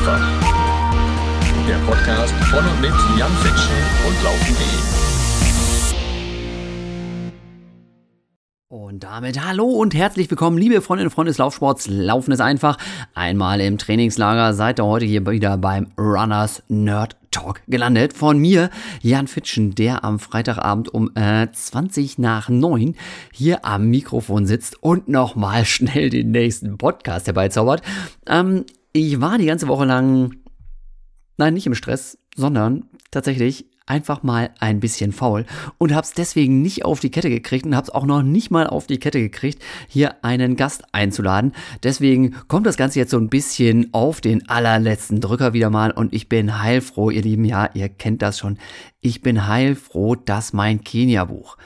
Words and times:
einfach. 0.00 0.20
Der 1.66 1.76
Podcast 1.86 2.32
von 2.32 2.64
und 2.64 2.80
mit 2.80 2.92
Jan 3.18 3.30
Fitschen 3.42 3.76
und 4.06 4.24
Laufen.de. 4.24 5.00
Und 8.68 9.00
damit 9.04 9.44
hallo 9.44 9.64
und 9.64 9.94
herzlich 9.94 10.30
willkommen, 10.30 10.56
liebe 10.56 10.80
Freundinnen 10.80 11.08
und 11.08 11.14
Freunde 11.14 11.30
des 11.30 11.38
Laufsports. 11.38 11.86
Laufen 11.88 12.32
ist 12.32 12.40
einfach. 12.40 12.78
Einmal 13.14 13.60
im 13.60 13.78
Trainingslager 13.78 14.54
seid 14.54 14.80
ihr 14.80 14.86
heute 14.86 15.04
hier 15.04 15.26
wieder 15.26 15.58
beim 15.58 15.88
Runners 15.98 16.62
Nerd 16.68 17.16
Talk 17.30 17.60
gelandet. 17.68 18.14
Von 18.14 18.38
mir, 18.38 18.70
Jan 19.02 19.26
Fitschen, 19.26 19.74
der 19.74 20.02
am 20.02 20.18
Freitagabend 20.18 20.88
um 20.88 21.10
äh, 21.14 21.48
20 21.52 22.18
nach 22.18 22.48
9 22.48 22.96
hier 23.32 23.64
am 23.64 23.88
Mikrofon 23.88 24.46
sitzt 24.46 24.82
und 24.82 25.08
nochmal 25.08 25.64
schnell 25.66 26.08
den 26.10 26.30
nächsten 26.30 26.78
Podcast 26.78 27.26
herbeizaubert. 27.26 27.82
Ähm, 28.26 28.64
ich 28.92 29.20
war 29.20 29.38
die 29.38 29.46
ganze 29.46 29.68
Woche 29.68 29.84
lang, 29.84 30.36
nein, 31.36 31.54
nicht 31.54 31.66
im 31.66 31.74
Stress, 31.74 32.18
sondern 32.36 32.84
tatsächlich 33.10 33.66
einfach 33.86 34.22
mal 34.22 34.50
ein 34.60 34.78
bisschen 34.78 35.10
faul 35.10 35.44
und 35.76 35.92
hab's 35.94 36.12
deswegen 36.12 36.62
nicht 36.62 36.84
auf 36.84 37.00
die 37.00 37.10
Kette 37.10 37.28
gekriegt 37.28 37.66
und 37.66 37.74
hab's 37.74 37.90
auch 37.90 38.06
noch 38.06 38.22
nicht 38.22 38.50
mal 38.50 38.68
auf 38.68 38.86
die 38.86 38.98
Kette 38.98 39.18
gekriegt, 39.20 39.60
hier 39.88 40.24
einen 40.24 40.54
Gast 40.54 40.84
einzuladen. 40.92 41.52
Deswegen 41.82 42.36
kommt 42.46 42.66
das 42.66 42.76
Ganze 42.76 43.00
jetzt 43.00 43.10
so 43.10 43.18
ein 43.18 43.28
bisschen 43.28 43.92
auf 43.92 44.20
den 44.20 44.48
allerletzten 44.48 45.20
Drücker 45.20 45.54
wieder 45.54 45.70
mal 45.70 45.90
und 45.90 46.14
ich 46.14 46.28
bin 46.28 46.62
heilfroh, 46.62 47.10
ihr 47.10 47.22
Lieben, 47.22 47.44
ja, 47.44 47.68
ihr 47.74 47.88
kennt 47.88 48.22
das 48.22 48.38
schon. 48.38 48.58
Ich 49.00 49.22
bin 49.22 49.48
heilfroh, 49.48 50.14
dass 50.14 50.52
mein 50.52 50.84
Kenia-Buch 50.84 51.56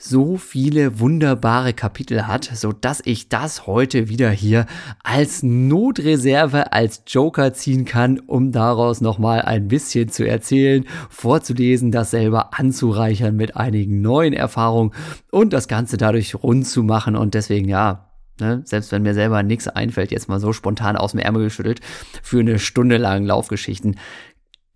so 0.00 0.36
viele 0.36 1.00
wunderbare 1.00 1.72
Kapitel 1.72 2.26
hat, 2.28 2.44
so 2.44 2.72
dass 2.72 3.02
ich 3.04 3.28
das 3.28 3.66
heute 3.66 4.08
wieder 4.08 4.30
hier 4.30 4.66
als 5.02 5.42
Notreserve, 5.42 6.72
als 6.72 7.02
Joker 7.08 7.52
ziehen 7.52 7.84
kann, 7.84 8.20
um 8.20 8.52
daraus 8.52 9.00
nochmal 9.00 9.42
ein 9.42 9.66
bisschen 9.66 10.08
zu 10.08 10.26
erzählen, 10.26 10.84
vorzulesen, 11.10 11.90
das 11.90 12.12
selber 12.12 12.58
anzureichern 12.58 13.34
mit 13.34 13.56
einigen 13.56 14.00
neuen 14.00 14.34
Erfahrungen 14.34 14.92
und 15.32 15.52
das 15.52 15.66
Ganze 15.66 15.96
dadurch 15.96 16.36
rund 16.36 16.66
zu 16.66 16.84
machen. 16.84 17.16
Und 17.16 17.34
deswegen 17.34 17.68
ja, 17.68 18.08
Ne, 18.40 18.62
selbst 18.64 18.92
wenn 18.92 19.02
mir 19.02 19.14
selber 19.14 19.42
nichts 19.42 19.66
einfällt, 19.66 20.12
jetzt 20.12 20.28
mal 20.28 20.38
so 20.38 20.52
spontan 20.52 20.96
aus 20.96 21.10
dem 21.10 21.18
Ärmel 21.18 21.42
geschüttelt, 21.42 21.80
für 22.22 22.38
eine 22.38 22.60
Stunde 22.60 22.96
lang 22.96 23.24
Laufgeschichten, 23.24 23.96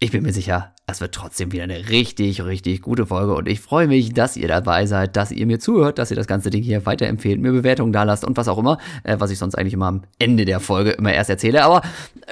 ich 0.03 0.11
bin 0.11 0.25
mir 0.25 0.33
sicher, 0.33 0.75
es 0.89 1.01
wird 1.01 1.15
trotzdem 1.15 1.53
wieder 1.53 1.63
eine 1.63 1.89
richtig, 1.89 2.45
richtig 2.45 2.83
gute 2.83 3.07
Folge 3.07 3.35
und 3.35 3.47
ich 3.49 3.61
freue 3.61 3.87
mich, 3.87 4.13
dass 4.13 4.37
ihr 4.37 4.49
dabei 4.49 4.85
seid, 4.87 5.15
dass 5.15 5.31
ihr 5.31 5.47
mir 5.47 5.61
zuhört, 5.61 6.01
dass 6.01 6.11
ihr 6.11 6.17
das 6.17 6.27
ganze 6.27 6.51
Ding 6.51 6.65
hier 6.65 6.85
weiterempfehlt, 6.85 7.41
mir 7.41 7.53
Bewertungen 7.53 7.93
da 7.93 8.03
lasst 8.03 8.25
und 8.25 8.37
was 8.37 8.49
auch 8.49 8.59
immer, 8.59 8.79
äh, 9.05 9.21
was 9.21 9.31
ich 9.31 9.39
sonst 9.39 9.55
eigentlich 9.55 9.75
immer 9.75 9.87
am 9.87 10.03
Ende 10.19 10.45
der 10.45 10.59
Folge 10.59 10.91
immer 10.91 11.13
erst 11.13 11.31
erzähle. 11.31 11.63
Aber 11.63 11.83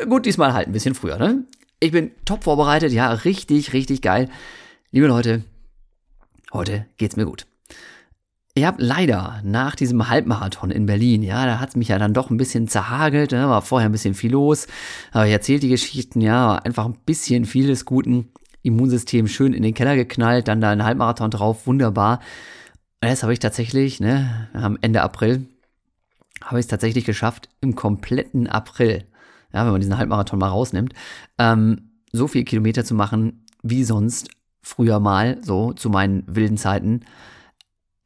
gut, 0.08 0.26
diesmal 0.26 0.52
halt 0.52 0.66
ein 0.66 0.72
bisschen 0.72 0.96
früher, 0.96 1.16
ne? 1.16 1.44
Ich 1.78 1.92
bin 1.92 2.10
top 2.24 2.42
vorbereitet, 2.42 2.92
ja, 2.92 3.12
richtig, 3.12 3.72
richtig 3.72 4.02
geil. 4.02 4.28
Liebe 4.90 5.06
Leute, 5.06 5.44
heute 6.52 6.86
geht's 6.96 7.14
mir 7.14 7.24
gut. 7.24 7.46
Ich 8.60 8.66
habe 8.66 8.82
leider 8.82 9.40
nach 9.42 9.74
diesem 9.74 10.10
Halbmarathon 10.10 10.70
in 10.70 10.84
Berlin, 10.84 11.22
ja, 11.22 11.46
da 11.46 11.60
hat 11.60 11.70
es 11.70 11.76
mich 11.76 11.88
ja 11.88 11.98
dann 11.98 12.12
doch 12.12 12.28
ein 12.28 12.36
bisschen 12.36 12.68
zerhagelt, 12.68 13.32
ne, 13.32 13.48
war 13.48 13.62
vorher 13.62 13.88
ein 13.88 13.92
bisschen 13.92 14.12
viel 14.12 14.32
los, 14.32 14.66
aber 15.12 15.26
ich 15.26 15.32
erzählt 15.32 15.62
die 15.62 15.70
Geschichten, 15.70 16.20
ja, 16.20 16.56
einfach 16.56 16.84
ein 16.84 16.98
bisschen 17.06 17.46
vieles 17.46 17.86
Guten, 17.86 18.28
Immunsystem 18.60 19.28
schön 19.28 19.54
in 19.54 19.62
den 19.62 19.72
Keller 19.72 19.96
geknallt, 19.96 20.46
dann 20.46 20.60
da 20.60 20.68
ein 20.68 20.84
Halbmarathon 20.84 21.30
drauf, 21.30 21.66
wunderbar. 21.66 22.20
Und 23.02 23.08
jetzt 23.08 23.22
habe 23.22 23.32
ich 23.32 23.38
tatsächlich, 23.38 23.98
ne, 23.98 24.50
am 24.52 24.76
Ende 24.82 25.00
April, 25.00 25.46
habe 26.44 26.60
ich 26.60 26.64
es 26.64 26.70
tatsächlich 26.70 27.06
geschafft, 27.06 27.48
im 27.62 27.74
kompletten 27.74 28.46
April, 28.46 29.06
ja, 29.54 29.64
wenn 29.64 29.72
man 29.72 29.80
diesen 29.80 29.96
Halbmarathon 29.96 30.38
mal 30.38 30.48
rausnimmt, 30.48 30.92
ähm, 31.38 31.92
so 32.12 32.28
viel 32.28 32.44
Kilometer 32.44 32.84
zu 32.84 32.94
machen, 32.94 33.46
wie 33.62 33.84
sonst 33.84 34.28
früher 34.60 35.00
mal, 35.00 35.38
so 35.40 35.72
zu 35.72 35.88
meinen 35.88 36.24
wilden 36.26 36.58
Zeiten 36.58 37.00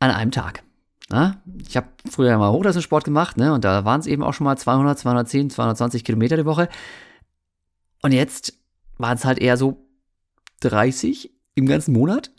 an 0.05 0.11
einem 0.11 0.31
Tag. 0.31 0.63
Na? 1.11 1.43
Ich 1.67 1.77
habe 1.77 1.89
früher 2.09 2.37
mal 2.39 2.51
Hochleistungssport 2.51 3.05
gemacht, 3.05 3.37
ne? 3.37 3.53
Und 3.53 3.65
da 3.65 3.85
waren 3.85 4.01
es 4.01 4.07
eben 4.07 4.23
auch 4.23 4.33
schon 4.33 4.45
mal 4.45 4.57
200, 4.57 4.99
210, 4.99 5.51
220 5.51 6.05
Kilometer 6.05 6.37
die 6.37 6.47
Woche. 6.47 6.69
Und 8.03 8.13
jetzt 8.13 8.55
waren 8.99 9.17
es 9.17 9.25
halt 9.25 9.39
eher 9.39 9.57
so 9.57 9.87
30 10.61 11.31
im 11.55 11.67
ganzen 11.67 11.93
Monat. 11.93 12.31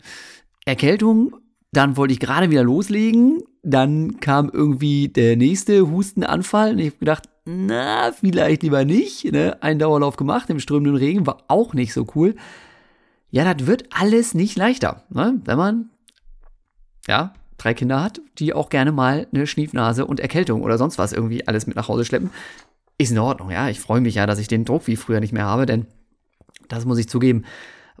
Erkältung, 0.64 1.36
dann 1.72 1.96
wollte 1.96 2.12
ich 2.12 2.20
gerade 2.20 2.50
wieder 2.50 2.64
loslegen. 2.64 3.42
Dann 3.62 4.20
kam 4.20 4.50
irgendwie 4.52 5.08
der 5.08 5.36
nächste 5.36 5.90
Hustenanfall. 5.90 6.72
Und 6.72 6.78
ich 6.78 6.86
habe 6.86 6.98
gedacht, 6.98 7.28
na, 7.44 8.12
vielleicht 8.12 8.62
lieber 8.62 8.84
nicht. 8.84 9.30
Ne? 9.32 9.62
Einen 9.62 9.78
Dauerlauf 9.78 10.16
gemacht 10.16 10.50
im 10.50 10.58
strömenden 10.58 10.96
Regen, 10.96 11.26
war 11.26 11.44
auch 11.48 11.74
nicht 11.74 11.92
so 11.92 12.06
cool. 12.14 12.34
Ja, 13.30 13.52
das 13.52 13.66
wird 13.66 13.84
alles 13.90 14.34
nicht 14.34 14.56
leichter, 14.56 15.04
ne? 15.10 15.40
wenn 15.44 15.58
man 15.58 15.90
ja, 17.06 17.32
drei 17.58 17.74
Kinder 17.74 18.02
hat, 18.02 18.20
die 18.38 18.54
auch 18.54 18.68
gerne 18.68 18.92
mal 18.92 19.26
eine 19.32 19.46
Schniefnase 19.46 20.06
und 20.06 20.20
Erkältung 20.20 20.62
oder 20.62 20.78
sonst 20.78 20.98
was 20.98 21.12
irgendwie 21.12 21.46
alles 21.46 21.66
mit 21.66 21.76
nach 21.76 21.88
Hause 21.88 22.04
schleppen, 22.04 22.30
ist 22.98 23.10
in 23.10 23.18
Ordnung, 23.18 23.50
ja. 23.50 23.68
Ich 23.68 23.80
freue 23.80 24.00
mich 24.00 24.14
ja, 24.14 24.26
dass 24.26 24.38
ich 24.38 24.48
den 24.48 24.64
Druck 24.64 24.86
wie 24.86 24.96
früher 24.96 25.20
nicht 25.20 25.32
mehr 25.32 25.44
habe, 25.44 25.66
denn 25.66 25.86
das 26.68 26.84
muss 26.84 26.98
ich 26.98 27.08
zugeben. 27.08 27.44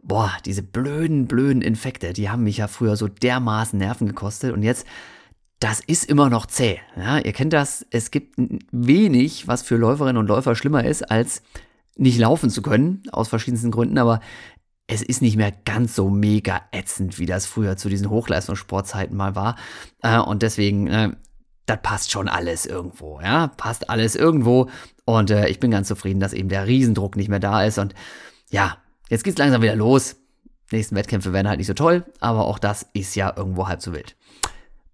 Boah, 0.02 0.32
diese 0.44 0.62
blöden, 0.62 1.26
blöden 1.26 1.62
Infekte, 1.62 2.12
die 2.12 2.30
haben 2.30 2.44
mich 2.44 2.58
ja 2.58 2.68
früher 2.68 2.96
so 2.96 3.08
dermaßen 3.08 3.78
Nerven 3.78 4.06
gekostet 4.06 4.52
und 4.52 4.62
jetzt, 4.62 4.86
das 5.58 5.80
ist 5.80 6.04
immer 6.04 6.30
noch 6.30 6.46
zäh. 6.46 6.78
Ja, 6.96 7.18
ihr 7.18 7.32
kennt 7.32 7.52
das, 7.52 7.84
es 7.90 8.10
gibt 8.10 8.34
wenig, 8.70 9.48
was 9.48 9.62
für 9.62 9.76
Läuferinnen 9.76 10.18
und 10.18 10.28
Läufer 10.28 10.54
schlimmer 10.54 10.84
ist, 10.84 11.10
als 11.10 11.42
nicht 11.96 12.18
laufen 12.18 12.50
zu 12.50 12.62
können, 12.62 13.02
aus 13.10 13.28
verschiedensten 13.28 13.70
Gründen, 13.70 13.98
aber 13.98 14.20
es 14.86 15.02
ist 15.02 15.22
nicht 15.22 15.36
mehr 15.36 15.52
ganz 15.64 15.96
so 15.96 16.10
mega 16.10 16.62
ätzend, 16.70 17.18
wie 17.18 17.26
das 17.26 17.46
früher 17.46 17.76
zu 17.76 17.88
diesen 17.88 18.08
Hochleistungssportzeiten 18.08 19.16
mal 19.16 19.34
war. 19.34 19.56
Äh, 20.02 20.18
und 20.18 20.42
deswegen, 20.42 20.86
äh, 20.86 21.10
das 21.66 21.78
passt 21.82 22.12
schon 22.12 22.28
alles 22.28 22.66
irgendwo, 22.66 23.20
ja, 23.20 23.48
passt 23.48 23.90
alles 23.90 24.14
irgendwo. 24.14 24.68
Und 25.04 25.30
äh, 25.30 25.48
ich 25.48 25.58
bin 25.58 25.70
ganz 25.70 25.88
zufrieden, 25.88 26.20
dass 26.20 26.32
eben 26.32 26.48
der 26.48 26.66
Riesendruck 26.66 27.16
nicht 27.16 27.28
mehr 27.28 27.40
da 27.40 27.64
ist. 27.64 27.78
Und 27.78 27.94
ja, 28.50 28.78
jetzt 29.08 29.24
geht's 29.24 29.38
langsam 29.38 29.62
wieder 29.62 29.76
los. 29.76 30.16
Nächsten 30.70 30.96
Wettkämpfe 30.96 31.32
werden 31.32 31.48
halt 31.48 31.58
nicht 31.58 31.68
so 31.68 31.74
toll, 31.74 32.04
aber 32.20 32.44
auch 32.44 32.58
das 32.58 32.86
ist 32.92 33.14
ja 33.14 33.32
irgendwo 33.36 33.68
halb 33.68 33.82
so 33.82 33.92
wild. 33.92 34.16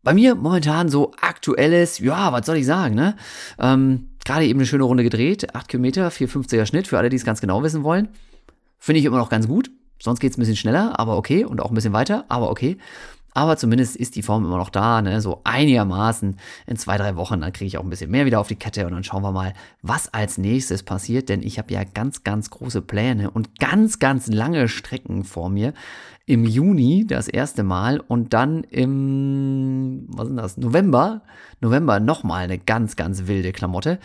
Bei 0.02 0.14
mir 0.14 0.34
momentan 0.34 0.88
so 0.88 1.12
aktuelles, 1.20 1.98
ja, 1.98 2.32
was 2.32 2.44
soll 2.46 2.56
ich 2.56 2.66
sagen, 2.66 2.94
ne? 2.94 3.16
Ähm, 3.58 4.08
Gerade 4.24 4.44
eben 4.44 4.58
eine 4.58 4.66
schöne 4.66 4.84
Runde 4.84 5.02
gedreht, 5.02 5.54
8 5.54 5.68
Kilometer, 5.68 6.08
450er 6.08 6.66
Schnitt, 6.66 6.86
für 6.86 6.98
alle, 6.98 7.08
die 7.08 7.16
es 7.16 7.24
ganz 7.24 7.40
genau 7.40 7.62
wissen 7.62 7.82
wollen. 7.82 8.08
Finde 8.78 9.00
ich 9.00 9.04
immer 9.04 9.18
noch 9.18 9.30
ganz 9.30 9.48
gut. 9.48 9.70
Sonst 10.02 10.18
geht 10.18 10.32
es 10.32 10.36
ein 10.36 10.40
bisschen 10.40 10.56
schneller, 10.56 10.98
aber 10.98 11.16
okay. 11.16 11.44
Und 11.44 11.60
auch 11.60 11.70
ein 11.70 11.74
bisschen 11.74 11.92
weiter, 11.92 12.24
aber 12.28 12.50
okay. 12.50 12.76
Aber 13.34 13.56
zumindest 13.56 13.94
ist 13.94 14.16
die 14.16 14.22
Form 14.22 14.44
immer 14.44 14.58
noch 14.58 14.68
da, 14.68 15.00
ne? 15.00 15.20
so 15.20 15.40
einigermaßen 15.44 16.36
in 16.66 16.76
zwei, 16.76 16.98
drei 16.98 17.14
Wochen. 17.14 17.40
Dann 17.40 17.52
kriege 17.52 17.66
ich 17.68 17.78
auch 17.78 17.84
ein 17.84 17.88
bisschen 17.88 18.10
mehr 18.10 18.26
wieder 18.26 18.40
auf 18.40 18.48
die 18.48 18.56
Kette 18.56 18.84
und 18.84 18.92
dann 18.92 19.04
schauen 19.04 19.22
wir 19.22 19.30
mal, 19.30 19.54
was 19.80 20.12
als 20.12 20.38
nächstes 20.38 20.82
passiert. 20.82 21.28
Denn 21.28 21.40
ich 21.42 21.56
habe 21.58 21.72
ja 21.72 21.84
ganz, 21.84 22.24
ganz 22.24 22.50
große 22.50 22.82
Pläne 22.82 23.30
und 23.30 23.60
ganz, 23.60 24.00
ganz 24.00 24.26
lange 24.26 24.68
Strecken 24.68 25.22
vor 25.22 25.48
mir. 25.48 25.72
Im 26.26 26.44
Juni 26.44 27.06
das 27.06 27.28
erste 27.28 27.62
Mal 27.62 28.00
und 28.00 28.34
dann 28.34 28.64
im, 28.64 30.06
was 30.08 30.28
ist 30.28 30.36
das, 30.36 30.56
November, 30.56 31.22
November 31.60 32.00
nochmal 32.00 32.44
eine 32.44 32.58
ganz, 32.58 32.96
ganz 32.96 33.28
wilde 33.28 33.52
Klamotte. 33.52 34.00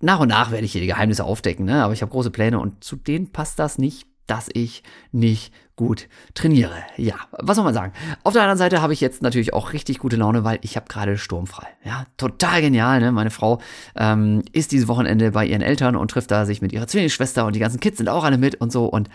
Nach 0.00 0.20
und 0.20 0.28
nach 0.28 0.50
werde 0.50 0.64
ich 0.64 0.72
hier 0.72 0.80
die 0.80 0.86
Geheimnisse 0.86 1.24
aufdecken, 1.24 1.66
ne? 1.66 1.82
aber 1.82 1.92
ich 1.92 2.02
habe 2.02 2.12
große 2.12 2.30
Pläne 2.30 2.60
und 2.60 2.84
zu 2.84 2.96
denen 2.96 3.32
passt 3.32 3.58
das 3.58 3.78
nicht 3.78 4.07
dass 4.28 4.48
ich 4.52 4.82
nicht 5.10 5.52
gut 5.74 6.08
trainiere. 6.34 6.74
Ja, 6.96 7.14
was 7.30 7.56
soll 7.56 7.64
man 7.64 7.74
sagen? 7.74 7.92
Auf 8.24 8.32
der 8.32 8.42
anderen 8.42 8.58
Seite 8.58 8.82
habe 8.82 8.92
ich 8.92 9.00
jetzt 9.00 9.22
natürlich 9.22 9.54
auch 9.54 9.72
richtig 9.72 9.98
gute 9.98 10.16
Laune, 10.16 10.44
weil 10.44 10.58
ich 10.62 10.76
habe 10.76 10.86
gerade 10.88 11.16
sturmfrei. 11.16 11.66
Ja, 11.84 12.04
total 12.16 12.60
genial. 12.60 13.00
Ne? 13.00 13.12
Meine 13.12 13.30
Frau 13.30 13.60
ähm, 13.96 14.42
ist 14.52 14.72
dieses 14.72 14.88
Wochenende 14.88 15.30
bei 15.30 15.46
ihren 15.46 15.62
Eltern 15.62 15.96
und 15.96 16.10
trifft 16.10 16.30
da 16.30 16.46
sich 16.46 16.60
mit 16.60 16.72
ihrer 16.72 16.88
Zwillingsschwester 16.88 17.46
und 17.46 17.54
die 17.54 17.60
ganzen 17.60 17.80
Kids 17.80 17.98
sind 17.98 18.08
auch 18.08 18.24
alle 18.24 18.38
mit 18.38 18.56
und 18.56 18.72
so. 18.72 18.86
Und 18.86 19.08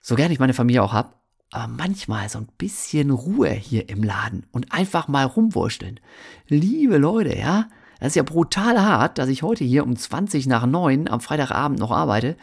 so 0.00 0.14
gerne 0.14 0.32
ich 0.32 0.38
meine 0.38 0.54
Familie 0.54 0.82
auch 0.82 0.92
habe, 0.92 1.10
aber 1.50 1.68
manchmal 1.68 2.28
so 2.28 2.38
ein 2.38 2.48
bisschen 2.58 3.10
Ruhe 3.10 3.50
hier 3.50 3.88
im 3.88 4.02
Laden 4.02 4.46
und 4.52 4.72
einfach 4.72 5.08
mal 5.08 5.24
rumwursteln. 5.24 6.00
Liebe 6.48 6.96
Leute, 6.96 7.36
ja, 7.36 7.66
das 7.98 8.08
ist 8.08 8.16
ja 8.16 8.22
brutal 8.22 8.80
hart, 8.80 9.18
dass 9.18 9.28
ich 9.28 9.42
heute 9.42 9.64
hier 9.64 9.84
um 9.84 9.96
20 9.96 10.46
nach 10.46 10.64
9 10.64 11.08
am 11.08 11.20
Freitagabend 11.20 11.80
noch 11.80 11.90
arbeite 11.90 12.36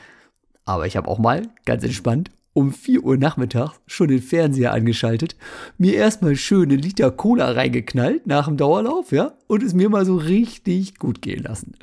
aber 0.66 0.88
ich 0.88 0.96
habe 0.98 1.08
auch 1.08 1.20
mal, 1.20 1.44
ganz 1.66 1.84
entspannt, 1.84 2.30
um 2.54 2.72
4 2.72 3.04
Uhr 3.04 3.18
nachmittags 3.18 3.80
schon 3.88 4.08
den 4.08 4.22
Fernseher 4.22 4.74
angeschaltet, 4.74 5.36
mir 5.78 5.96
erstmal 5.96 6.36
schöne 6.36 6.76
Liter 6.76 7.12
Cola 7.12 7.52
reingeknallt 7.52 8.28
nach 8.28 8.48
dem 8.48 8.58
Dauerlauf, 8.58 9.12
ja, 9.12 9.34
und 9.48 9.64
es 9.64 9.74
mir 9.74 9.90
mal 9.90 10.06
so 10.06 10.16
richtig 10.16 11.00
gut 11.00 11.22
gehen 11.22 11.44
lassen. 11.44 11.74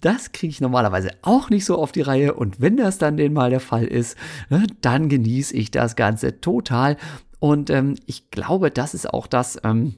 Das 0.00 0.30
kriege 0.30 0.50
ich 0.50 0.60
normalerweise 0.60 1.10
auch 1.22 1.50
nicht 1.50 1.64
so 1.64 1.76
auf 1.76 1.90
die 1.90 2.02
Reihe 2.02 2.34
und 2.34 2.60
wenn 2.60 2.76
das 2.76 2.98
dann 2.98 3.16
denn 3.16 3.32
mal 3.32 3.50
der 3.50 3.60
Fall 3.60 3.84
ist, 3.84 4.16
ne, 4.48 4.66
dann 4.80 5.08
genieße 5.08 5.56
ich 5.56 5.70
das 5.70 5.96
Ganze 5.96 6.40
total 6.40 6.96
und 7.40 7.70
ähm, 7.70 7.96
ich 8.06 8.30
glaube, 8.30 8.70
das 8.70 8.94
ist 8.94 9.12
auch 9.12 9.26
das, 9.26 9.58
ähm, 9.64 9.94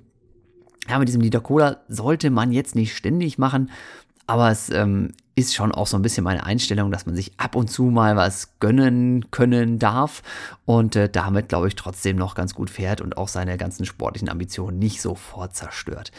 ja, 0.89 0.99
mit 0.99 1.09
diesem 1.09 1.21
Liter 1.21 1.41
Cola 1.41 1.79
sollte 1.89 2.31
man 2.31 2.53
jetzt 2.53 2.75
nicht 2.75 2.97
ständig 2.97 3.39
machen, 3.39 3.71
Aber 4.27 4.51
es 4.51 4.71
ähm, 4.71 5.13
ist 5.35 5.55
schon 5.55 5.73
auch 5.73 5.87
so 5.87 5.97
ein 5.97 6.03
bisschen 6.03 6.25
meine 6.25 6.45
Einstellung, 6.45 6.91
dass 6.91 7.07
man 7.07 7.17
sich 7.17 7.33
ab 7.39 7.57
und 7.57 7.71
zu 7.71 7.85
mal 7.85 8.17
was 8.17 8.59
gönnen 8.61 9.31
können 9.31 9.79
darf 9.79 10.23
und 10.65 10.97
äh, 10.97 11.09
damit, 11.09 11.49
glaube 11.49 11.69
ich, 11.69 11.75
trotzdem 11.75 12.17
noch 12.17 12.35
ganz 12.35 12.55
gut 12.55 12.71
fährt 12.71 13.01
und 13.01 13.17
auch 13.17 13.29
seine 13.29 13.57
ganzen 13.57 13.87
sportlichen 13.87 14.29
Ambitionen 14.29 14.79
nicht 14.79 15.01
sofort 15.01 15.57
zerstört. 15.57 16.13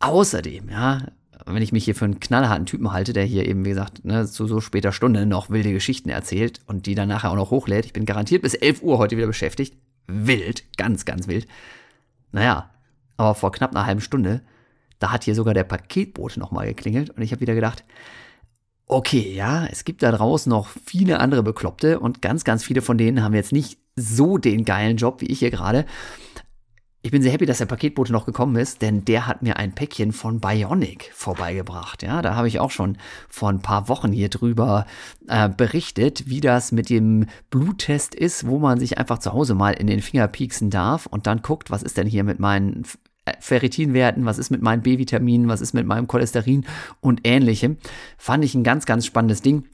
Außerdem, 0.00 0.68
ja, 0.70 1.02
wenn 1.46 1.62
ich 1.62 1.72
mich 1.72 1.84
hier 1.84 1.94
für 1.94 2.04
einen 2.06 2.20
knallharten 2.20 2.66
Typen 2.66 2.92
halte, 2.92 3.12
der 3.12 3.24
hier 3.24 3.46
eben, 3.46 3.64
wie 3.64 3.70
gesagt, 3.70 4.04
ne, 4.04 4.26
zu 4.26 4.46
so 4.46 4.60
später 4.60 4.92
Stunde 4.92 5.26
noch 5.26 5.50
wilde 5.50 5.72
Geschichten 5.72 6.08
erzählt 6.08 6.60
und 6.66 6.86
die 6.86 6.94
dann 6.94 7.08
nachher 7.08 7.30
auch 7.30 7.36
noch 7.36 7.50
hochlädt, 7.50 7.84
ich 7.84 7.92
bin 7.92 8.04
garantiert 8.04 8.42
bis 8.42 8.54
11 8.54 8.82
Uhr 8.82 8.98
heute 8.98 9.16
wieder 9.16 9.26
beschäftigt. 9.26 9.76
Wild, 10.06 10.64
ganz, 10.76 11.04
ganz 11.04 11.28
wild. 11.28 11.46
Naja, 12.32 12.70
aber 13.16 13.34
vor 13.34 13.52
knapp 13.52 13.70
einer 13.70 13.86
halben 13.86 14.00
Stunde, 14.00 14.42
da 14.98 15.12
hat 15.12 15.24
hier 15.24 15.34
sogar 15.34 15.54
der 15.54 15.64
Paketbote 15.64 16.40
nochmal 16.40 16.66
geklingelt 16.66 17.10
und 17.10 17.22
ich 17.22 17.32
habe 17.32 17.40
wieder 17.40 17.54
gedacht, 17.54 17.84
okay, 18.86 19.32
ja, 19.34 19.66
es 19.66 19.84
gibt 19.84 20.02
da 20.02 20.12
draußen 20.12 20.48
noch 20.48 20.68
viele 20.84 21.18
andere 21.20 21.42
Bekloppte 21.42 21.98
und 21.98 22.22
ganz, 22.22 22.44
ganz 22.44 22.62
viele 22.62 22.82
von 22.82 22.98
denen 22.98 23.22
haben 23.22 23.34
jetzt 23.34 23.52
nicht 23.52 23.78
so 23.96 24.38
den 24.38 24.64
geilen 24.64 24.96
Job 24.96 25.20
wie 25.20 25.26
ich 25.26 25.40
hier 25.40 25.50
gerade. 25.50 25.86
Ich 27.02 27.12
bin 27.12 27.22
sehr 27.22 27.30
happy, 27.30 27.46
dass 27.46 27.58
der 27.58 27.66
Paketbote 27.66 28.10
noch 28.10 28.26
gekommen 28.26 28.56
ist, 28.56 28.82
denn 28.82 29.04
der 29.04 29.28
hat 29.28 29.40
mir 29.40 29.58
ein 29.58 29.76
Päckchen 29.76 30.10
von 30.10 30.40
Bionic 30.40 31.12
vorbeigebracht. 31.14 32.02
Ja, 32.02 32.20
da 32.20 32.34
habe 32.34 32.48
ich 32.48 32.58
auch 32.58 32.72
schon 32.72 32.98
vor 33.28 33.48
ein 33.48 33.62
paar 33.62 33.88
Wochen 33.88 34.10
hier 34.10 34.28
drüber 34.28 34.86
äh, 35.28 35.48
berichtet, 35.48 36.28
wie 36.28 36.40
das 36.40 36.72
mit 36.72 36.90
dem 36.90 37.26
Bluttest 37.48 38.16
ist, 38.16 38.48
wo 38.48 38.58
man 38.58 38.80
sich 38.80 38.98
einfach 38.98 39.18
zu 39.18 39.32
Hause 39.32 39.54
mal 39.54 39.70
in 39.70 39.86
den 39.86 40.02
Finger 40.02 40.26
pieksen 40.26 40.68
darf 40.68 41.06
und 41.06 41.28
dann 41.28 41.42
guckt, 41.42 41.70
was 41.70 41.84
ist 41.84 41.96
denn 41.96 42.08
hier 42.08 42.24
mit 42.24 42.40
meinen 42.40 42.84
Ferritinwerten, 43.40 44.24
was 44.24 44.38
ist 44.38 44.50
mit 44.50 44.62
meinen 44.62 44.82
B-Vitaminen, 44.82 45.48
was 45.48 45.60
ist 45.60 45.74
mit 45.74 45.86
meinem 45.86 46.06
Cholesterin 46.06 46.64
und 47.00 47.20
ähnlichem. 47.24 47.78
Fand 48.18 48.44
ich 48.44 48.54
ein 48.54 48.64
ganz, 48.64 48.86
ganz 48.86 49.06
spannendes 49.06 49.42
Ding. 49.42 49.64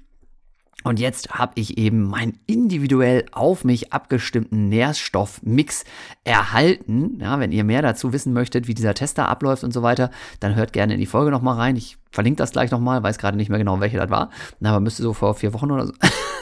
Und 0.84 0.98
jetzt 0.98 1.34
habe 1.34 1.52
ich 1.56 1.78
eben 1.78 2.02
meinen 2.02 2.38
individuell 2.46 3.26
auf 3.30 3.64
mich 3.64 3.92
abgestimmten 3.92 4.68
Nährstoffmix 4.68 5.84
erhalten. 6.24 7.18
Ja, 7.20 7.38
wenn 7.38 7.52
ihr 7.52 7.62
mehr 7.62 7.82
dazu 7.82 8.12
wissen 8.12 8.32
möchtet, 8.32 8.66
wie 8.66 8.74
dieser 8.74 8.94
Tester 8.94 9.28
abläuft 9.28 9.62
und 9.62 9.72
so 9.72 9.82
weiter, 9.82 10.10
dann 10.40 10.56
hört 10.56 10.72
gerne 10.72 10.94
in 10.94 11.00
die 11.00 11.06
Folge 11.06 11.30
nochmal 11.30 11.56
rein. 11.56 11.76
Ich 11.76 11.98
verlinke 12.10 12.38
das 12.38 12.50
gleich 12.50 12.72
nochmal, 12.72 13.02
weiß 13.02 13.18
gerade 13.18 13.36
nicht 13.36 13.48
mehr 13.48 13.58
genau, 13.58 13.78
welche 13.78 13.98
das 13.98 14.10
war. 14.10 14.30
Aber 14.62 14.80
müsste 14.80 15.02
so 15.02 15.12
vor 15.12 15.34
vier 15.34 15.54
Wochen 15.54 15.70
oder 15.70 15.86
so, 15.86 15.92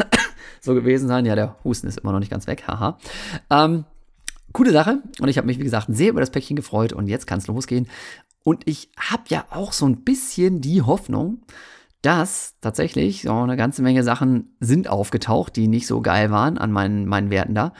so 0.62 0.74
gewesen 0.74 1.06
sein. 1.06 1.26
Ja, 1.26 1.34
der 1.34 1.56
Husten 1.62 1.86
ist 1.86 1.98
immer 1.98 2.12
noch 2.12 2.20
nicht 2.20 2.30
ganz 2.30 2.46
weg. 2.46 2.64
Haha. 2.66 2.96
Ähm, 3.50 3.84
coole 4.52 4.72
Sache. 4.72 5.02
Und 5.20 5.28
ich 5.28 5.36
habe 5.36 5.46
mich, 5.46 5.58
wie 5.58 5.64
gesagt, 5.64 5.86
sehr 5.90 6.10
über 6.10 6.20
das 6.20 6.30
Päckchen 6.30 6.56
gefreut. 6.56 6.92
Und 6.92 7.06
jetzt 7.06 7.26
kann 7.26 7.38
es 7.38 7.46
losgehen. 7.46 7.88
Und 8.42 8.66
ich 8.66 8.90
habe 8.98 9.24
ja 9.28 9.44
auch 9.50 9.72
so 9.72 9.86
ein 9.86 10.02
bisschen 10.02 10.60
die 10.60 10.82
Hoffnung, 10.82 11.42
dass 12.02 12.54
tatsächlich 12.60 13.22
so 13.22 13.32
eine 13.32 13.56
ganze 13.56 13.82
Menge 13.82 14.02
Sachen 14.02 14.56
sind 14.60 14.88
aufgetaucht, 14.88 15.56
die 15.56 15.68
nicht 15.68 15.86
so 15.86 16.00
geil 16.00 16.30
waren 16.30 16.56
an 16.56 16.72
meinen, 16.72 17.06
meinen 17.06 17.30
Werten 17.30 17.54
da. 17.54 17.74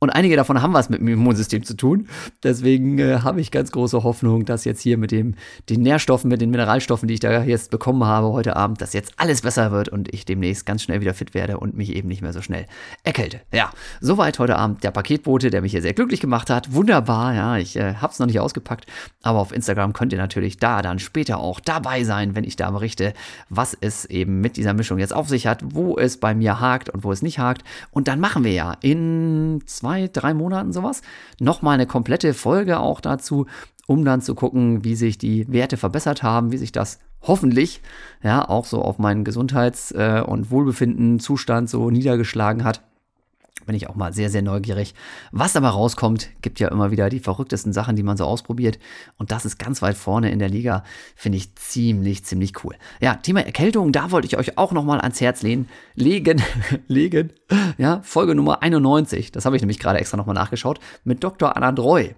Und 0.00 0.10
einige 0.10 0.36
davon 0.36 0.60
haben 0.60 0.74
was 0.74 0.90
mit 0.90 1.00
dem 1.00 1.08
Immunsystem 1.08 1.64
zu 1.64 1.74
tun. 1.74 2.08
Deswegen 2.42 2.98
äh, 2.98 3.20
habe 3.20 3.40
ich 3.40 3.50
ganz 3.50 3.70
große 3.72 4.02
Hoffnung, 4.02 4.44
dass 4.44 4.66
jetzt 4.66 4.82
hier 4.82 4.98
mit 4.98 5.10
dem, 5.12 5.34
den 5.70 5.80
Nährstoffen, 5.80 6.28
mit 6.28 6.42
den 6.42 6.50
Mineralstoffen, 6.50 7.08
die 7.08 7.14
ich 7.14 7.20
da 7.20 7.42
jetzt 7.42 7.70
bekommen 7.70 8.04
habe 8.04 8.32
heute 8.32 8.54
Abend, 8.54 8.82
dass 8.82 8.92
jetzt 8.92 9.14
alles 9.16 9.40
besser 9.40 9.72
wird 9.72 9.88
und 9.88 10.12
ich 10.12 10.26
demnächst 10.26 10.66
ganz 10.66 10.82
schnell 10.82 11.00
wieder 11.00 11.14
fit 11.14 11.32
werde 11.32 11.58
und 11.58 11.74
mich 11.74 11.94
eben 11.96 12.08
nicht 12.08 12.20
mehr 12.20 12.34
so 12.34 12.42
schnell 12.42 12.66
erkälte. 13.02 13.40
Ja, 13.50 13.70
soweit 14.00 14.38
heute 14.38 14.56
Abend 14.56 14.84
der 14.84 14.90
Paketbote, 14.90 15.48
der 15.48 15.62
mich 15.62 15.72
hier 15.72 15.80
sehr 15.80 15.94
glücklich 15.94 16.20
gemacht 16.20 16.50
hat. 16.50 16.74
Wunderbar, 16.74 17.34
ja, 17.34 17.56
ich 17.56 17.76
äh, 17.76 17.94
habe 17.94 18.12
es 18.12 18.18
noch 18.18 18.26
nicht 18.26 18.40
ausgepackt, 18.40 18.84
aber 19.22 19.38
auf 19.38 19.52
Instagram 19.52 19.94
könnt 19.94 20.12
ihr 20.12 20.18
natürlich 20.18 20.58
da 20.58 20.82
dann 20.82 20.98
später 20.98 21.38
auch 21.38 21.60
dabei 21.60 22.04
sein, 22.04 22.34
wenn 22.34 22.44
ich 22.44 22.56
da 22.56 22.70
berichte, 22.70 23.14
was 23.48 23.74
es 23.80 24.04
eben 24.04 24.42
mit 24.42 24.58
dieser 24.58 24.74
Mischung 24.74 24.98
jetzt 24.98 25.14
auf 25.14 25.28
sich 25.28 25.46
hat, 25.46 25.62
wo 25.64 25.96
es 25.96 26.18
bei 26.18 26.34
mir 26.34 26.60
hakt 26.60 26.90
und 26.90 27.04
wo 27.04 27.12
es 27.12 27.22
nicht 27.22 27.38
hakt. 27.38 27.64
Und 27.90 28.06
dann 28.06 28.20
machen 28.20 28.44
wir 28.44 28.52
ja 28.52 28.76
in 28.82 29.62
zwei 29.64 29.83
zwei, 29.84 30.08
drei 30.10 30.32
Monaten 30.32 30.72
sowas, 30.72 31.02
nochmal 31.38 31.74
eine 31.74 31.86
komplette 31.86 32.32
Folge 32.32 32.80
auch 32.80 33.02
dazu, 33.02 33.46
um 33.86 34.02
dann 34.02 34.22
zu 34.22 34.34
gucken, 34.34 34.82
wie 34.82 34.94
sich 34.94 35.18
die 35.18 35.46
Werte 35.52 35.76
verbessert 35.76 36.22
haben, 36.22 36.52
wie 36.52 36.56
sich 36.56 36.72
das 36.72 37.00
hoffentlich 37.20 37.82
ja 38.22 38.48
auch 38.48 38.64
so 38.64 38.80
auf 38.80 38.98
meinen 38.98 39.24
Gesundheits- 39.24 39.92
äh, 39.92 40.22
und 40.26 40.50
Wohlbefinden-Zustand 40.50 41.68
so 41.68 41.90
niedergeschlagen 41.90 42.64
hat 42.64 42.82
bin 43.66 43.74
ich 43.74 43.88
auch 43.88 43.94
mal 43.94 44.12
sehr, 44.12 44.30
sehr 44.30 44.42
neugierig. 44.42 44.94
Was 45.32 45.52
dabei 45.52 45.68
rauskommt, 45.68 46.28
gibt 46.42 46.60
ja 46.60 46.68
immer 46.68 46.90
wieder 46.90 47.08
die 47.08 47.20
verrücktesten 47.20 47.72
Sachen, 47.72 47.96
die 47.96 48.02
man 48.02 48.16
so 48.16 48.24
ausprobiert. 48.24 48.78
Und 49.16 49.30
das 49.30 49.44
ist 49.44 49.58
ganz 49.58 49.82
weit 49.82 49.96
vorne 49.96 50.30
in 50.30 50.38
der 50.38 50.48
Liga. 50.48 50.84
Finde 51.16 51.38
ich 51.38 51.54
ziemlich, 51.56 52.24
ziemlich 52.24 52.64
cool. 52.64 52.74
Ja, 53.00 53.14
Thema 53.14 53.44
Erkältung, 53.44 53.92
da 53.92 54.10
wollte 54.10 54.26
ich 54.26 54.36
euch 54.36 54.58
auch 54.58 54.72
nochmal 54.72 55.00
ans 55.00 55.20
Herz 55.20 55.42
lehnen. 55.42 55.68
Legen, 55.94 56.42
legen. 56.88 57.32
Ja, 57.78 58.00
Folge 58.02 58.34
Nummer 58.34 58.62
91. 58.62 59.32
Das 59.32 59.44
habe 59.44 59.56
ich 59.56 59.62
nämlich 59.62 59.78
gerade 59.78 59.98
extra 59.98 60.16
nochmal 60.16 60.34
nachgeschaut. 60.34 60.80
Mit 61.04 61.24
Dr. 61.24 61.56
Anna 61.56 61.72
Dreu. 61.72 62.08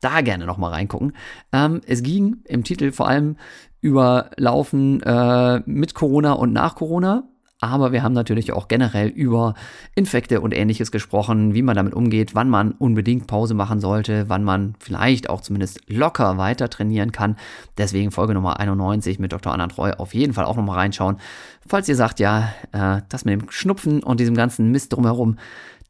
Da 0.00 0.22
gerne 0.22 0.46
nochmal 0.46 0.72
reingucken. 0.72 1.12
Ähm, 1.52 1.82
es 1.86 2.02
ging 2.02 2.38
im 2.44 2.64
Titel 2.64 2.90
vor 2.90 3.08
allem 3.08 3.36
über 3.80 4.30
Laufen 4.36 5.02
äh, 5.02 5.60
mit 5.66 5.94
Corona 5.94 6.32
und 6.32 6.52
nach 6.52 6.74
Corona 6.74 7.24
aber 7.60 7.92
wir 7.92 8.02
haben 8.02 8.14
natürlich 8.14 8.52
auch 8.52 8.68
generell 8.68 9.08
über 9.08 9.54
Infekte 9.94 10.40
und 10.40 10.52
ähnliches 10.54 10.90
gesprochen, 10.90 11.52
wie 11.52 11.60
man 11.60 11.76
damit 11.76 11.92
umgeht, 11.92 12.34
wann 12.34 12.48
man 12.48 12.72
unbedingt 12.72 13.26
Pause 13.26 13.52
machen 13.52 13.80
sollte, 13.80 14.24
wann 14.28 14.44
man 14.44 14.74
vielleicht 14.78 15.28
auch 15.28 15.42
zumindest 15.42 15.80
locker 15.86 16.38
weiter 16.38 16.70
trainieren 16.70 17.12
kann. 17.12 17.36
Deswegen 17.76 18.12
Folge 18.12 18.32
Nummer 18.32 18.58
91 18.58 19.18
mit 19.18 19.32
Dr. 19.32 19.52
Anna 19.52 19.66
Treu 19.66 19.92
auf 19.92 20.14
jeden 20.14 20.32
Fall 20.32 20.46
auch 20.46 20.56
nochmal 20.56 20.78
reinschauen. 20.78 21.18
Falls 21.66 21.86
ihr 21.86 21.96
sagt, 21.96 22.18
ja, 22.18 22.50
äh, 22.72 23.02
das 23.10 23.26
mit 23.26 23.38
dem 23.38 23.50
Schnupfen 23.50 24.02
und 24.02 24.20
diesem 24.20 24.34
ganzen 24.34 24.70
Mist 24.70 24.94
drumherum, 24.94 25.36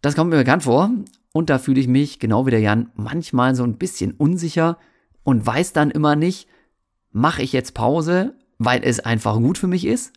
das 0.02 0.16
kommt 0.16 0.30
mir 0.30 0.38
bekannt 0.38 0.64
vor. 0.64 0.90
Und 1.32 1.50
da 1.50 1.58
fühle 1.58 1.78
ich 1.78 1.86
mich, 1.86 2.18
genau 2.18 2.46
wie 2.46 2.50
der 2.50 2.60
Jan, 2.60 2.90
manchmal 2.96 3.54
so 3.54 3.62
ein 3.62 3.78
bisschen 3.78 4.12
unsicher 4.12 4.76
und 5.22 5.46
weiß 5.46 5.72
dann 5.72 5.92
immer 5.92 6.16
nicht, 6.16 6.48
mache 7.12 7.42
ich 7.42 7.52
jetzt 7.52 7.74
Pause, 7.74 8.34
weil 8.58 8.82
es 8.82 8.98
einfach 8.98 9.36
gut 9.36 9.56
für 9.56 9.68
mich 9.68 9.86
ist? 9.86 10.12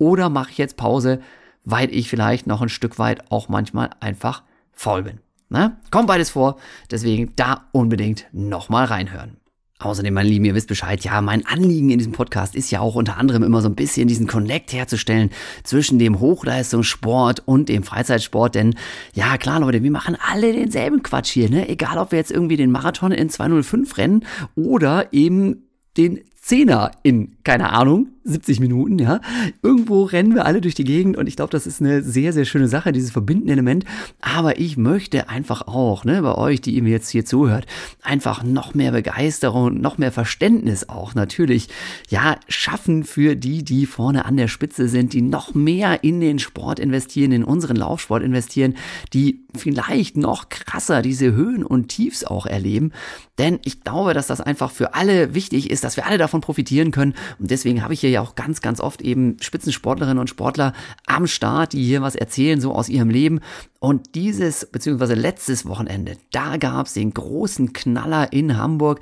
Oder 0.00 0.30
mache 0.30 0.50
ich 0.50 0.58
jetzt 0.58 0.76
Pause, 0.76 1.20
weil 1.64 1.94
ich 1.94 2.08
vielleicht 2.08 2.46
noch 2.46 2.62
ein 2.62 2.70
Stück 2.70 2.98
weit 2.98 3.30
auch 3.30 3.48
manchmal 3.48 3.90
einfach 4.00 4.42
faul 4.72 5.02
bin. 5.02 5.20
Ne? 5.50 5.76
Kommt 5.90 6.08
beides 6.08 6.30
vor, 6.30 6.56
deswegen 6.90 7.32
da 7.36 7.66
unbedingt 7.72 8.26
nochmal 8.32 8.86
reinhören. 8.86 9.36
Außerdem, 9.78 10.12
meine 10.12 10.28
Lieben, 10.28 10.44
ihr 10.44 10.54
wisst 10.54 10.68
Bescheid, 10.68 11.02
ja, 11.04 11.20
mein 11.20 11.46
Anliegen 11.46 11.90
in 11.90 11.98
diesem 11.98 12.12
Podcast 12.12 12.54
ist 12.54 12.70
ja 12.70 12.80
auch 12.80 12.94
unter 12.94 13.16
anderem 13.16 13.42
immer 13.42 13.62
so 13.62 13.68
ein 13.68 13.74
bisschen 13.74 14.08
diesen 14.08 14.26
Connect 14.26 14.72
herzustellen 14.72 15.30
zwischen 15.64 15.98
dem 15.98 16.20
Hochleistungssport 16.20 17.42
und 17.46 17.68
dem 17.68 17.82
Freizeitsport. 17.82 18.54
Denn, 18.54 18.74
ja, 19.14 19.38
klar, 19.38 19.60
Leute, 19.60 19.82
wir 19.82 19.90
machen 19.90 20.16
alle 20.20 20.52
denselben 20.52 21.02
Quatsch 21.02 21.30
hier, 21.30 21.48
ne? 21.48 21.68
Egal, 21.68 21.98
ob 21.98 22.12
wir 22.12 22.18
jetzt 22.18 22.30
irgendwie 22.30 22.58
den 22.58 22.70
Marathon 22.70 23.12
in 23.12 23.30
205 23.30 23.96
rennen 23.96 24.26
oder 24.54 25.12
eben 25.12 25.62
den 25.96 26.20
Zehner 26.40 26.92
in, 27.02 27.36
keine 27.44 27.70
Ahnung, 27.70 28.08
70 28.24 28.60
Minuten, 28.60 28.98
ja. 28.98 29.20
Irgendwo 29.62 30.04
rennen 30.04 30.34
wir 30.34 30.46
alle 30.46 30.60
durch 30.60 30.74
die 30.74 30.84
Gegend 30.84 31.16
und 31.16 31.26
ich 31.26 31.36
glaube, 31.36 31.50
das 31.50 31.66
ist 31.66 31.80
eine 31.80 32.02
sehr, 32.02 32.32
sehr 32.32 32.44
schöne 32.44 32.68
Sache, 32.68 32.92
dieses 32.92 33.10
verbindende 33.10 33.52
Element. 33.52 33.84
Aber 34.20 34.58
ich 34.58 34.76
möchte 34.76 35.28
einfach 35.28 35.66
auch, 35.66 36.04
ne, 36.04 36.22
bei 36.22 36.34
euch, 36.34 36.60
die 36.60 36.74
ihr 36.74 36.82
mir 36.82 36.90
jetzt 36.90 37.10
hier 37.10 37.24
zuhört, 37.24 37.66
einfach 38.02 38.42
noch 38.42 38.74
mehr 38.74 38.92
Begeisterung, 38.92 39.80
noch 39.80 39.98
mehr 39.98 40.12
Verständnis 40.12 40.88
auch 40.88 41.14
natürlich, 41.14 41.68
ja, 42.08 42.36
schaffen 42.48 43.04
für 43.04 43.36
die, 43.36 43.62
die 43.62 43.86
vorne 43.86 44.24
an 44.24 44.36
der 44.36 44.48
Spitze 44.48 44.88
sind, 44.88 45.12
die 45.12 45.22
noch 45.22 45.54
mehr 45.54 46.04
in 46.04 46.20
den 46.20 46.38
Sport 46.38 46.78
investieren, 46.78 47.32
in 47.32 47.44
unseren 47.44 47.76
Laufsport 47.76 48.22
investieren, 48.22 48.76
die 49.12 49.44
vielleicht 49.54 50.16
noch 50.16 50.48
krasser 50.48 51.02
diese 51.02 51.32
Höhen 51.32 51.64
und 51.64 51.88
Tiefs 51.88 52.24
auch 52.24 52.46
erleben. 52.46 52.92
Denn 53.38 53.58
ich 53.64 53.82
glaube, 53.82 54.12
dass 54.14 54.26
das 54.26 54.40
einfach 54.40 54.70
für 54.70 54.94
alle 54.94 55.34
wichtig 55.34 55.70
ist, 55.70 55.82
dass 55.82 55.96
wir 55.96 56.06
alle 56.06 56.18
davon 56.18 56.29
profitieren 56.38 56.92
können. 56.92 57.14
Und 57.40 57.50
deswegen 57.50 57.82
habe 57.82 57.94
ich 57.94 58.00
hier 58.00 58.10
ja 58.10 58.20
auch 58.20 58.36
ganz, 58.36 58.60
ganz 58.60 58.80
oft 58.80 59.02
eben 59.02 59.36
Spitzensportlerinnen 59.40 60.20
und 60.20 60.30
Sportler 60.30 60.72
am 61.06 61.26
Start, 61.26 61.72
die 61.72 61.82
hier 61.82 62.02
was 62.02 62.14
erzählen, 62.14 62.60
so 62.60 62.72
aus 62.72 62.88
ihrem 62.88 63.10
Leben. 63.10 63.40
Und 63.80 64.14
dieses, 64.14 64.66
beziehungsweise 64.66 65.14
letztes 65.14 65.66
Wochenende, 65.66 66.16
da 66.30 66.56
gab 66.56 66.86
es 66.86 66.94
den 66.94 67.12
großen 67.12 67.72
Knaller 67.72 68.32
in 68.32 68.56
Hamburg. 68.56 69.00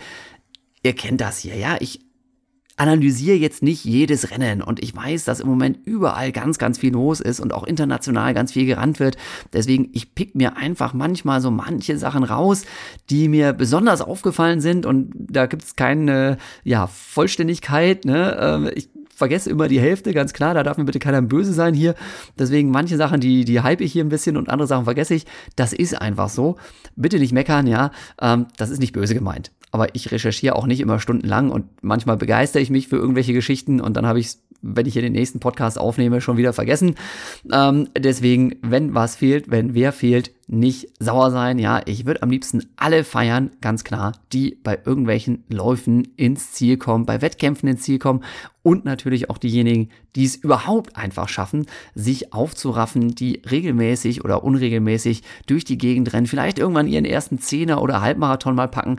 Ihr 0.83 0.95
kennt 0.95 1.21
das 1.21 1.41
hier, 1.41 1.57
ja? 1.57 1.77
Ich 1.81 2.08
analysiere 2.79 3.37
jetzt 3.37 3.63
nicht 3.63 3.85
jedes 3.85 4.31
Rennen 4.31 4.63
und 4.63 4.83
ich 4.83 4.95
weiß, 4.95 5.25
dass 5.25 5.41
im 5.41 5.49
Moment 5.49 5.79
überall 5.85 6.33
ganz, 6.33 6.59
ganz 6.59 6.79
viel 6.79 6.93
los 6.93 7.21
ist 7.21 7.41
und 7.41 7.53
auch 7.53 7.65
international 7.65 8.35
ganz 8.35 8.53
viel 8.53 8.67
gerannt 8.67 9.01
wird. 9.01 9.17
Deswegen, 9.53 9.91
ich 9.93 10.15
pick 10.15 10.35
mir 10.35 10.57
einfach 10.57 10.95
manchmal 10.95 11.41
so 11.41 11.51
manche 11.51 11.99
Sachen 11.99 12.23
raus, 12.23 12.63
die 13.11 13.29
mir 13.29 13.53
besonders 13.53 14.01
aufgefallen 14.01 14.61
sind 14.61 14.87
und 14.87 15.13
da 15.19 15.47
gibt 15.47 15.65
es 15.65 15.77
keine 15.77 16.39
ja, 16.63 16.87
Vollständigkeit. 16.87 18.05
Ne? 18.05 18.37
Ähm, 18.41 18.71
ich 18.75 18.89
vergesse 19.19 19.51
immer 19.51 19.67
die 19.67 19.81
Hälfte, 19.81 20.15
ganz 20.15 20.33
klar, 20.33 20.55
da 20.55 20.63
darf 20.63 20.79
mir 20.79 20.85
bitte 20.85 21.01
keiner 21.01 21.21
böse 21.21 21.53
sein 21.53 21.75
hier. 21.75 21.97
Deswegen 22.39 22.71
manche 22.71 22.97
Sachen, 22.97 23.21
die, 23.21 23.45
die 23.45 23.61
hype 23.61 23.81
ich 23.81 23.93
hier 23.93 24.05
ein 24.05 24.09
bisschen 24.09 24.37
und 24.37 24.49
andere 24.49 24.69
Sachen 24.69 24.85
vergesse 24.85 25.15
ich. 25.15 25.27
Das 25.57 25.73
ist 25.73 26.01
einfach 26.01 26.29
so. 26.29 26.57
Bitte 26.95 27.19
nicht 27.19 27.33
meckern, 27.33 27.67
ja. 27.67 27.91
Ähm, 28.21 28.47
das 28.57 28.71
ist 28.71 28.79
nicht 28.79 28.93
böse 28.93 29.15
gemeint. 29.15 29.51
Aber 29.71 29.95
ich 29.95 30.11
recherchiere 30.11 30.57
auch 30.57 30.67
nicht 30.67 30.81
immer 30.81 31.01
stundenlang 31.01 31.51
und 31.51 31.67
manchmal 31.83 32.17
begeistere 32.17 32.63
ich 32.63 32.71
mich 32.71 32.89
für 32.89 32.97
irgendwelche 32.97 33.33
Geschichten 33.33 33.81
und 33.81 33.97
dann 33.97 34.07
habe 34.07 34.21
ich 34.21 34.27
es, 34.27 34.43
wenn 34.61 34.87
ich 34.87 34.95
hier 34.95 35.03
den 35.03 35.13
nächsten 35.13 35.39
Podcast 35.39 35.79
aufnehme, 35.79 36.21
schon 36.21 36.37
wieder 36.37 36.53
vergessen. 36.53 36.97
Ähm, 37.53 37.89
deswegen, 37.97 38.57
wenn 38.63 38.93
was 38.93 39.15
fehlt, 39.15 39.51
wenn 39.51 39.75
wer 39.75 39.93
fehlt, 39.93 40.33
nicht 40.49 40.89
sauer 40.99 41.31
sein. 41.31 41.59
Ja, 41.59 41.83
ich 41.85 42.07
würde 42.07 42.23
am 42.23 42.31
liebsten 42.31 42.65
alle 42.77 43.05
feiern, 43.05 43.51
ganz 43.61 43.85
klar, 43.85 44.13
die 44.33 44.59
bei 44.63 44.81
irgendwelchen 44.85 45.45
Läufen 45.49 46.09
ins 46.17 46.53
Ziel 46.53 46.77
kommen, 46.77 47.07
bei 47.07 47.23
Wettkämpfen 47.23 47.69
ins 47.69 47.83
Ziel 47.83 47.99
kommen 47.99 48.25
und 48.63 48.85
natürlich 48.85 49.31
auch 49.31 49.39
diejenigen, 49.39 49.91
die 50.17 50.25
es 50.25 50.35
überhaupt 50.35 50.97
einfach 50.97 51.29
schaffen, 51.29 51.67
sich 51.95 52.33
aufzuraffen, 52.33 53.15
die 53.15 53.43
regelmäßig 53.49 54.25
oder 54.25 54.43
unregelmäßig 54.43 55.23
durch 55.47 55.65
die 55.65 55.79
Gegend 55.79 56.13
rennen, 56.13 56.27
vielleicht 56.27 56.59
irgendwann 56.59 56.89
ihren 56.89 57.05
ersten 57.05 57.39
Zehner 57.39 57.81
oder 57.81 58.01
Halbmarathon 58.01 58.55
mal 58.57 58.69
packen 58.69 58.99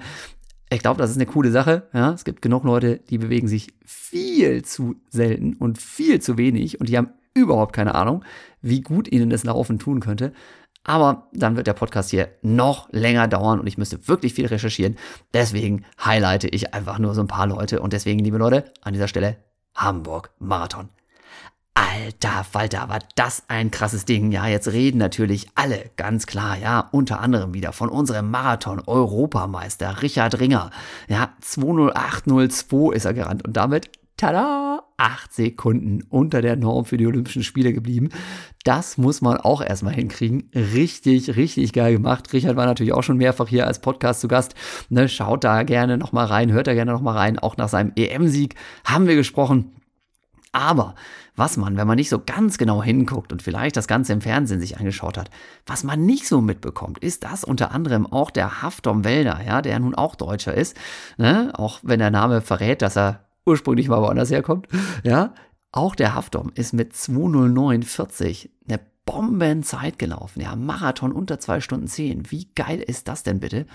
ich 0.71 0.79
glaube, 0.79 0.99
das 0.99 1.09
ist 1.09 1.17
eine 1.17 1.25
coole 1.25 1.51
Sache. 1.51 1.87
Ja, 1.93 2.13
es 2.13 2.23
gibt 2.23 2.41
genug 2.41 2.63
Leute, 2.63 2.97
die 3.09 3.17
bewegen 3.17 3.47
sich 3.47 3.73
viel 3.85 4.63
zu 4.63 4.95
selten 5.09 5.55
und 5.55 5.79
viel 5.79 6.21
zu 6.21 6.37
wenig 6.37 6.79
und 6.79 6.89
die 6.89 6.97
haben 6.97 7.13
überhaupt 7.33 7.73
keine 7.73 7.95
Ahnung, 7.95 8.23
wie 8.61 8.81
gut 8.81 9.11
ihnen 9.11 9.29
das 9.29 9.43
Laufen 9.43 9.79
tun 9.79 9.99
könnte. 9.99 10.33
Aber 10.83 11.29
dann 11.33 11.55
wird 11.55 11.67
der 11.67 11.73
Podcast 11.73 12.09
hier 12.09 12.29
noch 12.41 12.87
länger 12.91 13.27
dauern 13.27 13.59
und 13.59 13.67
ich 13.67 13.77
müsste 13.77 14.07
wirklich 14.07 14.33
viel 14.33 14.45
recherchieren. 14.45 14.97
Deswegen 15.33 15.85
highlighte 16.03 16.47
ich 16.47 16.73
einfach 16.73 16.99
nur 16.99 17.13
so 17.13 17.21
ein 17.21 17.27
paar 17.27 17.47
Leute 17.47 17.81
und 17.81 17.93
deswegen, 17.93 18.19
liebe 18.19 18.37
Leute, 18.37 18.71
an 18.81 18.93
dieser 18.93 19.07
Stelle 19.07 19.37
Hamburg 19.75 20.31
Marathon. 20.39 20.89
Alter 21.79 22.43
Falter, 22.43 22.89
war 22.89 22.99
das 23.15 23.43
ein 23.47 23.71
krasses 23.71 24.03
Ding. 24.03 24.33
Ja, 24.33 24.47
jetzt 24.47 24.73
reden 24.73 24.97
natürlich 24.97 25.47
alle 25.55 25.85
ganz 25.95 26.27
klar, 26.27 26.57
ja, 26.57 26.89
unter 26.91 27.21
anderem 27.21 27.53
wieder 27.53 27.71
von 27.71 27.87
unserem 27.87 28.29
Marathon-Europameister 28.31 30.01
Richard 30.01 30.41
Ringer. 30.41 30.71
Ja, 31.07 31.29
20802 31.39 32.93
ist 32.93 33.05
er 33.05 33.13
gerannt 33.13 33.47
und 33.47 33.55
damit, 33.55 33.89
tada, 34.17 34.83
acht 34.97 35.33
Sekunden 35.33 36.03
unter 36.09 36.41
der 36.41 36.57
Norm 36.57 36.83
für 36.83 36.97
die 36.97 37.07
Olympischen 37.07 37.43
Spiele 37.43 37.71
geblieben. 37.71 38.09
Das 38.65 38.97
muss 38.97 39.21
man 39.21 39.37
auch 39.37 39.61
erstmal 39.61 39.93
hinkriegen. 39.93 40.51
Richtig, 40.53 41.37
richtig 41.37 41.71
geil 41.71 41.93
gemacht. 41.93 42.33
Richard 42.33 42.57
war 42.57 42.65
natürlich 42.65 42.91
auch 42.91 43.03
schon 43.03 43.15
mehrfach 43.15 43.47
hier 43.47 43.65
als 43.65 43.79
Podcast 43.79 44.19
zu 44.19 44.27
Gast. 44.27 44.53
Ne, 44.89 45.07
schaut 45.07 45.45
da 45.45 45.63
gerne 45.63 45.97
nochmal 45.97 46.25
rein, 46.25 46.51
hört 46.51 46.67
da 46.67 46.73
gerne 46.73 46.91
nochmal 46.91 47.15
rein. 47.15 47.39
Auch 47.39 47.55
nach 47.55 47.69
seinem 47.69 47.93
EM-Sieg 47.95 48.55
haben 48.83 49.07
wir 49.07 49.15
gesprochen. 49.15 49.71
Aber 50.51 50.95
was 51.39 51.57
man, 51.57 51.77
wenn 51.77 51.87
man 51.87 51.95
nicht 51.95 52.09
so 52.09 52.21
ganz 52.23 52.57
genau 52.57 52.83
hinguckt 52.83 53.31
und 53.31 53.41
vielleicht 53.41 53.77
das 53.77 53.87
Ganze 53.87 54.13
im 54.13 54.21
Fernsehen 54.21 54.59
sich 54.59 54.77
angeschaut 54.77 55.17
hat, 55.17 55.31
was 55.65 55.83
man 55.83 56.05
nicht 56.05 56.27
so 56.27 56.41
mitbekommt, 56.41 56.99
ist, 56.99 57.23
dass 57.23 57.43
unter 57.43 57.71
anderem 57.71 58.05
auch 58.05 58.29
der 58.29 58.61
Haftom 58.61 59.03
Wälder, 59.03 59.39
ja, 59.45 59.61
der 59.61 59.79
nun 59.79 59.95
auch 59.95 60.15
Deutscher 60.15 60.53
ist, 60.53 60.75
ne, 61.17 61.51
auch 61.53 61.79
wenn 61.81 61.99
der 61.99 62.11
Name 62.11 62.41
verrät, 62.41 62.81
dass 62.81 62.97
er 62.97 63.25
ursprünglich 63.45 63.87
mal 63.87 64.01
woanders 64.01 64.29
herkommt, 64.29 64.67
ja, 65.03 65.33
auch 65.71 65.95
der 65.95 66.15
Haftom 66.15 66.51
ist 66.55 66.73
mit 66.73 66.93
20940 66.93 68.51
eine 68.67 68.79
Bombenzeit 69.05 69.97
gelaufen, 69.97 70.41
ja, 70.41 70.55
Marathon 70.55 71.11
unter 71.11 71.39
zwei 71.39 71.61
Stunden 71.61 71.87
zehn. 71.87 72.31
Wie 72.31 72.49
geil 72.55 72.79
ist 72.79 73.07
das 73.07 73.23
denn 73.23 73.39
bitte? 73.39 73.65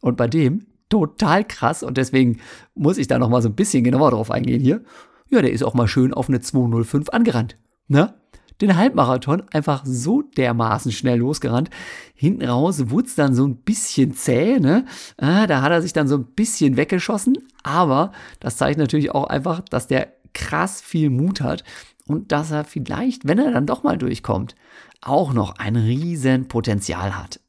Und 0.00 0.16
bei 0.16 0.28
dem 0.28 0.66
total 0.88 1.44
krass 1.44 1.82
und 1.82 1.96
deswegen 1.96 2.38
muss 2.74 2.98
ich 2.98 3.08
da 3.08 3.18
noch 3.18 3.28
mal 3.28 3.42
so 3.42 3.48
ein 3.48 3.56
bisschen 3.56 3.82
genauer 3.82 4.12
drauf 4.12 4.30
eingehen 4.30 4.60
hier. 4.60 4.84
Ja, 5.34 5.42
der 5.42 5.50
ist 5.50 5.64
auch 5.64 5.74
mal 5.74 5.88
schön 5.88 6.14
auf 6.14 6.28
eine 6.28 6.40
205 6.40 7.08
angerannt. 7.08 7.56
Ne? 7.88 8.14
Den 8.60 8.76
Halbmarathon 8.76 9.42
einfach 9.52 9.82
so 9.84 10.22
dermaßen 10.22 10.92
schnell 10.92 11.18
losgerannt. 11.18 11.70
Hinten 12.14 12.44
raus 12.44 12.88
wurde 12.88 13.08
es 13.08 13.16
dann 13.16 13.34
so 13.34 13.44
ein 13.44 13.56
bisschen 13.56 14.14
zäh, 14.14 14.60
ne? 14.60 14.84
Ah, 15.16 15.48
da 15.48 15.60
hat 15.60 15.72
er 15.72 15.82
sich 15.82 15.92
dann 15.92 16.06
so 16.06 16.18
ein 16.18 16.24
bisschen 16.24 16.76
weggeschossen, 16.76 17.36
aber 17.64 18.12
das 18.38 18.56
zeigt 18.56 18.78
natürlich 18.78 19.10
auch 19.10 19.24
einfach, 19.24 19.60
dass 19.70 19.88
der 19.88 20.12
krass 20.34 20.80
viel 20.80 21.10
Mut 21.10 21.40
hat 21.40 21.64
und 22.06 22.30
dass 22.30 22.52
er 22.52 22.62
vielleicht, 22.62 23.26
wenn 23.26 23.40
er 23.40 23.50
dann 23.50 23.66
doch 23.66 23.82
mal 23.82 23.98
durchkommt, 23.98 24.54
auch 25.00 25.32
noch 25.32 25.58
ein 25.58 25.74
riesen 25.74 26.46
Potenzial 26.46 27.18
hat 27.18 27.40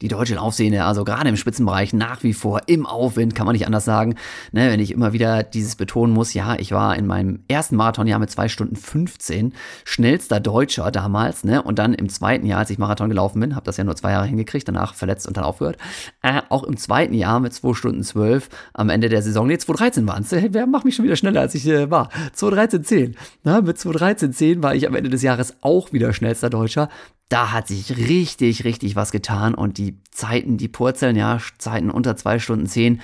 die 0.00 0.06
deutsche 0.06 0.36
Laufszene, 0.36 0.84
also 0.84 1.02
gerade 1.02 1.28
im 1.28 1.36
Spitzenbereich 1.36 1.92
nach 1.92 2.22
wie 2.22 2.32
vor 2.32 2.62
im 2.66 2.86
Aufwind, 2.86 3.34
kann 3.34 3.46
man 3.46 3.54
nicht 3.54 3.66
anders 3.66 3.84
sagen. 3.84 4.14
Ne, 4.52 4.70
wenn 4.70 4.78
ich 4.78 4.92
immer 4.92 5.12
wieder 5.12 5.42
dieses 5.42 5.74
betonen 5.74 6.14
muss, 6.14 6.34
ja, 6.34 6.54
ich 6.56 6.70
war 6.70 6.96
in 6.96 7.04
meinem 7.04 7.40
ersten 7.48 7.74
Marathonjahr 7.74 8.20
mit 8.20 8.30
zwei 8.30 8.48
Stunden 8.48 8.76
15 8.76 9.54
schnellster 9.84 10.38
Deutscher 10.38 10.92
damals, 10.92 11.42
ne, 11.42 11.62
und 11.62 11.80
dann 11.80 11.94
im 11.94 12.08
zweiten 12.08 12.46
Jahr, 12.46 12.60
als 12.60 12.70
ich 12.70 12.78
Marathon 12.78 13.08
gelaufen 13.08 13.40
bin, 13.40 13.56
habe 13.56 13.66
das 13.66 13.76
ja 13.76 13.82
nur 13.82 13.96
zwei 13.96 14.12
Jahre 14.12 14.26
hingekriegt, 14.26 14.68
danach 14.68 14.94
verletzt 14.94 15.26
und 15.26 15.36
dann 15.36 15.42
aufgehört, 15.42 15.78
äh, 16.22 16.42
auch 16.48 16.62
im 16.62 16.76
zweiten 16.76 17.14
Jahr 17.14 17.40
mit 17.40 17.52
zwei 17.52 17.74
Stunden 17.74 18.04
12 18.04 18.48
am 18.74 18.90
Ende 18.90 19.08
der 19.08 19.22
Saison, 19.22 19.48
nee, 19.48 19.58
2013 19.58 20.06
waren 20.06 20.22
es, 20.22 20.30
wer 20.30 20.66
macht 20.68 20.84
mich 20.84 20.94
schon 20.94 21.06
wieder 21.06 21.16
schneller, 21.16 21.40
als 21.40 21.56
ich 21.56 21.66
äh, 21.66 21.90
war, 21.90 22.08
2013 22.34 22.84
10, 22.84 23.16
ne, 23.42 23.62
mit 23.62 23.78
2013 23.78 24.32
10 24.32 24.62
war 24.62 24.76
ich 24.76 24.86
am 24.86 24.94
Ende 24.94 25.10
des 25.10 25.22
Jahres 25.22 25.56
auch 25.60 25.92
wieder 25.92 26.12
schnellster 26.12 26.50
Deutscher, 26.50 26.88
da 27.28 27.52
hat 27.52 27.68
sich 27.68 27.96
richtig, 27.96 28.64
richtig 28.64 28.96
was 28.96 29.12
getan 29.12 29.54
und 29.54 29.78
die 29.78 29.98
Zeiten, 30.10 30.56
die 30.56 30.68
purzeln, 30.68 31.16
ja, 31.16 31.38
Zeiten 31.58 31.90
unter 31.90 32.16
zwei 32.16 32.38
Stunden 32.38 32.66
zehn, 32.66 33.00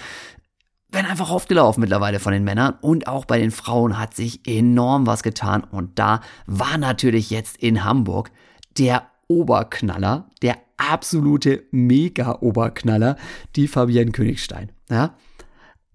werden 0.91 1.07
einfach 1.07 1.31
oft 1.31 1.49
gelaufen 1.49 1.81
mittlerweile 1.81 2.21
von 2.21 2.33
den 2.33 2.45
Männern 2.45 2.75
und 2.81 3.07
auch 3.07 3.25
bei 3.25 3.39
den 3.39 3.51
Frauen 3.51 3.99
hat 3.99 4.15
sich 4.15 4.47
enorm 4.47 5.07
was 5.07 5.23
getan 5.23 5.65
und 5.65 5.99
da 5.99 6.21
war 6.47 6.79
natürlich 6.79 7.31
jetzt 7.31 7.57
in 7.59 7.85
Hamburg 7.85 8.31
der 8.79 9.07
Oberknaller, 9.29 10.31
der 10.43 10.57
absolute 10.77 11.65
Mega-Oberknaller, 11.71 13.17
die 13.57 13.69
Fabienne 13.69 14.13
Königstein, 14.13 14.73
ja. 14.89 15.15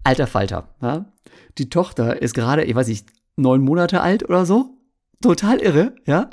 Alter 0.04 0.26
Falter, 0.26 0.68
ja. 0.80 1.06
Die 1.58 1.68
Tochter 1.68 2.22
ist 2.22 2.34
gerade, 2.34 2.64
ich 2.64 2.74
weiß 2.74 2.88
nicht, 2.88 3.08
neun 3.36 3.62
Monate 3.62 4.00
alt 4.00 4.28
oder 4.28 4.46
so. 4.46 4.78
Total 5.20 5.58
irre, 5.58 5.94
ja. 6.06 6.30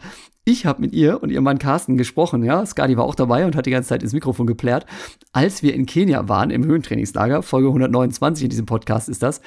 Ich 0.49 0.65
habe 0.65 0.79
mit 0.79 0.93
ihr 0.93 1.21
und 1.21 1.29
ihrem 1.29 1.43
Mann 1.43 1.59
Carsten 1.59 1.97
gesprochen, 1.97 2.41
ja. 2.41 2.65
Skadi 2.65 2.95
war 2.95 3.03
auch 3.03 3.15
dabei 3.15 3.45
und 3.45 3.57
hat 3.57 3.65
die 3.65 3.71
ganze 3.71 3.89
Zeit 3.89 4.01
ins 4.01 4.13
Mikrofon 4.13 4.47
geplärt. 4.47 4.85
Als 5.33 5.61
wir 5.61 5.73
in 5.73 5.85
Kenia 5.85 6.29
waren, 6.29 6.51
im 6.51 6.63
Höhentrainingslager, 6.63 7.43
Folge 7.43 7.67
129 7.67 8.45
in 8.45 8.49
diesem 8.49 8.65
Podcast 8.65 9.09
ist 9.09 9.21
das, 9.21 9.41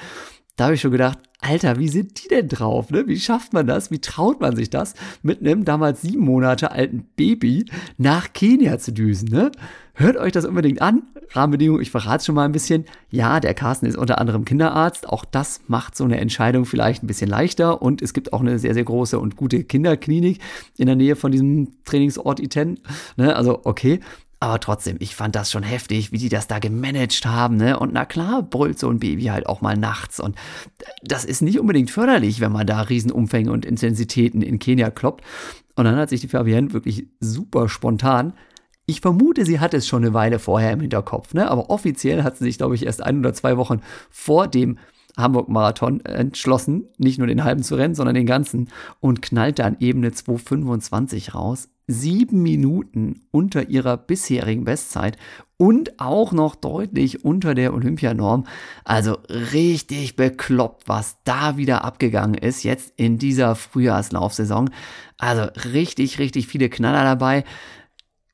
da 0.57 0.65
habe 0.65 0.75
ich 0.75 0.81
schon 0.81 0.91
gedacht, 0.91 1.17
Alter, 1.39 1.79
wie 1.79 1.89
sind 1.89 2.23
die 2.23 2.27
denn 2.27 2.47
drauf? 2.47 2.91
Ne? 2.91 3.07
Wie 3.07 3.19
schafft 3.19 3.51
man 3.51 3.65
das? 3.65 3.89
Wie 3.89 3.97
traut 3.97 4.41
man 4.41 4.55
sich 4.55 4.69
das, 4.69 4.93
mit 5.23 5.39
einem 5.39 5.65
damals 5.65 6.03
sieben 6.03 6.23
Monate 6.23 6.69
alten 6.69 7.09
Baby 7.15 7.65
nach 7.97 8.31
Kenia 8.33 8.77
zu 8.77 8.93
düsen? 8.93 9.29
Ne? 9.29 9.51
Hört 9.93 10.17
euch 10.17 10.31
das 10.31 10.45
unbedingt 10.45 10.81
an. 10.81 11.03
Rahmenbedingungen, 11.31 11.81
ich 11.81 11.91
verrate 11.91 12.17
es 12.17 12.25
schon 12.25 12.35
mal 12.35 12.45
ein 12.45 12.51
bisschen. 12.51 12.85
Ja, 13.09 13.39
der 13.39 13.53
Carsten 13.53 13.85
ist 13.85 13.97
unter 13.97 14.19
anderem 14.19 14.45
Kinderarzt. 14.45 15.07
Auch 15.07 15.25
das 15.25 15.61
macht 15.67 15.95
so 15.95 16.03
eine 16.03 16.19
Entscheidung 16.19 16.65
vielleicht 16.65 17.03
ein 17.03 17.07
bisschen 17.07 17.29
leichter. 17.29 17.81
Und 17.81 18.01
es 18.01 18.13
gibt 18.13 18.33
auch 18.33 18.41
eine 18.41 18.59
sehr, 18.59 18.73
sehr 18.73 18.83
große 18.83 19.19
und 19.19 19.35
gute 19.35 19.63
Kinderklinik 19.63 20.39
in 20.77 20.87
der 20.87 20.95
Nähe 20.95 21.15
von 21.15 21.31
diesem 21.31 21.83
Trainingsort 21.83 22.39
Iten. 22.39 22.79
Ne? 23.17 23.35
Also, 23.35 23.61
okay. 23.63 23.99
Aber 24.43 24.59
trotzdem, 24.59 24.97
ich 24.99 25.15
fand 25.15 25.35
das 25.35 25.51
schon 25.51 25.61
heftig, 25.61 26.11
wie 26.11 26.17
die 26.17 26.29
das 26.29 26.47
da 26.47 26.57
gemanagt 26.57 27.27
haben, 27.27 27.57
ne? 27.57 27.77
Und 27.77 27.93
na 27.93 28.05
klar, 28.05 28.41
brüllt 28.41 28.79
so 28.79 28.89
ein 28.89 28.97
Baby 28.97 29.25
halt 29.25 29.45
auch 29.45 29.61
mal 29.61 29.77
nachts. 29.77 30.19
Und 30.19 30.35
das 31.03 31.25
ist 31.25 31.43
nicht 31.43 31.59
unbedingt 31.59 31.91
förderlich, 31.91 32.39
wenn 32.39 32.51
man 32.51 32.65
da 32.65 32.81
Riesenumfänge 32.81 33.51
und 33.51 33.65
Intensitäten 33.65 34.41
in 34.41 34.57
Kenia 34.57 34.89
kloppt. 34.89 35.23
Und 35.75 35.85
dann 35.85 35.95
hat 35.95 36.09
sich 36.09 36.21
die 36.21 36.27
Fabienne 36.27 36.73
wirklich 36.73 37.05
super 37.19 37.69
spontan 37.69 38.33
ich 38.91 39.01
vermute, 39.01 39.45
sie 39.45 39.59
hat 39.59 39.73
es 39.73 39.87
schon 39.87 40.03
eine 40.03 40.13
Weile 40.13 40.37
vorher 40.37 40.71
im 40.71 40.81
Hinterkopf, 40.81 41.33
ne? 41.33 41.49
aber 41.49 41.69
offiziell 41.69 42.23
hat 42.23 42.37
sie 42.37 42.43
sich, 42.43 42.57
glaube 42.57 42.75
ich, 42.75 42.85
erst 42.85 43.01
ein 43.01 43.19
oder 43.19 43.33
zwei 43.33 43.57
Wochen 43.57 43.81
vor 44.09 44.47
dem 44.47 44.77
Hamburg-Marathon 45.17 46.01
entschlossen, 46.01 46.85
nicht 46.97 47.17
nur 47.17 47.27
den 47.27 47.43
halben 47.43 47.63
zu 47.63 47.75
rennen, 47.75 47.95
sondern 47.95 48.15
den 48.15 48.25
ganzen 48.25 48.69
und 48.99 49.21
knallt 49.21 49.59
dann 49.59 49.77
Ebene 49.79 50.09
2,25 50.09 51.33
raus 51.33 51.69
sieben 51.91 52.41
Minuten 52.41 53.21
unter 53.31 53.69
ihrer 53.69 53.97
bisherigen 53.97 54.63
Bestzeit 54.63 55.17
und 55.57 55.99
auch 55.99 56.31
noch 56.31 56.55
deutlich 56.55 57.23
unter 57.23 57.53
der 57.53 57.73
Olympianorm. 57.73 58.45
Also 58.83 59.17
richtig 59.29 60.15
bekloppt, 60.15 60.87
was 60.87 61.17
da 61.23 61.57
wieder 61.57 61.83
abgegangen 61.83 62.35
ist 62.35 62.63
jetzt 62.63 62.93
in 62.95 63.17
dieser 63.17 63.55
Frühjahrslaufsaison. 63.55 64.71
Also 65.17 65.43
richtig, 65.73 66.17
richtig 66.17 66.47
viele 66.47 66.69
Knaller 66.69 67.03
dabei. 67.03 67.43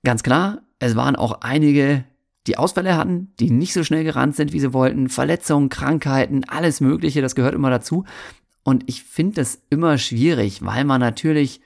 Ganz 0.04 0.24
klar, 0.24 0.62
es 0.80 0.96
waren 0.96 1.16
auch 1.16 1.42
einige, 1.42 2.06
die 2.46 2.58
Ausfälle 2.58 2.96
hatten, 2.96 3.34
die 3.39 3.51
nicht 3.51 3.74
so 3.74 3.84
schnell 3.84 4.04
gerannt 4.04 4.36
sind, 4.36 4.54
wie 4.54 4.60
sie 4.60 4.74
wollten. 4.74 5.10
Verletzungen, 5.10 5.70
Krankheiten, 5.70 6.44
alles 6.48 6.82
Mögliche, 6.82 7.22
das 7.22 7.36
gehört 7.36 7.56
immer 7.56 7.70
dazu. 7.70 8.06
Und 8.63 8.84
ich 8.88 9.04
finde 9.04 9.36
das 9.36 9.62
immer 9.70 9.98
schwierig, 9.98 10.63
weil 10.63 10.84
man 10.86 11.00
natürlich, 11.00 11.62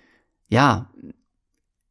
ja, 0.49 0.89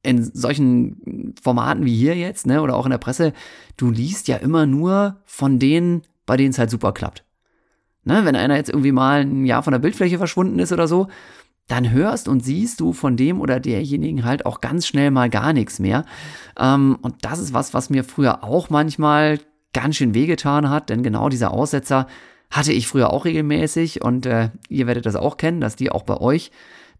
in 0.02 0.22
solchen 0.24 1.34
Formaten 1.42 1.84
wie 1.84 1.96
hier 1.96 2.16
jetzt, 2.16 2.46
ne, 2.46 2.62
oder 2.62 2.76
auch 2.76 2.86
in 2.86 2.90
der 2.90 2.98
Presse, 2.98 3.32
du 3.76 3.90
liest 3.90 4.28
ja 4.28 4.36
immer 4.36 4.66
nur 4.66 5.20
von 5.24 5.58
denen, 5.58 6.02
bei 6.26 6.36
denen 6.36 6.50
es 6.50 6.58
halt 6.58 6.70
super 6.70 6.92
klappt. 6.92 7.24
Ne, 8.04 8.24
wenn 8.24 8.34
einer 8.34 8.56
jetzt 8.56 8.70
irgendwie 8.70 8.92
mal 8.92 9.20
ein 9.20 9.44
Jahr 9.44 9.62
von 9.62 9.72
der 9.72 9.78
Bildfläche 9.78 10.16
verschwunden 10.16 10.58
ist 10.58 10.72
oder 10.72 10.88
so, 10.88 11.08
dann 11.70 11.90
hörst 11.90 12.26
und 12.26 12.44
siehst 12.44 12.80
du 12.80 12.92
von 12.92 13.16
dem 13.16 13.40
oder 13.40 13.60
derjenigen 13.60 14.24
halt 14.24 14.44
auch 14.44 14.60
ganz 14.60 14.86
schnell 14.86 15.10
mal 15.10 15.30
gar 15.30 15.52
nichts 15.52 15.78
mehr. 15.78 16.04
Ähm, 16.58 16.98
und 17.02 17.16
das 17.22 17.38
ist 17.38 17.54
was, 17.54 17.74
was 17.74 17.90
mir 17.90 18.02
früher 18.02 18.42
auch 18.42 18.70
manchmal 18.70 19.38
ganz 19.72 19.96
schön 19.96 20.14
wehgetan 20.14 20.68
hat, 20.68 20.90
denn 20.90 21.02
genau 21.02 21.28
dieser 21.28 21.52
Aussetzer 21.52 22.08
hatte 22.50 22.72
ich 22.72 22.88
früher 22.88 23.12
auch 23.12 23.24
regelmäßig 23.24 24.02
und 24.02 24.26
äh, 24.26 24.50
ihr 24.68 24.88
werdet 24.88 25.06
das 25.06 25.14
auch 25.14 25.36
kennen, 25.36 25.60
dass 25.60 25.76
die 25.76 25.92
auch 25.92 26.02
bei 26.02 26.16
euch 26.16 26.50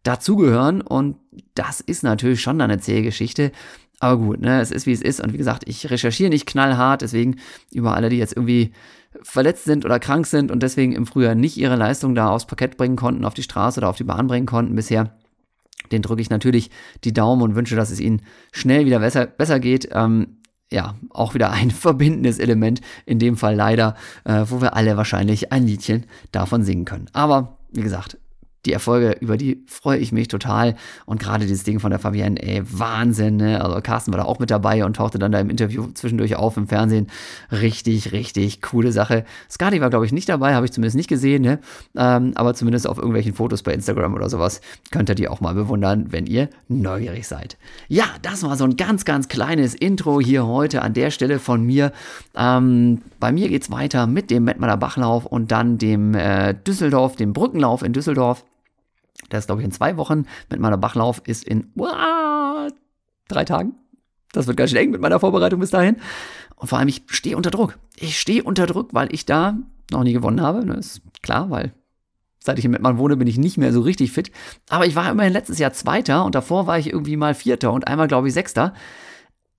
dazugehören 0.04 0.80
und 0.80 1.16
das 1.54 1.80
ist 1.80 2.04
natürlich 2.04 2.40
schon 2.40 2.60
eine 2.60 2.78
zähe 2.78 3.02
Geschichte. 3.02 3.50
Aber 3.98 4.18
gut, 4.18 4.40
ne, 4.40 4.60
es 4.60 4.70
ist 4.70 4.86
wie 4.86 4.92
es 4.92 5.02
ist 5.02 5.20
und 5.20 5.32
wie 5.32 5.38
gesagt, 5.38 5.64
ich 5.66 5.90
recherchiere 5.90 6.30
nicht 6.30 6.46
knallhart, 6.46 7.02
deswegen 7.02 7.36
über 7.72 7.94
alle, 7.94 8.08
die 8.08 8.18
jetzt 8.18 8.36
irgendwie 8.36 8.72
verletzt 9.22 9.64
sind 9.64 9.84
oder 9.84 9.98
krank 9.98 10.26
sind 10.26 10.50
und 10.50 10.62
deswegen 10.62 10.92
im 10.92 11.06
Frühjahr 11.06 11.34
nicht 11.34 11.56
ihre 11.56 11.76
Leistung 11.76 12.14
da 12.14 12.28
aufs 12.28 12.46
Parkett 12.46 12.76
bringen 12.76 12.96
konnten, 12.96 13.24
auf 13.24 13.34
die 13.34 13.42
Straße 13.42 13.80
oder 13.80 13.88
auf 13.88 13.96
die 13.96 14.04
Bahn 14.04 14.26
bringen 14.26 14.46
konnten 14.46 14.74
bisher. 14.74 15.16
Den 15.92 16.02
drücke 16.02 16.22
ich 16.22 16.30
natürlich 16.30 16.70
die 17.04 17.12
Daumen 17.12 17.42
und 17.42 17.56
wünsche, 17.56 17.76
dass 17.76 17.90
es 17.90 18.00
ihnen 18.00 18.22
schnell 18.52 18.86
wieder 18.86 19.00
besser, 19.00 19.26
besser 19.26 19.58
geht. 19.58 19.88
Ähm, 19.92 20.36
ja, 20.70 20.94
auch 21.10 21.34
wieder 21.34 21.50
ein 21.50 21.70
verbindendes 21.70 22.38
Element, 22.38 22.80
in 23.06 23.18
dem 23.18 23.36
Fall 23.36 23.56
leider, 23.56 23.96
äh, 24.24 24.44
wo 24.46 24.60
wir 24.60 24.74
alle 24.74 24.96
wahrscheinlich 24.96 25.52
ein 25.52 25.66
Liedchen 25.66 26.06
davon 26.30 26.62
singen 26.62 26.84
können. 26.84 27.10
Aber 27.12 27.58
wie 27.72 27.82
gesagt, 27.82 28.18
die 28.66 28.72
Erfolge, 28.72 29.16
über 29.20 29.36
die 29.36 29.62
freue 29.66 29.98
ich 29.98 30.12
mich 30.12 30.28
total. 30.28 30.74
Und 31.06 31.20
gerade 31.20 31.46
dieses 31.46 31.64
Ding 31.64 31.80
von 31.80 31.90
der 31.90 31.98
Fabienne, 31.98 32.42
ey, 32.42 32.62
Wahnsinn, 32.64 33.36
ne? 33.36 33.62
Also 33.62 33.80
Carsten 33.80 34.12
war 34.12 34.18
da 34.18 34.24
auch 34.26 34.38
mit 34.38 34.50
dabei 34.50 34.84
und 34.84 34.96
tauchte 34.96 35.18
dann 35.18 35.32
da 35.32 35.40
im 35.40 35.50
Interview 35.50 35.86
zwischendurch 35.94 36.36
auf 36.36 36.56
im 36.56 36.68
Fernsehen. 36.68 37.06
Richtig, 37.50 38.12
richtig 38.12 38.60
coole 38.62 38.92
Sache. 38.92 39.24
Scotty 39.50 39.80
war, 39.80 39.90
glaube 39.90 40.04
ich, 40.04 40.12
nicht 40.12 40.28
dabei, 40.28 40.54
habe 40.54 40.66
ich 40.66 40.72
zumindest 40.72 40.96
nicht 40.96 41.08
gesehen, 41.08 41.42
ne? 41.42 41.58
Ähm, 41.96 42.32
aber 42.34 42.54
zumindest 42.54 42.86
auf 42.86 42.98
irgendwelchen 42.98 43.34
Fotos 43.34 43.62
bei 43.62 43.72
Instagram 43.72 44.14
oder 44.14 44.28
sowas 44.28 44.60
könnt 44.90 45.08
ihr 45.08 45.14
die 45.14 45.28
auch 45.28 45.40
mal 45.40 45.54
bewundern, 45.54 46.06
wenn 46.10 46.26
ihr 46.26 46.50
neugierig 46.68 47.26
seid. 47.26 47.56
Ja, 47.88 48.04
das 48.22 48.42
war 48.42 48.56
so 48.56 48.64
ein 48.64 48.76
ganz, 48.76 49.04
ganz 49.04 49.28
kleines 49.28 49.74
Intro 49.74 50.20
hier 50.20 50.46
heute 50.46 50.82
an 50.82 50.92
der 50.92 51.10
Stelle 51.10 51.38
von 51.38 51.64
mir. 51.64 51.92
Ähm, 52.36 53.02
bei 53.18 53.32
mir 53.32 53.48
geht's 53.48 53.70
weiter 53.70 54.06
mit 54.06 54.30
dem 54.30 54.44
Mettmanner 54.44 54.76
Bachlauf 54.76 55.24
und 55.24 55.50
dann 55.50 55.78
dem 55.78 56.14
äh, 56.14 56.54
Düsseldorf, 56.54 57.16
dem 57.16 57.32
Brückenlauf 57.32 57.82
in 57.82 57.92
Düsseldorf. 57.92 58.44
Der 59.30 59.38
ist, 59.38 59.46
glaube 59.46 59.62
ich, 59.62 59.64
in 59.64 59.72
zwei 59.72 59.96
Wochen. 59.96 60.26
Mit 60.50 60.60
meiner 60.60 60.78
Bachlauf 60.78 61.22
ist 61.24 61.44
in 61.44 61.70
uah, 61.76 62.68
drei 63.28 63.44
Tagen. 63.44 63.74
Das 64.32 64.46
wird 64.46 64.56
ganz 64.56 64.70
schön 64.70 64.78
eng 64.78 64.90
mit 64.90 65.00
meiner 65.00 65.20
Vorbereitung 65.20 65.60
bis 65.60 65.70
dahin. 65.70 65.96
Und 66.56 66.68
vor 66.68 66.78
allem, 66.78 66.88
ich 66.88 67.02
stehe 67.08 67.36
unter 67.36 67.50
Druck. 67.50 67.78
Ich 67.96 68.20
stehe 68.20 68.44
unter 68.44 68.66
Druck, 68.66 68.90
weil 68.92 69.12
ich 69.12 69.26
da 69.26 69.58
noch 69.90 70.04
nie 70.04 70.12
gewonnen 70.12 70.40
habe. 70.40 70.64
Das 70.64 70.86
ist 70.86 71.02
klar, 71.22 71.50
weil 71.50 71.72
seit 72.38 72.58
ich 72.58 72.64
in 72.64 72.70
Mettmann 72.70 72.98
wohne, 72.98 73.16
bin 73.16 73.28
ich 73.28 73.38
nicht 73.38 73.58
mehr 73.58 73.72
so 73.72 73.80
richtig 73.80 74.12
fit. 74.12 74.30
Aber 74.68 74.86
ich 74.86 74.96
war 74.96 75.10
immerhin 75.10 75.32
letztes 75.32 75.58
Jahr 75.58 75.72
Zweiter 75.72 76.24
und 76.24 76.34
davor 76.34 76.66
war 76.66 76.78
ich 76.78 76.92
irgendwie 76.92 77.16
mal 77.16 77.34
Vierter 77.34 77.72
und 77.72 77.86
einmal, 77.86 78.08
glaube 78.08 78.28
ich, 78.28 78.34
Sechster. 78.34 78.74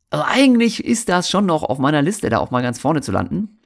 Also 0.10 0.26
eigentlich 0.28 0.84
ist 0.84 1.10
das 1.10 1.30
schon 1.30 1.46
noch 1.46 1.64
auf 1.64 1.80
meiner 1.80 2.02
Liste, 2.02 2.30
da 2.30 2.40
auch 2.40 2.52
mal 2.52 2.62
ganz 2.62 2.80
vorne 2.80 3.02
zu 3.02 3.12
landen. 3.12 3.60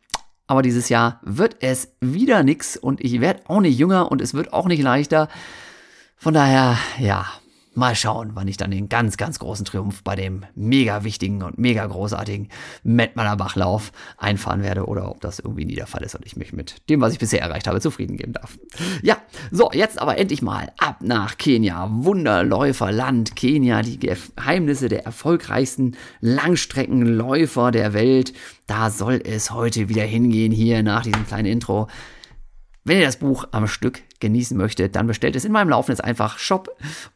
Aber 0.48 0.62
dieses 0.62 0.90
Jahr 0.90 1.20
wird 1.24 1.58
es 1.62 1.96
wieder 2.02 2.44
nix 2.44 2.78
und 2.78 3.02
ich 3.02 3.20
werde 3.20 3.42
auch 3.48 3.62
nicht 3.62 3.80
jünger 3.80 4.12
und 4.12 4.22
es 4.22 4.36
wird 4.36 4.54
auch 4.54 4.68
nicht 4.68 4.84
leichter. 4.84 5.28
Von 6.26 6.34
daher, 6.34 6.80
ja, 6.98 7.28
Mal 7.78 7.94
schauen, 7.94 8.32
wann 8.36 8.48
ich 8.48 8.56
dann 8.56 8.72
den 8.72 8.88
ganz, 8.88 9.18
ganz 9.18 9.38
großen 9.38 9.66
Triumph 9.66 10.02
bei 10.02 10.16
dem 10.16 10.46
mega 10.56 11.04
wichtigen 11.04 11.44
und 11.44 11.58
mega 11.58 11.86
großartigen 11.86 12.48
Mettmanner 12.84 13.36
Bachlauf 13.36 13.92
einfahren 14.18 14.64
werde 14.64 14.86
oder 14.86 15.12
ob 15.12 15.20
das 15.20 15.40
irgendwie 15.40 15.66
nie 15.66 15.76
der 15.76 15.86
Fall 15.86 16.02
ist 16.02 16.16
und 16.16 16.26
ich 16.26 16.38
mich 16.38 16.54
mit 16.54 16.90
dem, 16.90 17.02
was 17.02 17.12
ich 17.12 17.20
bisher 17.20 17.42
erreicht 17.42 17.68
habe, 17.68 17.82
zufrieden 17.82 18.16
geben 18.16 18.32
darf. 18.32 18.58
Ja, 19.04 19.18
so, 19.52 19.72
jetzt 19.74 20.00
aber 20.00 20.18
endlich 20.18 20.42
mal 20.42 20.72
ab 20.78 21.02
nach 21.02 21.38
Kenia. 21.38 21.90
Wunderläuferland 21.92 23.36
Kenia, 23.36 23.82
die 23.82 24.00
Geheimnisse 24.00 24.88
der 24.88 25.04
erfolgreichsten 25.04 25.98
Langstreckenläufer 26.22 27.72
der 27.72 27.94
Welt. 27.94 28.32
Da 28.68 28.90
soll 28.90 29.22
es 29.22 29.52
heute 29.52 29.90
wieder 29.90 30.04
hingehen, 30.04 30.54
hier 30.54 30.82
nach 30.82 31.04
diesem 31.04 31.28
kleinen 31.28 31.52
Intro. 31.52 31.90
Wenn 32.88 33.00
ihr 33.00 33.06
das 33.08 33.18
Buch 33.18 33.48
am 33.50 33.68
Stück 33.68 34.04
genießen 34.20 34.56
möchtet, 34.56 34.96
dann 34.96 35.08
bestellt 35.08 35.36
es 35.36 35.44
in 35.44 35.52
meinem 35.52 35.70
Laufenden 35.70 36.06
einfach 36.06 36.38
Shop 36.38 36.70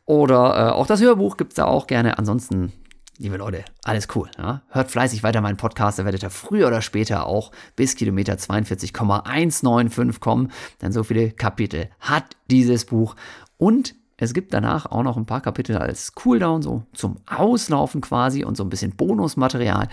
oder 0.05 0.55
äh, 0.55 0.71
auch 0.71 0.88
das 0.88 0.99
Hörbuch 0.99 1.38
gibt 1.38 1.51
es 1.51 1.58
da 1.58 1.65
auch 1.65 1.86
gerne. 1.86 2.17
Ansonsten, 2.17 2.73
liebe 3.19 3.38
Leute, 3.38 3.63
alles 3.84 4.08
cool. 4.15 4.32
Ja? 4.39 4.63
Hört 4.69 4.89
fleißig 4.89 5.21
weiter 5.21 5.41
meinen 5.41 5.58
Podcast, 5.58 5.99
da 5.99 6.05
werdet 6.05 6.23
ihr 6.23 6.32
früher 6.32 6.65
oder 6.65 6.82
später 6.82 7.27
auch 7.27 7.51
bis 7.75 7.95
Kilometer 7.95 8.36
42,195 8.39 10.19
kommen, 10.19 10.51
denn 10.82 10.91
so 10.91 11.03
viele 11.03 11.29
Kapitel 11.29 11.89
hat 11.99 12.25
dieses 12.49 12.86
Buch 12.86 13.15
und 13.58 13.93
es 14.17 14.34
gibt 14.34 14.55
danach 14.55 14.88
auch 14.88 15.03
noch 15.03 15.17
ein 15.17 15.27
paar 15.27 15.41
Kapitel 15.41 15.77
als 15.77 16.15
Cooldown, 16.15 16.63
so 16.63 16.82
zum 16.93 17.17
Auslaufen 17.27 18.01
quasi 18.01 18.43
und 18.43 18.58
so 18.58 18.63
ein 18.63 18.69
bisschen 18.69 18.95
Bonusmaterial. 18.95 19.88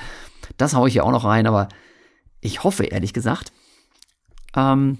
Das 0.56 0.74
haue 0.74 0.88
ich 0.88 0.94
hier 0.94 1.04
auch 1.04 1.12
noch 1.12 1.24
rein, 1.24 1.46
aber 1.46 1.68
ich 2.40 2.64
hoffe 2.64 2.84
ehrlich 2.84 3.12
gesagt, 3.12 3.52
ähm, 4.56 4.98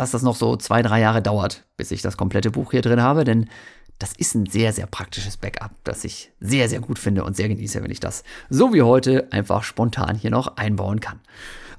dass 0.00 0.12
das 0.12 0.22
noch 0.22 0.34
so 0.34 0.56
zwei, 0.56 0.80
drei 0.80 0.98
Jahre 0.98 1.20
dauert, 1.20 1.64
bis 1.76 1.90
ich 1.90 2.00
das 2.00 2.16
komplette 2.16 2.50
Buch 2.50 2.70
hier 2.70 2.80
drin 2.80 3.02
habe, 3.02 3.24
denn 3.24 3.50
das 3.98 4.14
ist 4.14 4.34
ein 4.34 4.46
sehr, 4.46 4.72
sehr 4.72 4.86
praktisches 4.86 5.36
Backup, 5.36 5.72
das 5.84 6.04
ich 6.04 6.32
sehr, 6.40 6.70
sehr 6.70 6.80
gut 6.80 6.98
finde 6.98 7.22
und 7.22 7.36
sehr 7.36 7.48
genieße, 7.48 7.82
wenn 7.82 7.90
ich 7.90 8.00
das 8.00 8.24
so 8.48 8.72
wie 8.72 8.80
heute 8.80 9.30
einfach 9.30 9.62
spontan 9.62 10.16
hier 10.16 10.30
noch 10.30 10.56
einbauen 10.56 11.00
kann. 11.00 11.20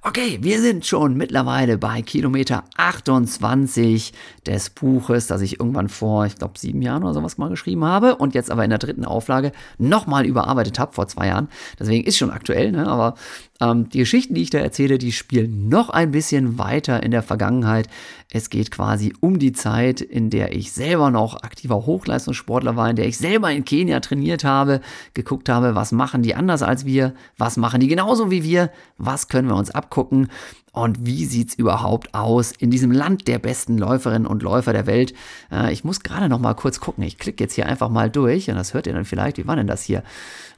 Okay, 0.04 0.40
wir 0.42 0.60
sind 0.62 0.84
schon 0.88 1.14
mittlerweile 1.16 1.78
bei 1.78 2.02
Kilometer 2.02 2.64
28 2.76 4.14
des 4.48 4.72
Buches, 4.72 5.28
das 5.28 5.42
ich 5.42 5.60
irgendwann 5.60 5.90
vor, 5.90 6.26
ich 6.26 6.38
glaube, 6.38 6.58
sieben 6.58 6.82
Jahren 6.82 7.04
oder 7.04 7.14
sowas 7.14 7.38
mal 7.38 7.50
geschrieben 7.50 7.86
habe 7.86 8.16
und 8.16 8.34
jetzt 8.34 8.50
aber 8.50 8.64
in 8.64 8.72
der 8.72 8.80
dritten 8.80 9.06
Auflage 9.06 9.52
nochmal 9.78 10.26
überarbeitet 10.26 10.80
habe 10.80 10.94
vor 10.94 11.08
zwei 11.08 11.28
Jahren. 11.28 11.50
Deswegen 11.80 12.04
ist 12.04 12.18
schon 12.18 12.32
aktuell, 12.32 12.72
ne? 12.72 12.88
aber 12.88 13.14
ähm, 13.62 13.90
die 13.90 14.00
Geschichten, 14.00 14.34
die 14.34 14.42
ich 14.42 14.50
da 14.50 14.58
erzähle, 14.58 14.98
die 14.98 15.12
spielen 15.12 15.70
noch 15.70 15.92
ein 15.92 16.10
bisschen 16.10 16.58
weiter 16.58 17.04
in 17.04 17.12
der 17.12 17.22
Vergangenheit. 17.22 17.88
Es 18.34 18.50
geht 18.50 18.72
quasi 18.72 19.14
um 19.20 19.40
die 19.40 19.52
Zeit, 19.52 20.00
in 20.00 20.30
der 20.30 20.56
ich 20.56 20.72
selber 20.72 21.12
noch 21.12 21.44
aktiver 21.44 21.86
Hochleistungssportler 21.86 22.78
war, 22.78 22.90
in 22.90 22.96
der 22.96 23.06
ich 23.06 23.18
selber 23.18 23.52
in 23.52 23.66
Kenia 23.66 24.00
trainiert 24.00 24.46
habe, 24.46 24.80
geguckt 25.14 25.50
habe, 25.50 25.76
was 25.76 25.92
machen 25.92 26.24
die 26.24 26.34
anders 26.34 26.64
als 26.64 26.86
wir, 26.86 27.14
was 27.38 27.58
machen 27.58 27.82
die 27.82 27.88
genauso 27.88 28.32
wie 28.32 28.44
wir, 28.44 28.72
was 28.98 29.28
können 29.28 29.50
wir 29.50 29.56
uns 29.56 29.72
abgucken 29.72 30.30
und 30.74 31.06
wie 31.06 31.26
sieht's 31.26 31.54
überhaupt 31.56 32.14
aus 32.14 32.52
in 32.52 32.72
diesem 32.72 32.92
Land 32.92 33.28
der 33.28 33.40
besten 33.40 33.78
Läuferinnen 33.78 34.26
und 34.26 34.42
Läufer 34.42 34.72
der 34.72 34.88
Welt? 34.88 35.14
Äh, 35.52 35.74
ich 35.74 35.84
muss 35.84 36.00
gerade 36.02 36.30
noch 36.30 36.40
mal 36.40 36.54
kurz 36.54 36.80
gucken. 36.80 37.04
Ich 37.04 37.18
klicke 37.18 37.44
jetzt 37.44 37.56
hier 37.56 37.66
einfach 37.66 37.90
mal 37.90 38.10
durch 38.10 38.50
und 38.50 38.56
das 38.56 38.74
hört 38.74 38.88
ihr 38.88 38.94
dann 38.94 39.04
vielleicht. 39.04 39.38
Wie 39.38 39.48
war 39.48 39.58
denn 39.58 39.68
das 39.68 39.84
hier? 39.84 40.04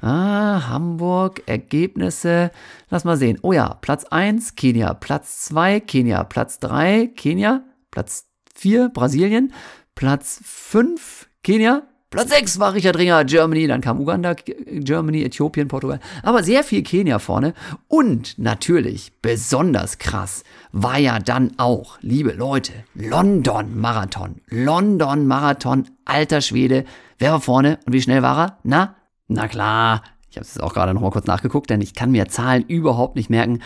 Ah, 0.02 0.68
Hamburg, 0.70 1.42
Ergebnisse. 1.48 2.52
Lass 2.90 3.06
mal 3.06 3.18
sehen. 3.18 3.40
Oh 3.42 3.54
ja, 3.54 3.74
Platz 3.82 4.06
1, 4.06 4.56
Kenia. 4.56 4.94
Platz 4.94 5.46
2, 5.46 5.80
Kenia. 5.80 6.24
Platz 6.24 6.60
3, 6.60 7.08
Kenia. 7.08 7.64
Platz 7.90 8.28
4, 8.54 8.90
Brasilien. 8.90 9.52
Platz 9.96 10.42
5, 10.44 11.28
Kenia. 11.44 11.84
Platz 12.14 12.30
6 12.30 12.60
war 12.60 12.76
Richard 12.76 12.96
Ringer, 13.00 13.26
Germany, 13.26 13.66
dann 13.66 13.82
kam 13.82 14.00
Uganda, 14.00 14.36
Germany, 14.36 15.24
Äthiopien, 15.24 15.68
Portugal. 15.68 16.00
Aber 16.22 16.44
sehr 16.44 16.64
viel 16.64 16.84
Kenia 16.84 17.18
vorne. 17.18 17.56
Und 17.88 18.38
natürlich, 18.38 19.14
besonders 19.24 19.98
krass, 19.98 20.44
war 20.72 21.00
ja 21.00 21.18
dann 21.18 21.54
auch, 21.58 21.98
liebe 22.02 22.34
Leute, 22.34 22.74
London 22.94 23.80
Marathon. 23.80 24.42
London 24.48 25.26
Marathon, 25.26 25.90
alter 26.06 26.42
Schwede. 26.42 26.86
Wer 27.18 27.32
war 27.32 27.42
vorne 27.42 27.80
und 27.88 27.94
wie 27.94 28.02
schnell 28.04 28.22
war 28.22 28.38
er? 28.38 28.58
Na? 28.62 28.96
Na 29.28 29.48
klar. 29.48 30.04
Ich 30.30 30.38
habe 30.38 30.46
es 30.46 30.60
auch 30.60 30.76
gerade 30.76 30.94
noch 30.94 31.02
mal 31.02 31.10
kurz 31.10 31.26
nachgeguckt, 31.26 31.72
denn 31.72 31.82
ich 31.82 31.96
kann 31.96 32.12
mir 32.12 32.28
Zahlen 32.28 32.64
überhaupt 32.68 33.16
nicht 33.16 33.32
merken. 33.32 33.60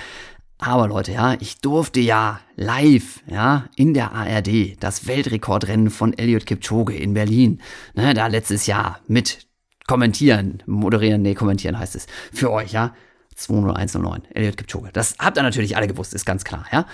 Aber 0.60 0.88
Leute, 0.88 1.12
ja, 1.12 1.36
ich 1.40 1.62
durfte 1.62 2.00
ja 2.00 2.40
live, 2.56 3.22
ja, 3.28 3.70
in 3.76 3.94
der 3.94 4.14
ARD 4.14 4.76
das 4.80 5.06
Weltrekordrennen 5.06 5.92
von 5.92 6.18
Elliot 6.18 6.48
Kipchoge 6.48 6.96
in 6.96 7.14
Berlin, 7.14 7.62
ne, 7.94 8.14
da 8.16 8.28
letztes 8.28 8.66
Jahr 8.66 9.00
mit 9.08 9.48
kommentieren, 9.88 10.64
moderieren, 10.66 11.22
nee, 11.22 11.36
kommentieren 11.36 11.78
heißt 11.78 11.96
es, 11.96 12.08
für 12.34 12.52
euch, 12.52 12.72
ja. 12.72 12.94
20109, 13.36 14.24
Elliot 14.34 14.58
Kipchoge. 14.58 14.90
Das 14.94 15.16
habt 15.20 15.38
ihr 15.38 15.44
natürlich 15.44 15.78
alle 15.78 15.88
gewusst, 15.88 16.16
ist 16.16 16.26
ganz 16.26 16.44
klar, 16.44 16.66
ja. 16.72 16.88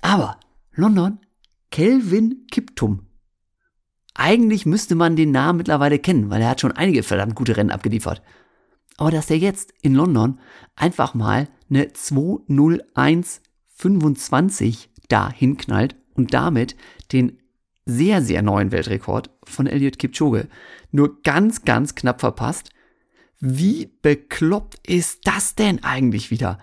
Aber 0.00 0.38
London, 0.72 1.18
Kelvin 1.70 2.46
Kiptum. 2.50 3.06
Eigentlich 4.14 4.64
müsste 4.64 4.94
man 4.94 5.14
den 5.14 5.30
Namen 5.30 5.58
mittlerweile 5.58 5.98
kennen, 5.98 6.30
weil 6.30 6.40
er 6.40 6.48
hat 6.48 6.60
schon 6.62 6.72
einige 6.72 7.02
verdammt 7.02 7.34
gute 7.34 7.56
Rennen 7.56 7.70
abgeliefert. 7.70 8.22
Aber 8.96 9.10
dass 9.10 9.26
der 9.26 9.38
jetzt 9.38 9.72
in 9.82 9.94
London 9.94 10.40
einfach 10.74 11.14
mal 11.14 11.48
eine 11.70 11.92
20125 11.92 14.90
da 15.08 15.32
hinknallt 15.32 15.96
und 16.14 16.34
damit 16.34 16.76
den 17.12 17.38
sehr, 17.86 18.22
sehr 18.22 18.42
neuen 18.42 18.72
Weltrekord 18.72 19.30
von 19.44 19.66
Elliot 19.66 19.98
Kipchoge 19.98 20.48
nur 20.92 21.22
ganz, 21.22 21.64
ganz 21.64 21.94
knapp 21.94 22.20
verpasst. 22.20 22.70
Wie 23.40 23.90
bekloppt 24.02 24.86
ist 24.86 25.20
das 25.24 25.54
denn 25.54 25.82
eigentlich 25.82 26.30
wieder? 26.30 26.58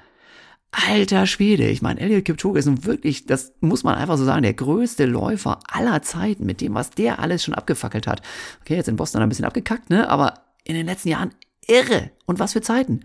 Alter 0.72 1.26
Schwede, 1.26 1.68
ich 1.70 1.82
meine, 1.82 2.00
Elliot 2.00 2.26
Kipchoge 2.26 2.60
ist 2.60 2.66
nun 2.66 2.86
wirklich, 2.86 3.26
das 3.26 3.54
muss 3.62 3.84
man 3.84 3.96
einfach 3.96 4.18
so 4.18 4.26
sagen, 4.26 4.44
der 4.44 4.54
größte 4.54 5.06
Läufer 5.06 5.60
aller 5.68 6.02
Zeiten 6.04 6.46
mit 6.46 6.62
dem, 6.62 6.76
was 6.76 6.92
der 6.92 7.20
alles 7.20 7.44
schon 7.44 7.56
abgefackelt 7.56 8.06
hat. 8.06 8.22
Okay, 8.62 8.76
jetzt 8.76 8.90
in 8.90 8.96
Boston 8.96 9.22
ein 9.22 9.30
bisschen 9.30 9.46
abgekackt, 9.46 9.90
ne? 9.90 10.10
Aber 10.10 10.34
in 10.66 10.76
den 10.76 10.86
letzten 10.86 11.10
Jahren 11.10 11.34
irre. 11.66 12.12
Und 12.26 12.40
was 12.40 12.54
für 12.54 12.62
Zeiten. 12.62 13.02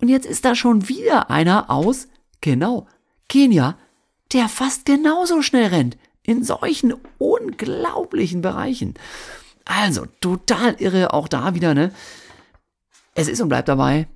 Und 0.00 0.08
jetzt 0.08 0.26
ist 0.26 0.44
da 0.44 0.54
schon 0.54 0.88
wieder 0.88 1.30
einer 1.30 1.70
aus 1.70 2.08
Genau. 2.40 2.86
Kenia, 3.28 3.76
der 4.32 4.48
fast 4.48 4.84
genauso 4.86 5.42
schnell 5.42 5.66
rennt. 5.66 5.96
In 6.22 6.44
solchen 6.44 6.94
unglaublichen 7.18 8.42
Bereichen. 8.42 8.94
Also, 9.64 10.06
total 10.20 10.74
irre, 10.78 11.12
auch 11.12 11.28
da 11.28 11.54
wieder, 11.54 11.74
ne? 11.74 11.92
Es 13.14 13.28
ist 13.28 13.40
und 13.40 13.48
bleibt 13.48 13.68
dabei, 13.68 14.06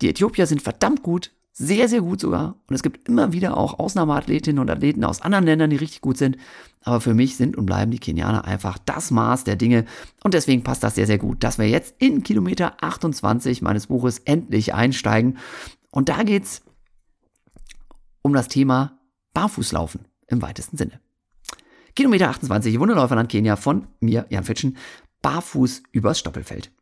die 0.00 0.10
Äthiopier 0.10 0.46
sind 0.46 0.62
verdammt 0.62 1.02
gut, 1.02 1.30
sehr, 1.56 1.88
sehr 1.88 2.00
gut 2.00 2.20
sogar. 2.20 2.56
Und 2.68 2.74
es 2.74 2.82
gibt 2.82 3.08
immer 3.08 3.32
wieder 3.32 3.56
auch 3.56 3.78
Ausnahmeathletinnen 3.78 4.58
und 4.60 4.68
Athleten 4.68 5.04
aus 5.04 5.22
anderen 5.22 5.44
Ländern, 5.44 5.70
die 5.70 5.76
richtig 5.76 6.00
gut 6.00 6.18
sind. 6.18 6.36
Aber 6.82 7.00
für 7.00 7.14
mich 7.14 7.36
sind 7.36 7.56
und 7.56 7.64
bleiben 7.64 7.92
die 7.92 8.00
Kenianer 8.00 8.44
einfach 8.44 8.76
das 8.76 9.12
Maß 9.12 9.44
der 9.44 9.54
Dinge. 9.54 9.86
Und 10.24 10.34
deswegen 10.34 10.64
passt 10.64 10.82
das 10.82 10.96
sehr, 10.96 11.06
sehr 11.06 11.18
gut, 11.18 11.44
dass 11.44 11.58
wir 11.58 11.68
jetzt 11.68 11.94
in 11.98 12.24
Kilometer 12.24 12.82
28 12.82 13.62
meines 13.62 13.86
Buches 13.86 14.18
endlich 14.18 14.74
einsteigen. 14.74 15.38
Und 15.92 16.08
da 16.08 16.24
geht's 16.24 16.62
um 18.22 18.32
das 18.32 18.48
Thema 18.48 18.98
Barfußlaufen 19.32 20.08
im 20.26 20.42
weitesten 20.42 20.76
Sinne. 20.76 21.00
Kilometer 21.94 22.30
28, 22.30 22.80
Wunderläuferland 22.80 23.30
Kenia 23.30 23.54
von 23.54 23.86
mir, 24.00 24.26
Jan 24.28 24.42
Fitschen, 24.42 24.76
barfuß 25.22 25.84
übers 25.92 26.18
Stoppelfeld. 26.18 26.72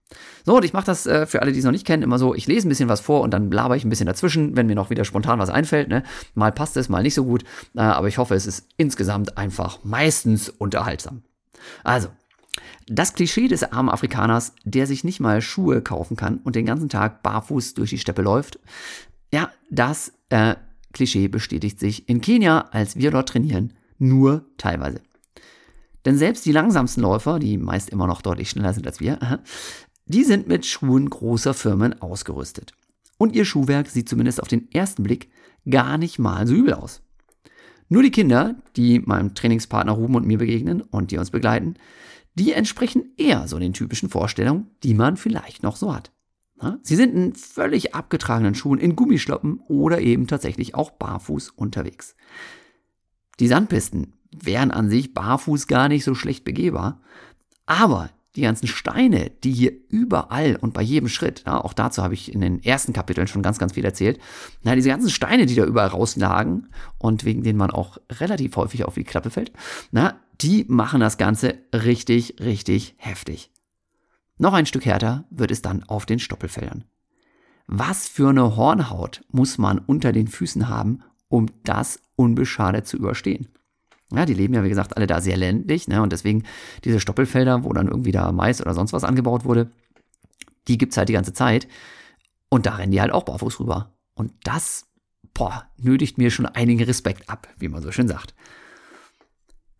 So, 0.45 0.57
und 0.57 0.65
ich 0.65 0.73
mache 0.73 0.87
das 0.87 1.07
äh, 1.07 1.27
für 1.27 1.43
alle, 1.43 1.53
die 1.53 1.59
es 1.59 1.65
noch 1.65 1.73
nicht 1.73 1.87
kennen, 1.87 2.03
immer 2.03 2.19
so, 2.19 2.35
ich 2.35 2.47
lese 2.47 2.67
ein 2.67 2.69
bisschen 2.69 2.89
was 2.89 3.01
vor 3.01 3.21
und 3.21 3.33
dann 3.33 3.51
laber 3.51 3.77
ich 3.77 3.85
ein 3.85 3.91
bisschen 3.91 4.07
dazwischen, 4.07 4.57
wenn 4.57 4.67
mir 4.67 4.75
noch 4.75 4.91
wieder 4.91 5.05
spontan 5.05 5.39
was 5.39 5.51
einfällt. 5.51 5.89
Ne? 5.89 6.03
Mal 6.35 6.53
passt 6.53 6.77
es, 6.77 6.89
mal 6.89 7.03
nicht 7.03 7.15
so 7.15 7.25
gut, 7.25 7.45
äh, 7.75 7.81
aber 7.81 8.09
ich 8.09 8.19
hoffe, 8.19 8.35
es 8.35 8.47
ist 8.47 8.67
insgesamt 8.77 9.39
einfach 9.39 9.79
meistens 9.85 10.49
unterhaltsam. 10.49 11.23
Also, 11.85 12.09
das 12.89 13.15
Klischee 13.15 13.49
des 13.49 13.63
armen 13.63 13.89
Afrikaners, 13.89 14.55
der 14.65 14.87
sich 14.87 15.05
nicht 15.05 15.21
mal 15.21 15.41
Schuhe 15.41 15.81
kaufen 15.81 16.17
kann 16.17 16.39
und 16.39 16.57
den 16.57 16.67
ganzen 16.67 16.89
Tag 16.89 17.23
barfuß 17.23 17.75
durch 17.75 17.91
die 17.91 17.99
Steppe 17.99 18.23
läuft, 18.23 18.59
ja, 19.33 19.51
das 19.71 20.13
äh, 20.29 20.57
Klischee 20.93 21.29
bestätigt 21.29 21.81
sich 21.81 22.09
in 22.09 22.21
Kenia, 22.21 22.69
als 22.73 22.97
wir 22.97 23.11
dort 23.11 23.31
trainieren, 23.31 23.73
nur 23.99 24.45
teilweise. 24.59 25.01
Denn 26.05 26.19
selbst 26.19 26.45
die 26.45 26.53
langsamsten 26.53 27.01
Läufer, 27.01 27.39
die 27.39 27.57
meist 27.59 27.91
immer 27.91 28.07
noch 28.07 28.23
deutlich 28.23 28.51
schneller 28.51 28.75
sind 28.75 28.87
als 28.87 29.01
wir, 29.01 29.41
die 30.13 30.25
sind 30.25 30.47
mit 30.47 30.67
Schuhen 30.67 31.09
großer 31.09 31.55
Firmen 31.55 32.01
ausgerüstet. 32.01 32.73
Und 33.19 33.35
ihr 33.35 33.45
Schuhwerk 33.45 33.89
sieht 33.89 34.09
zumindest 34.09 34.43
auf 34.43 34.49
den 34.49 34.71
ersten 34.73 35.03
Blick 35.03 35.31
gar 35.69 35.97
nicht 35.97 36.19
mal 36.19 36.47
so 36.47 36.55
übel 36.55 36.75
aus. 36.75 37.03
Nur 37.89 38.03
die 38.03 38.11
Kinder, 38.11 38.57
die 38.77 39.01
meinem 39.01 39.35
Trainingspartner 39.35 39.93
Ruben 39.93 40.15
und 40.15 40.27
mir 40.27 40.39
begegnen 40.39 40.81
und 40.81 41.11
die 41.11 41.19
uns 41.19 41.31
begleiten, 41.31 41.75
die 42.35 42.53
entsprechen 42.53 43.13
eher 43.17 43.47
so 43.47 43.59
den 43.59 43.75
typischen 43.75 44.09
Vorstellungen, 44.09 44.71
die 44.83 44.95
man 44.95 45.17
vielleicht 45.17 45.63
noch 45.63 45.77
so 45.77 45.95
hat. 45.95 46.11
Sie 46.83 46.95
sind 46.95 47.15
in 47.15 47.35
völlig 47.35 47.95
abgetragenen 47.95 48.55
Schuhen, 48.55 48.79
in 48.79 48.95
Gummischloppen 48.95 49.61
oder 49.67 50.01
eben 50.01 50.27
tatsächlich 50.29 50.75
auch 50.75 50.93
barfuß 50.93 51.51
unterwegs. 51.51 52.15
Die 53.41 53.49
Sandpisten 53.49 54.13
wären 54.31 54.71
an 54.71 54.89
sich 54.89 55.13
barfuß 55.13 55.67
gar 55.67 55.89
nicht 55.89 56.05
so 56.05 56.15
schlecht 56.15 56.45
begehbar, 56.45 57.01
aber 57.67 58.11
die 58.37 58.43
ganzen 58.43 58.67
Steine, 58.67 59.31
die 59.45 59.53
hier 59.53 59.73
überall 59.89 60.57
und 60.57 60.73
bei 60.73 60.83
jedem 60.83 61.09
Schritt, 61.09 61.43
ja, 61.47 61.63
auch 61.63 61.75
dazu 61.75 62.03
habe 62.03 62.15
ich 62.15 62.33
in 62.33 62.41
den 62.41 62.63
ersten 62.63 62.93
Kapiteln 62.93 63.27
schon 63.27 63.43
ganz, 63.43 63.59
ganz 63.59 63.75
viel 63.75 63.85
erzählt, 63.85 64.19
na, 64.63 64.75
diese 64.75 64.89
ganzen 64.89 65.11
Steine, 65.11 65.47
die 65.47 65.55
da 65.55 65.65
überall 65.65 65.89
rauslagen 65.89 66.69
und 66.99 67.25
wegen 67.25 67.43
denen 67.43 67.59
man 67.59 67.71
auch 67.71 67.99
relativ 68.11 68.57
häufig 68.57 68.85
auf 68.85 68.95
die 68.95 69.05
Klappe 69.05 69.31
fällt, 69.31 69.53
na, 69.91 70.19
die 70.41 70.65
machen 70.69 71.01
das 71.01 71.19
Ganze 71.19 71.59
richtig, 71.75 72.37
richtig 72.41 72.95
heftig. 72.97 73.51
Noch 74.39 74.55
ein 74.55 74.67
Stück 74.67 74.87
härter 74.87 75.25
wird 75.31 75.51
es 75.51 75.63
dann 75.63 75.85
auf 75.85 76.07
den 76.07 76.19
Stoppelfeldern. 76.19 76.85
Was 77.67 78.09
für 78.09 78.31
eine 78.31 78.57
Hornhaut 78.57 79.23
muss 79.31 79.59
man 79.59 79.79
unter 79.79 80.13
den 80.13 80.27
Füßen 80.27 80.69
haben, 80.69 81.03
um 81.29 81.47
das 81.65 82.01
unbeschadet 82.17 82.87
zu 82.87 82.97
überstehen? 82.97 83.49
Ja, 84.15 84.27
die 84.27 84.35
leben 84.35 84.55
ja, 84.55 84.65
wie 84.65 84.69
gesagt, 84.69 84.97
alle 84.97 85.07
da 85.07 85.21
sehr 85.21 85.37
ländlich, 85.37 85.89
ne? 85.89 86.03
Und 86.03 86.13
deswegen 86.13 86.45
diese 86.85 87.01
Stoppelfelder, 87.01 87.65
wo 87.65 87.73
dann 87.73 87.89
irgendwie 87.89 88.13
da 88.13 88.33
Mais 88.33 88.61
oder 88.61 88.75
sonst 88.75 88.93
was 88.93 89.05
angebaut 89.05 89.45
wurde, 89.45 89.71
die 90.69 90.79
gibt's 90.79 90.97
halt 90.97 91.09
die 91.09 91.15
ganze 91.15 91.33
Zeit. 91.33 91.69
Und 92.49 92.67
da 92.67 92.77
rennen 92.77 92.93
die 92.93 93.01
halt 93.01 93.13
auch 93.13 93.25
barfuß 93.25 93.61
rüber. 93.61 93.95
Und 94.15 94.33
das, 94.45 94.87
boah, 95.35 95.67
nötigt 95.77 96.19
mir 96.19 96.31
schon 96.31 96.47
einigen 96.47 96.85
Respekt 96.85 97.29
ab, 97.29 97.49
wie 97.59 97.69
man 97.69 97.83
so 97.83 97.91
schön 97.93 98.09
sagt. 98.09 98.35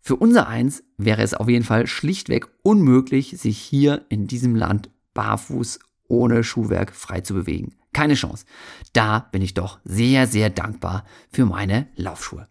Für 0.01 0.15
unser 0.17 0.47
Eins 0.47 0.83
wäre 0.97 1.21
es 1.21 1.33
auf 1.33 1.47
jeden 1.47 1.63
Fall 1.63 1.87
schlichtweg 1.87 2.49
unmöglich, 2.61 3.39
sich 3.39 3.57
hier 3.57 4.05
in 4.09 4.27
diesem 4.27 4.55
Land 4.55 4.89
barfuß 5.13 5.79
ohne 6.09 6.43
Schuhwerk 6.43 6.93
frei 6.93 7.21
zu 7.21 7.33
bewegen. 7.33 7.75
Keine 7.93 8.15
Chance. 8.15 8.45
Da 8.91 9.19
bin 9.31 9.41
ich 9.41 9.53
doch 9.53 9.79
sehr, 9.85 10.27
sehr 10.27 10.49
dankbar 10.49 11.05
für 11.31 11.45
meine 11.45 11.87
Laufschuhe. 11.95 12.47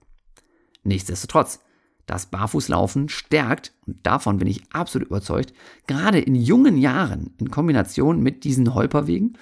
Nichtsdestotrotz, 0.84 1.60
das 2.06 2.26
Barfußlaufen 2.26 3.08
stärkt, 3.08 3.72
und 3.86 4.04
davon 4.06 4.38
bin 4.38 4.48
ich 4.48 4.62
absolut 4.72 5.08
überzeugt, 5.08 5.52
gerade 5.86 6.18
in 6.18 6.34
jungen 6.34 6.76
Jahren 6.76 7.34
in 7.38 7.50
Kombination 7.50 8.20
mit 8.22 8.44
diesen 8.44 8.74
Holperwegen 8.74 9.38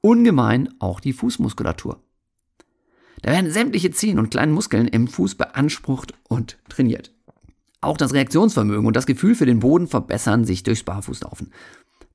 ungemein 0.00 0.68
auch 0.78 1.00
die 1.00 1.12
Fußmuskulatur. 1.12 2.02
Da 3.22 3.30
werden 3.30 3.50
sämtliche 3.50 3.92
Zehen 3.92 4.18
und 4.18 4.30
kleinen 4.30 4.52
Muskeln 4.52 4.88
im 4.88 5.06
Fuß 5.06 5.36
beansprucht 5.36 6.12
und 6.28 6.58
trainiert. 6.68 7.12
Auch 7.80 7.96
das 7.96 8.12
Reaktionsvermögen 8.12 8.86
und 8.86 8.96
das 8.96 9.06
Gefühl 9.06 9.34
für 9.34 9.46
den 9.46 9.60
Boden 9.60 9.86
verbessern 9.86 10.44
sich 10.44 10.62
durchs 10.64 10.82
Barfußlaufen. 10.82 11.52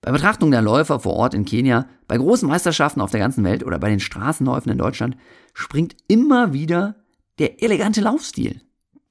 Bei 0.01 0.11
Betrachtung 0.11 0.51
der 0.51 0.61
Läufer 0.61 0.99
vor 0.99 1.13
Ort 1.13 1.33
in 1.33 1.45
Kenia, 1.45 1.87
bei 2.07 2.17
großen 2.17 2.47
Meisterschaften 2.47 3.01
auf 3.01 3.11
der 3.11 3.19
ganzen 3.19 3.43
Welt 3.43 3.65
oder 3.65 3.79
bei 3.79 3.89
den 3.89 3.99
Straßenläufen 3.99 4.71
in 4.71 4.77
Deutschland 4.77 5.17
springt 5.53 5.95
immer 6.07 6.53
wieder 6.53 6.95
der 7.39 7.63
elegante 7.63 8.01
Laufstil 8.01 8.61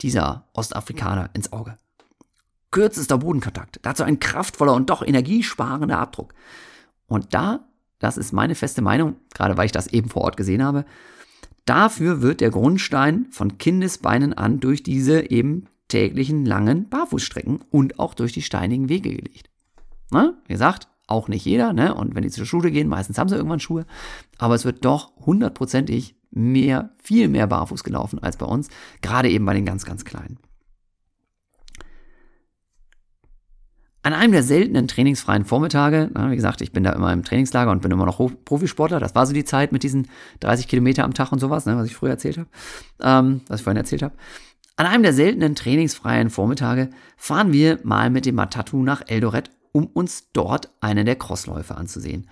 dieser 0.03 0.49
Ostafrikaner 0.53 1.31
ins 1.33 1.53
Auge. 1.53 1.77
Kürzester 2.71 3.19
Bodenkontakt, 3.19 3.79
dazu 3.83 4.03
ein 4.03 4.19
kraftvoller 4.19 4.75
und 4.75 4.91
doch 4.91 5.03
energiesparender 5.03 5.99
Abdruck. 5.99 6.35
Und 7.07 7.33
da, 7.33 7.69
das 7.99 8.17
ist 8.17 8.33
meine 8.33 8.55
feste 8.55 8.83
Meinung, 8.83 9.17
gerade 9.33 9.57
weil 9.57 9.67
ich 9.67 9.73
das 9.73 9.87
eben 9.87 10.11
vor 10.11 10.23
Ort 10.23 10.37
gesehen 10.37 10.63
habe, 10.63 10.85
dafür 11.65 12.21
wird 12.21 12.41
der 12.41 12.51
Grundstein 12.51 13.27
von 13.31 13.59
Kindesbeinen 13.59 14.35
an 14.35 14.61
durch 14.61 14.83
diese 14.83 15.31
eben 15.31 15.67
täglichen 15.89 16.45
langen 16.45 16.89
Barfußstrecken 16.89 17.61
und 17.71 17.99
auch 17.99 18.15
durch 18.15 18.33
die 18.33 18.43
steinigen 18.43 18.89
Wege 18.89 19.11
gelegt. 19.11 19.51
Na, 20.11 20.35
wie 20.47 20.53
gesagt, 20.53 20.89
auch 21.07 21.29
nicht 21.29 21.45
jeder, 21.45 21.73
ne? 21.73 21.95
Und 21.95 22.15
wenn 22.15 22.23
die 22.23 22.31
zur 22.31 22.47
Schule 22.47 22.71
gehen, 22.71 22.89
meistens 22.89 23.19
haben 23.19 23.29
sie 23.29 23.37
irgendwann 23.37 23.61
Schuhe. 23.61 23.87
Aber 24.39 24.55
es 24.55 24.65
wird 24.65 24.85
doch 24.85 25.13
hundertprozentig 25.25 26.17
mehr, 26.37 26.91
viel 27.03 27.29
mehr 27.29 27.47
barfuß 27.47 27.83
gelaufen 27.83 28.23
als 28.23 28.37
bei 28.37 28.47
uns, 28.47 28.69
gerade 29.03 29.31
eben 29.31 29.45
bei 29.45 29.55
den 29.55 29.65
ganz, 29.65 29.85
ganz 29.85 30.05
Kleinen. 30.05 30.39
An 34.03 34.13
einem 34.13 34.33
der 34.33 34.45
seltenen 34.45 34.87
trainingsfreien 34.87 35.45
Vormittage, 35.45 36.11
wie 36.15 36.37
gesagt, 36.37 36.61
ich 36.61 36.71
bin 36.71 36.85
da 36.85 36.93
immer 36.93 37.13
im 37.13 37.25
Trainingslager 37.25 37.73
und 37.73 37.83
bin 37.83 37.91
immer 37.91 38.07
noch 38.07 38.21
Profisportler, 38.45 39.01
das 39.01 39.17
war 39.17 39.27
so 39.27 39.33
die 39.33 39.45
Zeit 39.45 39.73
mit 39.73 39.83
diesen 39.83 40.07
30 40.41 40.69
Kilometer 40.69 41.03
am 41.03 41.13
Tag 41.13 41.33
und 41.33 41.41
sowas, 41.41 41.67
ne, 41.67 41.77
was 41.77 41.87
ich 41.87 41.97
früher 41.97 42.11
erzählt 42.11 42.39
habe, 42.39 42.49
ähm, 43.01 43.41
was 43.49 43.59
ich 43.59 43.65
vorhin 43.65 43.79
erzählt 43.79 44.05
habe. 44.05 44.15
An 44.77 44.87
einem 44.87 45.03
der 45.03 45.13
seltenen 45.13 45.57
trainingsfreien 45.57 46.31
Vormittage 46.31 46.91
fahren 47.17 47.53
wir 47.53 47.81
mal 47.83 48.11
mit 48.11 48.27
dem 48.27 48.37
Matatu 48.37 48.83
nach 48.85 49.03
Eldoret, 49.09 49.51
um 49.73 49.87
uns 49.87 50.31
dort 50.33 50.71
einen 50.81 51.05
der 51.05 51.17
Crossläufe 51.17 51.77
anzusehen. 51.77 52.29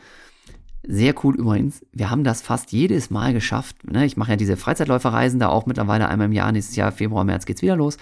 Sehr 0.86 1.14
cool 1.24 1.36
übrigens. 1.36 1.84
Wir 1.92 2.10
haben 2.10 2.24
das 2.24 2.42
fast 2.42 2.72
jedes 2.72 3.10
Mal 3.10 3.32
geschafft. 3.32 3.90
Ne? 3.90 4.04
Ich 4.04 4.16
mache 4.16 4.32
ja 4.32 4.36
diese 4.36 4.56
Freizeitläuferreisen 4.56 5.40
da 5.40 5.48
auch 5.48 5.66
mittlerweile 5.66 6.08
einmal 6.08 6.26
im 6.26 6.32
Jahr. 6.32 6.52
Nächstes 6.52 6.76
Jahr, 6.76 6.92
Februar, 6.92 7.24
März 7.24 7.46
geht's 7.46 7.62
wieder 7.62 7.76
los. 7.76 7.96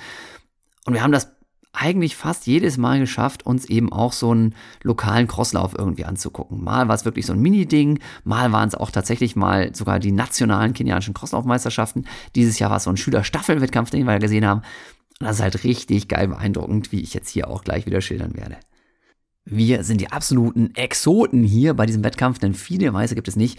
Und 0.84 0.94
wir 0.94 1.02
haben 1.02 1.12
das 1.12 1.28
eigentlich 1.72 2.16
fast 2.16 2.46
jedes 2.46 2.76
Mal 2.76 2.98
geschafft, 2.98 3.46
uns 3.46 3.64
eben 3.64 3.92
auch 3.92 4.12
so 4.12 4.30
einen 4.30 4.54
lokalen 4.82 5.26
Crosslauf 5.26 5.74
irgendwie 5.78 6.04
anzugucken. 6.04 6.62
Mal 6.62 6.88
war 6.88 6.94
es 6.94 7.04
wirklich 7.04 7.24
so 7.24 7.32
ein 7.32 7.40
Mini-Ding, 7.40 7.98
mal 8.24 8.52
waren 8.52 8.68
es 8.68 8.74
auch 8.74 8.90
tatsächlich 8.90 9.36
mal 9.36 9.74
sogar 9.74 9.98
die 9.98 10.12
nationalen 10.12 10.74
kenianischen 10.74 11.14
Crosslaufmeisterschaften. 11.14 12.06
Dieses 12.34 12.58
Jahr 12.58 12.70
war 12.70 12.76
es 12.76 12.84
so 12.84 12.90
ein 12.90 12.98
Schüler-Staffel-Wettkampf, 12.98 13.90
den 13.90 14.06
wir 14.06 14.18
gesehen 14.18 14.46
haben. 14.46 14.62
Und 15.20 15.26
das 15.26 15.36
ist 15.36 15.42
halt 15.42 15.64
richtig 15.64 16.08
geil 16.08 16.28
beeindruckend, 16.28 16.92
wie 16.92 17.00
ich 17.00 17.14
jetzt 17.14 17.30
hier 17.30 17.48
auch 17.48 17.64
gleich 17.64 17.86
wieder 17.86 18.00
schildern 18.00 18.36
werde. 18.36 18.56
Wir 19.44 19.82
sind 19.84 20.00
die 20.00 20.12
absoluten 20.12 20.74
Exoten 20.74 21.42
hier 21.42 21.74
bei 21.74 21.86
diesem 21.86 22.04
Wettkampf, 22.04 22.38
denn 22.38 22.54
viele 22.54 22.92
Weiße 22.92 23.14
gibt 23.14 23.28
es 23.28 23.36
nicht. 23.36 23.58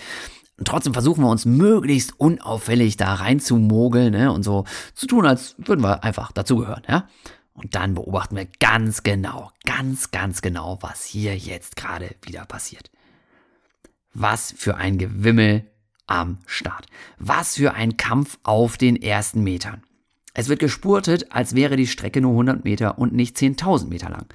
Trotzdem 0.63 0.93
versuchen 0.93 1.24
wir 1.24 1.30
uns 1.30 1.46
möglichst 1.46 2.19
unauffällig 2.19 2.96
da 2.96 3.15
reinzumogeln 3.15 4.12
ne, 4.13 4.32
und 4.32 4.43
so 4.43 4.65
zu 4.93 5.08
tun, 5.08 5.26
als 5.26 5.56
würden 5.58 5.82
wir 5.82 6.04
einfach 6.04 6.32
dazugehören. 6.32 6.84
Ja? 6.88 7.08
Und 7.54 7.76
dann 7.76 7.96
beobachten 7.96 8.36
wir 8.36 8.48
ganz 8.60 9.04
genau, 9.04 9.52
ganz, 9.65 10.12
ganz 10.12 10.41
genau, 10.41 10.78
was 10.82 11.06
hier 11.06 11.36
jetzt 11.36 11.76
gerade 11.76 12.15
wieder 12.22 12.46
passiert. 12.46 12.91
Was 14.13 14.54
für 14.56 14.78
ein 14.78 14.98
Gewimmel 14.98 15.65
am 16.08 16.38
Start. 16.46 16.86
Was 17.17 17.56
für 17.56 17.74
ein 17.74 17.98
Kampf 17.98 18.38
auf 18.43 18.78
den 18.78 19.02
ersten 19.02 19.43
Metern. 19.43 19.84
Es 20.34 20.50
wird 20.50 20.60
gespurtet, 20.60 21.32
als 21.32 21.56
wäre 21.56 21.76
die 21.76 21.88
Strecke 21.88 22.22
nur 22.22 22.32
100 22.32 22.63
Meter 22.63 22.98
und 22.98 23.13
nicht 23.13 23.38
10.000 23.38 23.88
Meter 23.88 24.10
lang. 24.10 24.28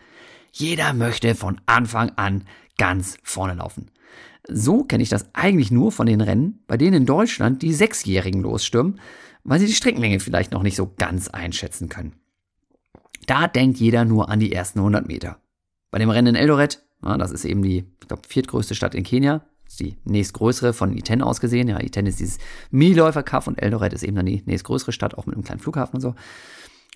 Jeder 0.59 0.93
möchte 0.93 1.37
von 1.37 1.61
Anfang 1.67 2.11
an 2.17 2.43
ganz 2.79 3.17
vorne 3.23 3.55
laufen. 3.55 3.93
So 4.49 4.83
kenne 4.83 5.05
ich 5.05 5.09
das 5.09 5.33
eigentlich 5.33 5.71
nur 5.71 5.93
von 5.93 6.07
den 6.07 6.21
Rennen, 6.21 6.65
bei 6.67 6.77
denen 6.77 6.95
in 6.95 7.07
Deutschland 7.07 7.63
die 7.63 7.73
Sechsjährigen 7.73 8.43
losstürmen, 8.43 8.99
weil 9.45 9.61
sie 9.61 9.67
die 9.67 9.75
Streckenlänge 9.75 10.19
vielleicht 10.19 10.51
noch 10.51 10.65
nicht 10.65 10.75
so 10.75 10.93
ganz 10.99 11.29
einschätzen 11.29 11.89
können. 11.89 12.15
Da 13.27 13.47
denkt 13.47 13.79
jeder 13.79 14.05
nur 14.05 14.31
an 14.31 14.41
die 14.41 14.53
ersten 14.53 14.81
100 14.81 15.07
Meter. 15.07 15.39
Bei 15.93 15.99
dem 15.99 16.11
Rennen 16.11 16.35
in 16.35 16.35
Eldoret, 16.35 16.83
das 17.03 17.31
ist 17.31 17.45
eben 17.45 17.63
die, 17.63 17.85
ich 18.01 18.09
glaube, 18.09 18.23
viertgrößte 18.27 18.75
Stadt 18.75 18.97
in 18.97 19.05
Kenia, 19.05 19.43
ist 19.65 19.79
die 19.79 19.97
nächstgrößere 20.05 20.73
von 20.73 20.97
Iten 20.97 21.23
aus 21.23 21.41
gesehen. 21.41 21.69
Ja, 21.69 21.81
Iten 21.81 22.07
ist 22.07 22.19
dieses 22.19 22.39
Miniläufer-Cup 22.73 23.47
und 23.47 23.63
Eldoret 23.63 23.93
ist 23.93 24.03
eben 24.03 24.17
dann 24.17 24.27
die 24.27 24.43
nächstgrößere 24.45 24.91
Stadt, 24.91 25.17
auch 25.17 25.27
mit 25.27 25.37
einem 25.37 25.45
kleinen 25.45 25.61
Flughafen 25.61 25.97
und 25.97 26.01
so. 26.01 26.15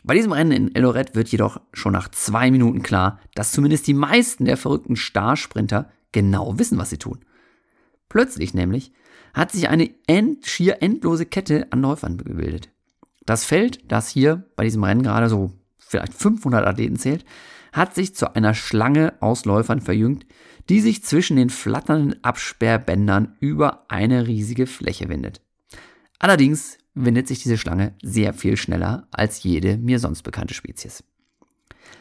Bei 0.05 0.15
diesem 0.15 0.33
Rennen 0.33 0.53
in 0.53 0.75
Eldoret 0.75 1.15
wird 1.15 1.29
jedoch 1.29 1.61
schon 1.73 1.93
nach 1.93 2.11
zwei 2.11 2.51
Minuten 2.51 2.83
klar, 2.83 3.21
dass 3.35 3.53
zumindest 3.53 3.87
die 3.87 3.95
meisten 3.95 4.45
der 4.45 4.57
verrückten 4.57 4.97
Starsprinter 4.97 5.91
genau 6.11 6.59
wissen, 6.59 6.79
was 6.79 6.91
sie 6.91 6.99
tun. 6.99 7.21
Plötzlich 8.09 8.53
nämlich 8.53 8.93
hat 9.33 9.53
sich 9.53 9.69
eine 9.69 9.91
end, 10.07 10.47
schier 10.47 10.83
endlose 10.83 11.25
Kette 11.25 11.69
an 11.71 11.83
Läufern 11.83 12.19
gebildet. 12.19 12.69
Das 13.25 13.45
Feld, 13.45 13.81
das 13.91 14.09
hier 14.09 14.45
bei 14.57 14.65
diesem 14.65 14.83
Rennen 14.83 15.03
gerade 15.03 15.29
so 15.29 15.53
vielleicht 15.79 16.15
500 16.15 16.67
Athleten 16.67 16.97
zählt, 16.97 17.25
hat 17.73 17.95
sich 17.95 18.15
zu 18.15 18.35
einer 18.35 18.55
Schlange 18.55 19.15
aus 19.21 19.45
Läufern 19.45 19.81
verjüngt, 19.81 20.27
die 20.69 20.81
sich 20.81 21.03
zwischen 21.05 21.37
den 21.37 21.49
flatternden 21.49 22.23
Absperrbändern 22.23 23.37
über 23.41 23.87
eine 23.89 24.27
riesige 24.27 24.67
Fläche 24.67 25.09
windet. 25.09 25.41
Allerdings 26.19 26.79
windet 26.95 27.29
sich 27.29 27.43
diese 27.43 27.59
Schlange 27.59 27.95
sehr 28.03 28.35
viel 28.35 28.57
schneller 28.57 29.07
als 29.11 29.43
jede 29.43 29.79
mir 29.79 29.99
sonst 29.99 30.23
bekannte 30.23 30.55
Spezies. 30.55 31.05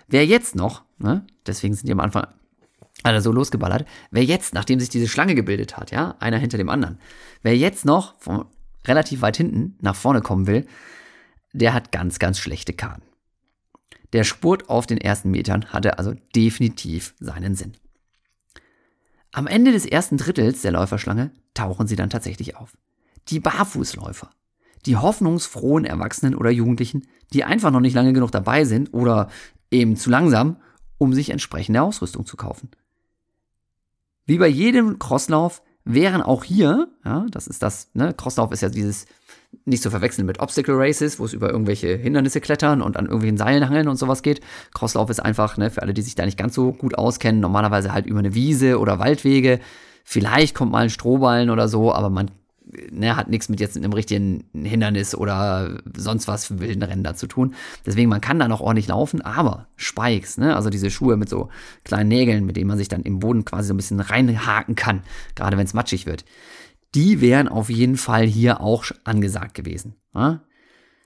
Wer 0.07 0.25
jetzt 0.25 0.55
noch, 0.55 0.83
ne, 0.97 1.25
deswegen 1.45 1.73
sind 1.73 1.87
die 1.87 1.93
am 1.93 1.99
Anfang 1.99 2.27
alle 3.03 3.21
so 3.21 3.31
losgeballert, 3.31 3.87
wer 4.11 4.23
jetzt, 4.23 4.53
nachdem 4.53 4.79
sich 4.79 4.89
diese 4.89 5.07
Schlange 5.07 5.35
gebildet 5.35 5.77
hat, 5.77 5.91
ja, 5.91 6.15
einer 6.19 6.37
hinter 6.37 6.57
dem 6.57 6.69
anderen, 6.69 6.99
wer 7.41 7.57
jetzt 7.57 7.85
noch 7.85 8.19
von 8.19 8.45
relativ 8.85 9.21
weit 9.21 9.37
hinten 9.37 9.77
nach 9.81 9.95
vorne 9.95 10.21
kommen 10.21 10.47
will, 10.47 10.67
der 11.53 11.73
hat 11.73 11.91
ganz, 11.91 12.19
ganz 12.19 12.39
schlechte 12.39 12.73
Karten. 12.73 13.03
Der 14.13 14.23
Spurt 14.23 14.69
auf 14.69 14.87
den 14.87 14.97
ersten 14.97 15.31
Metern 15.31 15.65
hatte 15.65 15.97
also 15.97 16.13
definitiv 16.35 17.15
seinen 17.19 17.55
Sinn. 17.55 17.77
Am 19.31 19.47
Ende 19.47 19.71
des 19.71 19.85
ersten 19.85 20.17
Drittels 20.17 20.61
der 20.61 20.73
Läuferschlange 20.73 21.31
tauchen 21.53 21.87
sie 21.87 21.95
dann 21.95 22.09
tatsächlich 22.09 22.57
auf. 22.57 22.75
Die 23.29 23.39
Barfußläufer. 23.39 24.29
Die 24.85 24.97
hoffnungsfrohen 24.97 25.85
Erwachsenen 25.85 26.35
oder 26.35 26.49
Jugendlichen, 26.49 27.07
die 27.33 27.43
einfach 27.43 27.71
noch 27.71 27.79
nicht 27.79 27.93
lange 27.93 28.13
genug 28.13 28.31
dabei 28.31 28.65
sind 28.65 28.93
oder 28.93 29.29
eben 29.69 29.95
zu 29.95 30.09
langsam, 30.09 30.57
um 30.97 31.13
sich 31.13 31.29
entsprechende 31.29 31.81
Ausrüstung 31.81 32.25
zu 32.25 32.37
kaufen. 32.37 32.69
Wie 34.25 34.37
bei 34.37 34.47
jedem 34.47 34.99
Crosslauf 34.99 35.61
wären 35.83 36.21
auch 36.21 36.43
hier, 36.43 36.89
ja, 37.03 37.25
das 37.31 37.47
ist 37.47 37.63
das, 37.63 37.89
ne, 37.93 38.13
Crosslauf 38.13 38.51
ist 38.51 38.61
ja 38.61 38.69
dieses 38.69 39.05
nicht 39.65 39.83
zu 39.83 39.89
verwechseln 39.89 40.25
mit 40.25 40.39
Obstacle 40.39 40.75
Races, 40.77 41.19
wo 41.19 41.25
es 41.25 41.33
über 41.33 41.49
irgendwelche 41.49 41.95
Hindernisse 41.95 42.39
klettern 42.39 42.81
und 42.81 42.97
an 42.97 43.05
irgendwelchen 43.05 43.37
Seilen 43.37 43.67
hangeln 43.67 43.87
und 43.87 43.97
sowas 43.97 44.21
geht. 44.21 44.41
Crosslauf 44.73 45.09
ist 45.09 45.19
einfach, 45.19 45.57
ne, 45.57 45.69
für 45.69 45.81
alle, 45.81 45.93
die 45.93 46.01
sich 46.01 46.15
da 46.15 46.25
nicht 46.25 46.37
ganz 46.37 46.53
so 46.53 46.71
gut 46.71 46.97
auskennen, 46.97 47.41
normalerweise 47.41 47.93
halt 47.93 48.05
über 48.05 48.19
eine 48.19 48.33
Wiese 48.33 48.79
oder 48.79 48.99
Waldwege. 48.99 49.59
Vielleicht 50.03 50.55
kommt 50.55 50.71
mal 50.71 50.83
ein 50.83 50.89
Strohballen 50.89 51.49
oder 51.49 51.67
so, 51.67 51.93
aber 51.93 52.09
man 52.09 52.31
ne, 52.91 53.15
hat 53.15 53.29
nichts 53.29 53.49
mit 53.49 53.59
jetzt 53.59 53.77
einem 53.77 53.93
richtigen 53.93 54.45
Hindernis 54.53 55.15
oder 55.15 55.81
sonst 55.95 56.27
was 56.27 56.45
für 56.45 56.59
wilden 56.59 56.83
Rennen 56.83 57.03
da 57.03 57.15
zu 57.15 57.27
tun. 57.27 57.55
Deswegen, 57.85 58.09
man 58.09 58.21
kann 58.21 58.39
da 58.39 58.47
noch 58.47 58.61
ordentlich 58.61 58.87
laufen, 58.87 59.21
aber 59.21 59.67
Spikes, 59.75 60.37
ne, 60.37 60.55
also 60.55 60.69
diese 60.69 60.91
Schuhe 60.91 61.17
mit 61.17 61.29
so 61.29 61.49
kleinen 61.83 62.09
Nägeln, 62.09 62.45
mit 62.45 62.57
denen 62.57 62.67
man 62.67 62.77
sich 62.77 62.87
dann 62.87 63.03
im 63.03 63.19
Boden 63.19 63.45
quasi 63.45 63.67
so 63.67 63.73
ein 63.73 63.77
bisschen 63.77 63.99
reinhaken 63.99 64.75
kann, 64.75 65.03
gerade 65.35 65.57
wenn 65.57 65.65
es 65.65 65.73
matschig 65.73 66.05
wird, 66.05 66.25
die 66.95 67.21
wären 67.21 67.47
auf 67.47 67.69
jeden 67.69 67.97
Fall 67.97 68.25
hier 68.25 68.61
auch 68.61 68.85
angesagt 69.03 69.53
gewesen. 69.53 69.95
Ne? 70.13 70.41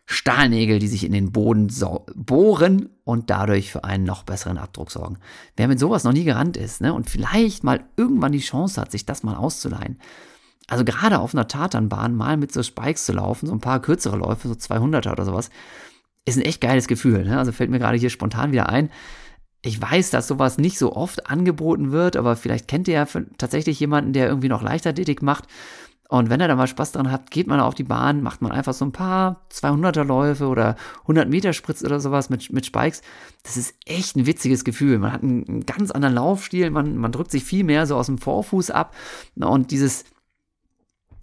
Stahlnägel, 0.05 0.79
die 0.79 0.87
sich 0.87 1.03
in 1.03 1.11
den 1.11 1.31
Boden 1.31 1.69
so 1.69 2.05
bohren 2.15 2.89
und 3.03 3.29
dadurch 3.31 3.71
für 3.71 3.83
einen 3.83 4.03
noch 4.03 4.23
besseren 4.23 4.59
Abdruck 4.59 4.91
sorgen. 4.91 5.17
Wer 5.57 5.67
mit 5.67 5.79
sowas 5.79 6.03
noch 6.03 6.13
nie 6.13 6.23
gerannt 6.23 6.57
ist 6.57 6.81
ne, 6.81 6.93
und 6.93 7.09
vielleicht 7.09 7.63
mal 7.63 7.83
irgendwann 7.97 8.31
die 8.31 8.39
Chance 8.39 8.79
hat, 8.79 8.91
sich 8.91 9.05
das 9.05 9.23
mal 9.23 9.35
auszuleihen, 9.35 9.99
also 10.67 10.83
gerade 10.83 11.19
auf 11.19 11.33
einer 11.33 11.47
Tatanbahn 11.47 12.15
mal 12.15 12.37
mit 12.37 12.51
so 12.51 12.63
Spikes 12.63 13.05
zu 13.05 13.13
laufen, 13.13 13.47
so 13.47 13.53
ein 13.53 13.59
paar 13.59 13.81
kürzere 13.81 14.17
Läufe, 14.17 14.47
so 14.47 14.55
200er 14.55 15.11
oder 15.11 15.25
sowas, 15.25 15.49
ist 16.25 16.37
ein 16.37 16.43
echt 16.43 16.61
geiles 16.61 16.87
Gefühl. 16.87 17.23
Ne? 17.23 17.37
Also 17.37 17.51
fällt 17.51 17.69
mir 17.69 17.79
gerade 17.79 17.97
hier 17.97 18.09
spontan 18.09 18.51
wieder 18.51 18.69
ein. 18.69 18.89
Ich 19.61 19.81
weiß, 19.81 20.11
dass 20.11 20.27
sowas 20.27 20.57
nicht 20.57 20.77
so 20.77 20.95
oft 20.95 21.29
angeboten 21.29 21.91
wird, 21.91 22.15
aber 22.17 22.35
vielleicht 22.35 22.67
kennt 22.67 22.87
ihr 22.87 22.95
ja 22.95 23.07
tatsächlich 23.37 23.79
jemanden, 23.79 24.13
der 24.13 24.27
irgendwie 24.27 24.49
noch 24.49 24.61
Leichtathletik 24.61 25.21
macht. 25.21 25.45
Und 26.07 26.29
wenn 26.29 26.39
er 26.39 26.47
da 26.47 26.55
mal 26.55 26.67
Spaß 26.67 26.91
dran 26.91 27.11
hat, 27.11 27.31
geht 27.31 27.47
man 27.47 27.59
auf 27.59 27.73
die 27.73 27.83
Bahn, 27.83 28.21
macht 28.21 28.43
man 28.43 28.51
einfach 28.51 28.75
so 28.75 28.85
ein 28.85 28.91
paar 28.91 29.47
200er 29.51 30.03
Läufe 30.03 30.47
oder 30.47 30.75
100 31.01 31.27
Meter 31.29 31.51
Spritz 31.51 31.83
oder 31.83 31.99
sowas 31.99 32.29
mit, 32.29 32.53
mit 32.53 32.65
Spikes. 32.65 33.01
Das 33.41 33.57
ist 33.57 33.73
echt 33.85 34.15
ein 34.15 34.27
witziges 34.27 34.63
Gefühl. 34.63 34.99
Man 34.99 35.11
hat 35.11 35.23
einen, 35.23 35.47
einen 35.47 35.65
ganz 35.65 35.89
anderen 35.89 36.13
Laufstil, 36.13 36.69
man, 36.69 36.95
man 36.97 37.11
drückt 37.11 37.31
sich 37.31 37.43
viel 37.43 37.63
mehr 37.63 37.87
so 37.87 37.95
aus 37.95 38.05
dem 38.05 38.19
Vorfuß 38.19 38.69
ab. 38.69 38.95
Und 39.35 39.71
dieses, 39.71 40.05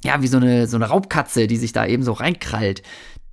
ja, 0.04 0.22
wie 0.22 0.26
so 0.26 0.36
eine, 0.36 0.66
so 0.66 0.76
eine 0.76 0.86
Raubkatze, 0.86 1.46
die 1.46 1.56
sich 1.56 1.72
da 1.72 1.86
eben 1.86 2.02
so 2.02 2.12
reinkrallt. 2.12 2.82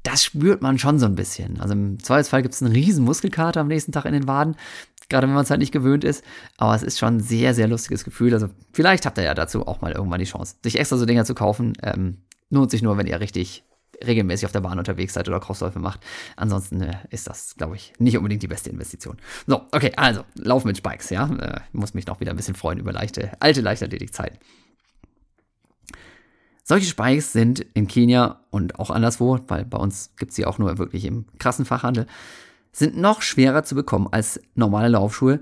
Das 0.03 0.23
spürt 0.23 0.62
man 0.62 0.79
schon 0.79 0.99
so 0.99 1.05
ein 1.05 1.15
bisschen. 1.15 1.60
Also 1.60 1.73
im 1.73 2.01
Zweifelsfall 2.01 2.41
gibt 2.41 2.53
es 2.53 2.63
einen 2.63 2.71
riesen 2.71 3.03
Muskelkater 3.03 3.62
am 3.62 3.67
nächsten 3.67 3.91
Tag 3.91 4.05
in 4.05 4.13
den 4.13 4.27
Waden, 4.27 4.55
gerade 5.10 5.27
wenn 5.27 5.34
man 5.34 5.43
es 5.43 5.49
halt 5.49 5.60
nicht 5.60 5.73
gewöhnt 5.73 6.03
ist. 6.03 6.23
Aber 6.58 6.75
es 6.75 6.84
ist 6.84 6.99
schon 6.99 7.17
ein 7.17 7.19
sehr, 7.19 7.53
sehr 7.53 7.67
lustiges 7.67 8.03
Gefühl. 8.03 8.34
Also 8.34 8.49
vielleicht 8.71 9.05
habt 9.05 9.17
ihr 9.17 9.25
ja 9.25 9.34
dazu 9.34 9.67
auch 9.67 9.82
mal 9.82 9.91
irgendwann 9.91 10.19
die 10.19 10.25
Chance, 10.25 10.55
sich 10.63 10.79
extra 10.79 10.97
so 10.97 11.05
Dinger 11.05 11.25
zu 11.25 11.36
kaufen. 11.36 11.73
Ähm, 11.84 12.19
lohnt 12.49 12.71
sich 12.71 12.82
nur, 12.82 12.97
wenn 12.97 13.08
ihr 13.08 13.19
richtig 13.19 13.63
regelmäßig 14.05 14.45
auf 14.45 14.51
der 14.51 14.62
Bahn 14.62 14.79
unterwegs 14.79 15.13
seid 15.13 15.27
oder 15.27 15.39
Crossläufe 15.39 15.79
macht. 15.79 16.01
Ansonsten 16.36 16.82
äh, 16.82 16.95
ist 17.10 17.27
das, 17.27 17.55
glaube 17.58 17.75
ich, 17.75 17.93
nicht 17.99 18.17
unbedingt 18.17 18.43
die 18.43 18.47
beste 18.47 18.69
Investition. 18.69 19.17
So, 19.45 19.63
okay, 19.71 19.91
also, 19.97 20.23
Lauf 20.36 20.65
mit 20.65 20.77
Spikes, 20.77 21.10
ja. 21.10 21.27
Äh, 21.27 21.60
muss 21.73 21.93
mich 21.93 22.08
noch 22.08 22.19
wieder 22.19 22.32
ein 22.32 22.38
bisschen 22.38 22.55
freuen 22.55 22.79
über 22.79 22.93
leichte, 22.93 23.32
alte 23.39 23.62
Leichtathletikzeiten. 23.62 24.38
Solche 26.69 26.86
Spikes 26.86 27.34
sind 27.34 27.65
in 27.73 27.88
Kenia 27.88 28.41
und 28.51 28.77
auch 28.77 28.91
anderswo, 28.91 29.39
weil 29.47 29.65
bei 29.65 29.79
uns 29.79 30.12
gibt 30.17 30.29
es 30.29 30.36
sie 30.36 30.45
auch 30.45 30.60
nur 30.60 30.77
wirklich 30.77 31.03
im 31.05 31.25
krassen 31.39 31.65
Fachhandel, 31.65 32.05
sind 32.71 32.95
noch 32.95 33.23
schwerer 33.23 33.63
zu 33.63 33.73
bekommen 33.73 34.08
als 34.12 34.39
normale 34.53 34.89
Laufschuhe, 34.89 35.39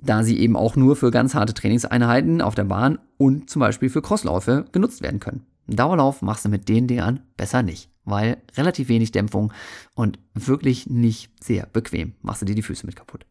da 0.00 0.22
sie 0.22 0.38
eben 0.38 0.56
auch 0.56 0.76
nur 0.76 0.94
für 0.94 1.10
ganz 1.10 1.34
harte 1.34 1.54
Trainingseinheiten 1.54 2.40
auf 2.40 2.54
der 2.54 2.66
Bahn 2.66 3.00
und 3.18 3.50
zum 3.50 3.58
Beispiel 3.58 3.90
für 3.90 4.00
Crosslaufe 4.00 4.64
genutzt 4.70 5.02
werden 5.02 5.18
können. 5.18 5.44
Einen 5.66 5.76
Dauerlauf 5.76 6.22
machst 6.22 6.44
du 6.44 6.48
mit 6.48 6.68
den 6.68 6.86
Dingern 6.86 7.18
besser 7.36 7.64
nicht, 7.64 7.90
weil 8.04 8.36
relativ 8.56 8.88
wenig 8.88 9.10
Dämpfung 9.10 9.52
und 9.96 10.20
wirklich 10.34 10.88
nicht 10.88 11.32
sehr 11.42 11.66
bequem. 11.66 12.12
Machst 12.22 12.42
du 12.42 12.46
dir 12.46 12.54
die 12.54 12.62
Füße 12.62 12.86
mit 12.86 12.94
kaputt. 12.94 13.26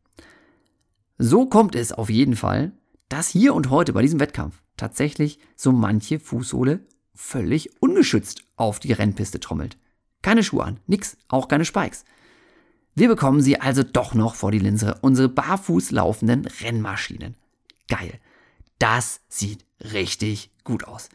So 1.18 1.46
kommt 1.46 1.76
es 1.76 1.94
auf 1.94 2.10
jeden 2.10 2.36
Fall, 2.36 2.74
dass 3.08 3.30
hier 3.30 3.54
und 3.54 3.70
heute 3.70 3.94
bei 3.94 4.02
diesem 4.02 4.20
Wettkampf 4.20 4.62
tatsächlich 4.76 5.40
so 5.56 5.72
manche 5.72 6.20
Fußsohle 6.20 6.82
völlig 7.20 7.70
ungeschützt 7.82 8.44
auf 8.56 8.80
die 8.80 8.94
Rennpiste 8.94 9.42
trommelt. 9.42 9.78
Keine 10.22 10.42
Schuhe 10.42 10.64
an, 10.64 10.80
nix, 10.88 11.18
auch 11.28 11.50
keine 11.50 11.66
Spikes. 11.66 12.06
Wir 12.96 13.10
bekommen 13.10 13.42
sie 13.42 13.60
also 13.60 13.84
doch 13.84 14.14
noch 14.14 14.36
vor 14.36 14.52
die 14.52 14.60
Linse, 14.60 14.98
unsere 15.02 15.28
barfuß 15.30 15.92
laufenden 15.92 16.46
Rennmaschinen. 16.46 17.36
Geil. 17.88 18.20
Das 18.80 19.22
sieht 19.28 19.66
richtig 19.94 20.50
gut 20.64 20.86
aus. 20.86 21.10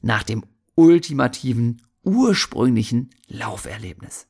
Nach 0.00 0.22
dem 0.22 0.44
ultimativen, 0.76 1.82
ursprünglichen 2.04 3.10
Lauferlebnis. 3.26 4.28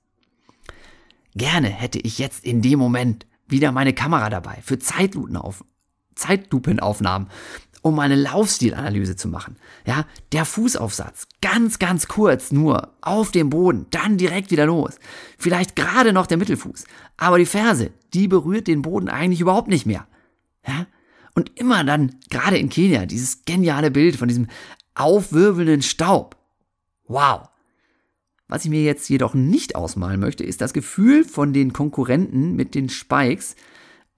Gerne 1.35 1.69
hätte 1.69 1.99
ich 1.99 2.17
jetzt 2.19 2.43
in 2.45 2.63
dem 2.63 2.79
Moment 2.79 3.27
wieder 3.47 3.71
meine 3.71 3.93
Kamera 3.93 4.31
dabei 4.31 4.61
für 4.63 4.79
Zeitlupenaufnahmen 4.79 7.29
um 7.83 7.99
eine 7.99 8.17
Laufstilanalyse 8.17 9.17
zu 9.17 9.29
machen. 9.29 9.57
Ja, 9.87 10.05
der 10.33 10.45
Fußaufsatz, 10.45 11.29
ganz, 11.41 11.79
ganz 11.79 12.09
kurz 12.09 12.53
nur 12.53 12.93
auf 13.01 13.31
dem 13.31 13.51
Boden, 13.51 13.87
dann 13.91 14.19
direkt 14.19 14.51
wieder 14.51 14.67
los. 14.67 14.99
Vielleicht 15.39 15.77
gerade 15.77 16.13
noch 16.13 16.27
der 16.27 16.39
Mittelfuß, 16.39 16.85
aber 17.17 17.39
die 17.39 17.47
Ferse, 17.47 17.91
die 18.15 18.29
berührt 18.29 18.67
den 18.67 18.83
Boden 18.83 19.09
eigentlich 19.09 19.41
überhaupt 19.41 19.69
nicht 19.69 19.87
mehr. 19.87 20.07
Ja, 20.67 20.87
und 21.35 21.53
immer 21.55 21.85
dann, 21.85 22.17
gerade 22.31 22.59
in 22.59 22.69
Kenia, 22.69 23.07
dieses 23.07 23.45
geniale 23.45 23.93
Bild 23.93 24.17
von 24.17 24.27
diesem 24.27 24.49
aufwirbelnden 24.97 25.83
Staub. 25.83 26.37
Wow. 27.07 27.49
Was 28.49 28.65
ich 28.65 28.71
mir 28.71 28.83
jetzt 28.83 29.09
jedoch 29.09 29.35
nicht 29.35 29.77
ausmalen 29.77 30.19
möchte, 30.19 30.43
ist 30.43 30.61
das 30.61 30.73
Gefühl 30.73 31.23
von 31.23 31.53
den 31.53 31.73
Konkurrenten 31.73 32.57
mit 32.57 32.75
den 32.75 32.89
Spikes, 32.89 33.55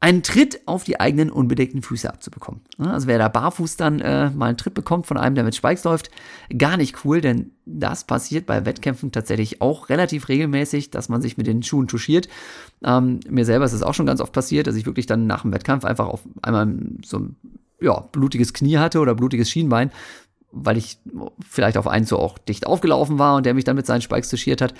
einen 0.03 0.23
Tritt 0.23 0.63
auf 0.67 0.85
die 0.85 0.99
eigenen 0.99 1.31
unbedeckten 1.31 1.83
Füße 1.83 2.09
abzubekommen. 2.09 2.63
Also 2.79 3.07
wer 3.07 3.19
da 3.19 3.29
barfuß 3.29 3.77
dann 3.77 4.01
äh, 4.01 4.31
mal 4.31 4.47
einen 4.47 4.57
Tritt 4.57 4.73
bekommt 4.73 5.07
von 5.07 5.19
einem, 5.19 5.35
der 5.35 5.45
mit 5.45 5.55
Spikes 5.55 5.85
läuft, 5.85 6.11
gar 6.57 6.79
nicht 6.79 7.05
cool, 7.05 7.21
denn 7.21 7.53
das 7.67 8.05
passiert 8.05 8.47
bei 8.47 8.65
Wettkämpfen 8.65 9.13
tatsächlich 9.13 9.61
auch 9.61 9.91
relativ 9.91 10.29
regelmäßig, 10.29 10.91
dass 10.91 11.11
man 11.11 11.21
sich 11.21 11.37
mit 11.37 11.47
den 11.47 11.63
Schuhen 11.63 11.87
touchiert. 11.87 12.29
Ähm, 12.83 13.21
mir 13.29 13.45
selber 13.45 13.67
ist 13.67 13.75
es 13.75 13.83
auch 13.83 13.95
schon 13.95 14.07
ganz 14.07 14.23
oft 14.23 14.33
passiert, 14.33 14.67
dass 14.67 14.77
ich 14.77 14.87
wirklich 14.87 15.05
dann 15.05 15.27
nach 15.27 15.43
dem 15.43 15.53
Wettkampf 15.53 15.85
einfach 15.85 16.09
auf 16.09 16.23
einmal 16.41 16.75
so 17.05 17.19
ein 17.19 17.37
ja, 17.83 18.01
blutiges 18.01 18.55
Knie 18.55 18.79
hatte 18.79 19.01
oder 19.01 19.15
blutiges 19.15 19.51
Schienbein 19.51 19.91
weil 20.53 20.79
ich 20.79 20.99
vielleicht 21.49 21.77
auf 21.77 21.87
einen 21.87 22.07
so 22.07 22.19
auch 22.19 22.37
dicht 22.37 22.67
aufgelaufen 22.67 23.21
war 23.21 23.37
und 23.37 23.47
der 23.47 23.55
mich 23.55 23.63
dann 23.63 23.77
mit 23.77 23.87
seinen 23.87 24.01
Spikes 24.03 24.31
touchiert 24.31 24.61
hat. 24.61 24.75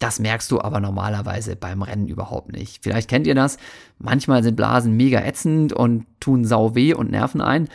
Das 0.00 0.18
merkst 0.18 0.50
du 0.50 0.60
aber 0.60 0.80
normalerweise 0.80 1.56
beim 1.56 1.82
Rennen 1.82 2.08
überhaupt 2.08 2.52
nicht. 2.52 2.82
Vielleicht 2.82 3.08
kennt 3.08 3.26
ihr 3.26 3.34
das. 3.34 3.58
Manchmal 3.98 4.42
sind 4.42 4.56
Blasen 4.56 4.96
mega 4.96 5.20
ätzend 5.20 5.74
und 5.74 6.06
tun 6.20 6.44
sau 6.46 6.74
weh 6.74 6.94
und 6.94 7.10
nerven 7.10 7.42
ein. 7.42 7.68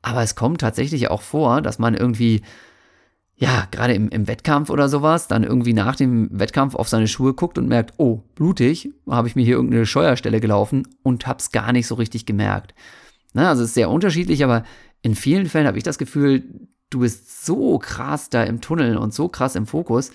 Aber 0.00 0.22
es 0.22 0.34
kommt 0.34 0.62
tatsächlich 0.62 1.10
auch 1.10 1.20
vor, 1.20 1.60
dass 1.60 1.78
man 1.78 1.94
irgendwie, 1.94 2.40
ja, 3.34 3.68
gerade 3.70 3.92
im, 3.92 4.08
im 4.08 4.26
Wettkampf 4.26 4.70
oder 4.70 4.88
sowas, 4.88 5.28
dann 5.28 5.44
irgendwie 5.44 5.74
nach 5.74 5.96
dem 5.96 6.30
Wettkampf 6.32 6.74
auf 6.74 6.88
seine 6.88 7.08
Schuhe 7.08 7.34
guckt 7.34 7.58
und 7.58 7.68
merkt, 7.68 7.92
oh, 7.98 8.22
blutig, 8.34 8.88
habe 9.06 9.28
ich 9.28 9.36
mir 9.36 9.44
hier 9.44 9.56
irgendeine 9.56 9.84
Scheuerstelle 9.84 10.40
gelaufen 10.40 10.88
und 11.02 11.26
hab's 11.26 11.52
gar 11.52 11.72
nicht 11.72 11.86
so 11.86 11.96
richtig 11.96 12.24
gemerkt. 12.24 12.74
Na, 13.34 13.50
also 13.50 13.62
es 13.62 13.68
ist 13.68 13.74
sehr 13.74 13.90
unterschiedlich, 13.90 14.42
aber 14.44 14.64
in 15.02 15.14
vielen 15.14 15.46
Fällen 15.46 15.66
habe 15.66 15.76
ich 15.76 15.84
das 15.84 15.98
Gefühl, 15.98 16.42
du 16.88 17.00
bist 17.00 17.44
so 17.44 17.78
krass 17.78 18.30
da 18.30 18.44
im 18.44 18.62
Tunnel 18.62 18.96
und 18.96 19.12
so 19.12 19.28
krass 19.28 19.56
im 19.56 19.66
Fokus, 19.66 20.10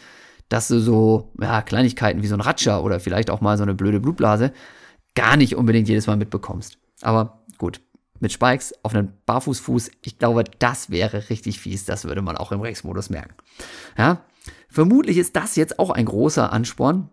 dass 0.52 0.68
du 0.68 0.80
so 0.80 1.32
ja, 1.40 1.62
Kleinigkeiten 1.62 2.22
wie 2.22 2.28
so 2.28 2.36
ein 2.36 2.42
Ratscher 2.42 2.84
oder 2.84 3.00
vielleicht 3.00 3.30
auch 3.30 3.40
mal 3.40 3.58
so 3.58 3.64
eine 3.64 3.74
blöde 3.74 4.02
Blutblase 4.02 4.52
gar 5.16 5.38
nicht 5.38 5.56
unbedingt 5.56 5.88
jedes 5.88 6.08
Mal 6.08 6.18
mitbekommst. 6.18 6.78
Aber 7.02 7.44
gut, 7.58 7.80
mit 8.20 8.34
Spikes 8.34 8.74
auf 8.84 8.94
einem 8.94 9.14
Barfußfuß, 9.26 9.92
ich 10.02 10.20
glaube, 10.20 10.44
das 10.60 10.90
wäre 10.90 11.30
richtig 11.30 11.60
fies. 11.60 11.86
Das 11.86 12.04
würde 12.04 12.22
man 12.22 12.36
auch 12.36 12.52
im 12.52 12.60
Race-Modus 12.60 13.10
merken. 13.10 13.34
Ja, 13.98 14.26
vermutlich 14.68 15.18
ist 15.18 15.38
das 15.38 15.56
jetzt 15.56 15.80
auch 15.80 15.90
ein 15.90 16.06
großer 16.06 16.52
Ansporn, 16.52 17.10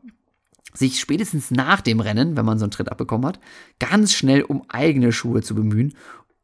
sich 0.74 0.98
spätestens 0.98 1.52
nach 1.52 1.80
dem 1.80 2.00
Rennen, 2.00 2.36
wenn 2.36 2.44
man 2.44 2.58
so 2.58 2.64
einen 2.64 2.72
Tritt 2.72 2.90
abbekommen 2.90 3.26
hat, 3.26 3.38
ganz 3.78 4.14
schnell 4.14 4.42
um 4.42 4.64
eigene 4.68 5.12
Schuhe 5.12 5.42
zu 5.42 5.54
bemühen. 5.54 5.94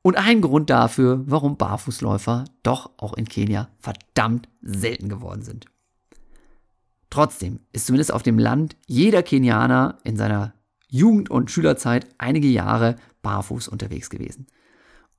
Und 0.02 0.16
ein 0.16 0.42
Grund 0.42 0.70
dafür, 0.70 1.24
warum 1.26 1.57
Barfußläufer 1.57 2.44
doch 2.62 2.90
auch 2.98 3.14
in 3.14 3.28
Kenia 3.28 3.68
verdammt 3.80 4.48
selten 4.62 5.09
geworden 5.09 5.42
sind. 5.42 5.66
Trotzdem 7.14 7.61
ist 7.70 7.87
zumindest 7.87 8.12
auf 8.12 8.24
dem 8.24 8.40
Land 8.40 8.74
jeder 8.88 9.22
Kenianer 9.22 9.98
in 10.03 10.16
seiner 10.16 10.53
Jugend- 10.88 11.31
und 11.31 11.48
Schülerzeit 11.48 12.09
einige 12.18 12.48
Jahre 12.48 12.96
barfuß 13.22 13.68
unterwegs 13.68 14.11
gewesen. 14.11 14.48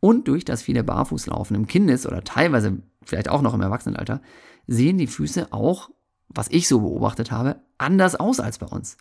Und 0.01 0.27
durch 0.27 0.43
das 0.43 0.61
viele 0.61 0.83
Barfußlaufen 0.83 1.55
im 1.55 1.67
Kindes- 1.67 2.05
oder 2.05 2.21
teilweise 2.21 2.79
vielleicht 3.05 3.29
auch 3.29 3.41
noch 3.41 3.53
im 3.53 3.61
Erwachsenenalter 3.61 4.21
sehen 4.67 4.97
die 4.97 5.07
Füße 5.07 5.53
auch, 5.53 5.89
was 6.27 6.49
ich 6.49 6.67
so 6.67 6.81
beobachtet 6.81 7.31
habe, 7.31 7.61
anders 7.77 8.15
aus 8.17 8.41
als 8.41 8.57
bei 8.57 8.67
uns. 8.67 8.97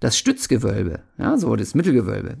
Das 0.00 0.16
Stützgewölbe, 0.16 1.02
ja, 1.18 1.36
so 1.36 1.54
das 1.56 1.74
Mittelgewölbe, 1.74 2.38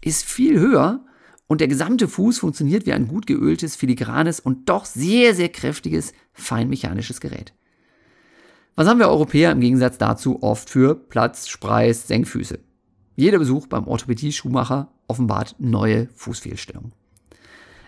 ist 0.00 0.24
viel 0.24 0.58
höher 0.58 1.04
und 1.46 1.60
der 1.60 1.68
gesamte 1.68 2.08
Fuß 2.08 2.38
funktioniert 2.38 2.86
wie 2.86 2.94
ein 2.94 3.08
gut 3.08 3.26
geöltes, 3.26 3.76
filigranes 3.76 4.40
und 4.40 4.70
doch 4.70 4.86
sehr, 4.86 5.34
sehr 5.34 5.50
kräftiges, 5.50 6.14
feinmechanisches 6.32 7.20
Gerät. 7.20 7.52
Was 8.78 8.86
haben 8.86 9.00
wir 9.00 9.08
Europäer 9.08 9.50
im 9.50 9.58
Gegensatz 9.58 9.98
dazu 9.98 10.40
oft 10.40 10.70
für 10.70 10.94
Platz, 10.94 11.48
Spreis, 11.48 12.06
Senkfüße? 12.06 12.60
Jeder 13.16 13.40
Besuch 13.40 13.66
beim 13.66 13.88
Orthopädie-Schuhmacher 13.88 14.86
offenbart 15.08 15.56
neue 15.58 16.06
Fußfehlstellungen. 16.14 16.92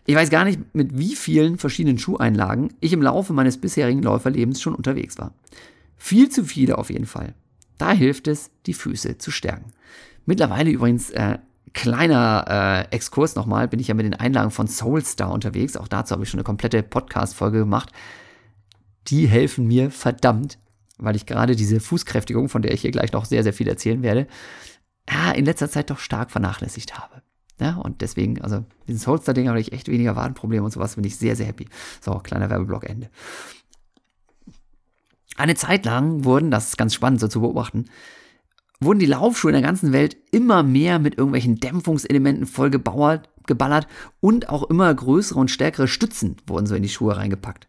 Ich 0.05 0.17
weiß 0.17 0.31
gar 0.31 0.43
nicht, 0.43 0.59
mit 0.75 0.99
wie 0.99 1.15
vielen 1.15 1.59
verschiedenen 1.59 1.99
Schuheinlagen 1.99 2.73
ich 2.81 2.93
im 2.93 3.03
Laufe 3.03 3.33
meines 3.33 3.59
bisherigen 3.59 4.03
Läuferlebens 4.03 4.61
schon 4.61 4.75
unterwegs 4.75 5.17
war. 5.17 5.33
Viel 5.97 6.29
zu 6.29 6.43
viele 6.43 6.77
auf 6.77 6.91
jeden 6.91 7.07
Fall. 7.07 7.35
Da 7.79 7.93
hilft 7.93 8.27
es, 8.27 8.51
die 8.67 8.75
Füße 8.75 9.17
zu 9.17 9.31
stärken. 9.31 9.71
Mittlerweile 10.27 10.71
übrigens 10.71 11.11
äh, 11.11 11.39
kleiner 11.73 12.89
äh, 12.91 12.93
Exkurs 12.97 13.37
nochmal, 13.37 13.69
bin 13.69 13.79
ich 13.79 13.87
ja 13.87 13.95
mit 13.95 14.07
den 14.07 14.15
Einlagen 14.15 14.51
von 14.51 14.67
Soulstar 14.67 15.31
unterwegs. 15.31 15.77
Auch 15.77 15.87
dazu 15.87 16.15
habe 16.15 16.25
ich 16.25 16.31
schon 16.31 16.41
eine 16.41 16.45
komplette 16.45 16.83
Podcast-Folge 16.83 17.61
gemacht. 17.61 17.93
Die 19.07 19.29
helfen 19.29 19.69
mir 19.69 19.93
verdammt, 19.93 20.59
weil 21.01 21.17
ich 21.17 21.27
gerade 21.27 21.57
diese 21.57 21.81
Fußkräftigung, 21.81 22.49
von 22.49 22.63
der 22.63 22.73
ich 22.73 22.83
hier 22.83 22.91
gleich 22.91 23.13
noch 23.13 23.25
sehr, 23.25 23.43
sehr 23.43 23.53
viel 23.53 23.69
erzählen 23.69 24.03
werde, 24.03 24.27
in 25.35 25.45
letzter 25.45 25.69
Zeit 25.69 25.91
doch 25.91 25.99
stark 25.99 26.31
vernachlässigt 26.31 26.99
habe. 26.99 27.23
Ja, 27.59 27.77
und 27.77 28.01
deswegen, 28.01 28.41
also 28.41 28.65
dieses 28.89 29.07
Holster-Ding 29.07 29.49
habe 29.49 29.61
ich 29.61 29.73
echt 29.73 29.89
weniger 29.89 30.17
Wadenprobleme 30.17 30.65
und 30.65 30.71
sowas, 30.71 30.95
bin 30.95 31.05
ich 31.05 31.17
sehr, 31.17 31.37
sehr 31.37 31.47
happy. 31.47 31.69
So, 32.01 32.13
kleiner 32.15 32.49
Werbeblock 32.49 32.89
Ende. 32.89 33.11
Eine 35.37 35.55
Zeit 35.57 35.85
lang 35.85 36.25
wurden, 36.25 36.51
das 36.51 36.69
ist 36.69 36.79
ganz 36.79 36.95
spannend 36.95 37.21
so 37.21 37.29
zu 37.29 37.41
beobachten, 37.41 37.87
wurden 38.81 38.99
die 38.99 39.07
Laufschuhe 39.07 39.51
in 39.51 39.55
der 39.55 39.63
ganzen 39.63 39.93
Welt 39.93 40.17
immer 40.33 40.63
mehr 40.63 40.99
mit 40.99 41.19
irgendwelchen 41.19 41.57
Dämpfungselementen 41.57 42.47
voll 42.47 42.71
gebauert, 42.71 43.29
geballert 43.47 43.87
und 44.21 44.49
auch 44.49 44.65
immer 44.71 44.95
größere 44.95 45.39
und 45.39 45.51
stärkere 45.51 45.89
Stützen 45.89 46.37
wurden 46.47 46.67
so 46.67 46.75
in 46.75 46.83
die 46.83 46.89
Schuhe 46.89 47.17
reingepackt. 47.17 47.69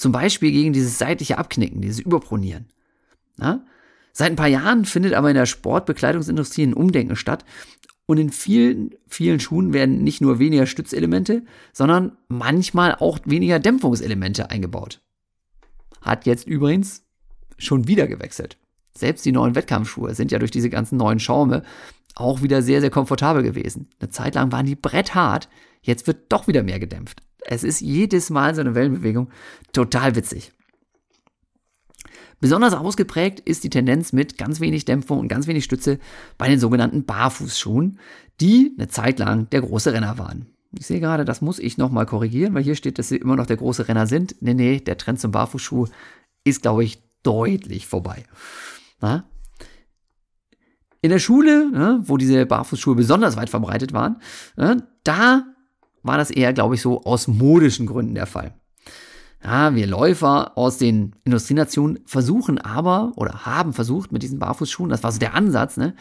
Zum 0.00 0.12
Beispiel 0.12 0.50
gegen 0.50 0.72
dieses 0.72 0.96
seitliche 0.96 1.36
Abknicken, 1.36 1.82
dieses 1.82 2.00
Überpronieren. 2.00 2.64
Ja? 3.38 3.60
Seit 4.14 4.30
ein 4.30 4.36
paar 4.36 4.46
Jahren 4.46 4.86
findet 4.86 5.12
aber 5.12 5.28
in 5.28 5.34
der 5.34 5.44
Sportbekleidungsindustrie 5.44 6.62
ein 6.62 6.72
Umdenken 6.72 7.16
statt 7.16 7.44
und 8.06 8.16
in 8.16 8.30
vielen, 8.30 8.94
vielen 9.06 9.40
Schuhen 9.40 9.74
werden 9.74 10.02
nicht 10.02 10.22
nur 10.22 10.38
weniger 10.38 10.64
Stützelemente, 10.64 11.42
sondern 11.74 12.16
manchmal 12.28 12.94
auch 12.94 13.18
weniger 13.26 13.58
Dämpfungselemente 13.58 14.48
eingebaut. 14.48 15.02
Hat 16.00 16.24
jetzt 16.24 16.46
übrigens 16.46 17.04
schon 17.58 17.86
wieder 17.86 18.06
gewechselt. 18.06 18.56
Selbst 18.96 19.26
die 19.26 19.32
neuen 19.32 19.54
Wettkampfschuhe 19.54 20.14
sind 20.14 20.32
ja 20.32 20.38
durch 20.38 20.50
diese 20.50 20.70
ganzen 20.70 20.96
neuen 20.96 21.20
Schaume 21.20 21.62
auch 22.14 22.40
wieder 22.40 22.62
sehr, 22.62 22.80
sehr 22.80 22.88
komfortabel 22.88 23.42
gewesen. 23.42 23.90
Eine 24.00 24.08
Zeit 24.08 24.34
lang 24.34 24.50
waren 24.50 24.64
die 24.64 24.76
bretthart, 24.76 25.50
jetzt 25.82 26.06
wird 26.06 26.32
doch 26.32 26.48
wieder 26.48 26.62
mehr 26.62 26.78
gedämpft. 26.78 27.22
Es 27.42 27.64
ist 27.64 27.80
jedes 27.80 28.30
Mal 28.30 28.54
so 28.54 28.60
eine 28.60 28.74
Wellenbewegung 28.74 29.30
total 29.72 30.14
witzig. 30.14 30.52
Besonders 32.40 32.72
ausgeprägt 32.72 33.40
ist 33.40 33.64
die 33.64 33.70
Tendenz 33.70 34.12
mit 34.12 34.38
ganz 34.38 34.60
wenig 34.60 34.86
Dämpfung 34.86 35.18
und 35.18 35.28
ganz 35.28 35.46
wenig 35.46 35.64
Stütze 35.64 35.98
bei 36.38 36.48
den 36.48 36.58
sogenannten 36.58 37.04
Barfußschuhen, 37.04 37.98
die 38.40 38.74
eine 38.78 38.88
Zeit 38.88 39.18
lang 39.18 39.50
der 39.50 39.60
große 39.60 39.92
Renner 39.92 40.16
waren. 40.18 40.46
Ich 40.78 40.86
sehe 40.86 41.00
gerade, 41.00 41.24
das 41.24 41.42
muss 41.42 41.58
ich 41.58 41.76
nochmal 41.76 42.06
korrigieren, 42.06 42.54
weil 42.54 42.62
hier 42.62 42.76
steht, 42.76 42.98
dass 42.98 43.08
sie 43.08 43.16
immer 43.16 43.36
noch 43.36 43.46
der 43.46 43.56
große 43.56 43.88
Renner 43.88 44.06
sind. 44.06 44.36
Nee, 44.40 44.54
nee, 44.54 44.80
der 44.80 44.96
Trend 44.96 45.20
zum 45.20 45.32
Barfußschuh 45.32 45.88
ist, 46.44 46.62
glaube 46.62 46.84
ich, 46.84 47.02
deutlich 47.22 47.86
vorbei. 47.86 48.24
Na? 49.00 49.24
In 51.02 51.10
der 51.10 51.18
Schule, 51.18 51.70
ne, 51.70 52.00
wo 52.04 52.16
diese 52.16 52.46
Barfußschuhe 52.46 52.94
besonders 52.94 53.36
weit 53.36 53.50
verbreitet 53.50 53.92
waren, 53.92 54.20
ne, 54.56 54.86
da 55.02 55.44
war 56.02 56.18
das 56.18 56.30
eher, 56.30 56.52
glaube 56.52 56.74
ich, 56.74 56.82
so 56.82 57.02
aus 57.02 57.28
modischen 57.28 57.86
Gründen 57.86 58.14
der 58.14 58.26
Fall. 58.26 58.54
Ja, 59.42 59.74
wir 59.74 59.86
Läufer 59.86 60.56
aus 60.58 60.76
den 60.76 61.16
Industrienationen 61.24 62.00
versuchen 62.04 62.58
aber 62.58 63.12
oder 63.16 63.46
haben 63.46 63.72
versucht 63.72 64.12
mit 64.12 64.22
diesen 64.22 64.38
Barfußschuhen, 64.38 64.90
das 64.90 65.02
war 65.02 65.12
so 65.12 65.18
der 65.18 65.34
Ansatz, 65.34 65.76
ne? 65.76 65.94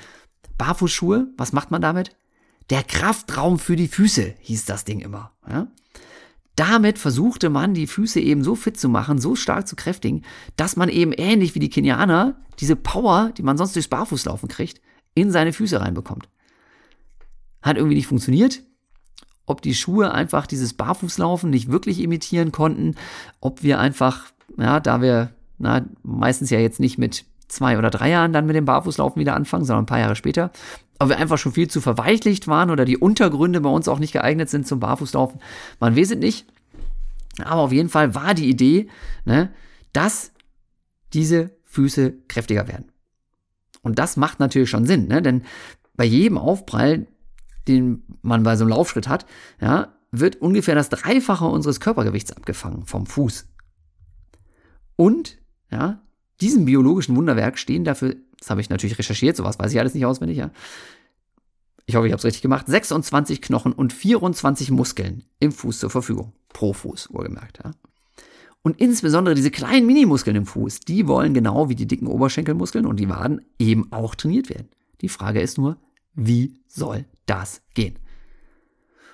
Barfußschuhe, 0.58 1.28
was 1.38 1.54
macht 1.54 1.72
man 1.72 1.82
damit? 1.82 2.16
Der 2.70 2.84
Kraftraum 2.84 3.58
für 3.58 3.76
die 3.76 3.88
Füße 3.88 4.36
hieß 4.40 4.66
das 4.66 4.84
Ding 4.84 5.00
immer. 5.00 5.32
Ja? 5.50 5.68
Damit 6.56 7.00
versuchte 7.00 7.50
man, 7.50 7.74
die 7.74 7.88
Füße 7.88 8.20
eben 8.20 8.44
so 8.44 8.56
fit 8.56 8.78
zu 8.78 8.90
machen, 8.90 9.20
so 9.20 9.36
stark 9.36 9.68
zu 9.68 9.78
kräftigen, 9.78 10.24
dass 10.58 10.76
man 10.76 10.90
eben 10.90 11.14
ähnlich 11.14 11.56
wie 11.56 11.60
die 11.60 11.70
Kenianer 11.70 12.36
diese 12.60 12.76
Power, 12.76 13.32
die 13.38 13.44
man 13.44 13.58
sonst 13.58 13.76
durchs 13.76 13.88
Barfußlaufen 13.88 14.50
kriegt, 14.50 14.82
in 15.16 15.32
seine 15.32 15.54
Füße 15.54 15.80
reinbekommt. 15.80 16.28
Hat 17.62 17.78
irgendwie 17.78 17.96
nicht 17.96 18.08
funktioniert 18.08 18.62
ob 19.50 19.62
die 19.62 19.74
Schuhe 19.74 20.14
einfach 20.14 20.46
dieses 20.46 20.74
Barfußlaufen 20.74 21.50
nicht 21.50 21.72
wirklich 21.72 22.02
imitieren 22.02 22.52
konnten, 22.52 22.96
ob 23.42 23.64
wir 23.64 23.80
einfach, 23.80 24.26
ja, 24.58 24.80
da 24.80 25.02
wir 25.02 25.32
na, 25.58 25.86
meistens 26.04 26.50
ja 26.50 26.60
jetzt 26.60 26.80
nicht 26.80 26.98
mit 26.98 27.26
zwei 27.48 27.78
oder 27.78 27.90
drei 27.90 28.12
Jahren 28.12 28.32
dann 28.32 28.46
mit 28.46 28.56
dem 28.56 28.66
Barfußlaufen 28.66 29.20
wieder 29.20 29.36
anfangen, 29.36 29.66
sondern 29.66 29.84
ein 29.84 29.88
paar 29.88 30.00
Jahre 30.00 30.16
später, 30.16 30.52
ob 31.00 31.10
wir 31.10 31.18
einfach 31.18 31.38
schon 31.38 31.52
viel 31.52 31.68
zu 31.68 31.82
verweichlicht 31.82 32.48
waren 32.48 32.70
oder 32.70 32.86
die 32.86 32.98
Untergründe 32.98 33.60
bei 33.62 33.70
uns 33.70 33.88
auch 33.88 34.00
nicht 34.00 34.14
geeignet 34.14 34.50
sind 34.50 34.68
zum 34.68 34.80
Barfußlaufen. 34.80 35.40
Man 35.80 35.96
weiß 35.96 36.12
es 36.12 36.18
nicht. 36.18 36.46
Aber 37.44 37.62
auf 37.62 37.72
jeden 37.72 37.90
Fall 37.90 38.16
war 38.16 38.34
die 38.34 38.50
Idee, 38.50 38.88
ne, 39.26 39.50
dass 39.94 40.32
diese 41.14 41.52
Füße 41.64 42.14
kräftiger 42.28 42.68
werden. 42.68 42.92
Und 43.82 43.98
das 43.98 44.18
macht 44.18 44.40
natürlich 44.40 44.70
schon 44.70 44.86
Sinn, 44.86 45.08
ne? 45.08 45.22
denn 45.22 45.44
bei 45.96 46.04
jedem 46.04 46.38
Aufprall 46.38 47.08
den 47.68 48.04
man 48.22 48.44
bei 48.44 48.56
so 48.56 48.64
einem 48.64 48.72
Laufschritt 48.72 49.08
hat, 49.08 49.26
ja, 49.62 49.94
wird 50.12 50.42
ungefähr 50.42 50.76
das 50.76 50.90
Dreifache 50.90 51.46
unseres 51.46 51.80
Körpergewichts 51.80 52.32
abgefangen 52.32 52.86
vom 52.86 53.06
Fuß. 53.06 53.48
Und, 54.96 55.38
ja, 55.72 56.02
diesem 56.42 56.66
biologischen 56.66 57.16
Wunderwerk 57.16 57.58
stehen 57.58 57.84
dafür, 57.84 58.16
das 58.40 58.50
habe 58.50 58.62
ich 58.62 58.70
natürlich 58.70 58.98
recherchiert, 58.98 59.36
sowas 59.36 59.60
weiß 59.60 59.72
ich 59.72 59.80
alles 59.80 59.94
nicht 59.94 60.06
auswendig, 60.06 60.38
ja. 60.38 60.52
Ich 61.86 61.96
hoffe, 61.96 62.06
ich 62.06 62.14
habe 62.14 62.20
es 62.20 62.26
richtig 62.26 62.44
gemacht. 62.44 62.68
26 62.68 63.42
Knochen 63.42 63.74
und 63.74 63.94
24 63.94 64.70
Muskeln 64.70 65.24
im 65.40 65.52
Fuß 65.52 65.80
zur 65.80 65.90
Verfügung. 65.90 66.34
Pro 66.50 66.74
Fuß, 66.74 67.10
wohlgemerkt, 67.12 67.62
ja. 67.64 67.72
Und 68.62 68.80
insbesondere 68.80 69.36
diese 69.36 69.52
kleinen 69.52 69.88
Minimuskeln 69.88 70.36
im 70.36 70.46
Fuß, 70.46 70.82
die 70.82 71.08
wollen 71.08 71.34
genau 71.34 71.70
wie 71.70 71.76
die 71.76 71.88
dicken 71.88 72.08
Oberschenkelmuskeln 72.08 72.86
und 72.86 73.00
die 73.00 73.10
Waden 73.10 73.42
eben 73.58 73.92
auch 73.92 74.16
trainiert 74.16 74.50
werden. 74.50 74.70
Die 75.02 75.10
Frage 75.10 75.42
ist 75.42 75.58
nur, 75.58 75.78
wie 76.14 76.60
soll 76.68 77.06
das 77.30 77.62
gehen? 77.74 78.00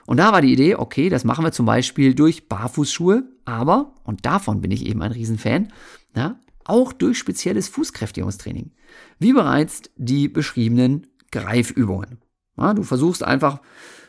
Und 0.06 0.18
da 0.18 0.32
war 0.32 0.42
die 0.42 0.54
Idee, 0.54 0.76
okay, 0.76 1.10
das 1.10 1.24
machen 1.24 1.44
wir 1.44 1.52
zum 1.52 1.66
Beispiel 1.66 2.14
durch 2.14 2.48
Barfußschuhe, 2.48 3.24
aber, 3.44 3.94
und 4.04 4.26
davon 4.26 4.62
bin 4.62 4.72
ich 4.72 4.86
eben 4.86 5.02
ein 5.02 5.12
Riesenfan, 5.12 5.74
ja, 6.16 6.40
auch 6.64 6.94
durch 6.94 7.18
spezielles 7.18 7.68
Fußkräftigungstraining. 7.70 8.72
Wie 9.20 9.34
bereits 9.34 9.84
die 9.96 10.28
beschriebenen 10.28 11.08
Greifübungen. 11.32 12.20
Ja, 12.58 12.74
du 12.74 12.84
versuchst 12.84 13.24
einfach 13.24 13.62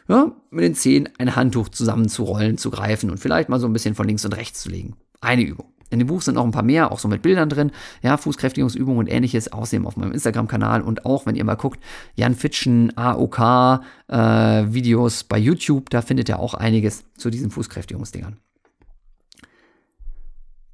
ja, 0.08 0.32
mit 0.50 0.64
den 0.64 0.74
Zehen 0.74 1.08
ein 1.18 1.34
Handtuch 1.34 1.68
zusammenzurollen, 1.68 2.58
zu 2.58 2.70
greifen 2.70 3.10
und 3.10 3.18
vielleicht 3.18 3.48
mal 3.48 3.60
so 3.60 3.66
ein 3.66 3.72
bisschen 3.72 3.94
von 3.94 4.06
links 4.06 4.24
und 4.24 4.36
rechts 4.36 4.60
zu 4.62 4.68
legen. 4.68 4.96
Eine 5.20 5.42
Übung. 5.42 5.72
In 5.90 5.98
dem 5.98 6.08
Buch 6.08 6.22
sind 6.22 6.34
noch 6.34 6.44
ein 6.44 6.50
paar 6.50 6.62
mehr, 6.62 6.90
auch 6.90 6.98
so 6.98 7.08
mit 7.08 7.22
Bildern 7.22 7.48
drin, 7.48 7.70
ja, 8.02 8.16
Fußkräftigungsübungen 8.16 8.98
und 8.98 9.06
ähnliches, 9.06 9.52
außerdem 9.52 9.86
auf 9.86 9.96
meinem 9.96 10.12
Instagram-Kanal 10.12 10.82
und 10.82 11.06
auch, 11.06 11.26
wenn 11.26 11.36
ihr 11.36 11.44
mal 11.44 11.54
guckt, 11.54 11.80
Jan 12.14 12.34
Fitschen, 12.34 12.96
AOK, 12.96 13.80
äh, 14.08 14.16
Videos 14.72 15.24
bei 15.24 15.38
YouTube, 15.38 15.90
da 15.90 16.02
findet 16.02 16.28
ihr 16.28 16.38
auch 16.38 16.54
einiges 16.54 17.04
zu 17.16 17.30
diesen 17.30 17.50
Fußkräftigungsdingern. 17.50 18.36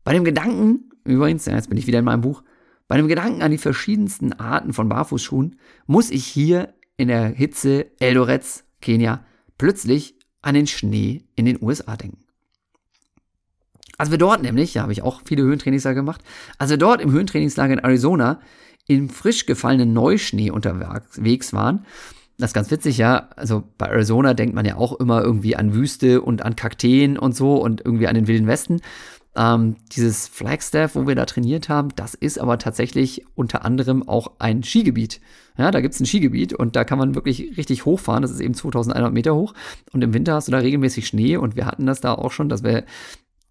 Bei 0.05 0.13
dem 0.13 0.25
Gedanken, 0.25 0.91
übrigens, 1.05 1.47
jetzt 1.47 1.69
bin 1.69 1.79
ich 1.79 1.87
wieder 1.87 1.99
in 1.99 2.05
meinem 2.05 2.23
Buch, 2.23 2.43
bei 2.89 2.97
dem 2.97 3.09
Gedanken 3.09 3.43
an 3.43 3.51
die 3.51 3.59
verschiedensten 3.59 4.33
Arten 4.35 4.73
von 4.73 4.89
Barfußschuhen 4.89 5.57
muss 5.87 6.11
ich 6.11 6.27
hier 6.27 6.75
in 6.97 7.09
der 7.09 7.29
Hitze 7.29 7.87
Eldorets, 8.01 8.65
Kenia, 8.81 9.25
plötzlich 9.57 10.17
an 10.43 10.55
den 10.55 10.67
Schnee 10.67 11.23
in 11.35 11.47
den 11.47 11.63
USA 11.63 11.97
denken. 11.97 12.19
Als 13.99 14.11
wir 14.11 14.19
dort 14.19 14.43
nämlich, 14.43 14.75
ja, 14.75 14.83
habe 14.83 14.93
ich 14.93 15.03
auch 15.03 15.23
viele 15.25 15.43
Höhentrainingslager 15.43 15.97
gemacht, 15.97 16.23
als 16.59 16.71
wir 16.71 16.79
dort 16.79 17.01
im 17.01 17.13
Höhentrainingslager 17.13 17.75
in 17.75 17.79
Arizona 17.79 18.41
im 18.89 19.09
frisch 19.09 19.47
gefallenen 19.47 19.93
Neuschnee 19.93 20.51
unterwegs 20.51 21.53
waren, 21.53 21.87
das 22.39 22.51
ist 22.51 22.55
ganz 22.55 22.71
witzig, 22.71 22.99
ja. 22.99 23.29
Also 23.37 23.63
bei 23.79 23.87
Arizona 23.87 24.35
denkt 24.35 24.55
man 24.55 24.65
ja 24.65 24.77
auch 24.77 24.99
immer 24.99 25.23
irgendwie 25.23 25.55
an 25.55 25.75
Wüste 25.75 26.23
und 26.23 26.43
an 26.43 26.57
Kakteen 26.57 27.19
und 27.19 27.37
so 27.37 27.57
und 27.57 27.83
irgendwie 27.85 28.09
an 28.09 28.15
den 28.15 28.27
Wilden 28.27 28.47
Westen. 28.47 28.81
Ähm, 29.35 29.77
dieses 29.93 30.29
Flagstaff, 30.29 30.95
wo 30.95 31.07
wir 31.07 31.15
da 31.15 31.25
trainiert 31.25 31.69
haben, 31.69 31.89
das 31.97 32.15
ist 32.15 32.39
aber 32.39 32.59
tatsächlich 32.59 33.25
unter 33.35 33.65
anderem 33.65 34.07
auch 34.07 34.33
ein 34.41 34.63
Skigebiet. 34.63 35.21
Ja, 35.57 35.71
da 35.71 35.81
gibt 35.81 35.95
es 35.95 36.01
ein 36.01 36.07
Skigebiet 36.07 36.53
und 36.53 36.77
da 36.77 36.85
kann 36.85 36.99
man 36.99 37.15
wirklich 37.15 37.57
richtig 37.57 37.85
hochfahren. 37.85 38.23
Das 38.23 38.31
ist 38.31 38.41
eben 38.41 38.55
2100 38.55 39.13
Meter 39.13 39.35
hoch. 39.35 39.55
Und 39.93 40.03
im 40.03 40.13
Winter 40.13 40.35
hast 40.35 40.49
du 40.49 40.53
da 40.53 40.59
regelmäßig 40.59 41.07
Schnee 41.07 41.37
und 41.37 41.57
wir 41.57 41.67
hatten 41.67 41.87
das 41.87 42.01
da 42.01 42.13
auch 42.15 42.33
schon, 42.33 42.49
dass 42.49 42.63
wir 42.63 42.85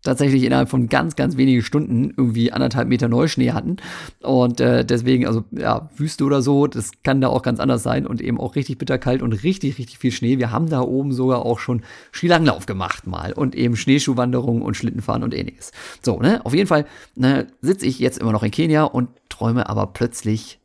tatsächlich 0.03 0.43
innerhalb 0.43 0.69
von 0.69 0.89
ganz, 0.89 1.15
ganz 1.15 1.37
wenigen 1.37 1.61
Stunden 1.61 2.13
irgendwie 2.17 2.51
anderthalb 2.51 2.87
Meter 2.87 3.07
Neuschnee 3.07 3.51
hatten. 3.51 3.77
Und 4.21 4.59
äh, 4.59 4.83
deswegen, 4.83 5.27
also 5.27 5.43
ja, 5.51 5.89
Wüste 5.95 6.23
oder 6.23 6.41
so, 6.41 6.67
das 6.67 6.91
kann 7.03 7.21
da 7.21 7.27
auch 7.27 7.43
ganz 7.43 7.59
anders 7.59 7.83
sein 7.83 8.07
und 8.07 8.21
eben 8.21 8.39
auch 8.39 8.55
richtig 8.55 8.77
bitterkalt 8.77 9.21
und 9.21 9.33
richtig, 9.43 9.77
richtig 9.77 9.99
viel 9.99 10.11
Schnee. 10.11 10.37
Wir 10.39 10.51
haben 10.51 10.69
da 10.69 10.81
oben 10.81 11.11
sogar 11.11 11.45
auch 11.45 11.59
schon 11.59 11.83
Skilanglauf 12.11 12.65
gemacht 12.65 13.05
mal 13.05 13.33
und 13.33 13.55
eben 13.55 13.75
Schneeschuhwanderung 13.75 14.61
und 14.61 14.75
Schlittenfahren 14.75 15.23
und 15.23 15.33
ähnliches. 15.33 15.71
So, 16.01 16.19
ne, 16.19 16.43
auf 16.45 16.53
jeden 16.53 16.67
Fall 16.67 16.85
ne, 17.15 17.47
sitze 17.61 17.85
ich 17.85 17.99
jetzt 17.99 18.17
immer 18.17 18.31
noch 18.31 18.43
in 18.43 18.51
Kenia 18.51 18.83
und 18.83 19.09
träume 19.29 19.69
aber 19.69 19.87
plötzlich 19.87 20.59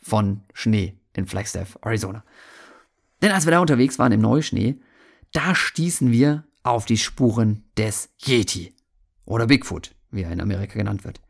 von 0.00 0.40
Schnee 0.54 0.94
in 1.12 1.26
Flagstaff, 1.26 1.78
Arizona. 1.82 2.24
Denn 3.20 3.32
als 3.32 3.46
wir 3.46 3.50
da 3.50 3.60
unterwegs 3.60 3.98
waren 3.98 4.12
im 4.12 4.20
Neuschnee, 4.20 4.76
da 5.32 5.54
stießen 5.54 6.10
wir 6.10 6.44
auf 6.62 6.86
die 6.86 6.96
Spuren 6.96 7.64
des 7.76 8.10
Yeti 8.24 8.72
oder 9.28 9.46
Bigfoot, 9.46 9.94
wie 10.10 10.22
er 10.22 10.32
in 10.32 10.40
Amerika 10.40 10.78
genannt 10.78 11.04
wird. 11.04 11.20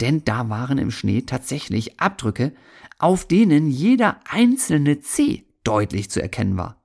Denn 0.00 0.24
da 0.24 0.48
waren 0.48 0.78
im 0.78 0.90
Schnee 0.90 1.22
tatsächlich 1.22 2.00
Abdrücke, 2.00 2.52
auf 2.98 3.26
denen 3.26 3.70
jeder 3.70 4.20
einzelne 4.28 5.00
Zeh 5.00 5.44
deutlich 5.64 6.10
zu 6.10 6.20
erkennen 6.20 6.56
war. 6.56 6.82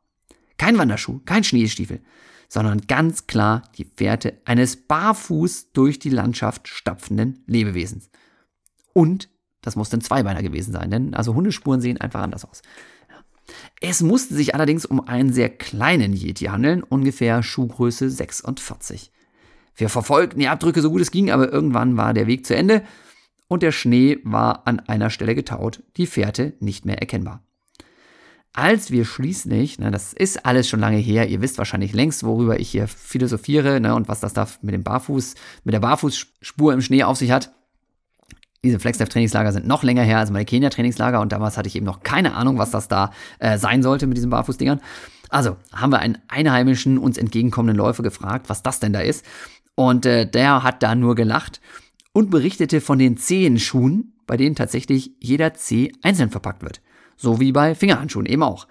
Kein 0.58 0.78
Wanderschuh, 0.78 1.20
kein 1.26 1.44
Schneestiefel, 1.44 2.02
sondern 2.48 2.82
ganz 2.82 3.28
klar 3.28 3.64
die 3.78 3.86
Fährte 3.86 4.40
eines 4.46 4.76
barfuß 4.76 5.72
durch 5.74 6.00
die 6.00 6.10
Landschaft 6.10 6.68
stapfenden 6.68 7.44
Lebewesens. 7.48 8.10
Und 8.94 9.30
das 9.62 9.76
muss 9.76 9.94
ein 9.94 10.02
Zweibeiner 10.02 10.44
gewesen 10.44 10.72
sein, 10.72 10.92
denn 10.92 11.14
also 11.16 11.34
Hundespuren 11.34 11.82
sehen 11.82 12.00
einfach 12.00 12.22
anders 12.22 12.46
aus. 12.46 12.62
Es 13.82 14.02
musste 14.02 14.36
sich 14.36 14.54
allerdings 14.54 14.86
um 14.86 15.08
einen 15.08 15.34
sehr 15.34 15.50
kleinen 15.50 16.14
Yeti 16.14 16.46
handeln, 16.46 16.84
ungefähr 16.84 17.42
Schuhgröße 17.44 18.10
46. 18.10 19.13
Wir 19.76 19.90
verfolgten 19.90 20.40
die 20.40 20.48
Abdrücke 20.48 20.82
so 20.82 20.92
gut 20.92 21.02
es 21.02 21.12
ging, 21.12 21.32
aber 21.32 21.52
irgendwann 21.52 21.98
war 21.98 22.14
der 22.14 22.28
Weg 22.28 22.46
zu 22.46 22.56
Ende 22.56 22.84
und 23.48 23.64
der 23.64 23.72
Schnee 23.72 24.20
war 24.24 24.68
an 24.68 24.80
einer 24.82 25.10
Stelle 25.10 25.36
getaut, 25.36 25.84
die 25.98 26.08
Fährte 26.08 26.54
nicht 26.60 26.86
mehr 26.86 27.00
erkennbar. 27.00 27.44
Als 28.56 28.92
wir 28.92 29.04
schließlich, 29.04 29.80
na, 29.80 29.90
das 29.90 30.14
ist 30.14 30.46
alles 30.46 30.70
schon 30.70 30.80
lange 30.80 30.98
her, 30.98 31.28
ihr 31.28 31.42
wisst 31.42 31.58
wahrscheinlich 31.58 31.92
längst, 31.92 32.24
worüber 32.24 32.60
ich 32.60 32.70
hier 32.70 32.88
philosophiere 32.88 33.80
ne, 33.80 33.96
und 33.96 34.08
was 34.08 34.20
das 34.20 34.34
da 34.34 34.48
mit 34.62 34.76
dem 34.76 34.84
Barfuß, 34.84 35.34
mit 35.64 35.74
der 35.74 35.80
Barfußspur 35.80 36.72
im 36.72 36.82
Schnee 36.82 37.04
auf 37.04 37.18
sich 37.18 37.32
hat. 37.32 37.52
Diese 38.64 38.80
FlexDev-Trainingslager 38.80 39.52
sind 39.52 39.68
noch 39.68 39.82
länger 39.82 40.04
her 40.04 40.20
als 40.20 40.30
meine 40.30 40.46
Kenia-Trainingslager 40.46 41.20
und 41.20 41.32
damals 41.32 41.58
hatte 41.58 41.68
ich 41.68 41.76
eben 41.76 41.86
noch 41.86 42.02
keine 42.02 42.36
Ahnung, 42.36 42.60
was 42.60 42.70
das 42.70 42.88
da 42.88 43.12
äh, 43.40 43.58
sein 43.58 43.82
sollte 43.82 44.06
mit 44.06 44.18
diesen 44.18 44.30
Barfußdingern. 44.30 44.80
Also 45.30 45.58
haben 45.74 45.92
wir 45.92 46.00
einen 46.00 46.20
einheimischen, 46.28 47.00
uns 47.00 47.18
entgegenkommenden 47.18 47.76
Läufer 47.76 48.04
gefragt, 48.04 48.50
was 48.50 48.62
das 48.62 48.80
denn 48.80 48.94
da 48.94 49.00
ist. 49.00 49.26
Und 49.76 50.06
äh, 50.06 50.30
der 50.30 50.64
hat 50.64 50.84
da 50.84 50.96
nur 50.96 51.16
gelacht 51.16 51.62
und 52.14 52.30
berichtete 52.30 52.82
von 52.82 53.00
den 53.00 53.18
Zehenschuhen, 53.18 54.14
bei 54.28 54.38
denen 54.38 54.56
tatsächlich 54.56 55.12
jeder 55.20 55.54
Zeh 55.54 55.92
einzeln 56.02 56.30
verpackt 56.30 56.62
wird. 56.62 56.82
So 57.16 57.40
wie 57.40 57.52
bei 57.52 57.76
Fingerhandschuhen 57.76 58.26
eben 58.26 58.44
auch. 58.44 58.68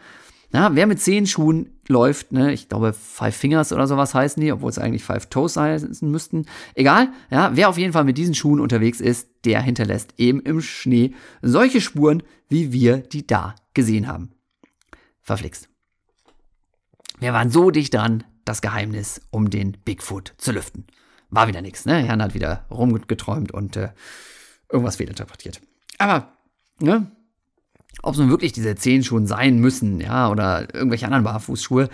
Ja, 0.52 0.74
wer 0.74 0.86
mit 0.86 1.00
Zehenschuhen 1.00 1.70
läuft, 1.88 2.32
ne, 2.32 2.52
ich 2.52 2.68
glaube 2.68 2.92
Five 2.92 3.34
Fingers 3.34 3.72
oder 3.72 3.86
sowas 3.86 4.14
heißen 4.14 4.40
die, 4.42 4.52
obwohl 4.52 4.68
es 4.68 4.78
eigentlich 4.78 5.02
Five 5.02 5.26
Toes 5.26 5.56
heißen 5.56 6.10
müssten. 6.10 6.44
Egal, 6.74 7.08
ja, 7.30 7.52
wer 7.54 7.70
auf 7.70 7.78
jeden 7.78 7.94
Fall 7.94 8.04
mit 8.04 8.18
diesen 8.18 8.34
Schuhen 8.34 8.60
unterwegs 8.60 9.00
ist, 9.00 9.28
der 9.46 9.62
hinterlässt 9.62 10.14
eben 10.18 10.40
im 10.40 10.60
Schnee 10.60 11.14
solche 11.40 11.80
Spuren, 11.80 12.22
wie 12.50 12.70
wir 12.72 12.98
die 12.98 13.26
da 13.26 13.54
gesehen 13.72 14.08
haben. 14.08 14.32
Verflixt. 15.22 15.70
Wir 17.18 17.32
waren 17.32 17.50
so 17.50 17.70
dicht 17.70 17.94
dran, 17.94 18.24
das 18.44 18.62
Geheimnis 18.62 19.20
um 19.30 19.50
den 19.50 19.72
Bigfoot 19.84 20.34
zu 20.38 20.52
lüften. 20.52 20.86
War 21.30 21.48
wieder 21.48 21.62
nichts, 21.62 21.86
ne? 21.86 22.06
Jan 22.06 22.22
hat 22.22 22.34
wieder 22.34 22.66
rumgeträumt 22.70 23.52
und 23.52 23.76
äh, 23.76 23.90
irgendwas 24.70 24.96
fehlinterpretiert. 24.96 25.60
Aber, 25.98 26.32
ne? 26.78 27.10
Ob 28.02 28.14
es 28.14 28.20
nun 28.20 28.30
wirklich 28.30 28.52
diese 28.52 28.74
Zehenschuhen 28.74 29.26
sein 29.26 29.58
müssen, 29.58 30.00
ja, 30.00 30.28
oder 30.30 30.74
irgendwelche 30.74 31.06
anderen 31.06 31.24
Barfußschuhe, 31.24 31.88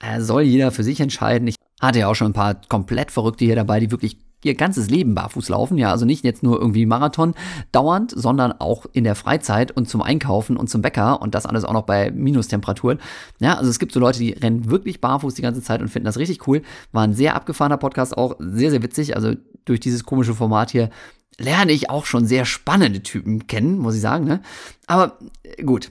äh, 0.00 0.20
soll 0.20 0.42
jeder 0.42 0.72
für 0.72 0.82
sich 0.82 1.00
entscheiden. 1.00 1.46
Ich 1.48 1.56
hatte 1.80 2.00
ja 2.00 2.08
auch 2.08 2.14
schon 2.14 2.28
ein 2.28 2.34
paar 2.34 2.60
komplett 2.68 3.10
Verrückte 3.10 3.44
hier 3.44 3.56
dabei, 3.56 3.80
die 3.80 3.90
wirklich 3.90 4.18
ihr 4.44 4.54
ganzes 4.54 4.90
Leben 4.90 5.14
barfuß 5.14 5.48
laufen. 5.48 5.78
Ja, 5.78 5.90
also 5.90 6.04
nicht 6.04 6.24
jetzt 6.24 6.42
nur 6.42 6.60
irgendwie 6.60 6.86
Marathon 6.86 7.34
dauernd, 7.70 8.12
sondern 8.14 8.52
auch 8.52 8.86
in 8.92 9.04
der 9.04 9.14
Freizeit 9.14 9.70
und 9.70 9.88
zum 9.88 10.02
Einkaufen 10.02 10.56
und 10.56 10.68
zum 10.68 10.82
Bäcker 10.82 11.22
und 11.22 11.34
das 11.34 11.46
alles 11.46 11.64
auch 11.64 11.72
noch 11.72 11.82
bei 11.84 12.10
Minustemperaturen. 12.10 12.98
Ja, 13.40 13.54
also 13.54 13.70
es 13.70 13.78
gibt 13.78 13.92
so 13.92 14.00
Leute, 14.00 14.18
die 14.18 14.32
rennen 14.32 14.70
wirklich 14.70 15.00
barfuß 15.00 15.34
die 15.34 15.42
ganze 15.42 15.62
Zeit 15.62 15.80
und 15.80 15.88
finden 15.88 16.06
das 16.06 16.18
richtig 16.18 16.46
cool. 16.46 16.62
War 16.92 17.04
ein 17.04 17.14
sehr 17.14 17.34
abgefahrener 17.34 17.78
Podcast, 17.78 18.16
auch 18.16 18.36
sehr, 18.38 18.70
sehr 18.70 18.82
witzig. 18.82 19.16
Also 19.16 19.34
durch 19.64 19.80
dieses 19.80 20.04
komische 20.04 20.34
Format 20.34 20.70
hier 20.70 20.90
lerne 21.38 21.72
ich 21.72 21.90
auch 21.90 22.06
schon 22.06 22.26
sehr 22.26 22.44
spannende 22.44 23.02
Typen 23.02 23.46
kennen, 23.46 23.78
muss 23.78 23.94
ich 23.94 24.00
sagen. 24.00 24.24
Ne? 24.24 24.42
Aber 24.86 25.18
äh, 25.42 25.62
gut, 25.62 25.90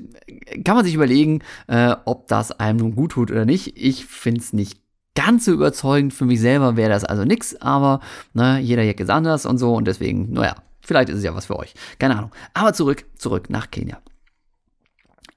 kann 0.64 0.76
man 0.76 0.86
sich 0.86 0.93
überlegen, 0.93 1.39
äh, 1.68 1.95
ob 2.06 2.28
das 2.28 2.52
einem 2.52 2.80
nun 2.80 2.95
gut 2.95 3.14
tut 3.14 3.32
oder 3.32 3.45
nicht. 3.45 3.74
Ich 3.78 4.06
finde 4.06 4.41
es 4.41 4.54
nicht 4.54 4.80
ganz 5.16 5.45
so 5.45 5.51
überzeugend 5.51 6.14
für 6.14 6.26
mich 6.26 6.39
selber 6.39 6.78
wäre 6.78 6.89
das 6.89 7.03
also 7.03 7.26
nix, 7.26 7.55
aber 7.55 7.99
ne, 8.34 8.59
jeder 8.59 8.84
Jack 8.84 8.99
ist 8.99 9.09
anders 9.09 9.45
und 9.45 9.57
so 9.57 9.76
und 9.76 9.86
deswegen, 9.86 10.32
naja, 10.34 10.55
vielleicht 10.82 11.09
ist 11.09 11.18
es 11.18 11.24
ja 11.24 11.36
was 11.36 11.45
für 11.45 11.57
euch. 11.57 11.74
Keine 11.99 12.18
Ahnung. 12.18 12.32
Aber 12.53 12.74
zurück, 12.74 13.05
zurück 13.18 13.49
nach 13.49 13.72
Kenia. 13.72 14.01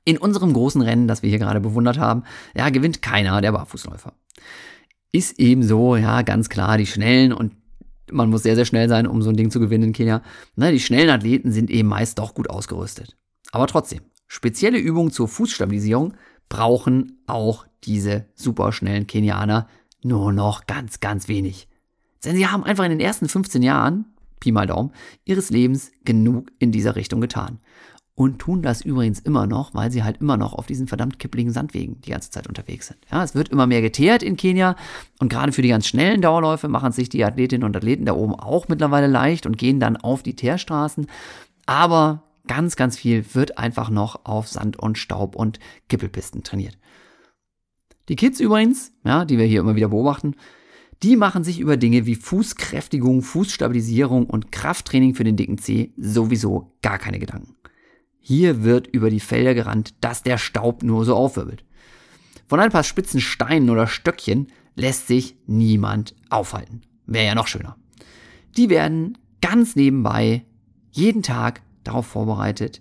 In 0.04 0.18
unserem 0.18 0.52
großen 0.52 0.82
Rennen, 0.82 1.08
das 1.08 1.22
wir 1.22 1.30
hier 1.30 1.38
gerade 1.38 1.60
bewundert 1.60 1.98
haben, 1.98 2.24
ja, 2.54 2.68
gewinnt 2.68 3.02
keiner 3.02 3.40
der 3.40 3.52
Barfußläufer. 3.52 4.12
Ist 5.12 5.38
eben 5.38 5.62
so, 5.62 5.96
ja, 5.96 6.22
ganz 6.22 6.48
klar, 6.48 6.76
die 6.76 6.86
Schnellen 6.86 7.32
und 7.32 7.54
man 8.10 8.28
muss 8.28 8.42
sehr, 8.42 8.54
sehr 8.54 8.66
schnell 8.66 8.88
sein, 8.88 9.06
um 9.06 9.22
so 9.22 9.30
ein 9.30 9.36
Ding 9.36 9.50
zu 9.50 9.60
gewinnen 9.60 9.84
in 9.84 9.92
Kenia. 9.92 10.22
Ne, 10.56 10.72
die 10.72 10.80
schnellen 10.80 11.10
Athleten 11.10 11.52
sind 11.52 11.70
eben 11.70 11.88
meist 11.88 12.18
doch 12.18 12.34
gut 12.34 12.50
ausgerüstet. 12.50 13.16
Aber 13.50 13.66
trotzdem, 13.66 14.00
spezielle 14.26 14.78
Übungen 14.78 15.10
zur 15.10 15.26
Fußstabilisierung 15.26 16.14
brauchen 16.48 17.22
auch 17.26 17.66
diese 17.86 18.26
superschnellen 18.34 19.06
Kenianer 19.06 19.68
nur 20.02 20.32
noch 20.32 20.66
ganz, 20.66 21.00
ganz 21.00 21.28
wenig. 21.28 21.68
Denn 22.24 22.36
sie 22.36 22.46
haben 22.46 22.64
einfach 22.64 22.84
in 22.84 22.90
den 22.90 23.00
ersten 23.00 23.28
15 23.28 23.62
Jahren, 23.62 24.06
Pi 24.40 24.52
mal 24.52 24.66
Daumen, 24.66 24.92
ihres 25.24 25.50
Lebens 25.50 25.92
genug 26.04 26.50
in 26.58 26.72
dieser 26.72 26.96
Richtung 26.96 27.20
getan. 27.20 27.58
Und 28.16 28.38
tun 28.38 28.62
das 28.62 28.80
übrigens 28.80 29.18
immer 29.18 29.48
noch, 29.48 29.74
weil 29.74 29.90
sie 29.90 30.04
halt 30.04 30.20
immer 30.20 30.36
noch 30.36 30.52
auf 30.52 30.66
diesen 30.66 30.86
verdammt 30.86 31.18
kippligen 31.18 31.50
Sandwegen 31.50 32.00
die 32.02 32.10
ganze 32.10 32.30
Zeit 32.30 32.46
unterwegs 32.46 32.86
sind. 32.86 32.98
Ja, 33.10 33.24
es 33.24 33.34
wird 33.34 33.48
immer 33.48 33.66
mehr 33.66 33.82
geteert 33.82 34.22
in 34.22 34.36
Kenia 34.36 34.76
und 35.18 35.30
gerade 35.30 35.50
für 35.50 35.62
die 35.62 35.68
ganz 35.68 35.88
schnellen 35.88 36.22
Dauerläufe 36.22 36.68
machen 36.68 36.92
sich 36.92 37.08
die 37.08 37.24
Athletinnen 37.24 37.64
und 37.64 37.76
Athleten 37.76 38.04
da 38.04 38.14
oben 38.14 38.34
auch 38.34 38.68
mittlerweile 38.68 39.08
leicht 39.08 39.46
und 39.46 39.58
gehen 39.58 39.80
dann 39.80 39.96
auf 39.96 40.22
die 40.22 40.36
Teerstraßen. 40.36 41.08
Aber 41.66 42.22
ganz, 42.46 42.76
ganz 42.76 42.96
viel 42.96 43.24
wird 43.34 43.58
einfach 43.58 43.90
noch 43.90 44.24
auf 44.24 44.46
Sand 44.46 44.78
und 44.78 44.96
Staub 44.96 45.34
und 45.34 45.58
Kippelpisten 45.88 46.44
trainiert. 46.44 46.78
Die 48.08 48.16
Kids 48.16 48.40
übrigens, 48.40 48.92
ja, 49.04 49.24
die 49.24 49.38
wir 49.38 49.46
hier 49.46 49.60
immer 49.60 49.76
wieder 49.76 49.88
beobachten, 49.88 50.34
die 51.02 51.16
machen 51.16 51.44
sich 51.44 51.58
über 51.58 51.76
Dinge 51.76 52.06
wie 52.06 52.14
Fußkräftigung, 52.14 53.22
Fußstabilisierung 53.22 54.26
und 54.26 54.52
Krafttraining 54.52 55.14
für 55.14 55.24
den 55.24 55.36
dicken 55.36 55.58
Zeh 55.58 55.92
sowieso 55.96 56.76
gar 56.82 56.98
keine 56.98 57.18
Gedanken. 57.18 57.56
Hier 58.20 58.62
wird 58.62 58.86
über 58.86 59.10
die 59.10 59.20
Felder 59.20 59.54
gerannt, 59.54 59.94
dass 60.00 60.22
der 60.22 60.38
Staub 60.38 60.82
nur 60.82 61.04
so 61.04 61.14
aufwirbelt. 61.14 61.64
Von 62.46 62.60
ein 62.60 62.70
paar 62.70 62.84
spitzen 62.84 63.20
Steinen 63.20 63.70
oder 63.70 63.86
Stöckchen 63.86 64.48
lässt 64.76 65.08
sich 65.08 65.36
niemand 65.46 66.14
aufhalten. 66.30 66.82
Wäre 67.06 67.26
ja 67.26 67.34
noch 67.34 67.48
schöner. 67.48 67.76
Die 68.56 68.70
werden 68.70 69.18
ganz 69.40 69.76
nebenbei 69.76 70.44
jeden 70.90 71.22
Tag 71.22 71.62
darauf 71.82 72.06
vorbereitet, 72.06 72.80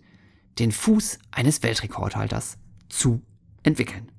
den 0.60 0.72
Fuß 0.72 1.20
eines 1.32 1.62
Weltrekordhalters 1.64 2.58
zu 2.88 3.22
entwickeln. 3.64 4.12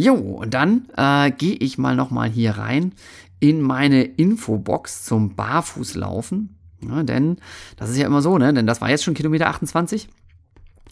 Jo, 0.00 0.14
und 0.14 0.54
dann 0.54 0.86
äh, 0.96 1.32
gehe 1.32 1.56
ich 1.56 1.76
mal 1.76 1.96
nochmal 1.96 2.30
hier 2.30 2.52
rein 2.52 2.92
in 3.40 3.60
meine 3.60 4.04
Infobox 4.04 5.04
zum 5.04 5.34
Barfußlaufen. 5.34 6.56
Ja, 6.88 7.02
denn 7.02 7.38
das 7.76 7.90
ist 7.90 7.96
ja 7.96 8.06
immer 8.06 8.22
so, 8.22 8.38
ne? 8.38 8.54
Denn 8.54 8.64
das 8.64 8.80
war 8.80 8.90
jetzt 8.90 9.02
schon 9.02 9.14
Kilometer 9.14 9.48
28 9.48 10.08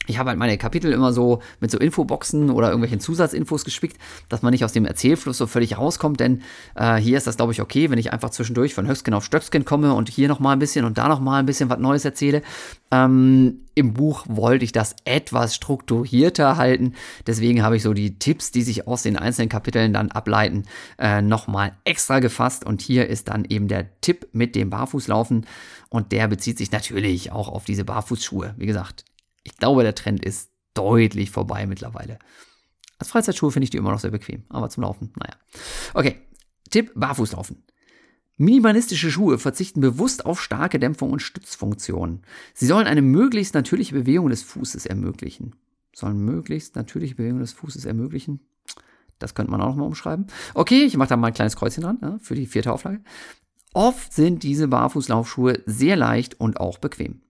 ich 0.06 0.18
habe 0.18 0.30
halt 0.30 0.38
meine 0.38 0.58
Kapitel 0.58 0.92
immer 0.92 1.12
so 1.12 1.40
mit 1.60 1.70
so 1.70 1.78
Infoboxen 1.78 2.50
oder 2.50 2.68
irgendwelchen 2.68 3.00
Zusatzinfos 3.00 3.64
gespickt, 3.64 3.98
dass 4.28 4.42
man 4.42 4.52
nicht 4.52 4.64
aus 4.64 4.72
dem 4.72 4.84
Erzählfluss 4.84 5.38
so 5.38 5.46
völlig 5.46 5.78
rauskommt, 5.78 6.20
denn 6.20 6.42
äh, 6.74 6.96
hier 6.96 7.18
ist 7.18 7.26
das, 7.26 7.36
glaube 7.36 7.52
ich, 7.52 7.60
okay, 7.60 7.90
wenn 7.90 7.98
ich 7.98 8.12
einfach 8.12 8.30
zwischendurch 8.30 8.74
von 8.74 8.86
Höchstgen 8.86 9.14
auf 9.14 9.24
Stöcksken 9.24 9.64
komme 9.64 9.94
und 9.94 10.08
hier 10.08 10.28
nochmal 10.28 10.54
ein 10.54 10.58
bisschen 10.58 10.84
und 10.84 10.98
da 10.98 11.08
nochmal 11.08 11.40
ein 11.40 11.46
bisschen 11.46 11.70
was 11.70 11.78
Neues 11.78 12.04
erzähle. 12.04 12.42
Ähm, 12.92 13.60
Im 13.74 13.94
Buch 13.94 14.24
wollte 14.28 14.64
ich 14.64 14.72
das 14.72 14.94
etwas 15.04 15.56
strukturierter 15.56 16.56
halten, 16.56 16.94
deswegen 17.26 17.62
habe 17.62 17.76
ich 17.76 17.82
so 17.82 17.92
die 17.92 18.18
Tipps, 18.18 18.52
die 18.52 18.62
sich 18.62 18.86
aus 18.86 19.02
den 19.02 19.16
einzelnen 19.16 19.48
Kapiteln 19.48 19.92
dann 19.92 20.12
ableiten, 20.12 20.64
äh, 20.98 21.20
nochmal 21.20 21.72
extra 21.84 22.20
gefasst 22.20 22.64
und 22.64 22.80
hier 22.80 23.08
ist 23.08 23.28
dann 23.28 23.44
eben 23.44 23.66
der 23.66 24.00
Tipp 24.00 24.28
mit 24.32 24.54
dem 24.54 24.70
Barfußlaufen 24.70 25.46
und 25.88 26.12
der 26.12 26.28
bezieht 26.28 26.58
sich 26.58 26.70
natürlich 26.70 27.32
auch 27.32 27.48
auf 27.48 27.64
diese 27.64 27.84
Barfußschuhe. 27.84 28.54
Wie 28.56 28.66
gesagt, 28.66 29.05
ich 29.46 29.56
glaube, 29.56 29.82
der 29.82 29.94
Trend 29.94 30.24
ist 30.24 30.50
deutlich 30.74 31.30
vorbei 31.30 31.66
mittlerweile. 31.66 32.18
Als 32.98 33.10
Freizeitschuhe 33.10 33.52
finde 33.52 33.64
ich 33.64 33.70
die 33.70 33.76
immer 33.76 33.92
noch 33.92 34.00
sehr 34.00 34.10
bequem, 34.10 34.44
aber 34.48 34.68
zum 34.68 34.82
Laufen, 34.82 35.12
naja. 35.16 35.36
Okay, 35.94 36.16
Tipp, 36.70 36.92
Barfußlaufen. 36.94 37.62
Minimalistische 38.38 39.10
Schuhe 39.10 39.38
verzichten 39.38 39.80
bewusst 39.80 40.26
auf 40.26 40.42
starke 40.42 40.78
Dämpfung 40.78 41.12
und 41.12 41.22
Stützfunktionen. 41.22 42.22
Sie 42.54 42.66
sollen 42.66 42.86
eine 42.86 43.02
möglichst 43.02 43.54
natürliche 43.54 43.94
Bewegung 43.94 44.28
des 44.28 44.42
Fußes 44.42 44.84
ermöglichen. 44.84 45.54
Sollen 45.94 46.18
möglichst 46.18 46.76
natürliche 46.76 47.14
Bewegung 47.14 47.38
des 47.38 47.52
Fußes 47.52 47.86
ermöglichen? 47.86 48.40
Das 49.18 49.34
könnte 49.34 49.52
man 49.52 49.62
auch 49.62 49.68
nochmal 49.68 49.86
umschreiben. 49.86 50.26
Okay, 50.52 50.84
ich 50.84 50.96
mache 50.96 51.10
da 51.10 51.16
mal 51.16 51.28
ein 51.28 51.34
kleines 51.34 51.56
Kreuzchen 51.56 51.84
dran 51.84 51.98
ja, 52.02 52.18
für 52.20 52.34
die 52.34 52.46
vierte 52.46 52.72
Auflage. 52.72 53.00
Oft 53.72 54.12
sind 54.12 54.42
diese 54.42 54.68
Barfußlaufschuhe 54.68 55.62
sehr 55.64 55.96
leicht 55.96 56.38
und 56.40 56.60
auch 56.60 56.78
bequem. 56.78 57.22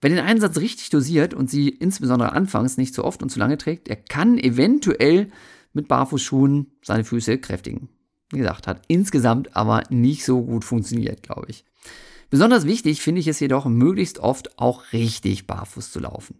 Wer 0.00 0.10
den 0.10 0.18
Einsatz 0.18 0.56
richtig 0.56 0.90
dosiert 0.90 1.34
und 1.34 1.50
sie 1.50 1.68
insbesondere 1.68 2.32
anfangs 2.32 2.76
nicht 2.76 2.94
zu 2.94 3.04
oft 3.04 3.22
und 3.22 3.28
zu 3.28 3.38
lange 3.38 3.58
trägt, 3.58 3.88
der 3.88 3.96
kann 3.96 4.38
eventuell 4.38 5.30
mit 5.72 5.88
Barfußschuhen 5.88 6.68
seine 6.82 7.04
Füße 7.04 7.38
kräftigen. 7.38 7.88
Wie 8.30 8.38
gesagt, 8.38 8.66
hat 8.66 8.82
insgesamt 8.88 9.56
aber 9.56 9.82
nicht 9.90 10.24
so 10.24 10.42
gut 10.42 10.64
funktioniert, 10.64 11.22
glaube 11.22 11.46
ich. 11.48 11.64
Besonders 12.30 12.64
wichtig 12.64 13.02
finde 13.02 13.20
ich 13.20 13.26
es 13.26 13.40
jedoch, 13.40 13.66
möglichst 13.66 14.20
oft 14.20 14.58
auch 14.58 14.92
richtig 14.92 15.46
barfuß 15.46 15.90
zu 15.90 15.98
laufen. 15.98 16.36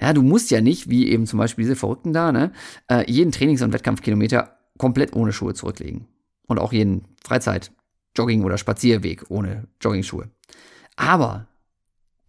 Ja, 0.00 0.12
du 0.12 0.22
musst 0.22 0.50
ja 0.50 0.60
nicht, 0.60 0.90
wie 0.90 1.08
eben 1.08 1.26
zum 1.26 1.38
Beispiel 1.38 1.62
diese 1.62 1.76
Verrückten 1.76 2.12
da, 2.12 2.32
ne, 2.32 2.52
äh, 2.88 3.08
jeden 3.10 3.30
Trainings- 3.30 3.62
und 3.62 3.72
Wettkampfkilometer 3.72 4.58
komplett 4.78 5.14
ohne 5.14 5.32
Schuhe 5.32 5.54
zurücklegen. 5.54 6.08
Und 6.48 6.58
auch 6.58 6.72
jeden 6.72 7.04
Freizeit-, 7.22 7.70
Jogging- 8.16 8.42
oder 8.42 8.58
Spazierweg 8.58 9.24
ohne 9.28 9.68
Joggingschuhe. 9.80 10.28
Aber 10.96 11.46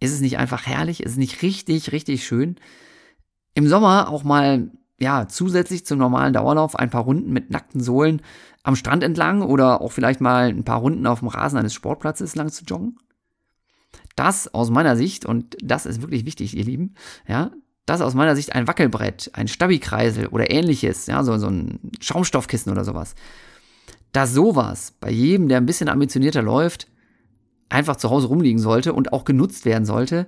ist 0.04 0.12
es 0.12 0.20
nicht 0.20 0.38
einfach 0.38 0.66
herrlich? 0.66 1.02
Ist 1.02 1.12
es 1.12 1.16
nicht 1.16 1.42
richtig, 1.42 1.92
richtig 1.92 2.26
schön? 2.26 2.56
Im 3.54 3.68
Sommer 3.68 4.08
auch 4.08 4.24
mal, 4.24 4.70
ja, 4.98 5.26
zusätzlich 5.28 5.86
zum 5.86 5.98
normalen 5.98 6.32
Dauerlauf 6.32 6.76
ein 6.76 6.90
paar 6.90 7.02
Runden 7.02 7.32
mit 7.32 7.50
nackten 7.50 7.80
Sohlen 7.80 8.22
am 8.62 8.76
Strand 8.76 9.02
entlang 9.02 9.42
oder 9.42 9.80
auch 9.80 9.92
vielleicht 9.92 10.20
mal 10.20 10.48
ein 10.48 10.64
paar 10.64 10.78
Runden 10.78 11.06
auf 11.06 11.20
dem 11.20 11.28
Rasen 11.28 11.58
eines 11.58 11.74
Sportplatzes 11.74 12.34
lang 12.36 12.50
zu 12.50 12.64
joggen? 12.64 12.98
Das 14.16 14.52
aus 14.52 14.70
meiner 14.70 14.96
Sicht, 14.96 15.24
und 15.24 15.56
das 15.62 15.86
ist 15.86 16.02
wirklich 16.02 16.24
wichtig, 16.24 16.56
ihr 16.56 16.64
Lieben, 16.64 16.94
ja, 17.26 17.50
das 17.86 18.00
aus 18.00 18.14
meiner 18.14 18.36
Sicht 18.36 18.54
ein 18.54 18.66
Wackelbrett, 18.66 19.30
ein 19.34 19.48
Stabikreisel 19.48 20.28
oder 20.28 20.50
ähnliches, 20.50 21.06
ja, 21.06 21.22
so, 21.22 21.36
so 21.38 21.48
ein 21.48 21.92
Schaumstoffkissen 22.00 22.72
oder 22.72 22.84
sowas. 22.84 23.14
Dass 24.12 24.32
sowas 24.32 24.94
bei 25.00 25.10
jedem, 25.10 25.48
der 25.48 25.58
ein 25.58 25.66
bisschen 25.66 25.88
ambitionierter 25.88 26.42
läuft, 26.42 26.88
einfach 27.68 27.96
zu 27.96 28.10
Hause 28.10 28.28
rumliegen 28.28 28.60
sollte 28.60 28.92
und 28.92 29.12
auch 29.12 29.24
genutzt 29.24 29.64
werden 29.64 29.84
sollte. 29.84 30.26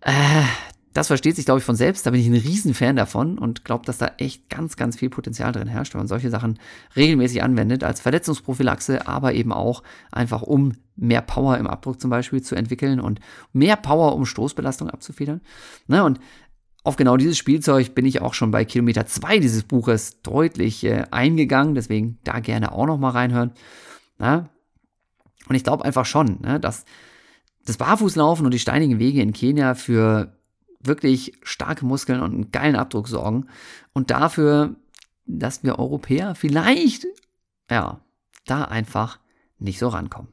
Äh, 0.00 0.42
das 0.94 1.08
versteht 1.08 1.34
sich, 1.34 1.44
glaube 1.44 1.58
ich, 1.58 1.64
von 1.64 1.74
selbst. 1.74 2.06
Da 2.06 2.12
bin 2.12 2.20
ich 2.20 2.28
ein 2.28 2.34
Riesenfan 2.34 2.94
davon 2.94 3.36
und 3.36 3.64
glaube, 3.64 3.84
dass 3.84 3.98
da 3.98 4.12
echt 4.18 4.48
ganz, 4.48 4.76
ganz 4.76 4.96
viel 4.96 5.10
Potenzial 5.10 5.50
drin 5.50 5.66
herrscht, 5.66 5.92
wenn 5.92 6.00
man 6.00 6.06
solche 6.06 6.30
Sachen 6.30 6.60
regelmäßig 6.94 7.42
anwendet, 7.42 7.82
als 7.82 8.00
Verletzungsprophylaxe, 8.00 9.08
aber 9.08 9.34
eben 9.34 9.52
auch 9.52 9.82
einfach, 10.12 10.42
um 10.42 10.74
mehr 10.94 11.20
Power 11.20 11.58
im 11.58 11.66
Abdruck 11.66 12.00
zum 12.00 12.10
Beispiel 12.10 12.42
zu 12.42 12.54
entwickeln 12.54 13.00
und 13.00 13.18
mehr 13.52 13.74
Power, 13.74 14.14
um 14.14 14.24
Stoßbelastung 14.24 14.88
abzufedern. 14.88 15.40
Ne, 15.88 16.04
und 16.04 16.20
auf 16.84 16.94
genau 16.94 17.16
dieses 17.16 17.38
Spielzeug 17.38 17.96
bin 17.96 18.06
ich 18.06 18.20
auch 18.20 18.34
schon 18.34 18.52
bei 18.52 18.64
Kilometer 18.64 19.04
2 19.04 19.40
dieses 19.40 19.64
Buches 19.64 20.22
deutlich 20.22 20.84
äh, 20.84 21.06
eingegangen, 21.10 21.74
deswegen 21.74 22.18
da 22.22 22.38
gerne 22.38 22.70
auch 22.70 22.86
noch 22.86 22.98
mal 22.98 23.10
reinhören. 23.10 23.52
Na, 24.18 24.48
und 25.48 25.54
ich 25.54 25.64
glaube 25.64 25.84
einfach 25.84 26.06
schon, 26.06 26.40
ne, 26.40 26.60
dass 26.60 26.84
das 27.64 27.76
Barfußlaufen 27.76 28.44
und 28.44 28.52
die 28.52 28.58
steinigen 28.58 28.98
Wege 28.98 29.22
in 29.22 29.32
Kenia 29.32 29.74
für 29.74 30.36
wirklich 30.80 31.32
starke 31.42 31.86
Muskeln 31.86 32.20
und 32.20 32.34
einen 32.34 32.52
geilen 32.52 32.76
Abdruck 32.76 33.08
sorgen 33.08 33.46
und 33.92 34.10
dafür, 34.10 34.76
dass 35.26 35.62
wir 35.62 35.78
Europäer 35.78 36.34
vielleicht, 36.34 37.06
ja, 37.70 38.00
da 38.46 38.64
einfach 38.64 39.18
nicht 39.58 39.78
so 39.78 39.88
rankommen. 39.88 40.28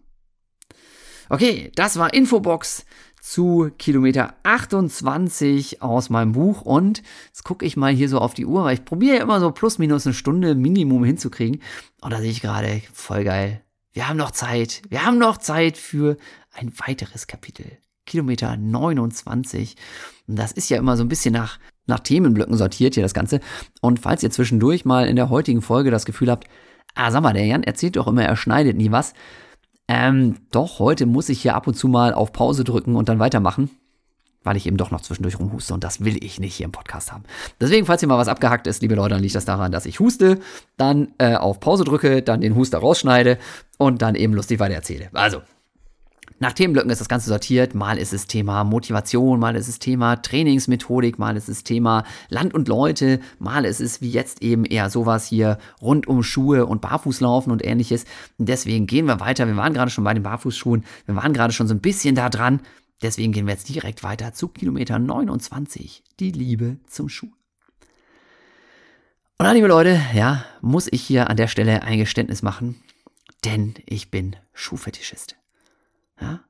Okay, 1.29 1.71
das 1.75 1.97
war 1.97 2.13
Infobox 2.13 2.85
zu 3.21 3.71
Kilometer 3.77 4.33
28 4.43 5.81
aus 5.81 6.09
meinem 6.09 6.33
Buch 6.33 6.61
und 6.61 7.03
jetzt 7.27 7.43
gucke 7.43 7.65
ich 7.65 7.77
mal 7.77 7.93
hier 7.93 8.09
so 8.09 8.19
auf 8.19 8.33
die 8.33 8.45
Uhr, 8.45 8.65
weil 8.65 8.73
ich 8.73 8.83
probiere 8.83 9.17
ja 9.17 9.23
immer 9.23 9.39
so 9.39 9.51
plus 9.51 9.77
minus 9.77 10.05
eine 10.05 10.13
Stunde 10.13 10.55
Minimum 10.55 11.05
hinzukriegen. 11.05 11.61
Und 12.01 12.11
da 12.11 12.19
sehe 12.19 12.31
ich 12.31 12.41
gerade, 12.41 12.81
voll 12.91 13.23
geil, 13.23 13.63
wir 13.93 14.07
haben 14.07 14.17
noch 14.17 14.31
Zeit. 14.31 14.81
Wir 14.89 15.05
haben 15.05 15.17
noch 15.17 15.37
Zeit 15.37 15.77
für 15.77 16.17
ein 16.53 16.71
weiteres 16.85 17.27
Kapitel. 17.27 17.65
Kilometer 18.05 18.55
29. 18.57 19.75
Und 20.27 20.39
das 20.39 20.51
ist 20.51 20.69
ja 20.69 20.77
immer 20.77 20.97
so 20.97 21.03
ein 21.03 21.09
bisschen 21.09 21.33
nach, 21.33 21.59
nach 21.87 21.99
Themenblöcken 21.99 22.57
sortiert 22.57 22.93
hier 22.93 23.03
das 23.03 23.13
Ganze. 23.13 23.41
Und 23.81 23.99
falls 23.99 24.23
ihr 24.23 24.31
zwischendurch 24.31 24.85
mal 24.85 25.07
in 25.07 25.15
der 25.15 25.29
heutigen 25.29 25.61
Folge 25.61 25.91
das 25.91 26.05
Gefühl 26.05 26.31
habt, 26.31 26.47
ah, 26.95 27.11
sag 27.11 27.21
mal, 27.21 27.33
der 27.33 27.45
Jan 27.45 27.63
erzählt 27.63 27.95
doch 27.95 28.07
immer, 28.07 28.23
er 28.23 28.35
schneidet 28.35 28.77
nie 28.77 28.91
was. 28.91 29.13
Ähm, 29.87 30.37
doch, 30.51 30.79
heute 30.79 31.05
muss 31.05 31.29
ich 31.29 31.41
hier 31.41 31.55
ab 31.55 31.67
und 31.67 31.75
zu 31.75 31.87
mal 31.87 32.13
auf 32.13 32.31
Pause 32.31 32.63
drücken 32.63 32.95
und 32.95 33.09
dann 33.09 33.19
weitermachen 33.19 33.69
weil 34.43 34.57
ich 34.57 34.65
eben 34.65 34.77
doch 34.77 34.91
noch 34.91 35.01
zwischendurch 35.01 35.39
rumhuste 35.39 35.73
und 35.73 35.83
das 35.83 36.03
will 36.03 36.23
ich 36.23 36.39
nicht 36.39 36.55
hier 36.55 36.65
im 36.65 36.71
Podcast 36.71 37.11
haben. 37.11 37.23
Deswegen, 37.59 37.85
falls 37.85 38.01
hier 38.01 38.09
mal 38.09 38.17
was 38.17 38.27
abgehackt 38.27 38.67
ist, 38.67 38.81
liebe 38.81 38.95
Leute, 38.95 39.15
dann 39.15 39.21
liegt 39.21 39.35
das 39.35 39.45
daran, 39.45 39.71
dass 39.71 39.85
ich 39.85 39.99
huste, 39.99 40.39
dann 40.77 41.09
äh, 41.17 41.35
auf 41.35 41.59
Pause 41.59 41.83
drücke, 41.83 42.21
dann 42.21 42.41
den 42.41 42.55
Huster 42.55 42.79
rausschneide 42.79 43.37
und 43.77 44.01
dann 44.01 44.15
eben 44.15 44.33
lustig 44.33 44.59
weiter 44.59 44.75
erzähle. 44.75 45.09
Also, 45.13 45.41
nach 46.41 46.53
Themenblöcken 46.53 46.89
ist 46.89 46.99
das 46.99 47.07
Ganze 47.07 47.29
sortiert. 47.29 47.75
Mal 47.75 47.99
ist 47.99 48.13
es 48.13 48.25
Thema 48.25 48.63
Motivation, 48.63 49.39
mal 49.39 49.55
ist 49.55 49.67
es 49.67 49.77
Thema 49.77 50.15
Trainingsmethodik, 50.15 51.19
mal 51.19 51.37
ist 51.37 51.47
es 51.49 51.63
Thema 51.63 52.03
Land 52.29 52.55
und 52.55 52.67
Leute, 52.67 53.19
mal 53.37 53.63
ist 53.63 53.79
es 53.79 54.01
wie 54.01 54.09
jetzt 54.09 54.41
eben 54.41 54.65
eher 54.65 54.89
sowas 54.89 55.27
hier 55.27 55.59
rund 55.83 56.07
um 56.07 56.23
Schuhe 56.23 56.65
und 56.65 56.81
Barfußlaufen 56.81 57.51
und 57.51 57.63
ähnliches. 57.63 58.05
Und 58.39 58.49
deswegen 58.49 58.87
gehen 58.87 59.05
wir 59.05 59.19
weiter. 59.19 59.45
Wir 59.45 59.55
waren 59.55 59.75
gerade 59.75 59.91
schon 59.91 60.03
bei 60.03 60.15
den 60.15 60.23
Barfußschuhen. 60.23 60.83
Wir 61.05 61.15
waren 61.15 61.33
gerade 61.33 61.53
schon 61.53 61.67
so 61.67 61.75
ein 61.75 61.79
bisschen 61.79 62.15
da 62.15 62.27
dran. 62.29 62.61
Deswegen 63.01 63.31
gehen 63.31 63.47
wir 63.47 63.53
jetzt 63.53 63.69
direkt 63.69 64.03
weiter 64.03 64.33
zu 64.33 64.47
Kilometer 64.47 64.99
29, 64.99 66.03
die 66.19 66.31
Liebe 66.31 66.77
zum 66.87 67.09
Schuh. 67.09 67.31
Und 69.37 69.45
dann, 69.45 69.55
liebe 69.55 69.67
Leute, 69.67 69.99
ja, 70.13 70.45
muss 70.61 70.87
ich 70.91 71.01
hier 71.01 71.29
an 71.29 71.37
der 71.37 71.47
Stelle 71.47 71.81
ein 71.81 71.97
Geständnis 71.97 72.43
machen, 72.43 72.83
denn 73.43 73.73
ich 73.87 74.11
bin 74.11 74.35
Schuhfetischist. 74.53 75.35
Ja? 76.19 76.41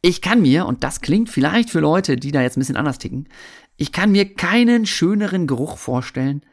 Ich 0.00 0.20
kann 0.20 0.40
mir, 0.40 0.66
und 0.66 0.84
das 0.84 1.00
klingt 1.00 1.28
vielleicht 1.28 1.70
für 1.70 1.80
Leute, 1.80 2.16
die 2.16 2.30
da 2.30 2.40
jetzt 2.40 2.56
ein 2.56 2.60
bisschen 2.60 2.76
anders 2.76 2.98
ticken, 2.98 3.28
ich 3.76 3.90
kann 3.90 4.12
mir 4.12 4.32
keinen 4.34 4.86
schöneren 4.86 5.48
Geruch 5.48 5.76
vorstellen, 5.76 6.46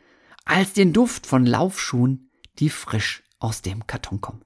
als 0.46 0.74
den 0.74 0.94
Duft 0.94 1.28
von 1.28 1.46
Laufschuhen, 1.46 2.32
die 2.58 2.70
frisch 2.70 3.24
aus 3.38 3.62
dem 3.62 3.86
Karton 3.86 4.20
kommen. 4.20 4.44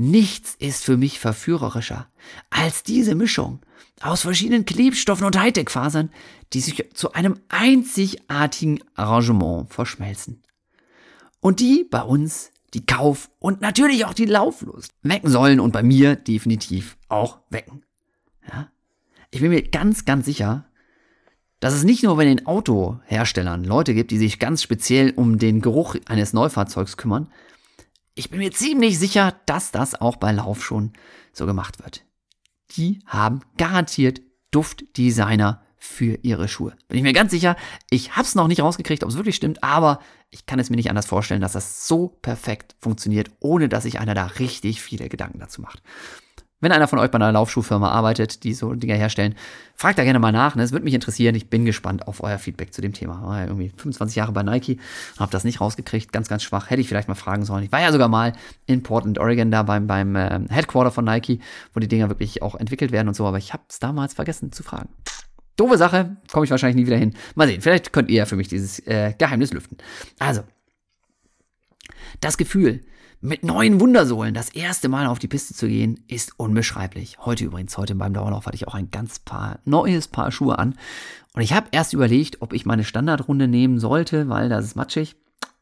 Nichts 0.00 0.54
ist 0.60 0.84
für 0.84 0.96
mich 0.96 1.18
verführerischer 1.18 2.06
als 2.50 2.84
diese 2.84 3.16
Mischung 3.16 3.58
aus 4.00 4.20
verschiedenen 4.20 4.64
Klebstoffen 4.64 5.26
und 5.26 5.36
Hightech-Fasern, 5.36 6.10
die 6.52 6.60
sich 6.60 6.88
zu 6.94 7.14
einem 7.14 7.40
einzigartigen 7.48 8.78
Arrangement 8.94 9.72
verschmelzen. 9.72 10.44
Und 11.40 11.58
die 11.58 11.82
bei 11.82 12.02
uns 12.02 12.52
die 12.74 12.86
Kauf- 12.86 13.28
und 13.40 13.60
natürlich 13.60 14.04
auch 14.04 14.14
die 14.14 14.26
Lauflust 14.26 14.92
wecken 15.02 15.30
sollen 15.30 15.58
und 15.58 15.72
bei 15.72 15.82
mir 15.82 16.14
definitiv 16.14 16.96
auch 17.08 17.40
wecken. 17.50 17.82
Ja? 18.48 18.70
Ich 19.32 19.40
bin 19.40 19.50
mir 19.50 19.62
ganz, 19.62 20.04
ganz 20.04 20.26
sicher, 20.26 20.66
dass 21.58 21.74
es 21.74 21.82
nicht 21.82 22.04
nur 22.04 22.14
bei 22.14 22.24
den 22.24 22.46
Autoherstellern 22.46 23.64
Leute 23.64 23.94
gibt, 23.94 24.12
die 24.12 24.18
sich 24.18 24.38
ganz 24.38 24.62
speziell 24.62 25.12
um 25.16 25.38
den 25.38 25.60
Geruch 25.60 25.96
eines 26.06 26.32
Neufahrzeugs 26.32 26.96
kümmern. 26.96 27.32
Ich 28.18 28.30
bin 28.30 28.40
mir 28.40 28.50
ziemlich 28.50 28.98
sicher, 28.98 29.36
dass 29.46 29.70
das 29.70 29.94
auch 29.94 30.16
bei 30.16 30.32
Laufschuhen 30.32 30.92
so 31.32 31.46
gemacht 31.46 31.78
wird. 31.78 32.04
Die 32.72 32.98
haben 33.06 33.42
garantiert 33.56 34.20
Duftdesigner 34.50 35.62
für 35.76 36.18
ihre 36.22 36.48
Schuhe. 36.48 36.74
Bin 36.88 36.98
ich 36.98 37.04
mir 37.04 37.12
ganz 37.12 37.30
sicher. 37.30 37.54
Ich 37.90 38.16
habe 38.16 38.26
es 38.26 38.34
noch 38.34 38.48
nicht 38.48 38.60
rausgekriegt, 38.60 39.04
ob 39.04 39.10
es 39.10 39.16
wirklich 39.16 39.36
stimmt, 39.36 39.62
aber 39.62 40.00
ich 40.30 40.46
kann 40.46 40.58
es 40.58 40.68
mir 40.68 40.74
nicht 40.74 40.90
anders 40.90 41.06
vorstellen, 41.06 41.40
dass 41.40 41.52
das 41.52 41.86
so 41.86 42.08
perfekt 42.08 42.74
funktioniert, 42.80 43.30
ohne 43.38 43.68
dass 43.68 43.84
sich 43.84 44.00
einer 44.00 44.14
da 44.14 44.26
richtig 44.26 44.82
viele 44.82 45.08
Gedanken 45.08 45.38
dazu 45.38 45.62
macht. 45.62 45.80
Wenn 46.60 46.72
einer 46.72 46.88
von 46.88 46.98
euch 46.98 47.10
bei 47.10 47.16
einer 47.16 47.30
Laufschuhfirma 47.30 47.88
arbeitet, 47.88 48.42
die 48.42 48.52
so 48.52 48.74
Dinger 48.74 48.96
herstellen, 48.96 49.36
fragt 49.76 49.98
da 49.98 50.02
gerne 50.04 50.18
mal 50.18 50.32
nach. 50.32 50.56
Ne? 50.56 50.62
Es 50.64 50.72
würde 50.72 50.84
mich 50.84 50.94
interessieren. 50.94 51.36
Ich 51.36 51.48
bin 51.48 51.64
gespannt 51.64 52.08
auf 52.08 52.22
euer 52.22 52.38
Feedback 52.38 52.74
zu 52.74 52.80
dem 52.80 52.92
Thema. 52.92 53.22
War 53.22 53.38
ja 53.38 53.46
irgendwie 53.46 53.68
25 53.68 54.16
Jahre 54.16 54.32
bei 54.32 54.42
Nike 54.42 54.80
und 55.14 55.20
habe 55.20 55.30
das 55.30 55.44
nicht 55.44 55.60
rausgekriegt. 55.60 56.12
Ganz, 56.12 56.28
ganz 56.28 56.42
schwach. 56.42 56.70
Hätte 56.70 56.80
ich 56.80 56.88
vielleicht 56.88 57.06
mal 57.06 57.14
fragen 57.14 57.44
sollen. 57.44 57.62
Ich 57.62 57.70
war 57.70 57.80
ja 57.80 57.92
sogar 57.92 58.08
mal 58.08 58.32
in 58.66 58.82
Portland, 58.82 59.20
Oregon, 59.20 59.52
da 59.52 59.62
beim, 59.62 59.86
beim 59.86 60.16
äh, 60.16 60.40
Headquarter 60.48 60.90
von 60.90 61.04
Nike, 61.04 61.38
wo 61.74 61.80
die 61.80 61.88
Dinger 61.88 62.08
wirklich 62.08 62.42
auch 62.42 62.56
entwickelt 62.56 62.90
werden 62.90 63.06
und 63.06 63.14
so. 63.14 63.24
Aber 63.24 63.38
ich 63.38 63.52
habe 63.52 63.62
es 63.68 63.78
damals 63.78 64.14
vergessen 64.14 64.50
zu 64.50 64.64
fragen. 64.64 64.88
Doofe 65.56 65.78
Sache, 65.78 66.16
komme 66.32 66.44
ich 66.44 66.50
wahrscheinlich 66.50 66.76
nie 66.76 66.86
wieder 66.86 66.96
hin. 66.96 67.14
Mal 67.36 67.46
sehen, 67.46 67.60
vielleicht 67.60 67.92
könnt 67.92 68.10
ihr 68.10 68.16
ja 68.16 68.26
für 68.26 68.36
mich 68.36 68.48
dieses 68.48 68.80
äh, 68.86 69.14
Geheimnis 69.16 69.52
lüften. 69.52 69.76
Also, 70.18 70.42
das 72.20 72.36
Gefühl, 72.36 72.80
mit 73.20 73.42
neuen 73.42 73.80
Wundersohlen 73.80 74.34
das 74.34 74.48
erste 74.50 74.88
Mal 74.88 75.06
auf 75.06 75.18
die 75.18 75.28
Piste 75.28 75.54
zu 75.54 75.66
gehen, 75.66 76.04
ist 76.06 76.38
unbeschreiblich. 76.38 77.18
Heute 77.18 77.44
übrigens, 77.44 77.76
heute 77.76 77.94
beim 77.94 78.14
Dauerlauf 78.14 78.46
hatte 78.46 78.54
ich 78.54 78.68
auch 78.68 78.74
ein 78.74 78.90
ganz 78.90 79.18
paar 79.18 79.58
neues 79.64 80.08
Paar 80.08 80.30
Schuhe 80.30 80.58
an. 80.58 80.76
Und 81.34 81.42
ich 81.42 81.52
habe 81.52 81.68
erst 81.72 81.92
überlegt, 81.92 82.42
ob 82.42 82.52
ich 82.52 82.66
meine 82.66 82.84
Standardrunde 82.84 83.48
nehmen 83.48 83.80
sollte, 83.80 84.28
weil 84.28 84.48
das 84.48 84.64
ist 84.64 84.76
matschig. 84.76 85.16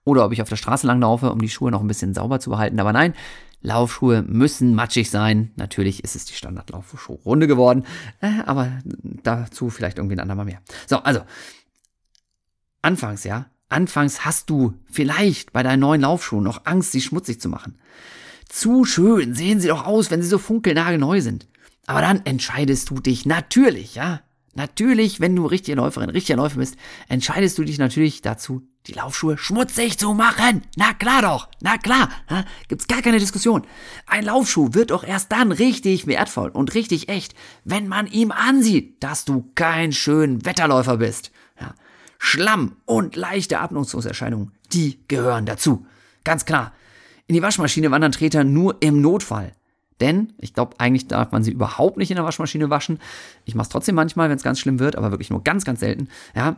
Oder 0.05 0.25
ob 0.25 0.33
ich 0.33 0.43
auf 0.43 0.49
der 0.49 0.57
Straße 0.57 0.87
lang 0.87 1.01
laufe, 1.01 1.33
um 1.33 1.41
die 1.41 1.49
Schuhe 1.49 1.71
noch 1.71 1.81
ein 1.81 1.89
bisschen 1.89 2.15
sauber 2.15 2.41
zu 2.41 2.51
behalten. 2.51 2.79
Aber 2.79 2.93
nein, 2.93 3.15
Laufschuhe 3.63 4.23
müssen 4.23 4.75
matschig 4.75 5.11
sein. 5.11 5.51
Natürlich 5.57 6.05
ist 6.05 6.15
es 6.15 6.27
die 6.27 6.35
Standardlaufschuhrunde 6.35 7.47
geworden, 7.47 7.85
äh, 8.21 8.43
aber 8.45 8.71
dazu 8.85 9.71
vielleicht 9.71 9.99
irgendwie 9.99 10.15
ein 10.17 10.21
andermal 10.21 10.45
mehr. 10.45 10.61
So, 10.87 10.99
also 10.99 11.23
anfangs, 12.83 13.25
ja, 13.25 13.47
anfangs 13.69 14.25
hast 14.25 14.51
du 14.51 14.75
vielleicht 14.91 15.53
bei 15.53 15.62
deinen 15.62 15.81
neuen 15.81 16.01
Laufschuhen 16.03 16.45
noch 16.45 16.67
Angst, 16.67 16.93
sie 16.93 17.01
schmutzig 17.01 17.41
zu 17.41 17.49
machen. 17.49 17.79
Zu 18.49 18.85
schön 18.85 19.35
sehen 19.35 19.61
sie 19.61 19.69
doch 19.69 19.85
aus, 19.85 20.11
wenn 20.11 20.23
sie 20.23 20.29
so 20.29 20.39
funkelnagelneu 20.39 21.21
sind. 21.21 21.49
Aber 21.87 22.01
dann 22.01 22.25
entscheidest 22.25 22.91
du 22.91 23.01
dich 23.01 23.27
natürlich, 23.27 23.95
ja, 23.95 24.21
Natürlich, 24.57 25.21
wenn 25.21 25.37
du 25.37 25.45
richtige 25.45 25.77
Läuferin, 25.77 26.09
richtiger 26.09 26.39
Läufer 26.39 26.57
bist, 26.57 26.77
entscheidest 27.09 27.59
du 27.59 27.64
dich 27.64 27.77
natürlich 27.77 28.23
dazu, 28.23 28.62
die 28.87 28.95
Laufschuhe 28.95 29.37
schmutzig 29.37 29.99
zu 29.99 30.14
machen. 30.14 30.62
Na 30.77 30.95
klar 30.95 31.21
doch, 31.21 31.51
na 31.61 31.77
klar, 31.77 32.09
ja, 32.31 32.43
gibt's 32.67 32.89
gar 32.89 33.03
keine 33.03 33.19
Diskussion. 33.19 33.67
Ein 34.07 34.25
Laufschuh 34.25 34.73
wird 34.73 34.93
doch 34.93 35.05
erst 35.05 35.31
dann 35.31 35.53
richtig 35.53 36.07
wertvoll 36.07 36.49
und 36.49 36.75
richtig 36.75 37.11
echt, 37.11 37.35
wenn 37.64 37.87
man 37.87 38.07
ihm 38.07 38.33
ansieht, 38.33 39.03
dass 39.03 39.27
du 39.27 39.51
kein 39.55 39.93
schön 39.93 40.45
Wetterläufer 40.47 40.97
bist. 40.97 41.33
Schlamm 42.27 42.74
und 42.87 43.14
leichte 43.14 43.61
Atmungserscheinungen, 43.61 44.51
die 44.72 44.99
gehören 45.07 45.47
dazu. 45.47 45.87
Ganz 46.24 46.45
klar. 46.45 46.72
In 47.29 47.37
die 47.37 47.43
Waschmaschine 47.43 47.93
wandern 47.93 48.11
Treter 48.11 48.43
nur 48.43 48.79
im 48.81 49.01
Notfall. 49.01 49.53
Denn 50.01 50.33
ich 50.39 50.53
glaube, 50.53 50.74
eigentlich 50.81 51.07
darf 51.07 51.31
man 51.31 51.45
sie 51.45 51.53
überhaupt 51.53 51.99
nicht 51.99 52.11
in 52.11 52.16
der 52.16 52.24
Waschmaschine 52.24 52.68
waschen. 52.68 52.99
Ich 53.45 53.55
mache 53.55 53.66
es 53.66 53.68
trotzdem 53.68 53.95
manchmal, 53.95 54.29
wenn 54.29 54.37
es 54.37 54.43
ganz 54.43 54.59
schlimm 54.59 54.81
wird, 54.81 54.97
aber 54.97 55.12
wirklich 55.12 55.31
nur 55.31 55.45
ganz, 55.45 55.64
ganz 55.64 55.79
selten. 55.79 56.09
Ja, 56.35 56.57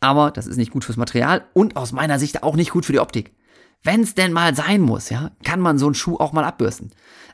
aber 0.00 0.30
das 0.30 0.46
ist 0.46 0.56
nicht 0.56 0.72
gut 0.72 0.84
fürs 0.84 0.96
Material 0.96 1.44
und 1.52 1.76
aus 1.76 1.92
meiner 1.92 2.18
Sicht 2.18 2.42
auch 2.42 2.56
nicht 2.56 2.70
gut 2.70 2.86
für 2.86 2.92
die 2.92 3.00
Optik. 3.00 3.34
Wenn 3.82 4.00
es 4.00 4.14
denn 4.14 4.32
mal 4.32 4.56
sein 4.56 4.80
muss, 4.80 5.10
ja, 5.10 5.32
kann 5.44 5.60
man 5.60 5.76
so 5.76 5.84
einen 5.84 5.94
Schuh 5.94 6.16
auch 6.16 6.32
mal 6.32 6.44
abbürsten. 6.44 6.92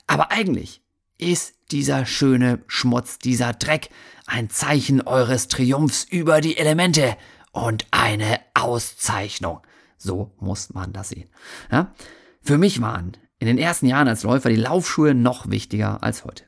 Aber 0.09 0.33
eigentlich 0.33 0.83
ist 1.19 1.55
dieser 1.71 2.05
schöne 2.05 2.59
Schmutz, 2.67 3.21
dieser 3.21 3.53
Dreck 3.53 3.91
ein 4.27 4.51
Zeichen 4.51 5.03
eures 5.03 5.47
Triumphs 5.47 6.03
über 6.03 6.41
die 6.41 6.57
Elemente 6.57 7.17
und 7.53 7.87
eine 7.91 8.41
Auszeichnung. 8.55 9.61
So 9.97 10.33
muss 10.39 10.73
man 10.73 10.93
das 10.93 11.11
sehen. 11.11 11.29
Ja? 11.71 11.93
Für 12.43 12.59
mich 12.59 12.81
waren 12.81 13.17
in 13.39 13.47
den 13.47 13.59
ersten 13.59 13.87
Jahren 13.87 14.09
als 14.09 14.23
Läufer 14.23 14.49
die 14.49 14.57
Laufschuhe 14.57 15.15
noch 15.15 15.51
wichtiger 15.51 16.03
als 16.03 16.25
heute. 16.25 16.45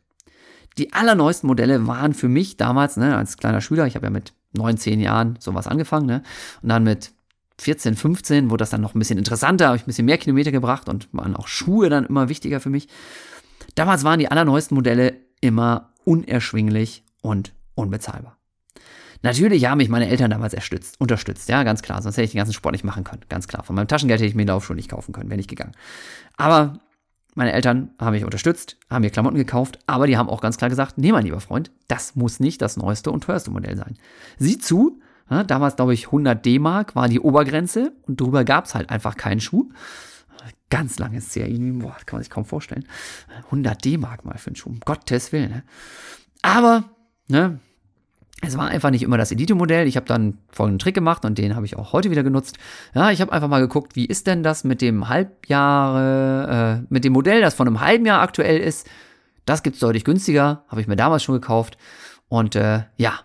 Die 0.78 0.92
allerneuesten 0.92 1.46
Modelle 1.46 1.86
waren 1.86 2.14
für 2.14 2.28
mich 2.28 2.56
damals, 2.56 2.96
ne, 2.96 3.16
als 3.16 3.36
kleiner 3.36 3.60
Schüler, 3.60 3.86
ich 3.86 3.94
habe 3.94 4.06
ja 4.06 4.10
mit 4.10 4.32
neun, 4.52 4.78
zehn 4.78 5.00
Jahren 5.00 5.36
sowas 5.38 5.66
angefangen, 5.66 6.06
ne, 6.06 6.22
und 6.62 6.70
dann 6.70 6.84
mit 6.84 7.12
14, 7.58 7.94
15 7.94 8.50
wurde 8.50 8.62
das 8.62 8.70
dann 8.70 8.80
noch 8.80 8.94
ein 8.94 8.98
bisschen 8.98 9.18
interessanter, 9.18 9.66
habe 9.66 9.76
ich 9.76 9.82
ein 9.82 9.86
bisschen 9.86 10.06
mehr 10.06 10.18
Kilometer 10.18 10.50
gebracht 10.50 10.88
und 10.88 11.08
waren 11.12 11.36
auch 11.36 11.46
Schuhe 11.46 11.90
dann 11.90 12.06
immer 12.06 12.28
wichtiger 12.28 12.60
für 12.60 12.70
mich. 12.70 12.88
Damals 13.74 14.04
waren 14.04 14.18
die 14.18 14.30
allerneuesten 14.30 14.74
Modelle 14.74 15.14
immer 15.40 15.92
unerschwinglich 16.04 17.04
und 17.20 17.52
unbezahlbar. 17.74 18.38
Natürlich 19.22 19.66
haben 19.66 19.78
mich 19.78 19.88
meine 19.88 20.08
Eltern 20.08 20.30
damals 20.30 20.52
erstützt, 20.52 21.00
unterstützt, 21.00 21.48
ja, 21.48 21.62
ganz 21.62 21.82
klar. 21.82 22.02
Sonst 22.02 22.16
hätte 22.16 22.24
ich 22.24 22.32
den 22.32 22.38
ganzen 22.38 22.52
Sport 22.52 22.72
nicht 22.72 22.84
machen 22.84 23.04
können, 23.04 23.22
ganz 23.28 23.46
klar. 23.46 23.62
Von 23.62 23.76
meinem 23.76 23.88
Taschengeld 23.88 24.20
hätte 24.20 24.28
ich 24.28 24.34
mir 24.34 24.42
den 24.42 24.48
Laufschuh 24.48 24.74
nicht 24.74 24.90
kaufen 24.90 25.12
können, 25.12 25.30
wäre 25.30 25.36
nicht 25.36 25.50
gegangen. 25.50 25.72
Aber 26.36 26.80
meine 27.34 27.52
Eltern 27.52 27.90
haben 27.98 28.12
mich 28.12 28.24
unterstützt, 28.24 28.76
haben 28.90 29.02
mir 29.02 29.10
Klamotten 29.10 29.38
gekauft, 29.38 29.78
aber 29.86 30.06
die 30.06 30.18
haben 30.18 30.28
auch 30.28 30.40
ganz 30.40 30.58
klar 30.58 30.68
gesagt, 30.68 30.98
nee, 30.98 31.12
mein 31.12 31.24
lieber 31.24 31.40
Freund, 31.40 31.70
das 31.88 32.14
muss 32.14 32.40
nicht 32.40 32.60
das 32.60 32.76
neueste 32.76 33.10
und 33.10 33.24
teuerste 33.24 33.50
Modell 33.50 33.76
sein. 33.76 33.96
Sieh 34.38 34.58
zu, 34.58 35.00
ja, 35.30 35.44
damals 35.44 35.76
glaube 35.76 35.94
ich 35.94 36.06
100 36.06 36.44
D-Mark 36.44 36.94
war 36.94 37.08
die 37.08 37.20
Obergrenze 37.20 37.92
und 38.02 38.20
darüber 38.20 38.44
gab 38.44 38.66
es 38.66 38.74
halt 38.74 38.90
einfach 38.90 39.16
keinen 39.16 39.40
Schuh. 39.40 39.70
Ganz 40.68 40.98
langes 40.98 41.30
CRI, 41.30 41.58
boah, 41.74 41.96
kann 42.06 42.16
man 42.16 42.22
sich 42.22 42.30
kaum 42.30 42.44
vorstellen. 42.44 42.86
100 43.46 43.84
D-Mark 43.84 44.24
mal 44.24 44.38
für 44.38 44.48
einen 44.48 44.56
Schuh, 44.56 44.70
um 44.70 44.80
Gottes 44.80 45.30
Willen. 45.30 45.50
Ne? 45.50 45.62
Aber, 46.42 46.84
ne, 47.28 47.60
es 48.40 48.58
war 48.58 48.68
einfach 48.68 48.90
nicht 48.90 49.02
immer 49.02 49.18
das 49.18 49.30
Elite-Modell. 49.30 49.86
Ich 49.86 49.96
habe 49.96 50.06
dann 50.06 50.38
folgenden 50.50 50.80
Trick 50.80 50.94
gemacht 50.94 51.24
und 51.24 51.38
den 51.38 51.54
habe 51.54 51.64
ich 51.64 51.76
auch 51.76 51.92
heute 51.92 52.10
wieder 52.10 52.24
genutzt. 52.24 52.58
Ja, 52.94 53.10
ich 53.12 53.20
habe 53.20 53.32
einfach 53.32 53.48
mal 53.48 53.60
geguckt, 53.60 53.94
wie 53.94 54.04
ist 54.04 54.26
denn 54.26 54.42
das 54.42 54.64
mit 54.64 54.80
dem 54.80 55.08
Halbjahre, 55.08 56.80
äh, 56.82 56.86
mit 56.88 57.04
dem 57.04 57.12
Modell, 57.12 57.40
das 57.40 57.54
von 57.54 57.68
einem 57.68 57.80
halben 57.80 58.04
Jahr 58.04 58.20
aktuell 58.20 58.58
ist. 58.58 58.88
Das 59.44 59.62
gibt's 59.62 59.78
deutlich 59.78 60.04
günstiger, 60.04 60.64
habe 60.68 60.80
ich 60.80 60.88
mir 60.88 60.96
damals 60.96 61.22
schon 61.22 61.34
gekauft. 61.34 61.78
Und 62.28 62.56
äh, 62.56 62.82
ja, 62.96 63.20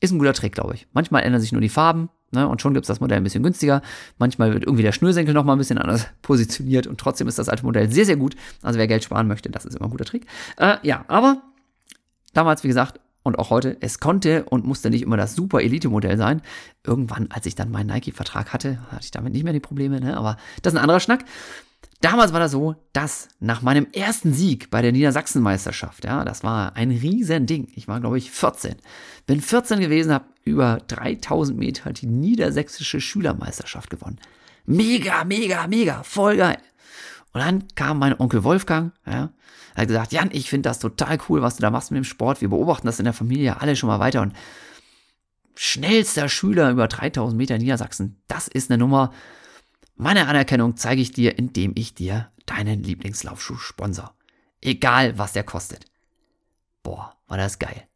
ist 0.00 0.12
ein 0.12 0.18
guter 0.18 0.34
Trick, 0.34 0.54
glaube 0.54 0.74
ich. 0.74 0.86
Manchmal 0.92 1.22
ändern 1.22 1.40
sich 1.40 1.52
nur 1.52 1.60
die 1.60 1.68
Farben 1.68 2.08
ne, 2.30 2.48
und 2.48 2.62
schon 2.62 2.72
gibt's 2.72 2.88
das 2.88 3.00
Modell 3.00 3.18
ein 3.18 3.24
bisschen 3.24 3.42
günstiger. 3.42 3.82
Manchmal 4.18 4.52
wird 4.52 4.64
irgendwie 4.64 4.82
der 4.82 4.92
Schnürsenkel 4.92 5.34
noch 5.34 5.44
mal 5.44 5.52
ein 5.54 5.58
bisschen 5.58 5.78
anders 5.78 6.06
positioniert 6.22 6.86
und 6.86 6.98
trotzdem 6.98 7.28
ist 7.28 7.38
das 7.38 7.48
alte 7.48 7.64
Modell 7.64 7.90
sehr, 7.90 8.06
sehr 8.06 8.16
gut. 8.16 8.34
Also 8.62 8.78
wer 8.78 8.86
Geld 8.86 9.04
sparen 9.04 9.28
möchte, 9.28 9.50
das 9.50 9.64
ist 9.64 9.76
immer 9.76 9.86
ein 9.86 9.90
guter 9.90 10.04
Trick. 10.04 10.26
Äh, 10.56 10.76
ja, 10.82 11.04
aber 11.08 11.42
damals, 12.32 12.62
wie 12.64 12.68
gesagt, 12.68 13.00
und 13.26 13.40
auch 13.40 13.50
heute, 13.50 13.76
es 13.80 13.98
konnte 13.98 14.44
und 14.44 14.64
musste 14.64 14.88
nicht 14.88 15.02
immer 15.02 15.16
das 15.16 15.34
super 15.34 15.60
Elite-Modell 15.60 16.16
sein. 16.16 16.42
Irgendwann, 16.84 17.26
als 17.30 17.44
ich 17.46 17.56
dann 17.56 17.72
meinen 17.72 17.88
Nike-Vertrag 17.88 18.52
hatte, 18.52 18.78
hatte 18.92 19.04
ich 19.04 19.10
damit 19.10 19.32
nicht 19.32 19.42
mehr 19.42 19.52
die 19.52 19.58
Probleme, 19.58 20.00
ne? 20.00 20.16
aber 20.16 20.36
das 20.62 20.72
ist 20.72 20.78
ein 20.78 20.82
anderer 20.82 21.00
Schnack. 21.00 21.24
Damals 22.00 22.32
war 22.32 22.38
das 22.38 22.52
so, 22.52 22.76
dass 22.92 23.28
nach 23.40 23.62
meinem 23.62 23.88
ersten 23.92 24.32
Sieg 24.32 24.70
bei 24.70 24.80
der 24.80 24.92
Niedersachsenmeisterschaft, 24.92 26.04
ja, 26.04 26.24
das 26.24 26.44
war 26.44 26.76
ein 26.76 26.92
riesen 26.92 27.46
Ding. 27.46 27.66
Ich 27.74 27.88
war, 27.88 28.00
glaube 28.00 28.16
ich, 28.16 28.30
14. 28.30 28.76
Bin 29.26 29.40
14 29.40 29.80
gewesen, 29.80 30.12
habe 30.12 30.26
über 30.44 30.78
3000 30.86 31.58
Meter 31.58 31.92
die 31.92 32.06
niedersächsische 32.06 33.00
Schülermeisterschaft 33.00 33.90
gewonnen. 33.90 34.20
Mega, 34.66 35.24
mega, 35.24 35.66
mega, 35.66 36.04
voll 36.04 36.36
geil. 36.36 36.58
Und 37.36 37.42
dann 37.42 37.68
kam 37.74 37.98
mein 37.98 38.18
Onkel 38.18 38.44
Wolfgang, 38.44 38.94
ja, 39.04 39.28
hat 39.74 39.88
gesagt, 39.88 40.10
Jan, 40.10 40.30
ich 40.32 40.48
finde 40.48 40.70
das 40.70 40.78
total 40.78 41.18
cool, 41.28 41.42
was 41.42 41.56
du 41.56 41.60
da 41.60 41.70
machst 41.70 41.90
mit 41.90 41.98
dem 41.98 42.04
Sport. 42.04 42.40
Wir 42.40 42.48
beobachten 42.48 42.86
das 42.86 42.98
in 42.98 43.04
der 43.04 43.12
Familie 43.12 43.60
alle 43.60 43.76
schon 43.76 43.88
mal 43.88 44.00
weiter. 44.00 44.22
Und 44.22 44.32
schnellster 45.54 46.30
Schüler 46.30 46.70
über 46.70 46.88
3000 46.88 47.36
Meter 47.36 47.56
in 47.56 47.60
Niedersachsen, 47.60 48.22
das 48.26 48.48
ist 48.48 48.70
eine 48.70 48.78
Nummer. 48.78 49.12
Meine 49.96 50.28
Anerkennung 50.28 50.78
zeige 50.78 51.02
ich 51.02 51.12
dir, 51.12 51.38
indem 51.38 51.72
ich 51.74 51.92
dir 51.92 52.30
deinen 52.46 52.82
Lieblingslaufschuh 52.82 53.58
sponsor. 53.58 54.14
Egal, 54.62 55.18
was 55.18 55.34
der 55.34 55.44
kostet. 55.44 55.84
Boah, 56.82 57.18
war 57.26 57.36
das 57.36 57.58
geil. 57.58 57.86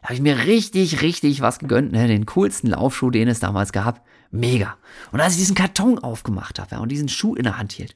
Da 0.00 0.08
habe 0.08 0.14
ich 0.14 0.20
mir 0.20 0.46
richtig, 0.46 1.00
richtig 1.00 1.42
was 1.42 1.60
gegönnt, 1.60 1.92
ne? 1.92 2.08
Den 2.08 2.26
coolsten 2.26 2.66
Laufschuh, 2.66 3.10
den 3.10 3.28
es 3.28 3.38
damals 3.38 3.70
gab. 3.70 4.04
Mega. 4.32 4.78
Und 5.12 5.20
als 5.20 5.34
ich 5.34 5.38
diesen 5.38 5.54
Karton 5.54 6.00
aufgemacht 6.00 6.58
habe 6.58 6.74
ja, 6.74 6.80
und 6.80 6.88
diesen 6.88 7.08
Schuh 7.08 7.36
in 7.36 7.44
der 7.44 7.56
Hand 7.56 7.70
hielt, 7.70 7.94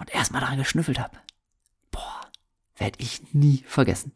und 0.00 0.12
erstmal 0.12 0.40
daran 0.40 0.58
geschnüffelt 0.58 0.98
habe. 0.98 1.16
Boah, 1.90 2.20
werde 2.76 2.98
ich 2.98 3.20
nie 3.32 3.62
vergessen. 3.66 4.12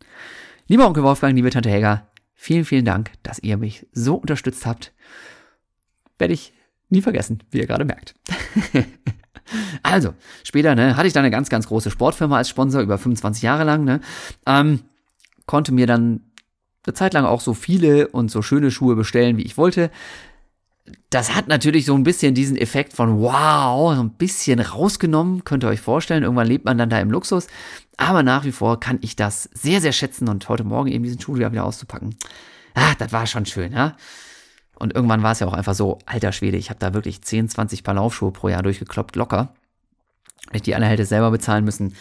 Lieber 0.67 0.87
Onkel 0.87 1.03
Wolfgang, 1.03 1.35
liebe 1.35 1.51
Tante 1.51 1.71
Helga, 1.71 2.09
vielen, 2.35 2.65
vielen 2.65 2.85
Dank, 2.85 3.13
dass 3.23 3.39
ihr 3.39 3.57
mich 3.57 3.87
so 3.93 4.17
unterstützt 4.17 4.67
habt. 4.67 4.93
Werde 6.19 6.35
ich 6.35 6.55
nie 6.89 7.03
vergessen, 7.03 7.43
wie 7.51 7.59
ihr 7.59 7.67
gerade 7.67 7.85
merkt. 7.85 8.15
also, 9.83 10.15
später 10.43 10.75
ne, 10.75 10.97
hatte 10.97 11.07
ich 11.07 11.13
dann 11.13 11.25
eine 11.25 11.31
ganz, 11.31 11.51
ganz 11.51 11.67
große 11.67 11.91
Sportfirma 11.91 12.39
als 12.39 12.49
Sponsor, 12.49 12.81
über 12.81 12.99
25 12.99 13.43
Jahre 13.43 13.65
lang. 13.65 13.85
Ne, 13.85 14.01
ähm, 14.47 14.81
konnte 15.47 15.73
mir 15.73 15.87
dann 15.87 16.21
eine 16.87 16.95
Zeit 16.95 17.15
lang 17.15 17.25
auch 17.25 17.41
so 17.41 17.55
viele 17.55 18.09
und 18.09 18.31
so 18.31 18.43
schöne 18.43 18.71
Schuhe 18.71 18.97
bestellen, 18.97 19.37
wie 19.37 19.43
ich 19.43 19.57
wollte. 19.59 19.91
Das 21.09 21.35
hat 21.35 21.49
natürlich 21.49 21.87
so 21.87 21.95
ein 21.95 22.03
bisschen 22.03 22.35
diesen 22.35 22.57
Effekt 22.57 22.93
von 22.93 23.21
wow, 23.21 23.95
so 23.95 24.03
ein 24.03 24.11
bisschen 24.11 24.61
rausgenommen, 24.61 25.45
könnt 25.45 25.65
ihr 25.65 25.69
euch 25.69 25.81
vorstellen. 25.81 26.25
Irgendwann 26.25 26.47
lebt 26.47 26.65
man 26.65 26.77
dann 26.77 26.91
da 26.91 27.01
im 27.01 27.11
Luxus. 27.11 27.47
Aber 27.97 28.23
nach 28.23 28.45
wie 28.45 28.53
vor 28.53 28.81
kann 28.81 28.99
ich 29.01 29.17
das 29.17 29.49
sehr, 29.55 29.81
sehr 29.81 29.93
schätzen 29.93 30.29
und 30.29 30.49
heute 30.49 30.65
Morgen 30.65 30.91
eben 30.91 31.05
diesen 31.05 31.21
Schuh 31.21 31.37
wieder 31.37 31.65
auszupacken. 31.65 32.17
Ah, 32.75 32.95
das 32.99 33.13
war 33.13 33.27
schon 33.27 33.47
schön, 33.47 33.73
ja. 33.73 33.97
Und 34.75 34.95
irgendwann 34.95 35.23
war 35.23 35.33
es 35.33 35.41
ja 35.41 35.47
auch 35.47 35.53
einfach 35.53 35.75
so, 35.75 35.99
alter 36.05 36.33
Schwede, 36.33 36.57
ich 36.57 36.69
habe 36.69 36.81
da 36.81 36.93
wirklich 36.93 37.23
10, 37.23 37.49
20 37.49 37.85
Paar 37.85 37.95
Laufschuhe 37.95 38.33
pro 38.33 38.49
Jahr 38.49 38.63
durchgekloppt, 38.63 39.15
locker. 39.17 39.55
Wenn 40.51 40.57
ich 40.57 40.63
die 40.63 40.75
alle 40.75 40.87
hätte 40.87 41.07
selber 41.07 41.31
bezahlen 41.31 41.65
müssen, 41.65 41.95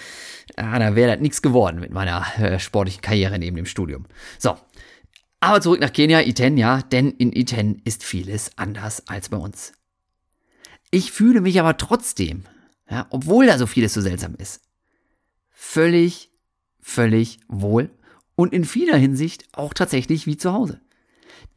ah, 0.58 0.80
da 0.80 0.96
wäre 0.96 1.12
das 1.12 1.22
nichts 1.22 1.42
geworden 1.42 1.80
mit 1.80 1.94
meiner 1.94 2.26
äh, 2.38 2.60
sportlichen 2.60 3.02
Karriere 3.02 3.38
neben 3.38 3.56
dem 3.56 3.66
Studium. 3.66 4.06
So, 4.40 4.58
aber 5.44 5.62
zurück 5.62 5.82
nach 5.82 5.92
Kenia, 5.92 6.22
Iten, 6.22 6.58
ja, 6.58 6.82
denn 6.82 7.12
in 7.12 7.34
Iten 7.34 7.82
ist 7.84 8.04
vieles 8.04 8.58
anders 8.58 9.08
als 9.08 9.30
bei 9.30 9.38
uns. 9.38 9.74
Ich 10.90 11.12
fühle 11.12 11.42
mich 11.42 11.60
aber 11.60 11.78
trotzdem, 11.78 12.44
ja, 12.90 13.08
obwohl 13.10 13.48
da 13.48 13.58
so 13.58 13.66
vieles 13.66 13.94
so 13.94 14.02
seltsam 14.02 14.36
ist, 14.36 14.62
völlig, 15.50 16.32
völlig 16.80 17.40
wohl 17.48 17.90
und 18.36 18.54
in 18.54 18.64
vieler 18.64 18.98
Hinsicht 18.98 19.48
auch 19.54 19.74
tatsächlich 19.74 20.28
wie 20.28 20.38
zu 20.38 20.54
Hause. 20.54 20.82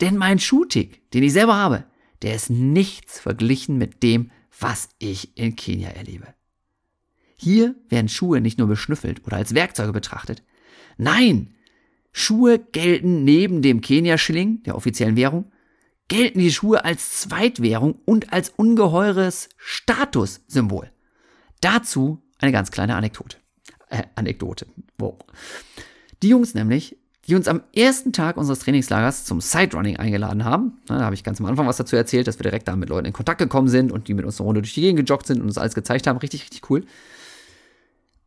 Denn 0.01 0.17
mein 0.17 0.39
Schuhtick, 0.39 1.11
den 1.13 1.23
ich 1.23 1.33
selber 1.33 1.57
habe, 1.57 1.85
der 2.23 2.35
ist 2.35 2.51
nichts 2.51 3.21
verglichen 3.21 3.79
mit 3.79 4.03
dem, 4.03 4.31
was 4.59 4.89
ich 4.99 5.37
in 5.37 5.55
Kenia 5.55 5.91
erlebe. 5.91 6.35
Hier 7.37 7.75
werden 7.89 8.09
Schuhe 8.09 8.41
nicht 8.41 8.59
nur 8.59 8.69
beschnüffelt 8.69 9.25
oder 9.27 9.37
als 9.37 9.55
Werkzeuge 9.55 9.93
betrachtet. 9.93 10.43
Nein, 10.97 11.56
Schuhe 12.19 12.59
gelten 12.59 13.25
neben 13.25 13.61
dem 13.61 13.83
Kenia-Schilling, 13.83 14.63
der 14.63 14.75
offiziellen 14.75 15.17
Währung, 15.17 15.53
gelten 16.09 16.39
die 16.39 16.51
Schuhe 16.51 16.83
als 16.83 17.21
Zweitwährung 17.21 17.99
und 18.07 18.33
als 18.33 18.49
ungeheures 18.57 19.51
Statussymbol. 19.59 20.91
Dazu 21.61 22.23
eine 22.39 22.53
ganz 22.53 22.71
kleine 22.71 22.97
Anekdote. 22.97 23.37
Äh, 23.91 24.05
Anekdote. 24.15 24.67
Wow. 24.97 25.19
Die 26.23 26.31
Jungs 26.31 26.55
nämlich, 26.55 26.97
die 27.27 27.35
uns 27.35 27.49
am 27.49 27.63
ersten 27.75 28.15
Tag 28.15 28.39
unseres 28.39 28.61
Trainingslagers 28.61 29.27
zum 29.27 29.43
Siderunning 29.43 29.99
eingeladen 29.99 30.47
haben. 30.47 30.79
Da 30.87 31.01
habe 31.01 31.15
ich 31.15 31.23
ganz 31.23 31.39
am 31.39 31.47
Anfang 31.47 31.67
was 31.67 31.77
dazu 31.77 31.97
erzählt, 31.97 32.27
dass 32.29 32.39
wir 32.39 32.45
direkt 32.45 32.67
da 32.67 32.77
mit 32.77 32.89
Leuten 32.89 33.09
in 33.09 33.13
Kontakt 33.13 33.41
gekommen 33.41 33.69
sind 33.69 33.93
und 33.93 34.09
die 34.09 34.15
mit 34.15 34.25
uns 34.25 34.41
eine 34.41 34.47
Runde 34.47 34.63
durch 34.63 34.73
die 34.73 34.81
Gegend 34.81 35.07
gejoggt 35.07 35.27
sind 35.27 35.43
und 35.43 35.49
uns 35.49 35.59
alles 35.59 35.75
gezeigt 35.75 36.07
haben. 36.07 36.17
Richtig, 36.17 36.45
richtig 36.45 36.71
cool. 36.71 36.87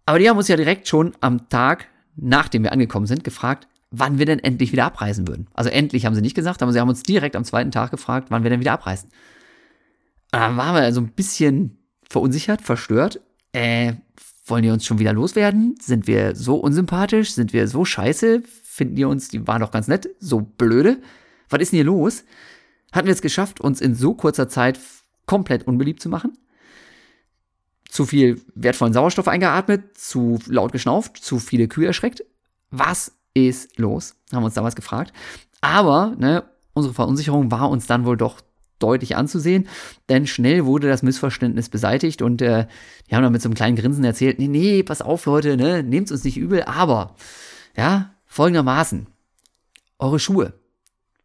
Aber 0.06 0.20
die 0.20 0.30
haben 0.30 0.38
uns 0.38 0.48
ja 0.48 0.58
direkt 0.58 0.88
schon 0.88 1.14
am 1.22 1.50
Tag, 1.50 1.88
nachdem 2.16 2.62
wir 2.62 2.72
angekommen 2.72 3.08
sind, 3.08 3.24
gefragt, 3.24 3.68
wann 3.92 4.20
wir 4.20 4.26
denn 4.26 4.40
endlich 4.40 4.72
wieder 4.72 4.86
abreisen 4.86 5.28
würden. 5.28 5.48
Also 5.54 5.70
endlich 5.70 6.06
haben 6.06 6.16
sie 6.16 6.22
nicht 6.22 6.36
gesagt, 6.36 6.62
aber 6.62 6.72
sie 6.72 6.80
haben 6.80 6.90
uns 6.90 7.04
direkt 7.04 7.36
am 7.36 7.44
zweiten 7.44 7.72
Tag 7.72 7.92
gefragt, 7.92 8.28
wann 8.30 8.44
wir 8.44 8.50
denn 8.50 8.60
wieder 8.60 8.74
abreisen. 8.74 9.10
Und 10.32 10.40
dann 10.40 10.58
waren 10.58 10.76
wir 10.76 10.94
so 10.94 11.02
ein 11.02 11.12
bisschen 11.12 11.80
verunsichert, 12.08 12.62
verstört. 12.62 13.20
Äh, 13.52 13.94
wollen 14.46 14.64
die 14.64 14.70
uns 14.70 14.86
schon 14.86 15.00
wieder 15.00 15.14
loswerden? 15.14 15.76
Sind 15.82 16.08
wir 16.08 16.36
so 16.36 16.56
unsympathisch? 16.56 17.32
Sind 17.32 17.54
wir 17.54 17.68
so 17.68 17.86
scheiße? 17.86 18.44
Finden 18.64 18.96
die 18.96 19.06
uns, 19.06 19.30
die 19.30 19.48
waren 19.48 19.62
doch 19.62 19.72
ganz 19.72 19.88
nett, 19.88 20.10
so 20.20 20.42
blöde? 20.42 21.02
Was 21.50 21.62
ist 21.62 21.72
denn 21.72 21.78
hier 21.78 21.86
los? 21.86 22.24
Hatten 22.92 23.08
wir 23.08 23.14
es 23.14 23.22
geschafft, 23.22 23.60
uns 23.60 23.82
in 23.82 23.96
so 23.96 24.14
kurzer 24.14 24.50
Zeit 24.50 24.80
komplett 25.26 25.68
unbeliebt 25.68 26.02
zu 26.02 26.10
machen? 26.10 26.38
Zu 27.90 28.06
viel 28.06 28.42
wertvollen 28.54 28.94
Sauerstoff 28.94 29.28
eingeatmet, 29.28 29.98
zu 29.98 30.40
laut 30.48 30.72
geschnauft, 30.72 31.18
zu 31.18 31.40
viele 31.40 31.68
Kühe 31.68 31.88
erschreckt? 31.88 32.24
Was 32.72 33.19
ist 33.48 33.78
los? 33.78 34.16
Haben 34.32 34.42
wir 34.42 34.46
uns 34.46 34.56
damals 34.56 34.76
gefragt. 34.76 35.14
Aber 35.62 36.16
ne, 36.18 36.44
unsere 36.74 36.94
Verunsicherung 36.94 37.52
war 37.52 37.70
uns 37.70 37.88
dann 37.88 38.06
wohl 38.06 38.18
doch 38.18 38.42
deutlich 38.80 39.16
anzusehen, 39.16 39.68
denn 40.08 40.26
schnell 40.26 40.66
wurde 40.66 40.88
das 40.88 41.04
Missverständnis 41.04 41.70
beseitigt 41.70 42.22
und 42.22 42.42
äh, 42.42 42.66
die 43.08 43.16
haben 43.16 43.24
dann 43.24 43.34
mit 43.34 43.42
so 43.42 43.50
einem 43.50 43.56
kleinen 43.56 43.76
Grinsen 43.76 44.04
erzählt, 44.04 44.40
nee, 44.40 44.48
nee, 44.48 44.84
pass 44.84 45.02
auf 45.02 45.26
Leute, 45.26 45.58
ne, 45.58 45.84
nehmt 45.84 46.12
uns 46.12 46.24
nicht 46.24 46.38
übel, 46.38 46.64
aber, 46.64 47.16
ja, 47.76 48.16
folgendermaßen, 48.26 49.08
eure 50.00 50.20
Schuhe, 50.20 50.54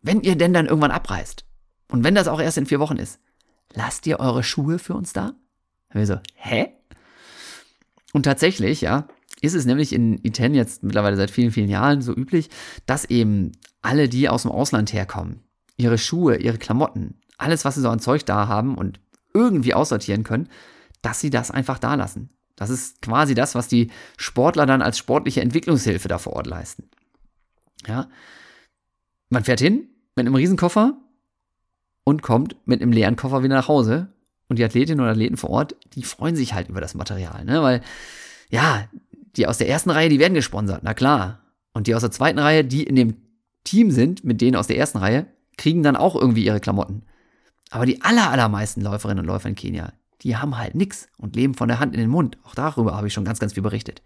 wenn 0.03 0.21
ihr 0.21 0.37
denn 0.37 0.53
dann 0.53 0.67
irgendwann 0.67 0.91
abreißt 0.91 1.45
und 1.89 2.03
wenn 2.03 2.17
das 2.17 2.29
auch 2.29 2.41
erst 2.41 2.59
in 2.59 2.67
vier 2.67 2.81
Wochen 2.81 2.97
ist, 2.97 3.21
lasst 3.73 4.07
ihr 4.07 4.21
eure 4.21 4.43
Schuhe 4.43 4.79
für 4.79 4.95
uns 4.95 5.13
da? 5.13 5.35
Und 5.91 6.01
wir 6.01 6.07
so, 6.07 6.19
hä? 6.35 6.73
Und 8.13 8.25
tatsächlich, 8.25 8.81
ja, 8.81 9.07
ist 9.45 9.55
es 9.55 9.67
nämlich 9.67 9.93
in 9.93 10.19
Iten 10.25 10.55
jetzt 10.55 10.83
mittlerweile 10.83 11.17
seit 11.17 11.31
vielen, 11.31 11.51
vielen 11.51 11.69
Jahren 11.69 12.03
so 12.03 12.15
üblich, 12.15 12.51
dass 12.87 13.05
eben 13.05 13.53
alle, 13.83 14.09
die 14.09 14.29
aus 14.29 14.43
dem 14.43 14.51
Ausland 14.51 14.93
herkommen, 14.93 15.41
ihre 15.77 15.99
Schuhe, 15.99 16.37
ihre 16.37 16.59
Klamotten, 16.59 17.21
alles, 17.39 17.65
was 17.65 17.75
sie 17.75 17.81
so 17.81 17.89
an 17.89 18.01
Zeug 18.01 18.25
da 18.25 18.49
haben 18.49 18.77
und 18.77 19.01
irgendwie 19.33 19.75
aussortieren 19.75 20.25
können, 20.25 20.49
dass 21.03 21.21
sie 21.21 21.31
das 21.31 21.51
einfach 21.51 21.79
da 21.79 21.95
lassen. 21.95 22.31
Das 22.57 22.71
ist 22.71 23.03
quasi 23.03 23.35
das, 23.35 23.55
was 23.55 23.69
die 23.69 23.91
Sportler 24.17 24.67
dann 24.67 24.83
als 24.83 24.97
sportliche 24.97 25.41
Entwicklungshilfe 25.41 26.09
da 26.09 26.19
vor 26.19 26.35
Ort 26.35 26.47
leisten. 26.47 26.89
Ja. 27.87 28.09
Man 29.29 29.45
fährt 29.45 29.61
hin 29.61 29.89
mit 30.15 30.27
einem 30.27 30.37
Riesenkoffer 30.37 30.97
und 32.05 32.23
kommt 32.23 32.57
mit 32.67 32.81
einem 32.81 32.93
leeren 32.93 33.17
Koffer 33.17 33.43
wieder 33.43 33.57
nach 33.57 33.69
Hause. 33.69 34.09
Und 34.49 34.59
die 34.59 34.65
Athletinnen 34.65 35.01
und 35.01 35.11
Athleten 35.11 35.37
vor 35.37 35.51
Ort, 35.51 35.75
die 35.95 36.05
freuen 36.05 36.37
sich 36.37 36.53
halt 36.53 36.69
über 36.69 36.81
das 36.81 36.95
Material, 36.95 37.45
ne? 37.45 37.63
Weil, 37.63 37.81
ja, 38.51 38.89
die 39.37 39.47
aus 39.47 39.59
der 39.59 39.69
ersten 39.69 39.91
Reihe, 39.91 40.09
die 40.09 40.19
werden 40.19 40.35
gesponsert, 40.35 40.81
na 40.83 40.95
klar. 40.95 41.41
Und 41.73 41.87
die 41.87 41.95
aus 41.95 42.03
der 42.03 42.11
zweiten 42.11 42.39
Reihe, 42.39 42.65
die 42.65 42.85
in 42.85 42.97
dem 42.97 43.17
Team 43.65 43.91
sind, 43.91 44.25
mit 44.25 44.41
denen 44.41 44.57
aus 44.57 44.67
der 44.67 44.79
ersten 44.79 44.99
Reihe, 44.99 45.27
kriegen 45.57 45.83
dann 45.83 45.97
auch 45.97 46.15
irgendwie 46.15 46.45
ihre 46.45 46.61
Klamotten. 46.61 47.03
Aber 47.71 47.87
die 47.87 48.03
aller, 48.03 48.31
allermeisten 48.31 48.81
Läuferinnen 48.81 49.21
und 49.21 49.27
Läufer 49.27 49.49
in 49.49 49.55
Kenia, 49.55 49.93
die 50.23 50.37
haben 50.37 50.57
halt 50.57 50.75
nichts 50.75 51.09
und 51.19 51.37
leben 51.37 51.55
von 51.55 51.69
der 51.69 51.81
Hand 51.81 51.95
in 51.95 52.01
den 52.01 52.11
Mund. 52.11 52.39
Auch 52.45 52.55
darüber 52.55 52.97
habe 52.97 53.09
ich 53.09 53.13
schon 53.13 53.25
ganz, 53.25 53.41
ganz 53.41 53.55
viel 53.55 53.63
berichtet. 53.63 54.03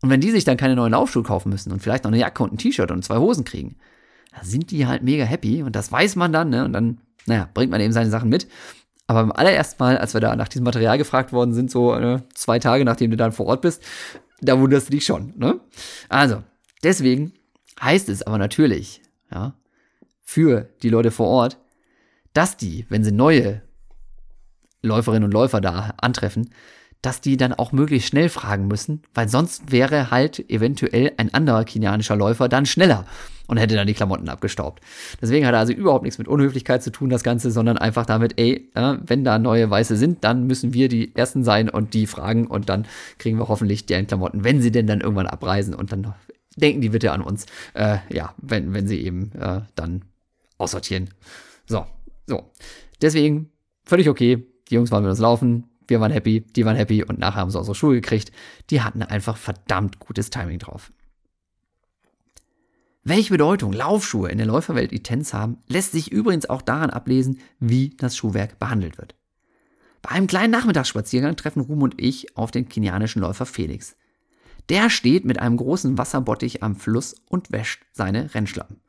Und 0.00 0.10
wenn 0.10 0.20
die 0.20 0.30
sich 0.30 0.44
dann 0.44 0.56
keine 0.56 0.76
neuen 0.76 0.92
Laufschuhe 0.92 1.22
kaufen 1.22 1.50
müssen 1.50 1.72
und 1.72 1.80
vielleicht 1.80 2.04
noch 2.04 2.10
eine 2.10 2.20
Jacke 2.20 2.42
und 2.42 2.52
ein 2.52 2.58
T-Shirt 2.58 2.90
und 2.90 3.04
zwei 3.04 3.16
Hosen 3.18 3.44
kriegen, 3.44 3.76
dann 4.32 4.44
sind 4.44 4.70
die 4.70 4.86
halt 4.86 5.02
mega 5.02 5.24
happy 5.24 5.62
und 5.62 5.74
das 5.74 5.90
weiß 5.90 6.16
man 6.16 6.32
dann, 6.32 6.50
ne? 6.50 6.64
Und 6.64 6.72
dann, 6.72 6.98
naja, 7.26 7.48
bringt 7.52 7.70
man 7.70 7.80
eben 7.80 7.92
seine 7.92 8.10
Sachen 8.10 8.28
mit. 8.28 8.46
Aber 9.08 9.22
beim 9.22 9.32
allerersten 9.32 9.82
Mal, 9.82 9.98
als 9.98 10.14
wir 10.14 10.20
da 10.20 10.36
nach 10.36 10.48
diesem 10.48 10.64
Material 10.64 10.98
gefragt 10.98 11.32
worden 11.32 11.54
sind, 11.54 11.70
so 11.70 11.94
äh, 11.94 12.20
zwei 12.34 12.58
Tage 12.58 12.84
nachdem 12.84 13.10
du 13.10 13.16
dann 13.16 13.32
vor 13.32 13.46
Ort 13.46 13.62
bist, 13.62 13.82
da 14.40 14.60
wunderst 14.60 14.88
du 14.88 14.92
dich 14.92 15.04
schon, 15.04 15.32
ne? 15.36 15.58
Also, 16.08 16.44
deswegen 16.82 17.32
heißt 17.82 18.08
es 18.10 18.22
aber 18.22 18.38
natürlich, 18.38 19.02
ja, 19.32 19.54
für 20.22 20.68
die 20.82 20.90
Leute 20.90 21.10
vor 21.10 21.26
Ort, 21.28 21.58
dass 22.34 22.58
die, 22.58 22.86
wenn 22.90 23.02
sie 23.02 23.10
neue 23.10 23.62
Läuferinnen 24.82 25.24
und 25.24 25.32
Läufer 25.32 25.60
da 25.62 25.94
antreffen, 25.96 26.50
dass 27.02 27.20
die 27.20 27.36
dann 27.36 27.52
auch 27.52 27.72
möglichst 27.72 28.08
schnell 28.08 28.28
fragen 28.28 28.66
müssen, 28.66 29.02
weil 29.14 29.28
sonst 29.28 29.70
wäre 29.70 30.10
halt 30.10 30.50
eventuell 30.50 31.12
ein 31.16 31.32
anderer 31.32 31.64
kenianischer 31.64 32.16
Läufer 32.16 32.48
dann 32.48 32.66
schneller 32.66 33.06
und 33.46 33.56
hätte 33.56 33.76
dann 33.76 33.86
die 33.86 33.94
Klamotten 33.94 34.28
abgestaubt. 34.28 34.82
Deswegen 35.20 35.46
hat 35.46 35.54
er 35.54 35.60
also 35.60 35.72
überhaupt 35.72 36.04
nichts 36.04 36.18
mit 36.18 36.28
Unhöflichkeit 36.28 36.82
zu 36.82 36.90
tun, 36.90 37.08
das 37.08 37.22
Ganze, 37.22 37.50
sondern 37.50 37.78
einfach 37.78 38.04
damit, 38.04 38.38
ey, 38.38 38.70
äh, 38.74 38.96
wenn 39.06 39.24
da 39.24 39.38
neue 39.38 39.70
Weiße 39.70 39.96
sind, 39.96 40.22
dann 40.22 40.46
müssen 40.46 40.74
wir 40.74 40.88
die 40.88 41.14
Ersten 41.16 41.44
sein 41.44 41.68
und 41.68 41.94
die 41.94 42.06
fragen 42.06 42.46
und 42.46 42.68
dann 42.68 42.86
kriegen 43.18 43.38
wir 43.38 43.48
hoffentlich 43.48 43.86
deren 43.86 44.06
Klamotten, 44.06 44.44
wenn 44.44 44.60
sie 44.60 44.70
denn 44.70 44.86
dann 44.86 45.00
irgendwann 45.00 45.26
abreisen 45.26 45.74
und 45.74 45.92
dann 45.92 46.14
denken 46.56 46.80
die 46.80 46.90
bitte 46.90 47.12
an 47.12 47.22
uns, 47.22 47.46
äh, 47.74 47.98
ja, 48.10 48.34
wenn, 48.38 48.74
wenn 48.74 48.86
sie 48.86 49.00
eben 49.00 49.32
äh, 49.32 49.62
dann 49.74 50.04
aussortieren. 50.58 51.10
So, 51.66 51.86
so. 52.26 52.50
Deswegen 53.00 53.50
völlig 53.84 54.08
okay. 54.08 54.46
Die 54.68 54.74
Jungs 54.74 54.90
waren 54.90 55.04
mit 55.04 55.10
uns 55.10 55.20
laufen, 55.20 55.64
wir 55.88 56.00
waren 56.00 56.12
happy, 56.12 56.40
die 56.40 56.64
waren 56.64 56.76
happy 56.76 57.02
und 57.02 57.18
nachher 57.18 57.40
haben 57.40 57.50
sie 57.50 57.58
unsere 57.58 57.74
Schuhe 57.74 57.94
gekriegt. 57.94 58.30
Die 58.70 58.82
hatten 58.82 59.02
einfach 59.02 59.36
verdammt 59.36 59.98
gutes 59.98 60.30
Timing 60.30 60.58
drauf. 60.58 60.92
Welche 63.04 63.30
Bedeutung 63.30 63.72
Laufschuhe 63.72 64.30
in 64.30 64.36
der 64.36 64.46
Läuferwelt 64.46 64.92
Itens 64.92 65.32
haben, 65.32 65.58
lässt 65.66 65.92
sich 65.92 66.12
übrigens 66.12 66.48
auch 66.50 66.60
daran 66.60 66.90
ablesen, 66.90 67.40
wie 67.58 67.96
das 67.96 68.16
Schuhwerk 68.16 68.58
behandelt 68.58 68.98
wird. 68.98 69.14
Bei 70.02 70.10
einem 70.10 70.26
kleinen 70.26 70.52
Nachmittagsspaziergang 70.52 71.34
treffen 71.34 71.62
Ruhm 71.62 71.82
und 71.82 72.00
ich 72.00 72.36
auf 72.36 72.50
den 72.50 72.68
kenianischen 72.68 73.22
Läufer 73.22 73.46
Felix. 73.46 73.96
Der 74.68 74.90
steht 74.90 75.24
mit 75.24 75.38
einem 75.38 75.56
großen 75.56 75.96
Wasserbottich 75.96 76.62
am 76.62 76.76
Fluss 76.76 77.14
und 77.30 77.50
wäscht 77.50 77.82
seine 77.92 78.34
Rennschlappen. 78.34 78.80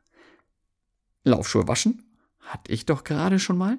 Laufschuhe 1.24 1.66
waschen? 1.66 2.04
Hatte 2.40 2.70
ich 2.72 2.84
doch 2.84 3.04
gerade 3.04 3.38
schon 3.38 3.56
mal. 3.56 3.78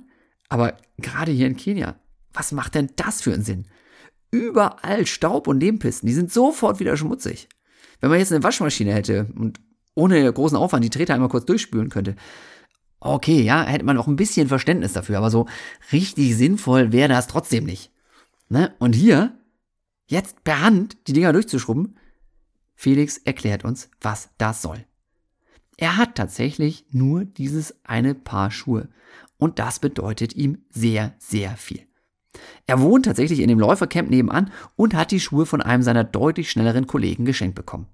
Aber 0.49 0.75
gerade 0.97 1.31
hier 1.31 1.47
in 1.47 1.55
Kenia, 1.55 1.95
was 2.33 2.51
macht 2.51 2.75
denn 2.75 2.89
das 2.95 3.21
für 3.21 3.33
einen 3.33 3.43
Sinn? 3.43 3.65
überall 4.31 5.05
Staub 5.05 5.47
und 5.47 5.59
Lehmpisten. 5.59 6.07
Die 6.07 6.13
sind 6.13 6.31
sofort 6.31 6.79
wieder 6.79 6.97
schmutzig. 6.97 7.47
Wenn 7.99 8.09
man 8.09 8.19
jetzt 8.19 8.31
eine 8.31 8.43
Waschmaschine 8.43 8.93
hätte 8.93 9.27
und 9.35 9.59
ohne 9.93 10.31
großen 10.31 10.57
Aufwand 10.57 10.83
die 10.83 10.89
Treter 10.89 11.13
einmal 11.13 11.29
kurz 11.29 11.45
durchspülen 11.45 11.89
könnte, 11.89 12.15
okay, 12.99 13.41
ja, 13.41 13.63
hätte 13.63 13.85
man 13.85 13.97
auch 13.97 14.07
ein 14.07 14.15
bisschen 14.15 14.47
Verständnis 14.47 14.93
dafür, 14.93 15.17
aber 15.17 15.29
so 15.29 15.47
richtig 15.91 16.35
sinnvoll 16.35 16.91
wäre 16.91 17.09
das 17.09 17.27
trotzdem 17.27 17.65
nicht. 17.65 17.91
Ne? 18.49 18.73
Und 18.79 18.93
hier, 18.93 19.37
jetzt 20.07 20.43
per 20.43 20.61
Hand 20.61 20.97
die 21.07 21.13
Dinger 21.13 21.33
durchzuschrubben, 21.33 21.97
Felix 22.73 23.17
erklärt 23.17 23.63
uns, 23.63 23.89
was 23.99 24.29
das 24.37 24.61
soll. 24.61 24.85
Er 25.77 25.97
hat 25.97 26.15
tatsächlich 26.15 26.85
nur 26.91 27.25
dieses 27.25 27.75
eine 27.83 28.15
Paar 28.15 28.51
Schuhe. 28.51 28.89
Und 29.37 29.59
das 29.59 29.79
bedeutet 29.79 30.35
ihm 30.35 30.63
sehr, 30.69 31.15
sehr 31.17 31.57
viel. 31.57 31.87
Er 32.65 32.79
wohnt 32.79 33.05
tatsächlich 33.05 33.39
in 33.39 33.47
dem 33.47 33.59
Läufercamp 33.59 34.09
nebenan 34.09 34.51
und 34.75 34.93
hat 34.93 35.11
die 35.11 35.19
Schuhe 35.19 35.45
von 35.45 35.61
einem 35.61 35.83
seiner 35.83 36.03
deutlich 36.03 36.49
schnelleren 36.49 36.87
Kollegen 36.87 37.25
geschenkt 37.25 37.55
bekommen. 37.55 37.87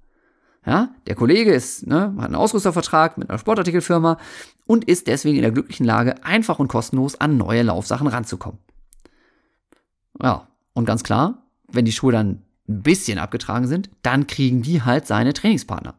Ja, 0.65 0.89
der 1.07 1.15
Kollege 1.15 1.53
ist, 1.53 1.87
ne, 1.87 2.13
hat 2.17 2.25
einen 2.25 2.35
Ausrüstervertrag 2.35 3.17
mit 3.17 3.29
einer 3.29 3.39
Sportartikelfirma 3.39 4.19
und 4.65 4.83
ist 4.83 5.07
deswegen 5.07 5.37
in 5.37 5.43
der 5.43 5.51
glücklichen 5.51 5.85
Lage, 5.85 6.23
einfach 6.25 6.59
und 6.59 6.67
kostenlos 6.67 7.15
an 7.15 7.37
neue 7.37 7.63
Laufsachen 7.63 8.07
ranzukommen. 8.07 8.59
Ja, 10.21 10.47
und 10.73 10.85
ganz 10.85 11.03
klar, 11.03 11.43
wenn 11.71 11.85
die 11.85 11.93
Schuhe 11.93 12.11
dann 12.11 12.43
ein 12.67 12.83
bisschen 12.83 13.17
abgetragen 13.17 13.67
sind, 13.67 13.89
dann 14.03 14.27
kriegen 14.27 14.61
die 14.61 14.81
halt 14.81 15.07
seine 15.07 15.33
Trainingspartner. 15.33 15.95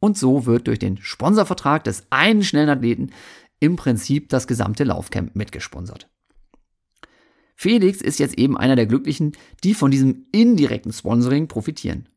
Und 0.00 0.16
so 0.16 0.46
wird 0.46 0.66
durch 0.66 0.78
den 0.78 0.96
Sponsorvertrag 0.96 1.84
des 1.84 2.06
einen 2.10 2.42
schnellen 2.42 2.70
Athleten 2.70 3.10
im 3.60 3.76
Prinzip 3.76 4.30
das 4.30 4.46
gesamte 4.46 4.84
Laufcamp 4.84 5.36
mitgesponsert. 5.36 6.08
Felix 7.54 8.00
ist 8.00 8.18
jetzt 8.18 8.38
eben 8.38 8.56
einer 8.56 8.76
der 8.76 8.86
Glücklichen, 8.86 9.32
die 9.62 9.74
von 9.74 9.90
diesem 9.90 10.26
indirekten 10.32 10.92
Sponsoring 10.92 11.48
profitieren. 11.48 12.08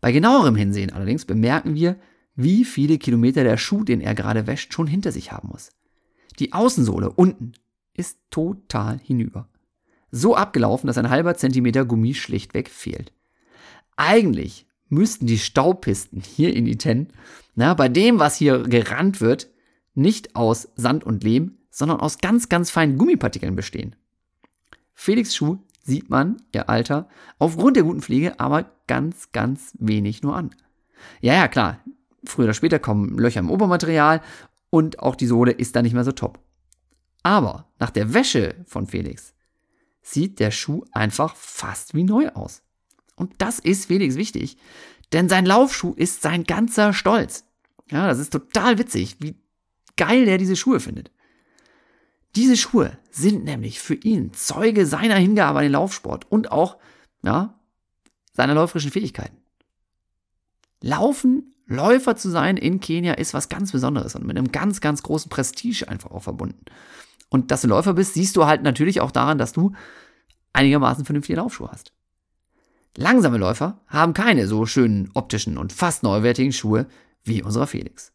Bei 0.00 0.12
genauerem 0.12 0.56
Hinsehen 0.56 0.92
allerdings 0.92 1.24
bemerken 1.24 1.74
wir, 1.74 1.96
wie 2.34 2.64
viele 2.64 2.98
Kilometer 2.98 3.44
der 3.44 3.56
Schuh, 3.56 3.84
den 3.84 4.00
er 4.00 4.14
gerade 4.14 4.46
wäscht, 4.46 4.72
schon 4.72 4.86
hinter 4.86 5.12
sich 5.12 5.32
haben 5.32 5.48
muss. 5.48 5.70
Die 6.38 6.52
Außensohle 6.52 7.10
unten 7.10 7.52
ist 7.94 8.18
total 8.30 8.98
hinüber. 8.98 9.48
So 10.10 10.36
abgelaufen, 10.36 10.86
dass 10.86 10.98
ein 10.98 11.10
halber 11.10 11.36
Zentimeter 11.36 11.84
Gummi 11.84 12.14
schlichtweg 12.14 12.68
fehlt. 12.68 13.12
Eigentlich 13.96 14.66
müssten 14.88 15.26
die 15.26 15.38
Staupisten 15.38 16.20
hier 16.20 16.54
in 16.54 16.66
Iten, 16.66 17.08
na, 17.54 17.74
bei 17.74 17.88
dem, 17.88 18.18
was 18.18 18.36
hier 18.36 18.62
gerannt 18.62 19.20
wird, 19.20 19.50
nicht 19.94 20.34
aus 20.34 20.68
Sand 20.74 21.04
und 21.04 21.22
Lehm, 21.22 21.58
sondern 21.70 22.00
aus 22.00 22.18
ganz, 22.18 22.48
ganz 22.48 22.70
feinen 22.70 22.98
Gummipartikeln 22.98 23.54
bestehen. 23.54 23.96
Felix 24.94 25.34
Schuh 25.34 25.58
sieht 25.82 26.08
man, 26.08 26.42
ihr 26.52 26.68
Alter, 26.68 27.08
aufgrund 27.38 27.76
der 27.76 27.82
guten 27.82 28.00
Pflege 28.00 28.40
aber 28.40 28.70
ganz, 28.86 29.32
ganz 29.32 29.74
wenig 29.78 30.22
nur 30.22 30.36
an. 30.36 30.54
Ja, 31.20 31.34
ja, 31.34 31.48
klar, 31.48 31.80
früher 32.24 32.46
oder 32.46 32.54
später 32.54 32.78
kommen 32.78 33.18
Löcher 33.18 33.40
im 33.40 33.50
Obermaterial 33.50 34.22
und 34.70 35.00
auch 35.00 35.14
die 35.14 35.26
Sohle 35.26 35.52
ist 35.52 35.76
dann 35.76 35.84
nicht 35.84 35.94
mehr 35.94 36.04
so 36.04 36.12
top. 36.12 36.40
Aber 37.22 37.68
nach 37.78 37.90
der 37.90 38.14
Wäsche 38.14 38.54
von 38.66 38.86
Felix 38.86 39.34
sieht 40.02 40.40
der 40.40 40.50
Schuh 40.50 40.84
einfach 40.92 41.34
fast 41.36 41.94
wie 41.94 42.04
neu 42.04 42.28
aus. 42.30 42.62
Und 43.16 43.34
das 43.38 43.58
ist 43.58 43.86
Felix 43.86 44.16
wichtig, 44.16 44.56
denn 45.12 45.28
sein 45.28 45.46
Laufschuh 45.46 45.94
ist 45.94 46.22
sein 46.22 46.44
ganzer 46.44 46.92
Stolz. 46.92 47.44
Ja, 47.90 48.06
das 48.06 48.18
ist 48.18 48.32
total 48.32 48.78
witzig, 48.78 49.16
wie 49.20 49.36
geil 49.96 50.24
der 50.24 50.38
diese 50.38 50.56
Schuhe 50.56 50.80
findet. 50.80 51.10
Diese 52.36 52.56
Schuhe 52.56 52.98
sind 53.10 53.44
nämlich 53.44 53.80
für 53.80 53.94
ihn 53.94 54.32
Zeuge 54.32 54.86
seiner 54.86 55.16
Hingabe 55.16 55.58
an 55.58 55.64
den 55.64 55.72
Laufsport 55.72 56.30
und 56.30 56.50
auch, 56.50 56.78
ja, 57.22 57.58
seiner 58.32 58.54
läuferischen 58.54 58.90
Fähigkeiten. 58.90 59.36
Laufen, 60.80 61.54
Läufer 61.66 62.16
zu 62.16 62.28
sein 62.28 62.56
in 62.56 62.80
Kenia 62.80 63.14
ist 63.14 63.32
was 63.32 63.48
ganz 63.48 63.72
Besonderes 63.72 64.14
und 64.14 64.26
mit 64.26 64.36
einem 64.36 64.52
ganz, 64.52 64.80
ganz 64.80 65.02
großen 65.02 65.30
Prestige 65.30 65.88
einfach 65.88 66.10
auch 66.10 66.24
verbunden. 66.24 66.64
Und 67.30 67.50
dass 67.50 67.62
du 67.62 67.68
Läufer 67.68 67.94
bist, 67.94 68.14
siehst 68.14 68.36
du 68.36 68.46
halt 68.46 68.62
natürlich 68.62 69.00
auch 69.00 69.10
daran, 69.10 69.38
dass 69.38 69.52
du 69.52 69.72
einigermaßen 70.52 71.04
vernünftige 71.04 71.38
Laufschuhe 71.38 71.70
hast. 71.70 71.92
Langsame 72.96 73.38
Läufer 73.38 73.80
haben 73.88 74.14
keine 74.14 74.46
so 74.46 74.66
schönen 74.66 75.10
optischen 75.14 75.58
und 75.58 75.72
fast 75.72 76.02
neuwertigen 76.02 76.52
Schuhe 76.52 76.86
wie 77.24 77.42
unserer 77.42 77.66
Felix. 77.66 78.13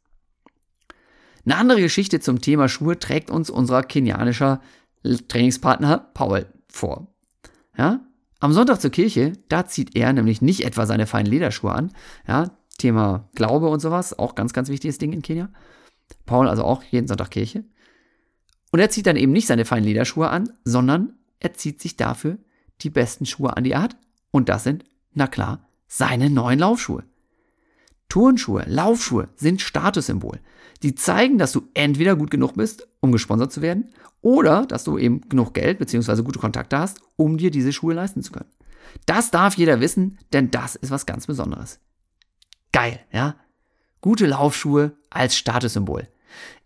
Eine 1.46 1.58
andere 1.58 1.82
Geschichte 1.82 2.20
zum 2.20 2.42
Thema 2.42 2.68
Schuhe 2.70 3.00
trägt 3.00 3.30
uns 3.30 3.50
unser 3.50 3.84
kenianischer 3.84 4.62
Trainingspartner 5.28 6.10
Paul 6.14 6.46
vor. 6.68 7.08
Ja? 7.78 8.02
Am 8.40 8.54
Sonntag 8.54 8.82
zur 8.82 8.92
Kirche, 8.92 9.34
da 9.50 9.66
zieht 9.66 9.96
er 9.96 10.14
nämlich 10.14 10.42
nicht 10.42 10.66
etwa 10.66 10.86
seine 10.86 11.08
feinen 11.08 11.32
Lederschuhe 11.32 11.72
an. 11.72 11.92
Ja? 12.28 12.52
Thema 12.78 13.30
Glaube 13.36 13.70
und 13.70 13.80
sowas, 13.80 14.18
auch 14.18 14.36
ganz, 14.36 14.54
ganz 14.54 14.70
wichtiges 14.70 14.98
Ding 14.98 15.14
in 15.14 15.22
Kenia. 15.22 15.50
Paul 16.26 16.48
also 16.48 16.64
auch 16.64 16.84
jeden 16.84 17.08
Sonntag 17.08 17.32
Kirche. 17.32 17.64
Und 18.72 18.80
er 18.80 18.90
zieht 18.90 19.08
dann 19.08 19.16
eben 19.16 19.32
nicht 19.32 19.48
seine 19.48 19.66
feinen 19.66 19.86
Lederschuhe 19.86 20.30
an, 20.30 20.50
sondern 20.64 21.14
er 21.40 21.54
zieht 21.54 21.82
sich 21.82 21.98
dafür 21.98 22.38
die 22.82 22.90
besten 22.90 23.26
Schuhe 23.26 23.56
an, 23.56 23.64
die 23.64 23.72
er 23.72 23.82
hat. 23.82 23.98
Und 24.32 24.50
das 24.50 24.64
sind, 24.64 24.84
na 25.14 25.28
klar, 25.28 25.68
seine 25.88 26.30
neuen 26.30 26.60
Laufschuhe. 26.60 27.04
Turnschuhe, 28.10 28.64
Laufschuhe 28.68 29.30
sind 29.36 29.62
Statussymbol. 29.62 30.39
Die 30.84 30.95
zeigen, 30.95 31.38
dass 31.38 31.51
du 31.51 31.68
entweder 31.74 32.16
gut 32.16 32.32
genug 32.32 32.55
bist, 32.55 32.88
um 32.99 33.12
gesponsert 33.12 33.51
zu 33.51 33.62
werden, 33.62 33.93
oder 34.22 34.66
dass 34.66 34.84
du 34.84 34.97
eben 34.97 35.22
genug 35.30 35.53
Geld 35.53 35.80
bzw. 35.80 36.24
gute 36.24 36.39
Kontakte 36.39 36.78
hast, 36.78 37.01
um 37.16 37.38
dir 37.38 37.51
diese 37.51 37.72
Schuhe 37.72 37.93
leisten 37.93 38.24
zu 38.24 38.32
können. 38.32 38.49
Das 39.05 39.32
darf 39.32 39.55
jeder 39.55 39.80
wissen, 39.80 40.18
denn 40.34 40.51
das 40.51 40.76
ist 40.76 40.91
was 40.91 41.05
ganz 41.05 41.28
Besonderes. 41.28 41.80
Geil, 42.72 42.99
ja? 43.12 43.36
Gute 44.01 44.26
Laufschuhe 44.26 44.93
als 45.10 45.36
Statussymbol. 45.36 46.07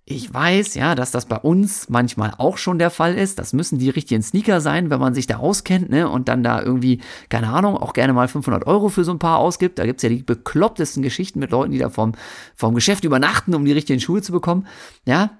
Ich 0.05 0.33
weiß, 0.33 0.75
ja, 0.75 0.95
dass 0.95 1.11
das 1.11 1.27
bei 1.27 1.37
uns 1.37 1.87
manchmal 1.89 2.33
auch 2.37 2.57
schon 2.57 2.77
der 2.77 2.89
Fall 2.89 3.15
ist. 3.17 3.39
Das 3.39 3.53
müssen 3.53 3.79
die 3.79 3.89
richtigen 3.89 4.21
Sneaker 4.21 4.59
sein, 4.59 4.89
wenn 4.89 4.99
man 4.99 5.13
sich 5.13 5.27
da 5.27 5.37
auskennt, 5.37 5.89
ne, 5.89 6.09
und 6.09 6.27
dann 6.27 6.43
da 6.43 6.61
irgendwie, 6.61 6.99
keine 7.29 7.47
Ahnung, 7.47 7.77
auch 7.77 7.93
gerne 7.93 8.11
mal 8.11 8.27
500 8.27 8.67
Euro 8.67 8.89
für 8.89 9.05
so 9.05 9.13
ein 9.13 9.19
paar 9.19 9.37
ausgibt. 9.37 9.79
Da 9.79 9.85
gibt's 9.85 10.03
ja 10.03 10.09
die 10.09 10.21
beklopptesten 10.21 11.03
Geschichten 11.03 11.39
mit 11.39 11.51
Leuten, 11.51 11.71
die 11.71 11.77
da 11.77 11.89
vom, 11.89 12.11
vom 12.53 12.75
Geschäft 12.75 13.05
übernachten, 13.05 13.55
um 13.55 13.63
die 13.63 13.71
richtigen 13.71 14.01
Schuhe 14.01 14.21
zu 14.21 14.33
bekommen. 14.33 14.67
Ja, 15.05 15.37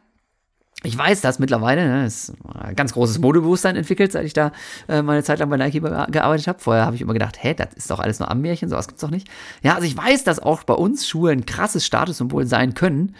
ich 0.81 0.97
weiß, 0.97 1.19
dass 1.19 1.39
mittlerweile 1.39 1.85
ne, 1.85 2.05
ist 2.05 2.33
ein 2.53 2.75
ganz 2.75 2.93
großes 2.93 3.19
Modebewusstsein 3.19 3.75
entwickelt, 3.75 4.13
seit 4.13 4.25
ich 4.25 4.33
da 4.33 4.53
äh, 4.87 5.01
meine 5.01 5.23
Zeit 5.23 5.39
lang 5.39 5.49
bei 5.49 5.57
Nike 5.57 5.81
gearbeitet 5.81 6.47
habe. 6.47 6.59
Vorher 6.59 6.85
habe 6.85 6.95
ich 6.95 7.01
immer 7.01 7.13
gedacht, 7.13 7.37
hä, 7.41 7.53
das 7.53 7.73
ist 7.73 7.91
doch 7.91 7.99
alles 7.99 8.19
nur 8.19 8.31
Ammärchen, 8.31 8.69
sowas 8.69 8.87
gibt's 8.87 9.01
doch 9.01 9.11
nicht. 9.11 9.27
Ja, 9.61 9.75
also 9.75 9.85
ich 9.85 9.97
weiß, 9.97 10.23
dass 10.23 10.39
auch 10.39 10.63
bei 10.63 10.73
uns 10.73 11.05
Schuhe 11.05 11.31
ein 11.31 11.45
krasses 11.45 11.85
Statussymbol 11.85 12.45
sein 12.45 12.73
können 12.73 13.13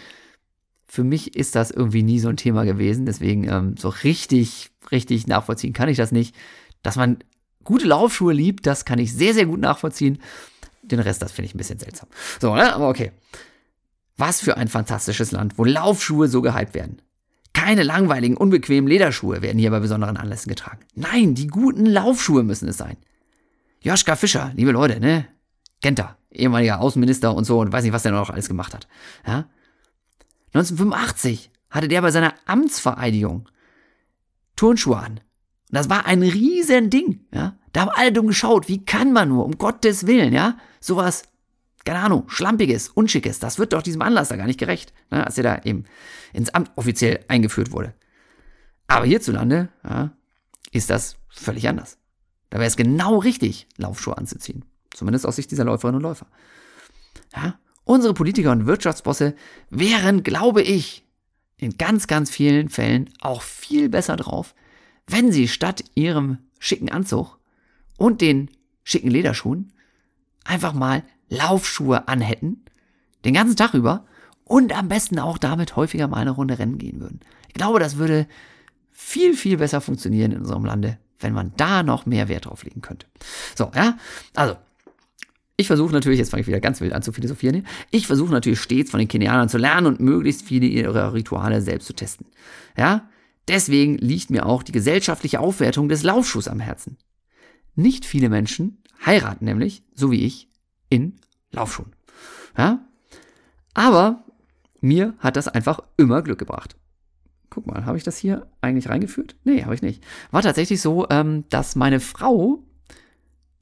für 0.94 1.02
mich 1.02 1.34
ist 1.34 1.56
das 1.56 1.72
irgendwie 1.72 2.04
nie 2.04 2.20
so 2.20 2.28
ein 2.28 2.36
Thema 2.36 2.64
gewesen. 2.64 3.04
Deswegen 3.04 3.48
ähm, 3.48 3.76
so 3.76 3.88
richtig, 3.88 4.70
richtig 4.92 5.26
nachvollziehen 5.26 5.72
kann 5.72 5.88
ich 5.88 5.96
das 5.96 6.12
nicht. 6.12 6.36
Dass 6.84 6.94
man 6.94 7.18
gute 7.64 7.84
Laufschuhe 7.84 8.32
liebt, 8.32 8.64
das 8.64 8.84
kann 8.84 9.00
ich 9.00 9.12
sehr, 9.12 9.34
sehr 9.34 9.46
gut 9.46 9.58
nachvollziehen. 9.58 10.18
Den 10.82 11.00
Rest, 11.00 11.20
das 11.20 11.32
finde 11.32 11.46
ich 11.46 11.54
ein 11.54 11.58
bisschen 11.58 11.80
seltsam. 11.80 12.08
So, 12.40 12.54
ne? 12.54 12.72
Aber 12.72 12.88
okay. 12.88 13.10
Was 14.16 14.40
für 14.40 14.56
ein 14.56 14.68
fantastisches 14.68 15.32
Land, 15.32 15.58
wo 15.58 15.64
Laufschuhe 15.64 16.28
so 16.28 16.42
gehypt 16.42 16.74
werden. 16.74 17.02
Keine 17.52 17.82
langweiligen, 17.82 18.36
unbequemen 18.36 18.88
Lederschuhe 18.88 19.42
werden 19.42 19.58
hier 19.58 19.72
bei 19.72 19.80
besonderen 19.80 20.16
Anlässen 20.16 20.48
getragen. 20.48 20.84
Nein, 20.94 21.34
die 21.34 21.48
guten 21.48 21.86
Laufschuhe 21.86 22.44
müssen 22.44 22.68
es 22.68 22.76
sein. 22.76 22.96
Joschka 23.80 24.14
Fischer, 24.14 24.52
liebe 24.54 24.70
Leute, 24.70 25.00
ne? 25.00 25.26
Kennt 25.82 25.98
er, 25.98 26.18
ehemaliger 26.30 26.80
Außenminister 26.80 27.34
und 27.34 27.44
so 27.44 27.58
und 27.58 27.72
weiß 27.72 27.82
nicht, 27.82 27.92
was 27.92 28.04
der 28.04 28.12
noch 28.12 28.30
alles 28.30 28.46
gemacht 28.46 28.74
hat. 28.74 28.86
Ja? 29.26 29.48
1985 30.54 31.50
hatte 31.70 31.88
der 31.88 32.02
bei 32.02 32.10
seiner 32.10 32.34
Amtsvereidigung 32.46 33.48
Turnschuhe 34.56 34.96
an. 34.96 35.12
Und 35.14 35.20
das 35.70 35.90
war 35.90 36.06
ein 36.06 36.22
riesen 36.22 36.90
Ding, 36.90 37.26
ja. 37.32 37.58
Da 37.72 37.80
haben 37.80 37.90
alle 37.92 38.12
dumm 38.12 38.28
geschaut, 38.28 38.68
wie 38.68 38.84
kann 38.84 39.12
man 39.12 39.28
nur, 39.28 39.44
um 39.44 39.58
Gottes 39.58 40.06
Willen, 40.06 40.32
ja, 40.32 40.56
sowas, 40.78 41.24
keine 41.84 41.98
Ahnung, 41.98 42.28
Schlampiges, 42.28 42.88
Unschickes, 42.88 43.40
das 43.40 43.58
wird 43.58 43.72
doch 43.72 43.82
diesem 43.82 44.00
Anlass 44.02 44.28
da 44.28 44.36
gar 44.36 44.46
nicht 44.46 44.60
gerecht, 44.60 44.92
ne, 45.10 45.26
als 45.26 45.36
er 45.38 45.42
da 45.42 45.62
eben 45.64 45.84
ins 46.32 46.50
Amt 46.50 46.70
offiziell 46.76 47.24
eingeführt 47.26 47.72
wurde. 47.72 47.92
Aber 48.86 49.06
hierzulande, 49.06 49.70
ja, 49.82 50.12
ist 50.70 50.88
das 50.88 51.16
völlig 51.28 51.68
anders. 51.68 51.98
Da 52.50 52.58
wäre 52.58 52.68
es 52.68 52.76
genau 52.76 53.18
richtig, 53.18 53.66
Laufschuhe 53.76 54.16
anzuziehen. 54.16 54.64
Zumindest 54.92 55.26
aus 55.26 55.34
Sicht 55.34 55.50
dieser 55.50 55.64
Läuferinnen 55.64 55.96
und 55.96 56.02
Läufer. 56.02 56.26
Ja, 57.34 57.58
Unsere 57.84 58.14
Politiker 58.14 58.52
und 58.52 58.66
Wirtschaftsbosse 58.66 59.34
wären, 59.70 60.22
glaube 60.22 60.62
ich, 60.62 61.04
in 61.58 61.76
ganz, 61.76 62.06
ganz 62.06 62.30
vielen 62.30 62.68
Fällen 62.68 63.10
auch 63.20 63.42
viel 63.42 63.88
besser 63.88 64.16
drauf, 64.16 64.54
wenn 65.06 65.32
sie 65.32 65.48
statt 65.48 65.84
ihrem 65.94 66.38
schicken 66.58 66.90
Anzug 66.90 67.38
und 67.98 68.20
den 68.20 68.50
schicken 68.82 69.10
Lederschuhen 69.10 69.72
einfach 70.44 70.72
mal 70.72 71.02
Laufschuhe 71.28 72.08
anhätten, 72.08 72.64
den 73.24 73.34
ganzen 73.34 73.56
Tag 73.56 73.74
über 73.74 74.06
und 74.44 74.76
am 74.76 74.88
besten 74.88 75.18
auch 75.18 75.38
damit 75.38 75.76
häufiger 75.76 76.08
mal 76.08 76.18
eine 76.18 76.30
Runde 76.30 76.58
rennen 76.58 76.78
gehen 76.78 77.00
würden. 77.00 77.20
Ich 77.48 77.54
glaube, 77.54 77.80
das 77.80 77.96
würde 77.96 78.26
viel, 78.90 79.36
viel 79.36 79.58
besser 79.58 79.80
funktionieren 79.80 80.32
in 80.32 80.40
unserem 80.40 80.64
Lande, 80.64 80.98
wenn 81.18 81.32
man 81.32 81.52
da 81.56 81.82
noch 81.82 82.06
mehr 82.06 82.28
Wert 82.28 82.46
drauf 82.46 82.64
legen 82.64 82.82
könnte. 82.82 83.06
So, 83.54 83.70
ja, 83.74 83.98
also 84.34 84.56
ich 85.56 85.68
versuche 85.68 85.92
natürlich, 85.92 86.18
jetzt 86.18 86.30
fange 86.30 86.40
ich 86.40 86.46
wieder 86.46 86.60
ganz 86.60 86.80
wild 86.80 86.92
an 86.92 87.02
zu 87.02 87.12
philosophieren, 87.12 87.66
ich 87.90 88.06
versuche 88.06 88.32
natürlich 88.32 88.60
stets 88.60 88.90
von 88.90 88.98
den 88.98 89.08
Kenianern 89.08 89.48
zu 89.48 89.58
lernen 89.58 89.86
und 89.86 90.00
möglichst 90.00 90.42
viele 90.42 90.66
ihrer 90.66 91.14
Rituale 91.14 91.60
selbst 91.60 91.86
zu 91.86 91.92
testen. 91.92 92.26
Ja, 92.76 93.08
deswegen 93.46 93.96
liegt 93.98 94.30
mir 94.30 94.46
auch 94.46 94.62
die 94.62 94.72
gesellschaftliche 94.72 95.40
Aufwertung 95.40 95.88
des 95.88 96.02
Laufschuhs 96.02 96.48
am 96.48 96.60
Herzen. 96.60 96.96
Nicht 97.76 98.04
viele 98.04 98.28
Menschen 98.28 98.82
heiraten 99.04 99.44
nämlich, 99.44 99.82
so 99.94 100.10
wie 100.10 100.24
ich, 100.24 100.48
in 100.88 101.16
Laufschuhen. 101.52 101.94
Ja, 102.56 102.86
aber 103.74 104.24
mir 104.80 105.14
hat 105.18 105.36
das 105.36 105.48
einfach 105.48 105.80
immer 105.96 106.22
Glück 106.22 106.38
gebracht. 106.38 106.76
Guck 107.50 107.66
mal, 107.66 107.84
habe 107.84 107.96
ich 107.96 108.04
das 108.04 108.16
hier 108.16 108.48
eigentlich 108.60 108.88
reingeführt? 108.88 109.36
Nee, 109.44 109.62
habe 109.62 109.74
ich 109.74 109.82
nicht. 109.82 110.02
War 110.32 110.42
tatsächlich 110.42 110.80
so, 110.80 111.06
ähm, 111.10 111.44
dass 111.50 111.76
meine 111.76 112.00
Frau 112.00 112.64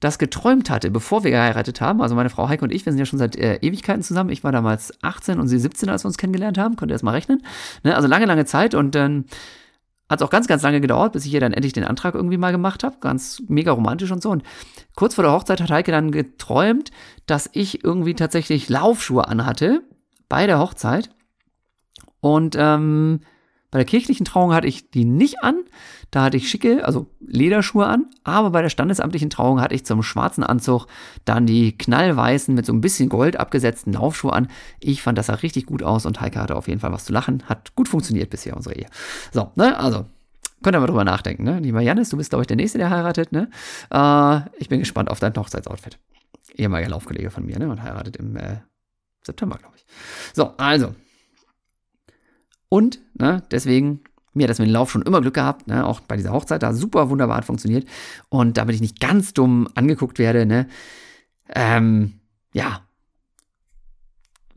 das 0.03 0.19
geträumt 0.19 0.69
hatte, 0.69 0.91
bevor 0.91 1.23
wir 1.23 1.31
geheiratet 1.31 1.81
haben. 1.81 2.03
Also 2.03 2.17
meine 2.17 2.29
Frau 2.29 2.49
Heike 2.49 2.65
und 2.65 2.73
ich, 2.73 2.85
wir 2.85 2.93
sind 2.93 2.99
ja 2.99 3.07
schon 3.07 3.21
seit 3.21 3.37
äh, 3.37 3.59
Ewigkeiten 3.63 4.03
zusammen. 4.03 4.31
Ich 4.31 4.43
war 4.43 4.51
damals 4.51 4.93
18 5.01 5.39
und 5.39 5.47
sie 5.47 5.61
17, 5.61 5.89
als 5.89 6.03
wir 6.05 6.09
uns 6.09 6.19
kennengelernt 6.19 6.59
haben. 6.59 6.75
Könnt 6.75 6.91
ihr 6.91 6.95
das 6.95 7.05
mal 7.05 7.13
rechnen? 7.13 7.43
Ne? 7.85 7.95
Also 7.95 8.09
lange, 8.09 8.27
lange 8.27 8.45
Zeit 8.45 8.75
und 8.75 8.97
dann 8.97 9.27
hat 10.09 10.21
auch 10.21 10.29
ganz, 10.29 10.49
ganz 10.49 10.63
lange 10.63 10.81
gedauert, 10.81 11.13
bis 11.13 11.25
ich 11.25 11.33
ihr 11.33 11.39
dann 11.39 11.53
endlich 11.53 11.73
den 11.73 11.85
Antrag 11.85 12.17
irgendwie 12.17 12.37
mal 12.37 12.51
gemacht 12.51 12.83
habe. 12.83 12.97
Ganz 13.01 13.45
mega 13.47 13.71
romantisch 13.71 14.11
und 14.11 14.21
so. 14.23 14.31
Und 14.31 14.43
kurz 14.97 15.15
vor 15.15 15.23
der 15.23 15.33
Hochzeit 15.33 15.61
hat 15.61 15.71
Heike 15.71 15.93
dann 15.93 16.11
geträumt, 16.11 16.91
dass 17.27 17.49
ich 17.53 17.85
irgendwie 17.85 18.15
tatsächlich 18.15 18.69
Laufschuhe 18.69 19.29
anhatte 19.29 19.83
bei 20.29 20.49
der 20.49 20.59
Hochzeit. 20.59 21.11
Und 22.21 22.57
ähm, 22.59 23.21
bei 23.73 23.79
der 23.79 23.87
kirchlichen 23.87 24.27
Trauung 24.27 24.53
hatte 24.53 24.67
ich 24.67 24.91
die 24.91 25.07
nicht 25.07 25.43
an. 25.43 25.65
Da 26.11 26.25
hatte 26.25 26.37
ich 26.37 26.51
schicke, 26.51 26.85
also 26.85 27.07
Lederschuhe 27.21 27.87
an. 27.87 28.05
Aber 28.23 28.51
bei 28.51 28.61
der 28.61 28.69
standesamtlichen 28.69 29.31
Trauung 29.31 29.63
hatte 29.63 29.75
ich 29.75 29.87
zum 29.87 30.03
schwarzen 30.03 30.45
Anzug 30.45 30.87
dann 31.25 31.47
die 31.47 31.77
knallweißen 31.77 32.55
mit 32.55 32.67
so 32.67 32.75
ein 32.75 32.83
bisschen 32.83 33.09
Gold 33.09 33.41
abgesetzten 33.41 33.95
Laufschuhe 33.95 34.35
an. 34.35 34.49
Ich 34.79 35.01
fand, 35.01 35.17
das 35.17 35.27
sah 35.27 35.35
richtig 35.37 35.65
gut 35.65 35.83
aus 35.83 36.05
und 36.05 36.21
Heike 36.21 36.39
hatte 36.39 36.55
auf 36.55 36.69
jeden 36.69 36.81
Fall 36.81 36.93
was 36.93 37.07
zu 37.07 37.15
lachen. 37.15 37.45
Hat 37.47 37.75
gut 37.75 37.89
funktioniert 37.89 38.29
bisher, 38.29 38.55
unsere 38.55 38.77
Ehe. 38.77 38.87
So, 39.33 39.51
ne, 39.57 39.77
also. 39.79 40.05
Könnt 40.63 40.77
ihr 40.77 40.81
mal 40.81 40.87
drüber 40.87 41.05
nachdenken, 41.05 41.43
ne? 41.43 41.59
Lieber 41.59 41.81
Janis, 41.81 42.11
du 42.11 42.19
bist, 42.19 42.31
glaube 42.31 42.43
ich, 42.43 42.47
der 42.47 42.57
Nächste, 42.57 42.79
der 42.79 42.91
heiratet, 42.91 43.33
ne? 43.33 43.49
Äh, 43.91 44.41
ich 44.59 44.69
bin 44.69 44.79
gespannt 44.79 45.11
auf 45.11 45.19
dein 45.19 45.35
Hochzeitsoutfit. 45.35 45.99
Ehemaliger 46.55 46.91
Laufkollege 46.91 47.31
von 47.31 47.45
mir, 47.45 47.59
ne? 47.59 47.69
Und 47.69 47.83
heiratet 47.83 48.17
im 48.19 48.37
äh, 48.37 48.59
September, 49.23 49.57
glaube 49.57 49.75
ich. 49.77 49.85
So, 50.35 50.53
also, 50.59 50.95
und 52.73 53.01
ne, 53.13 53.43
deswegen, 53.51 54.01
mir 54.33 54.45
hat 54.45 54.51
das 54.51 54.59
mit 54.59 54.67
dem 54.67 54.73
Lauf 54.73 54.91
schon 54.91 55.03
immer 55.03 55.21
Glück 55.21 55.35
gehabt, 55.35 55.67
ne, 55.67 55.85
auch 55.85 56.01
bei 56.01 56.17
dieser 56.17 56.33
Hochzeit, 56.33 56.63
da 56.63 56.73
super 56.73 57.11
wunderbar 57.11 57.37
hat 57.37 57.45
funktioniert. 57.45 57.87
Und 58.31 58.57
damit 58.57 58.75
ich 58.75 58.81
nicht 58.81 58.99
ganz 58.99 59.35
dumm 59.35 59.69
angeguckt 59.75 60.19
werde, 60.19 60.47
ne, 60.47 60.67
ähm, 61.51 62.15
ja, 62.55 62.81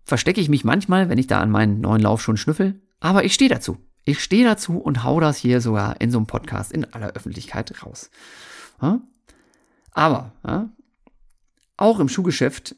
verstecke 0.05 0.39
ich 0.39 0.47
mich 0.47 0.63
manchmal, 0.63 1.09
wenn 1.09 1.17
ich 1.17 1.27
da 1.27 1.41
an 1.41 1.51
meinen 1.51 1.81
neuen 1.81 2.01
Lauf 2.01 2.21
schon 2.21 2.37
schnüffel. 2.37 2.79
Aber 3.01 3.25
ich 3.25 3.33
stehe 3.33 3.49
dazu. 3.49 3.79
Ich 4.05 4.23
stehe 4.23 4.45
dazu 4.45 4.77
und 4.77 5.03
hau 5.03 5.19
das 5.19 5.35
hier 5.35 5.59
sogar 5.59 5.99
in 5.99 6.09
so 6.09 6.17
einem 6.17 6.27
Podcast 6.27 6.71
in 6.71 6.85
aller 6.93 7.09
Öffentlichkeit 7.09 7.83
raus. 7.83 8.09
Ja? 8.81 9.01
Aber 9.91 10.31
ja, 10.47 10.69
auch 11.75 11.99
im 11.99 12.07
Schuhgeschäft 12.07 12.77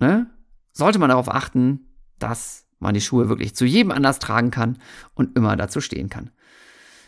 ne, 0.00 0.26
sollte 0.74 0.98
man 0.98 1.08
darauf 1.08 1.30
achten, 1.30 1.86
dass 2.18 2.66
man 2.80 2.94
die 2.94 3.00
Schuhe 3.00 3.28
wirklich 3.28 3.54
zu 3.54 3.64
jedem 3.64 3.92
Anlass 3.92 4.18
tragen 4.18 4.50
kann 4.50 4.78
und 5.14 5.36
immer 5.36 5.56
dazu 5.56 5.80
stehen 5.80 6.08
kann. 6.08 6.30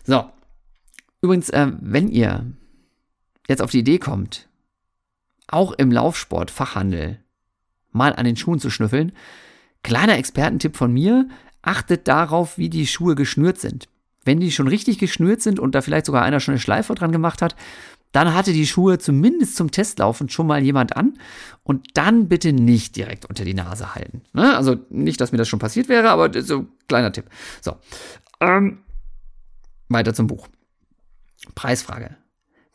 So, 0.05 0.31
übrigens, 1.20 1.51
äh, 1.51 1.73
wenn 1.81 2.09
ihr 2.09 2.47
jetzt 3.49 3.62
auf 3.62 3.70
die 3.70 3.81
Idee 3.81 3.99
kommt, 3.99 4.49
auch 5.49 5.73
im 5.73 5.91
Laufsport, 5.91 6.51
Fachhandel, 6.51 7.18
mal 7.91 8.14
an 8.14 8.25
den 8.25 8.37
Schuhen 8.37 8.59
zu 8.59 8.70
schnüffeln, 8.70 9.12
kleiner 9.83 10.16
Expertentipp 10.16 10.77
von 10.77 10.93
mir, 10.93 11.29
achtet 11.62 12.09
darauf, 12.09 12.59
wie 12.59 12.70
die 12.70 12.87
Schuhe 12.87 13.14
geschnürt 13.14 13.59
sind. 13.59 13.89
Wenn 14.25 14.41
die 14.41 14.53
schon 14.53 14.68
richtig 14.68 14.99
geschnürt 14.99 15.43
sind 15.43 15.59
und 15.59 15.75
da 15.75 15.83
vielleicht 15.83 16.07
sogar 16.07 16.23
einer 16.23 16.41
schon 16.41 16.53
eine 16.53 16.61
Schleife 16.61 16.95
dran 16.95 17.12
gemacht 17.12 17.43
hat, 17.43 17.57
dann 18.13 18.35
hatte 18.35 18.53
die 18.53 18.67
Schuhe 18.67 18.99
zumindest 18.99 19.57
zum 19.57 19.71
Testlaufen 19.71 20.29
schon 20.29 20.47
mal 20.47 20.63
jemand 20.63 20.97
an 20.97 21.19
und 21.63 21.89
dann 21.95 22.29
bitte 22.29 22.53
nicht 22.53 22.97
direkt 22.97 23.25
unter 23.25 23.45
die 23.45 23.55
Nase 23.55 23.95
halten. 23.95 24.23
Ne? 24.35 24.55
Also 24.57 24.77
nicht, 24.91 25.21
dass 25.21 25.33
mir 25.33 25.39
das 25.39 25.49
schon 25.49 25.59
passiert 25.59 25.89
wäre, 25.89 26.11
aber 26.11 26.43
so 26.43 26.67
kleiner 26.89 27.13
Tipp. 27.13 27.25
So, 27.61 27.77
ähm, 28.41 28.79
weiter 29.89 30.15
zum 30.15 30.27
Buch. 30.27 30.49
Preisfrage. 31.55 32.17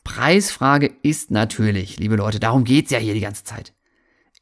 Preisfrage 0.04 0.92
ist 1.04 1.32
natürlich, 1.32 1.98
liebe 1.98 2.16
Leute, 2.16 2.40
darum 2.40 2.64
geht 2.64 2.86
es 2.86 2.92
ja 2.92 3.00
hier 3.00 3.14
die 3.14 3.20
ganze 3.20 3.44
Zeit. 3.44 3.74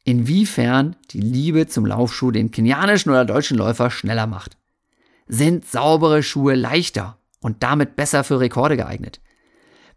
Inwiefern 0.04 0.96
die 1.10 1.20
Liebe 1.20 1.66
zum 1.66 1.84
Laufschuh 1.84 2.30
den 2.30 2.52
kenianischen 2.52 3.10
oder 3.10 3.24
deutschen 3.24 3.58
Läufer 3.58 3.90
schneller 3.90 4.26
macht. 4.26 4.56
Sind 5.26 5.66
saubere 5.66 6.22
Schuhe 6.22 6.54
leichter 6.54 7.18
und 7.40 7.64
damit 7.64 7.96
besser 7.96 8.22
für 8.22 8.38
Rekorde 8.38 8.76
geeignet? 8.76 9.20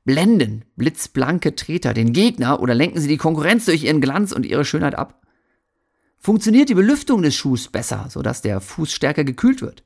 Blenden 0.05 0.65
blitzblanke 0.75 1.55
Treter 1.55 1.93
den 1.93 2.13
Gegner 2.13 2.61
oder 2.61 2.73
lenken 2.73 2.99
sie 2.99 3.07
die 3.07 3.17
Konkurrenz 3.17 3.65
durch 3.65 3.83
ihren 3.83 4.01
Glanz 4.01 4.31
und 4.31 4.45
ihre 4.45 4.65
Schönheit 4.65 4.95
ab? 4.95 5.21
Funktioniert 6.17 6.69
die 6.69 6.75
Belüftung 6.75 7.21
des 7.21 7.35
Schuhs 7.35 7.67
besser, 7.67 8.07
sodass 8.09 8.41
der 8.41 8.59
Fuß 8.59 8.91
stärker 8.91 9.23
gekühlt 9.23 9.61
wird? 9.61 9.83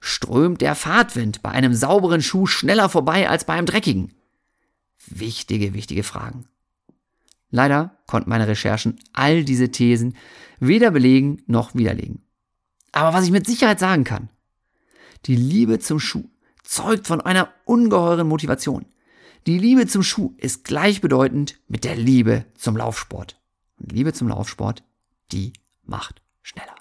Strömt 0.00 0.60
der 0.60 0.74
Fahrtwind 0.74 1.42
bei 1.42 1.50
einem 1.50 1.74
sauberen 1.74 2.22
Schuh 2.22 2.46
schneller 2.46 2.88
vorbei 2.88 3.28
als 3.28 3.44
bei 3.44 3.54
einem 3.54 3.66
dreckigen? 3.66 4.12
Wichtige, 5.06 5.74
wichtige 5.74 6.02
Fragen. 6.02 6.46
Leider 7.50 7.98
konnten 8.06 8.30
meine 8.30 8.48
Recherchen 8.48 8.98
all 9.12 9.44
diese 9.44 9.70
Thesen 9.70 10.16
weder 10.60 10.90
belegen 10.90 11.42
noch 11.46 11.74
widerlegen. 11.74 12.22
Aber 12.92 13.16
was 13.16 13.24
ich 13.24 13.30
mit 13.30 13.46
Sicherheit 13.46 13.78
sagen 13.78 14.04
kann, 14.04 14.28
die 15.26 15.36
Liebe 15.36 15.78
zum 15.78 16.00
Schuh 16.00 16.28
zeugt 16.62 17.06
von 17.06 17.20
einer 17.20 17.48
ungeheuren 17.64 18.26
Motivation. 18.26 18.86
Die 19.46 19.58
Liebe 19.58 19.86
zum 19.86 20.02
Schuh 20.02 20.34
ist 20.38 20.64
gleichbedeutend 20.64 21.60
mit 21.68 21.84
der 21.84 21.96
Liebe 21.96 22.46
zum 22.54 22.76
Laufsport. 22.78 23.38
Und 23.78 23.92
Liebe 23.92 24.14
zum 24.14 24.28
Laufsport, 24.28 24.82
die 25.32 25.52
macht 25.82 26.22
schneller. 26.40 26.74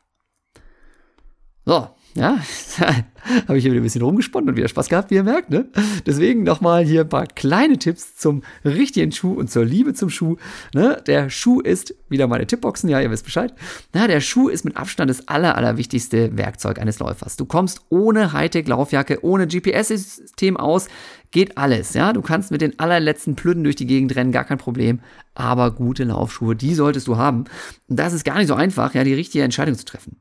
So, 1.66 1.89
ja, 2.16 2.38
habe 3.47 3.57
ich 3.57 3.64
hier 3.64 3.72
wieder 3.72 3.82
ein 3.82 3.84
bisschen 3.84 4.03
rumgesponnen 4.03 4.49
und 4.49 4.55
wieder 4.55 4.68
Spaß 4.68 4.89
gehabt, 4.89 5.09
wie 5.09 5.16
ihr 5.16 5.24
merkt. 5.24 5.49
Ne? 5.49 5.68
Deswegen 6.05 6.43
nochmal 6.43 6.84
hier 6.84 7.01
ein 7.01 7.09
paar 7.09 7.26
kleine 7.26 7.80
Tipps 7.80 8.16
zum 8.16 8.43
richtigen 8.64 9.11
Schuh 9.11 9.34
und 9.34 9.49
zur 9.49 9.66
Liebe 9.66 9.93
zum 9.95 10.09
Schuh. 10.09 10.38
Ne? 10.76 11.01
Der 11.07 11.32
Schuh 11.32 11.59
ist, 11.59 11.95
wieder 12.09 12.28
meine 12.28 12.45
Tippboxen, 12.45 12.89
ja, 12.89 13.01
ihr 13.01 13.09
wisst 13.09 13.26
Bescheid. 13.26 13.53
Na, 13.93 14.07
der 14.07 14.22
Schuh 14.22 14.49
ist 14.49 14.64
mit 14.64 14.78
Abstand 14.78 15.09
das 15.09 15.28
aller, 15.28 15.57
allerwichtigste 15.57 16.38
Werkzeug 16.38 16.80
eines 16.80 16.99
Läufers. 16.99 17.36
Du 17.36 17.45
kommst 17.45 17.82
ohne 17.89 18.32
Hightech-Laufjacke, 18.32 19.24
ohne 19.24 19.47
GPS-System 19.47 20.55
aus, 20.57 20.88
geht 21.32 21.57
alles. 21.57 21.95
Ja, 21.95 22.14
Du 22.14 22.22
kannst 22.22 22.51
mit 22.51 22.61
den 22.61 22.78
allerletzten 22.80 23.36
Plüden 23.36 23.64
durch 23.64 23.76
die 23.76 23.88
Gegend 23.88 24.16
rennen, 24.16 24.32
gar 24.32 24.43
kein 24.43 24.59
Problem. 24.59 24.99
Aber 25.34 25.72
gute 25.72 26.03
Laufschuhe, 26.03 26.55
die 26.55 26.76
solltest 26.76 27.07
du 27.07 27.18
haben. 27.18 27.45
Und 27.88 27.97
das 27.97 28.14
ist 28.14 28.24
gar 28.24 28.38
nicht 28.38 28.47
so 28.47 28.53
einfach, 28.53 28.93
ja, 28.93 29.03
die 29.03 29.16
richtige 29.16 29.43
Entscheidung 29.43 29.76
zu 29.76 29.86
treffen. 29.86 30.18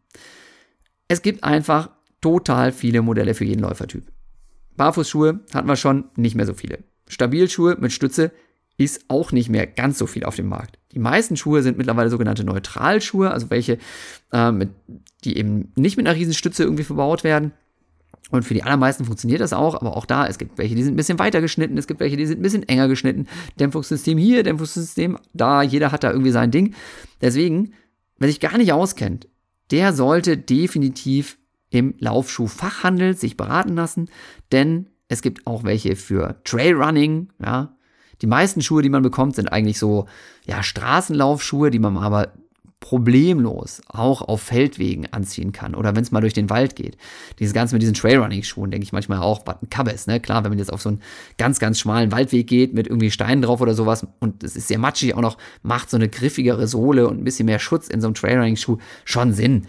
Es 1.12 1.20
gibt 1.20 1.44
einfach 1.44 1.90
total 2.22 2.72
viele 2.72 3.02
Modelle 3.02 3.34
für 3.34 3.44
jeden 3.44 3.60
Läufertyp. 3.60 4.10
Barfußschuhe 4.78 5.40
hatten 5.52 5.68
wir 5.68 5.76
schon, 5.76 6.04
nicht 6.16 6.34
mehr 6.36 6.46
so 6.46 6.54
viele. 6.54 6.84
Stabilschuhe 7.06 7.76
mit 7.78 7.92
Stütze 7.92 8.32
ist 8.78 9.04
auch 9.08 9.30
nicht 9.30 9.50
mehr 9.50 9.66
ganz 9.66 9.98
so 9.98 10.06
viel 10.06 10.24
auf 10.24 10.36
dem 10.36 10.46
Markt. 10.48 10.78
Die 10.92 10.98
meisten 10.98 11.36
Schuhe 11.36 11.62
sind 11.62 11.76
mittlerweile 11.76 12.08
sogenannte 12.08 12.44
Neutralschuhe, 12.44 13.30
also 13.30 13.50
welche, 13.50 13.76
äh, 14.32 14.52
mit, 14.52 14.70
die 15.24 15.36
eben 15.36 15.74
nicht 15.76 15.98
mit 15.98 16.06
einer 16.06 16.16
riesen 16.16 16.32
Stütze 16.32 16.62
irgendwie 16.62 16.82
verbaut 16.82 17.24
werden. 17.24 17.52
Und 18.30 18.44
für 18.44 18.54
die 18.54 18.62
allermeisten 18.62 19.04
funktioniert 19.04 19.42
das 19.42 19.52
auch, 19.52 19.74
aber 19.74 19.98
auch 19.98 20.06
da, 20.06 20.26
es 20.26 20.38
gibt 20.38 20.56
welche, 20.56 20.76
die 20.76 20.82
sind 20.82 20.94
ein 20.94 20.96
bisschen 20.96 21.18
weiter 21.18 21.42
geschnitten, 21.42 21.76
es 21.76 21.86
gibt 21.86 22.00
welche, 22.00 22.16
die 22.16 22.24
sind 22.24 22.40
ein 22.40 22.42
bisschen 22.42 22.66
enger 22.66 22.88
geschnitten. 22.88 23.26
Dämpfungssystem 23.60 24.16
hier, 24.16 24.44
Dämpfungssystem 24.44 25.18
da, 25.34 25.60
jeder 25.60 25.92
hat 25.92 26.04
da 26.04 26.10
irgendwie 26.10 26.30
sein 26.30 26.50
Ding. 26.50 26.74
Deswegen, 27.20 27.74
wer 28.16 28.28
sich 28.28 28.40
gar 28.40 28.56
nicht 28.56 28.72
auskennt, 28.72 29.28
der 29.72 29.92
sollte 29.92 30.36
definitiv 30.36 31.38
im 31.70 31.94
Laufschuhfachhandel 31.98 33.16
sich 33.16 33.36
beraten 33.36 33.74
lassen, 33.74 34.10
denn 34.52 34.90
es 35.08 35.22
gibt 35.22 35.46
auch 35.46 35.64
welche 35.64 35.96
für 35.96 36.40
Trailrunning, 36.44 37.30
ja. 37.42 37.76
Die 38.20 38.26
meisten 38.28 38.62
Schuhe, 38.62 38.82
die 38.82 38.88
man 38.88 39.02
bekommt, 39.02 39.34
sind 39.34 39.52
eigentlich 39.52 39.80
so, 39.80 40.06
ja, 40.46 40.62
Straßenlaufschuhe, 40.62 41.72
die 41.72 41.80
man 41.80 41.96
aber 41.96 42.32
problemlos 42.82 43.80
auch 43.88 44.20
auf 44.20 44.42
Feldwegen 44.42 45.10
anziehen 45.12 45.52
kann 45.52 45.74
oder 45.74 45.96
wenn 45.96 46.02
es 46.02 46.10
mal 46.10 46.20
durch 46.20 46.34
den 46.34 46.50
Wald 46.50 46.76
geht. 46.76 46.98
Dieses 47.38 47.54
Ganze 47.54 47.74
mit 47.74 47.80
diesen 47.80 47.94
Trailrunning-Schuhen 47.94 48.70
denke 48.70 48.84
ich 48.84 48.92
manchmal 48.92 49.20
auch, 49.20 49.42
was 49.46 49.62
ein 49.62 49.70
Kabbes, 49.70 50.06
ne? 50.08 50.20
Klar, 50.20 50.42
wenn 50.44 50.50
man 50.50 50.58
jetzt 50.58 50.72
auf 50.72 50.82
so 50.82 50.90
einen 50.90 51.00
ganz, 51.38 51.60
ganz 51.60 51.78
schmalen 51.78 52.12
Waldweg 52.12 52.46
geht 52.46 52.74
mit 52.74 52.88
irgendwie 52.88 53.10
Steinen 53.10 53.40
drauf 53.40 53.60
oder 53.60 53.74
sowas 53.74 54.06
und 54.18 54.42
es 54.42 54.56
ist 54.56 54.68
sehr 54.68 54.78
matschig 54.78 55.14
auch 55.14 55.20
noch, 55.20 55.38
macht 55.62 55.88
so 55.88 55.96
eine 55.96 56.08
griffigere 56.08 56.66
Sohle 56.66 57.08
und 57.08 57.18
ein 57.20 57.24
bisschen 57.24 57.46
mehr 57.46 57.60
Schutz 57.60 57.88
in 57.88 58.00
so 58.00 58.08
einem 58.08 58.14
Trailrunning-Schuh 58.14 58.78
schon 59.04 59.32
Sinn. 59.32 59.68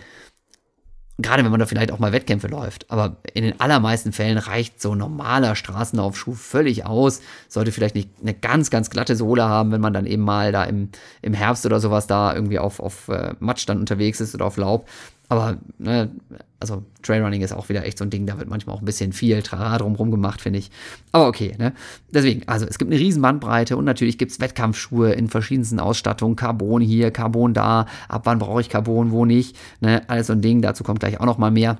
Gerade 1.19 1.43
wenn 1.43 1.51
man 1.51 1.59
da 1.59 1.67
vielleicht 1.67 1.91
auch 1.91 1.99
mal 1.99 2.11
Wettkämpfe 2.11 2.47
läuft. 2.47 2.89
Aber 2.89 3.17
in 3.35 3.43
den 3.43 3.59
allermeisten 3.59 4.13
Fällen 4.13 4.39
reicht 4.39 4.81
so 4.81 4.95
normaler 4.95 5.55
Straßenlaufschuh 5.55 6.33
völlig 6.33 6.87
aus. 6.87 7.21
Sollte 7.47 7.71
vielleicht 7.71 7.93
nicht 7.93 8.09
eine 8.19 8.33
ganz, 8.33 8.71
ganz 8.71 8.89
glatte 8.89 9.15
Sohle 9.15 9.43
haben, 9.43 9.71
wenn 9.71 9.81
man 9.81 9.93
dann 9.93 10.07
eben 10.07 10.23
mal 10.23 10.51
da 10.51 10.63
im, 10.63 10.89
im 11.21 11.35
Herbst 11.35 11.67
oder 11.67 11.79
sowas 11.79 12.07
da 12.07 12.33
irgendwie 12.33 12.57
auf, 12.57 12.79
auf 12.79 13.09
äh, 13.09 13.35
Matsch 13.39 13.69
dann 13.69 13.79
unterwegs 13.79 14.21
ist 14.21 14.33
oder 14.33 14.45
auf 14.45 14.57
Laub. 14.57 14.87
Aber, 15.29 15.57
ne, 15.79 16.11
also 16.59 16.83
Trailrunning 17.01 17.41
ist 17.41 17.53
auch 17.53 17.69
wieder 17.69 17.85
echt 17.85 17.97
so 17.97 18.03
ein 18.03 18.09
Ding, 18.09 18.25
da 18.25 18.37
wird 18.37 18.49
manchmal 18.49 18.75
auch 18.75 18.81
ein 18.81 18.85
bisschen 18.85 19.13
viel 19.13 19.41
Trara 19.41 19.77
drumherum 19.77 20.11
gemacht, 20.11 20.41
finde 20.41 20.59
ich. 20.59 20.69
Aber 21.11 21.27
okay, 21.27 21.55
ne? 21.57 21.73
Deswegen, 22.11 22.47
also 22.47 22.65
es 22.65 22.77
gibt 22.77 22.91
eine 22.91 22.99
riesen 22.99 23.21
Bandbreite 23.21 23.77
und 23.77 23.85
natürlich 23.85 24.17
gibt 24.17 24.31
es 24.31 24.39
Wettkampfschuhe 24.39 25.13
in 25.13 25.29
verschiedensten 25.29 25.79
Ausstattungen. 25.79 26.35
Carbon 26.35 26.81
hier, 26.81 27.11
Carbon 27.11 27.53
da, 27.53 27.87
ab 28.07 28.21
wann 28.25 28.39
brauche 28.39 28.61
ich 28.61 28.69
Carbon, 28.69 29.11
wo 29.11 29.25
nicht, 29.25 29.57
ne? 29.81 30.07
Alles 30.07 30.27
so 30.27 30.33
ein 30.33 30.41
Ding, 30.41 30.61
dazu 30.61 30.83
kommt 30.83 30.99
gleich 30.99 31.19
auch 31.19 31.25
noch 31.25 31.37
mal 31.37 31.51
mehr. 31.51 31.79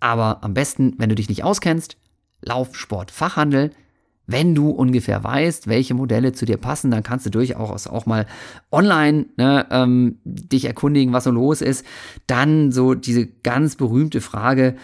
Aber 0.00 0.42
am 0.42 0.54
besten, 0.54 0.94
wenn 0.98 1.10
du 1.10 1.14
dich 1.14 1.28
nicht 1.28 1.44
auskennst, 1.44 1.96
Laufsport 2.42 3.10
Fachhandel, 3.10 3.70
wenn 4.30 4.54
du 4.54 4.70
ungefähr 4.70 5.22
weißt, 5.22 5.66
welche 5.66 5.94
Modelle 5.94 6.32
zu 6.32 6.44
dir 6.44 6.56
passen, 6.56 6.90
dann 6.90 7.02
kannst 7.02 7.26
du 7.26 7.30
durchaus 7.30 7.86
auch 7.86 8.06
mal 8.06 8.26
online 8.70 9.26
ne, 9.36 9.66
ähm, 9.70 10.18
dich 10.24 10.64
erkundigen, 10.64 11.12
was 11.12 11.24
so 11.24 11.30
los 11.30 11.60
ist. 11.60 11.84
Dann 12.26 12.72
so 12.72 12.94
diese 12.94 13.26
ganz 13.26 13.76
berühmte 13.76 14.20
Frage, 14.20 14.76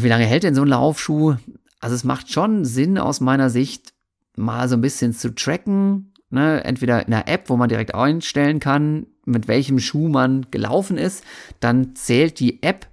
wie 0.00 0.08
lange 0.08 0.24
hält 0.24 0.42
denn 0.42 0.54
so 0.54 0.62
ein 0.62 0.68
Laufschuh? 0.68 1.36
Also 1.80 1.94
es 1.94 2.04
macht 2.04 2.32
schon 2.32 2.64
Sinn 2.64 2.98
aus 2.98 3.20
meiner 3.20 3.50
Sicht, 3.50 3.92
mal 4.36 4.68
so 4.68 4.76
ein 4.76 4.80
bisschen 4.80 5.12
zu 5.12 5.34
tracken. 5.34 6.12
Ne? 6.30 6.64
Entweder 6.64 7.06
in 7.06 7.12
einer 7.12 7.28
App, 7.28 7.48
wo 7.48 7.56
man 7.56 7.68
direkt 7.68 7.94
einstellen 7.94 8.60
kann, 8.60 9.06
mit 9.24 9.48
welchem 9.48 9.78
Schuh 9.78 10.08
man 10.08 10.46
gelaufen 10.50 10.98
ist. 10.98 11.24
Dann 11.60 11.94
zählt 11.94 12.40
die 12.40 12.62
App 12.62 12.86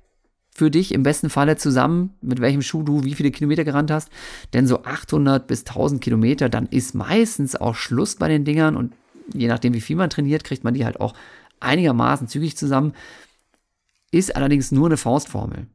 für 0.56 0.72
dich 0.72 0.94
im 0.94 1.04
besten 1.04 1.30
Falle 1.30 1.58
zusammen, 1.58 2.12
mit 2.22 2.40
welchem 2.40 2.62
Schuh 2.62 2.82
du 2.82 3.04
wie 3.04 3.14
viele 3.14 3.30
Kilometer 3.30 3.66
gerannt 3.66 3.92
hast. 3.92 4.10
Denn 4.54 4.68
so 4.68 4.84
800 4.84 5.46
bis 5.46 5.66
1000 5.66 6.02
Kilometer, 6.02 6.48
dann 6.48 6.66
ist 6.68 6.96
meistens 6.96 7.58
auch 7.58 7.76
Schluss 7.76 8.16
bei 8.16 8.30
den 8.30 8.46
Dingern 8.46 8.78
und 8.78 8.94
je 9.34 9.50
nachdem, 9.50 9.74
wie 9.74 9.82
viel 9.82 9.98
man 9.98 10.10
trainiert, 10.10 10.46
kriegt 10.46 10.64
man 10.64 10.74
die 10.74 10.86
halt 10.86 11.02
auch 11.02 11.14
einigermaßen 11.60 12.30
zügig 12.30 12.56
zusammen. 12.56 12.94
Ist 14.12 14.36
allerdings 14.36 14.72
nur 14.72 14.86
eine 14.86 14.98
Faustformel. 14.98 15.68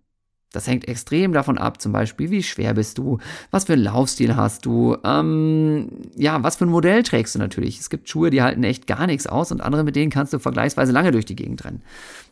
Das 0.53 0.67
hängt 0.67 0.89
extrem 0.89 1.33
davon 1.33 1.59
ab, 1.59 1.81
zum 1.81 1.93
Beispiel, 1.93 2.31
wie 2.31 2.43
schwer 2.43 2.75
bist 2.75 2.99
du, 2.99 3.19
was 3.53 3.65
für 3.65 3.75
einen 3.75 3.85
Laufstil 3.85 4.35
hast 4.35 4.67
du, 4.67 4.97
ähm, 5.05 5.89
ja, 6.17 6.43
was 6.43 6.57
für 6.57 6.67
ein 6.67 6.71
Modell 6.71 7.05
trägst 7.05 7.37
du 7.37 7.39
natürlich. 7.39 7.79
Es 7.79 7.89
gibt 7.89 8.09
Schuhe, 8.09 8.31
die 8.31 8.43
halten 8.43 8.65
echt 8.65 8.89
gar 8.89 9.07
nichts 9.07 9.29
aus 9.29 9.53
und 9.53 9.61
andere, 9.61 9.85
mit 9.85 9.95
denen 9.95 10.11
kannst 10.11 10.33
du 10.33 10.41
vergleichsweise 10.41 10.91
lange 10.91 11.13
durch 11.13 11.25
die 11.25 11.37
Gegend 11.37 11.65
rennen. 11.65 11.83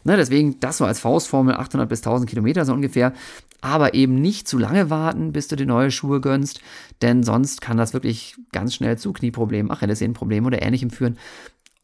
Ne, 0.03 0.17
deswegen 0.17 0.59
das 0.59 0.79
so 0.79 0.85
als 0.85 0.99
Faustformel 0.99 1.55
800 1.55 1.89
bis 1.89 2.01
1000 2.01 2.29
Kilometer 2.29 2.65
so 2.65 2.73
ungefähr. 2.73 3.13
Aber 3.61 3.95
eben 3.95 4.21
nicht 4.21 4.47
zu 4.47 4.57
lange 4.57 4.89
warten, 4.89 5.33
bis 5.33 5.49
du 5.49 5.57
dir 5.57 5.67
neue 5.67 5.91
Schuhe 5.91 6.21
gönnst, 6.21 6.61
denn 7.03 7.25
sonst 7.25 7.61
kann 7.61 7.77
das 7.77 7.93
wirklich 7.93 8.37
ganz 8.53 8.75
schnell 8.75 8.99
zu 8.99 9.13
Knieproblemen, 9.13 9.71
Achillessehnenproblemen 9.71 10.47
oder 10.47 10.63
ähnlichem 10.63 10.91
führen. 10.91 11.19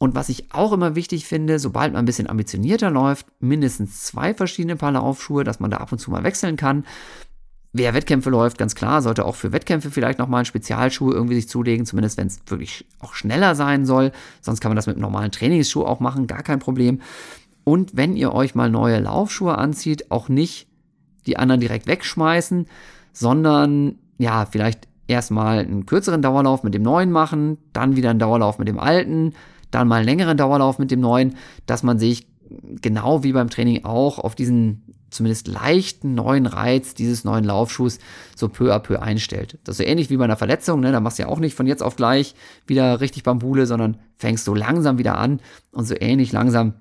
Und 0.04 0.14
was 0.14 0.28
ich 0.28 0.52
auch 0.52 0.74
immer 0.74 0.96
wichtig 0.96 1.24
finde, 1.24 1.58
sobald 1.58 1.94
man 1.94 2.02
ein 2.02 2.04
bisschen 2.04 2.28
ambitionierter 2.28 2.90
läuft, 2.90 3.24
mindestens 3.40 4.02
zwei 4.04 4.34
verschiedene 4.34 4.76
Paar 4.76 4.92
Laufschuhe, 4.92 5.44
dass 5.44 5.60
man 5.60 5.70
da 5.70 5.78
ab 5.78 5.92
und 5.92 5.98
zu 5.98 6.10
mal 6.10 6.24
wechseln 6.24 6.56
kann. 6.56 6.84
Wer 7.72 7.94
Wettkämpfe 7.94 8.28
läuft, 8.28 8.58
ganz 8.58 8.74
klar, 8.74 9.00
sollte 9.00 9.24
auch 9.24 9.34
für 9.34 9.52
Wettkämpfe 9.52 9.90
vielleicht 9.90 10.18
nochmal 10.18 10.40
einen 10.40 10.44
Spezialschuh 10.44 11.10
irgendwie 11.10 11.36
sich 11.36 11.48
zulegen, 11.48 11.86
zumindest 11.86 12.18
wenn 12.18 12.26
es 12.26 12.42
wirklich 12.48 12.84
auch 13.00 13.14
schneller 13.14 13.54
sein 13.54 13.86
soll. 13.86 14.12
Sonst 14.42 14.60
kann 14.60 14.68
man 14.68 14.76
das 14.76 14.86
mit 14.86 14.96
einem 14.96 15.04
normalen 15.04 15.30
Trainingsschuh 15.30 15.86
auch 15.86 16.00
machen, 16.00 16.26
gar 16.26 16.42
kein 16.42 16.58
Problem. 16.58 17.00
Und 17.64 17.96
wenn 17.96 18.14
ihr 18.14 18.34
euch 18.34 18.54
mal 18.54 18.68
neue 18.68 19.00
Laufschuhe 19.00 19.56
anzieht, 19.56 20.10
auch 20.10 20.28
nicht 20.28 20.66
die 21.26 21.38
anderen 21.38 21.62
direkt 21.62 21.86
wegschmeißen, 21.86 22.66
sondern 23.14 23.94
ja, 24.18 24.44
vielleicht 24.44 24.86
erstmal 25.08 25.60
einen 25.60 25.86
kürzeren 25.86 26.20
Dauerlauf 26.20 26.62
mit 26.62 26.74
dem 26.74 26.82
neuen 26.82 27.10
machen, 27.10 27.56
dann 27.72 27.96
wieder 27.96 28.10
einen 28.10 28.18
Dauerlauf 28.18 28.58
mit 28.58 28.68
dem 28.68 28.78
alten, 28.78 29.32
dann 29.74 29.88
mal 29.88 29.96
einen 29.96 30.06
längeren 30.06 30.36
Dauerlauf 30.36 30.78
mit 30.78 30.90
dem 30.90 31.00
neuen, 31.00 31.36
dass 31.66 31.82
man 31.82 31.98
sich 31.98 32.26
genau 32.80 33.22
wie 33.22 33.32
beim 33.32 33.50
Training 33.50 33.84
auch 33.84 34.18
auf 34.18 34.34
diesen 34.34 34.82
zumindest 35.10 35.46
leichten 35.46 36.14
neuen 36.14 36.46
Reiz 36.46 36.94
dieses 36.94 37.24
neuen 37.24 37.44
Laufschuhs 37.44 37.98
so 38.34 38.48
peu 38.48 38.74
à 38.74 38.80
peu 38.80 39.00
einstellt. 39.00 39.58
Das 39.64 39.74
ist 39.74 39.78
so 39.78 39.90
ähnlich 39.90 40.10
wie 40.10 40.16
bei 40.16 40.24
einer 40.24 40.36
Verletzung, 40.36 40.80
ne? 40.80 40.92
da 40.92 41.00
machst 41.00 41.18
du 41.18 41.22
ja 41.22 41.28
auch 41.28 41.38
nicht 41.38 41.54
von 41.54 41.66
jetzt 41.66 41.82
auf 41.82 41.96
gleich 41.96 42.34
wieder 42.66 43.00
richtig 43.00 43.22
Bambule, 43.22 43.66
sondern 43.66 43.96
fängst 44.16 44.44
so 44.44 44.54
langsam 44.54 44.98
wieder 44.98 45.16
an 45.16 45.40
und 45.70 45.86
so 45.86 45.94
ähnlich 45.98 46.32
langsam 46.32 46.74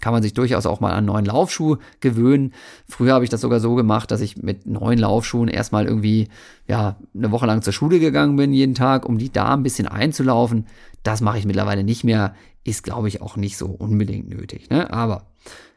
kann 0.00 0.12
man 0.12 0.22
sich 0.22 0.34
durchaus 0.34 0.66
auch 0.66 0.80
mal 0.80 0.92
an 0.92 1.04
neuen 1.04 1.24
Laufschuh 1.24 1.76
gewöhnen. 2.00 2.52
Früher 2.88 3.14
habe 3.14 3.24
ich 3.24 3.30
das 3.30 3.40
sogar 3.40 3.60
so 3.60 3.74
gemacht, 3.74 4.10
dass 4.10 4.20
ich 4.20 4.36
mit 4.36 4.66
neuen 4.66 4.98
Laufschuhen 4.98 5.48
erstmal 5.48 5.86
irgendwie 5.86 6.28
ja 6.66 6.96
eine 7.14 7.30
Woche 7.30 7.46
lang 7.46 7.62
zur 7.62 7.72
Schule 7.72 8.00
gegangen 8.00 8.36
bin 8.36 8.52
jeden 8.52 8.74
Tag, 8.74 9.06
um 9.06 9.18
die 9.18 9.32
da 9.32 9.54
ein 9.54 9.62
bisschen 9.62 9.86
einzulaufen. 9.86 10.66
Das 11.02 11.20
mache 11.20 11.38
ich 11.38 11.46
mittlerweile 11.46 11.84
nicht 11.84 12.04
mehr. 12.04 12.34
Ist, 12.62 12.82
glaube 12.82 13.08
ich, 13.08 13.22
auch 13.22 13.36
nicht 13.36 13.56
so 13.56 13.66
unbedingt 13.66 14.28
nötig. 14.28 14.68
Ne? 14.68 14.92
Aber 14.92 15.26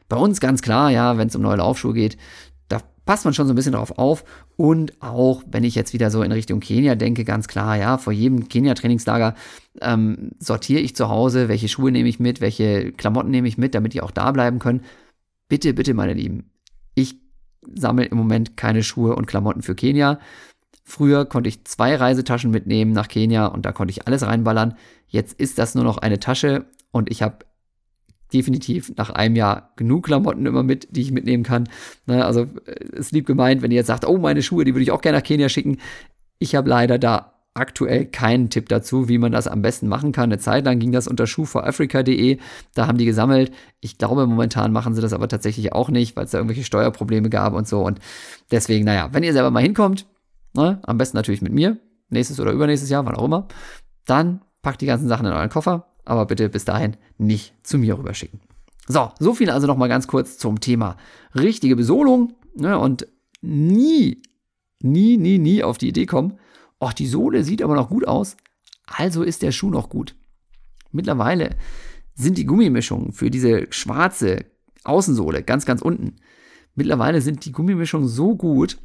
bei 0.08 0.16
uns 0.16 0.40
ganz 0.40 0.60
klar, 0.60 0.90
ja, 0.90 1.16
wenn 1.16 1.28
es 1.28 1.36
um 1.36 1.42
neue 1.42 1.56
Laufschuhe 1.56 1.94
geht, 1.94 2.18
passt 3.04 3.24
man 3.24 3.34
schon 3.34 3.46
so 3.46 3.52
ein 3.52 3.56
bisschen 3.56 3.72
drauf 3.72 3.98
auf. 3.98 4.24
Und 4.56 5.00
auch, 5.02 5.42
wenn 5.46 5.64
ich 5.64 5.74
jetzt 5.74 5.92
wieder 5.92 6.10
so 6.10 6.22
in 6.22 6.32
Richtung 6.32 6.60
Kenia 6.60 6.94
denke, 6.94 7.24
ganz 7.24 7.48
klar, 7.48 7.76
ja, 7.76 7.98
vor 7.98 8.12
jedem 8.12 8.48
Kenia-Trainingslager 8.48 9.34
ähm, 9.80 10.30
sortiere 10.38 10.80
ich 10.80 10.96
zu 10.96 11.08
Hause, 11.08 11.48
welche 11.48 11.68
Schuhe 11.68 11.92
nehme 11.92 12.08
ich 12.08 12.20
mit, 12.20 12.40
welche 12.40 12.92
Klamotten 12.92 13.30
nehme 13.30 13.48
ich 13.48 13.58
mit, 13.58 13.74
damit 13.74 13.92
die 13.94 14.00
auch 14.00 14.10
da 14.10 14.30
bleiben 14.32 14.58
können. 14.58 14.82
Bitte, 15.48 15.74
bitte, 15.74 15.94
meine 15.94 16.14
Lieben, 16.14 16.50
ich 16.94 17.16
sammle 17.74 18.06
im 18.06 18.16
Moment 18.16 18.56
keine 18.56 18.82
Schuhe 18.82 19.16
und 19.16 19.26
Klamotten 19.26 19.62
für 19.62 19.74
Kenia. 19.74 20.18
Früher 20.84 21.24
konnte 21.24 21.48
ich 21.48 21.64
zwei 21.64 21.96
Reisetaschen 21.96 22.50
mitnehmen 22.50 22.92
nach 22.92 23.08
Kenia 23.08 23.46
und 23.46 23.64
da 23.64 23.72
konnte 23.72 23.90
ich 23.90 24.06
alles 24.06 24.22
reinballern. 24.22 24.74
Jetzt 25.08 25.38
ist 25.40 25.58
das 25.58 25.74
nur 25.74 25.84
noch 25.84 25.98
eine 25.98 26.20
Tasche 26.20 26.66
und 26.90 27.10
ich 27.10 27.22
habe 27.22 27.38
definitiv 28.34 28.92
nach 28.96 29.10
einem 29.10 29.36
Jahr 29.36 29.72
genug 29.76 30.06
Klamotten 30.06 30.44
immer 30.44 30.62
mit, 30.62 30.88
die 30.90 31.02
ich 31.02 31.12
mitnehmen 31.12 31.44
kann. 31.44 31.68
Ne, 32.06 32.24
also 32.24 32.46
es 32.92 33.06
ist 33.06 33.12
lieb 33.12 33.26
gemeint, 33.26 33.62
wenn 33.62 33.70
ihr 33.70 33.76
jetzt 33.76 33.86
sagt, 33.86 34.06
oh, 34.06 34.18
meine 34.18 34.42
Schuhe, 34.42 34.64
die 34.64 34.74
würde 34.74 34.82
ich 34.82 34.90
auch 34.90 35.00
gerne 35.00 35.18
nach 35.18 35.24
Kenia 35.24 35.48
schicken. 35.48 35.78
Ich 36.38 36.54
habe 36.54 36.68
leider 36.68 36.98
da 36.98 37.34
aktuell 37.54 38.04
keinen 38.06 38.50
Tipp 38.50 38.68
dazu, 38.68 39.08
wie 39.08 39.18
man 39.18 39.30
das 39.30 39.46
am 39.46 39.62
besten 39.62 39.86
machen 39.86 40.10
kann. 40.10 40.24
Eine 40.24 40.38
Zeit 40.38 40.64
lang 40.64 40.80
ging 40.80 40.90
das 40.90 41.06
unter 41.06 41.26
schuhforafrica.de. 41.26 42.38
Da 42.74 42.86
haben 42.88 42.98
die 42.98 43.04
gesammelt. 43.04 43.52
Ich 43.80 43.96
glaube, 43.96 44.26
momentan 44.26 44.72
machen 44.72 44.94
sie 44.94 45.00
das 45.00 45.12
aber 45.12 45.28
tatsächlich 45.28 45.72
auch 45.72 45.88
nicht, 45.88 46.16
weil 46.16 46.24
es 46.24 46.32
da 46.32 46.38
irgendwelche 46.38 46.64
Steuerprobleme 46.64 47.30
gab 47.30 47.54
und 47.54 47.68
so. 47.68 47.82
Und 47.82 48.00
deswegen, 48.50 48.84
naja, 48.84 49.10
wenn 49.12 49.22
ihr 49.22 49.32
selber 49.32 49.52
mal 49.52 49.62
hinkommt, 49.62 50.06
ne, 50.54 50.80
am 50.82 50.98
besten 50.98 51.16
natürlich 51.16 51.42
mit 51.42 51.52
mir, 51.52 51.78
nächstes 52.10 52.40
oder 52.40 52.50
übernächstes 52.50 52.90
Jahr, 52.90 53.06
wann 53.06 53.14
auch 53.14 53.24
immer, 53.24 53.46
dann 54.04 54.42
packt 54.62 54.80
die 54.80 54.86
ganzen 54.86 55.08
Sachen 55.08 55.26
in 55.26 55.32
euren 55.32 55.50
Koffer, 55.50 55.93
aber 56.04 56.26
bitte 56.26 56.48
bis 56.48 56.64
dahin 56.64 56.96
nicht 57.18 57.54
zu 57.62 57.78
mir 57.78 57.98
rüberschicken. 57.98 58.40
So, 58.86 59.10
so 59.18 59.34
viel 59.34 59.50
also 59.50 59.66
nochmal 59.66 59.88
ganz 59.88 60.06
kurz 60.06 60.36
zum 60.36 60.60
Thema 60.60 60.96
richtige 61.34 61.76
Besolung 61.76 62.34
ne, 62.54 62.78
und 62.78 63.06
nie, 63.40 64.22
nie, 64.80 65.16
nie, 65.16 65.38
nie 65.38 65.62
auf 65.62 65.78
die 65.78 65.88
Idee 65.88 66.06
kommen, 66.06 66.38
ach, 66.80 66.92
die 66.92 67.06
Sohle 67.06 67.44
sieht 67.44 67.62
aber 67.62 67.74
noch 67.74 67.88
gut 67.88 68.06
aus, 68.06 68.36
also 68.86 69.22
ist 69.22 69.42
der 69.42 69.52
Schuh 69.52 69.70
noch 69.70 69.88
gut. 69.88 70.14
Mittlerweile 70.92 71.56
sind 72.14 72.38
die 72.38 72.44
Gummimischungen 72.44 73.12
für 73.12 73.30
diese 73.30 73.66
schwarze 73.70 74.44
Außensohle 74.84 75.42
ganz, 75.42 75.64
ganz 75.64 75.82
unten. 75.82 76.16
Mittlerweile 76.74 77.20
sind 77.20 77.44
die 77.44 77.52
Gummimischungen 77.52 78.08
so 78.08 78.36
gut, 78.36 78.78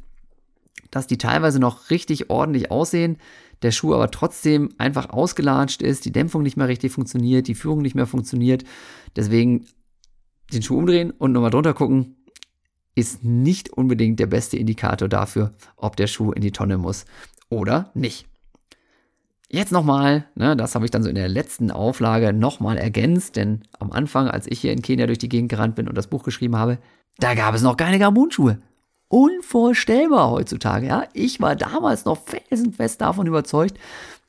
dass 0.90 1.06
die 1.06 1.18
teilweise 1.18 1.60
noch 1.60 1.90
richtig 1.90 2.30
ordentlich 2.30 2.70
aussehen, 2.70 3.18
der 3.62 3.70
Schuh 3.70 3.94
aber 3.94 4.10
trotzdem 4.10 4.70
einfach 4.78 5.10
ausgelatscht 5.10 5.82
ist, 5.82 6.04
die 6.04 6.12
Dämpfung 6.12 6.42
nicht 6.42 6.56
mehr 6.56 6.68
richtig 6.68 6.92
funktioniert, 6.92 7.48
die 7.48 7.54
Führung 7.54 7.82
nicht 7.82 7.94
mehr 7.94 8.06
funktioniert. 8.06 8.64
Deswegen 9.16 9.66
den 10.52 10.62
Schuh 10.62 10.78
umdrehen 10.78 11.10
und 11.10 11.32
nochmal 11.32 11.50
drunter 11.50 11.74
gucken, 11.74 12.16
ist 12.94 13.24
nicht 13.24 13.70
unbedingt 13.70 14.18
der 14.18 14.26
beste 14.26 14.56
Indikator 14.56 15.08
dafür, 15.08 15.54
ob 15.76 15.96
der 15.96 16.06
Schuh 16.06 16.32
in 16.32 16.42
die 16.42 16.52
Tonne 16.52 16.78
muss 16.78 17.04
oder 17.48 17.90
nicht. 17.94 18.26
Jetzt 19.52 19.72
nochmal, 19.72 20.26
ne, 20.36 20.56
das 20.56 20.74
habe 20.74 20.84
ich 20.84 20.92
dann 20.92 21.02
so 21.02 21.08
in 21.08 21.16
der 21.16 21.28
letzten 21.28 21.72
Auflage 21.72 22.32
nochmal 22.32 22.78
ergänzt, 22.78 23.34
denn 23.34 23.62
am 23.80 23.90
Anfang, 23.90 24.28
als 24.28 24.46
ich 24.46 24.60
hier 24.60 24.72
in 24.72 24.82
Kenia 24.82 25.06
durch 25.06 25.18
die 25.18 25.28
Gegend 25.28 25.50
gerannt 25.50 25.74
bin 25.74 25.88
und 25.88 25.98
das 25.98 26.06
Buch 26.06 26.22
geschrieben 26.22 26.56
habe, 26.56 26.78
da 27.18 27.34
gab 27.34 27.54
es 27.54 27.62
noch 27.62 27.76
keine 27.76 27.98
Gabun-Schuhe. 27.98 28.58
Unvorstellbar 29.12 30.30
heutzutage, 30.30 30.86
ja. 30.86 31.04
Ich 31.14 31.40
war 31.40 31.56
damals 31.56 32.04
noch 32.04 32.22
felsenfest 32.24 33.00
davon 33.00 33.26
überzeugt, 33.26 33.76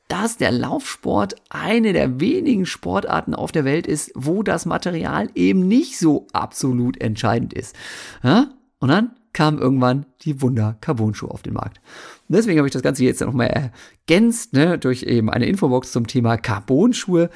dass 0.08 0.38
der 0.38 0.50
Laufsport 0.50 1.36
eine 1.50 1.92
der 1.92 2.18
wenigen 2.18 2.66
Sportarten 2.66 3.32
auf 3.36 3.52
der 3.52 3.64
Welt 3.64 3.86
ist, 3.86 4.10
wo 4.16 4.42
das 4.42 4.66
Material 4.66 5.30
eben 5.36 5.68
nicht 5.68 6.00
so 6.00 6.26
absolut 6.32 7.00
entscheidend 7.00 7.52
ist. 7.52 7.76
Ja? 8.24 8.48
Und 8.80 8.88
dann 8.88 9.12
kam 9.32 9.60
irgendwann 9.60 10.04
die 10.22 10.42
Wunder 10.42 10.76
Carbon-Schuhe 10.80 11.30
auf 11.30 11.42
den 11.42 11.54
Markt. 11.54 11.80
Und 12.28 12.34
deswegen 12.34 12.58
habe 12.58 12.66
ich 12.66 12.72
das 12.72 12.82
Ganze 12.82 13.04
jetzt 13.04 13.20
nochmal 13.20 13.70
ergänzt, 14.08 14.52
ne, 14.52 14.78
durch 14.78 15.04
eben 15.04 15.30
eine 15.30 15.46
Infobox 15.46 15.92
zum 15.92 16.08
Thema 16.08 16.36
Carbon-Schuhe. 16.38 17.30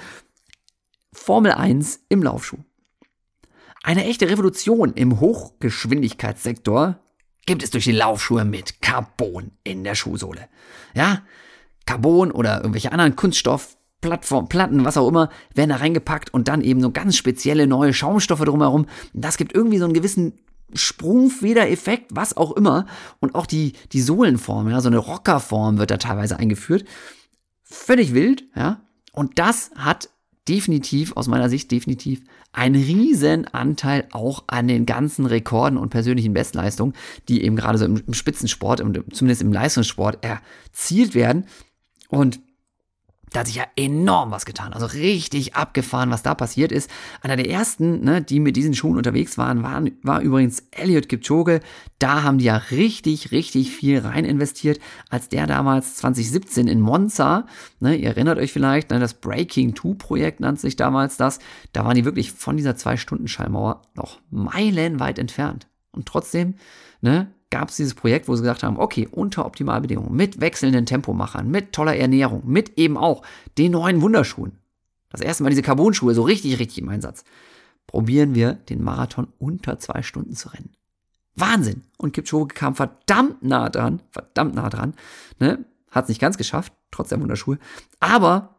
Formel 1.12 1.52
1 1.52 2.00
im 2.08 2.24
Laufschuh. 2.24 2.58
Eine 3.84 4.04
echte 4.04 4.28
Revolution 4.28 4.94
im 4.94 5.20
Hochgeschwindigkeitssektor 5.20 6.98
gibt 7.46 7.62
es 7.62 7.70
durch 7.70 7.84
die 7.84 7.92
Laufschuhe 7.92 8.44
mit 8.44 8.82
Carbon 8.82 9.52
in 9.64 9.84
der 9.84 9.94
Schuhsohle. 9.94 10.48
Ja, 10.94 11.22
Carbon 11.86 12.32
oder 12.32 12.58
irgendwelche 12.58 12.92
anderen 12.92 13.16
Kunststoff, 13.16 13.76
Plattform, 14.00 14.48
Platten, 14.48 14.84
was 14.84 14.96
auch 14.96 15.08
immer, 15.08 15.30
werden 15.54 15.70
da 15.70 15.76
reingepackt 15.76 16.34
und 16.34 16.48
dann 16.48 16.60
eben 16.60 16.80
so 16.80 16.90
ganz 16.90 17.16
spezielle 17.16 17.66
neue 17.66 17.94
Schaumstoffe 17.94 18.44
drumherum. 18.44 18.86
Das 19.14 19.36
gibt 19.36 19.54
irgendwie 19.54 19.78
so 19.78 19.84
einen 19.84 19.94
gewissen 19.94 20.34
Sprungfeder-Effekt, 20.74 22.10
was 22.12 22.36
auch 22.36 22.52
immer. 22.52 22.86
Und 23.20 23.34
auch 23.34 23.46
die, 23.46 23.72
die 23.92 24.02
Sohlenform, 24.02 24.68
ja, 24.68 24.80
so 24.80 24.88
eine 24.88 24.98
Rockerform 24.98 25.78
wird 25.78 25.90
da 25.90 25.96
teilweise 25.96 26.38
eingeführt. 26.38 26.84
Völlig 27.62 28.14
wild, 28.14 28.44
ja. 28.54 28.80
Und 29.12 29.38
das 29.38 29.70
hat 29.76 30.10
definitiv, 30.48 31.16
aus 31.16 31.28
meiner 31.28 31.48
Sicht 31.48 31.70
definitiv, 31.70 32.22
einen 32.52 32.74
riesen 32.74 33.46
Anteil 33.48 34.06
auch 34.12 34.44
an 34.46 34.68
den 34.68 34.86
ganzen 34.86 35.26
Rekorden 35.26 35.76
und 35.76 35.90
persönlichen 35.90 36.32
Bestleistungen, 36.32 36.94
die 37.28 37.42
eben 37.42 37.56
gerade 37.56 37.78
so 37.78 37.84
im, 37.84 38.02
im 38.06 38.14
Spitzensport 38.14 38.80
und 38.80 39.02
zumindest 39.14 39.42
im 39.42 39.52
Leistungssport 39.52 40.24
erzielt 40.24 41.14
werden. 41.14 41.46
Und 42.08 42.40
da 43.32 43.40
hat 43.40 43.48
sich 43.48 43.56
ja 43.56 43.66
enorm 43.74 44.30
was 44.30 44.46
getan. 44.46 44.72
Also 44.72 44.86
richtig 44.86 45.54
abgefahren, 45.54 46.10
was 46.10 46.22
da 46.22 46.34
passiert 46.34 46.70
ist. 46.70 46.90
Einer 47.22 47.36
der 47.36 47.50
ersten, 47.50 48.04
ne, 48.04 48.22
die 48.22 48.40
mit 48.40 48.56
diesen 48.56 48.74
Schuhen 48.74 48.96
unterwegs 48.96 49.36
waren, 49.36 49.62
war, 49.62 49.82
war 50.02 50.20
übrigens 50.20 50.62
Elliot 50.70 51.08
Kipchoge. 51.08 51.60
Da 51.98 52.22
haben 52.22 52.38
die 52.38 52.44
ja 52.44 52.56
richtig, 52.56 53.32
richtig 53.32 53.72
viel 53.72 53.98
rein 53.98 54.24
investiert, 54.24 54.78
als 55.10 55.28
der 55.28 55.46
damals 55.46 55.96
2017 55.96 56.68
in 56.68 56.80
Monza, 56.80 57.46
ne, 57.80 57.96
ihr 57.96 58.08
erinnert 58.08 58.38
euch 58.38 58.52
vielleicht, 58.52 58.90
ne, 58.90 59.00
das 59.00 59.14
Breaking 59.14 59.74
2 59.74 59.94
Projekt 59.98 60.40
nannte 60.40 60.62
sich 60.62 60.76
damals 60.76 61.16
das. 61.16 61.38
Da 61.72 61.84
waren 61.84 61.96
die 61.96 62.04
wirklich 62.04 62.32
von 62.32 62.56
dieser 62.56 62.76
Zwei-Stunden-Schallmauer 62.76 63.82
noch 63.94 64.20
meilenweit 64.30 65.18
entfernt. 65.18 65.66
Und 65.90 66.06
trotzdem, 66.06 66.54
ne, 67.00 67.32
gab 67.50 67.68
es 67.68 67.76
dieses 67.76 67.94
Projekt, 67.94 68.28
wo 68.28 68.34
sie 68.34 68.42
gesagt 68.42 68.62
haben, 68.62 68.78
okay, 68.78 69.08
unter 69.10 69.46
Optimalbedingungen, 69.46 70.14
mit 70.14 70.40
wechselnden 70.40 70.86
Tempomachern, 70.86 71.50
mit 71.50 71.72
toller 71.72 71.96
Ernährung, 71.96 72.42
mit 72.44 72.78
eben 72.78 72.96
auch 72.96 73.22
den 73.56 73.72
neuen 73.72 74.02
Wunderschuhen. 74.02 74.58
Das 75.10 75.20
erste 75.20 75.42
Mal 75.42 75.50
diese 75.50 75.62
Carbon-Schuhe 75.62 76.14
so 76.14 76.22
richtig, 76.22 76.58
richtig 76.58 76.78
im 76.78 76.88
Einsatz. 76.88 77.24
Probieren 77.86 78.34
wir 78.34 78.54
den 78.54 78.82
Marathon 78.82 79.28
unter 79.38 79.78
zwei 79.78 80.02
Stunden 80.02 80.34
zu 80.34 80.48
rennen. 80.48 80.70
Wahnsinn! 81.36 81.82
Und 81.98 82.12
Kipchoge 82.12 82.54
kam 82.54 82.74
verdammt 82.74 83.42
nah 83.42 83.68
dran, 83.68 84.02
verdammt 84.10 84.54
nah 84.54 84.68
dran. 84.68 84.94
Ne? 85.38 85.64
Hat 85.90 86.04
es 86.04 86.08
nicht 86.08 86.20
ganz 86.20 86.36
geschafft, 86.36 86.72
trotz 86.90 87.10
der 87.10 87.20
Wunderschuhe. 87.20 87.58
Aber, 88.00 88.56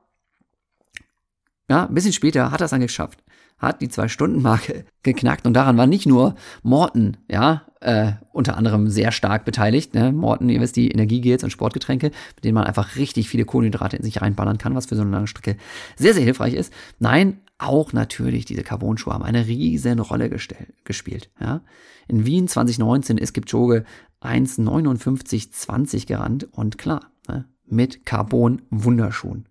ja, 1.70 1.88
ein 1.88 1.94
bisschen 1.94 2.14
später 2.14 2.52
hat 2.52 2.62
er 2.62 2.66
es 2.66 2.72
dann 2.72 2.80
geschafft 2.80 3.22
hat 3.58 3.82
die 3.82 3.90
Zwei-Stunden-Marke 3.90 4.86
geknackt 5.04 5.46
und 5.46 5.54
daran 5.54 5.78
war 5.78 5.88
nicht 5.88 6.06
nur 6.06 6.36
Morten, 6.64 7.18
ja, 7.30 7.64
äh, 7.82 8.14
unter 8.32 8.58
anderem 8.58 8.90
sehr 8.90 9.12
stark 9.12 9.46
beteiligt. 9.46 9.94
Ne? 9.94 10.12
Morten, 10.12 10.50
ihr 10.50 10.60
wisst, 10.62 10.76
die 10.76 10.90
Energiegels 10.90 11.44
und 11.44 11.52
Sportgetränke, 11.52 12.08
mit 12.36 12.44
denen 12.44 12.56
man 12.56 12.64
einfach 12.64 12.96
richtig 12.96 13.30
viele 13.30 13.46
Kohlenhydrate 13.46 13.98
in 13.98 14.04
sich 14.04 14.22
reinballern 14.22 14.58
kann, 14.58 14.76
was 14.76 14.88
für 14.88 14.96
so 14.96 15.04
eine 15.04 15.12
lange 15.12 15.28
Strecke 15.28 15.58
sehr, 15.96 16.14
sehr 16.14 16.24
hilfreich 16.24 16.54
ist. 16.54 16.74
Nein, 17.00 17.42
auch 17.60 17.94
natürlich 17.94 18.46
diese 18.46 18.64
Carbon-Schuhe 18.64 19.14
haben 19.14 19.24
eine 19.24 19.48
riesen 19.48 20.00
Rolle 20.00 20.30
gespielt. 20.30 21.30
Ja? 21.40 21.62
In 22.08 22.26
Wien 22.26 22.48
2019 22.48 23.18
ist 23.18 23.34
Kipchoge 23.34 23.84
1,59,20 24.22 26.08
gerannt 26.08 26.48
und 26.52 26.78
klar, 26.78 27.12
ne? 27.28 27.46
mit 27.66 28.06
Carbon-Wunderschuhen. 28.06 29.47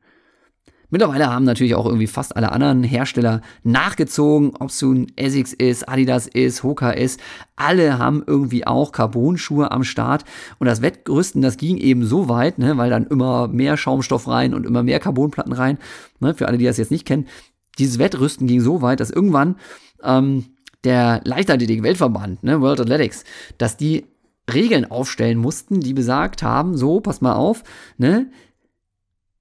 Mittlerweile 0.90 1.26
haben 1.26 1.44
natürlich 1.44 1.74
auch 1.74 1.86
irgendwie 1.86 2.06
fast 2.06 2.36
alle 2.36 2.52
anderen 2.52 2.84
Hersteller 2.84 3.40
nachgezogen, 3.64 4.52
ob 4.58 4.70
es 4.70 4.80
nun 4.82 5.08
Essex 5.16 5.52
ist, 5.52 5.88
Adidas 5.88 6.26
ist, 6.26 6.62
Hoka 6.62 6.90
ist. 6.90 7.20
Alle 7.56 7.98
haben 7.98 8.22
irgendwie 8.26 8.66
auch 8.66 8.92
Carbon-Schuhe 8.92 9.70
am 9.70 9.84
Start. 9.84 10.24
Und 10.58 10.66
das 10.66 10.82
Wettrüsten, 10.82 11.42
das 11.42 11.56
ging 11.56 11.76
eben 11.76 12.04
so 12.04 12.28
weit, 12.28 12.58
ne, 12.58 12.76
weil 12.76 12.90
dann 12.90 13.06
immer 13.06 13.48
mehr 13.48 13.76
Schaumstoff 13.76 14.28
rein 14.28 14.54
und 14.54 14.64
immer 14.64 14.82
mehr 14.82 15.00
Carbonplatten 15.00 15.52
rein. 15.52 15.78
Ne, 16.20 16.34
für 16.34 16.46
alle, 16.46 16.58
die 16.58 16.64
das 16.64 16.76
jetzt 16.76 16.90
nicht 16.90 17.06
kennen. 17.06 17.26
Dieses 17.78 17.98
Wettrüsten 17.98 18.46
ging 18.46 18.60
so 18.60 18.80
weit, 18.82 19.00
dass 19.00 19.10
irgendwann 19.10 19.56
ähm, 20.02 20.46
der 20.84 21.20
Leichtathletik-Weltverband, 21.24 22.44
ne, 22.44 22.60
World 22.60 22.80
Athletics, 22.80 23.24
dass 23.58 23.76
die 23.76 24.06
Regeln 24.52 24.88
aufstellen 24.88 25.38
mussten, 25.38 25.80
die 25.80 25.94
besagt 25.94 26.42
haben, 26.42 26.76
so, 26.76 27.00
pass 27.00 27.20
mal 27.20 27.34
auf, 27.34 27.64
ne, 27.98 28.30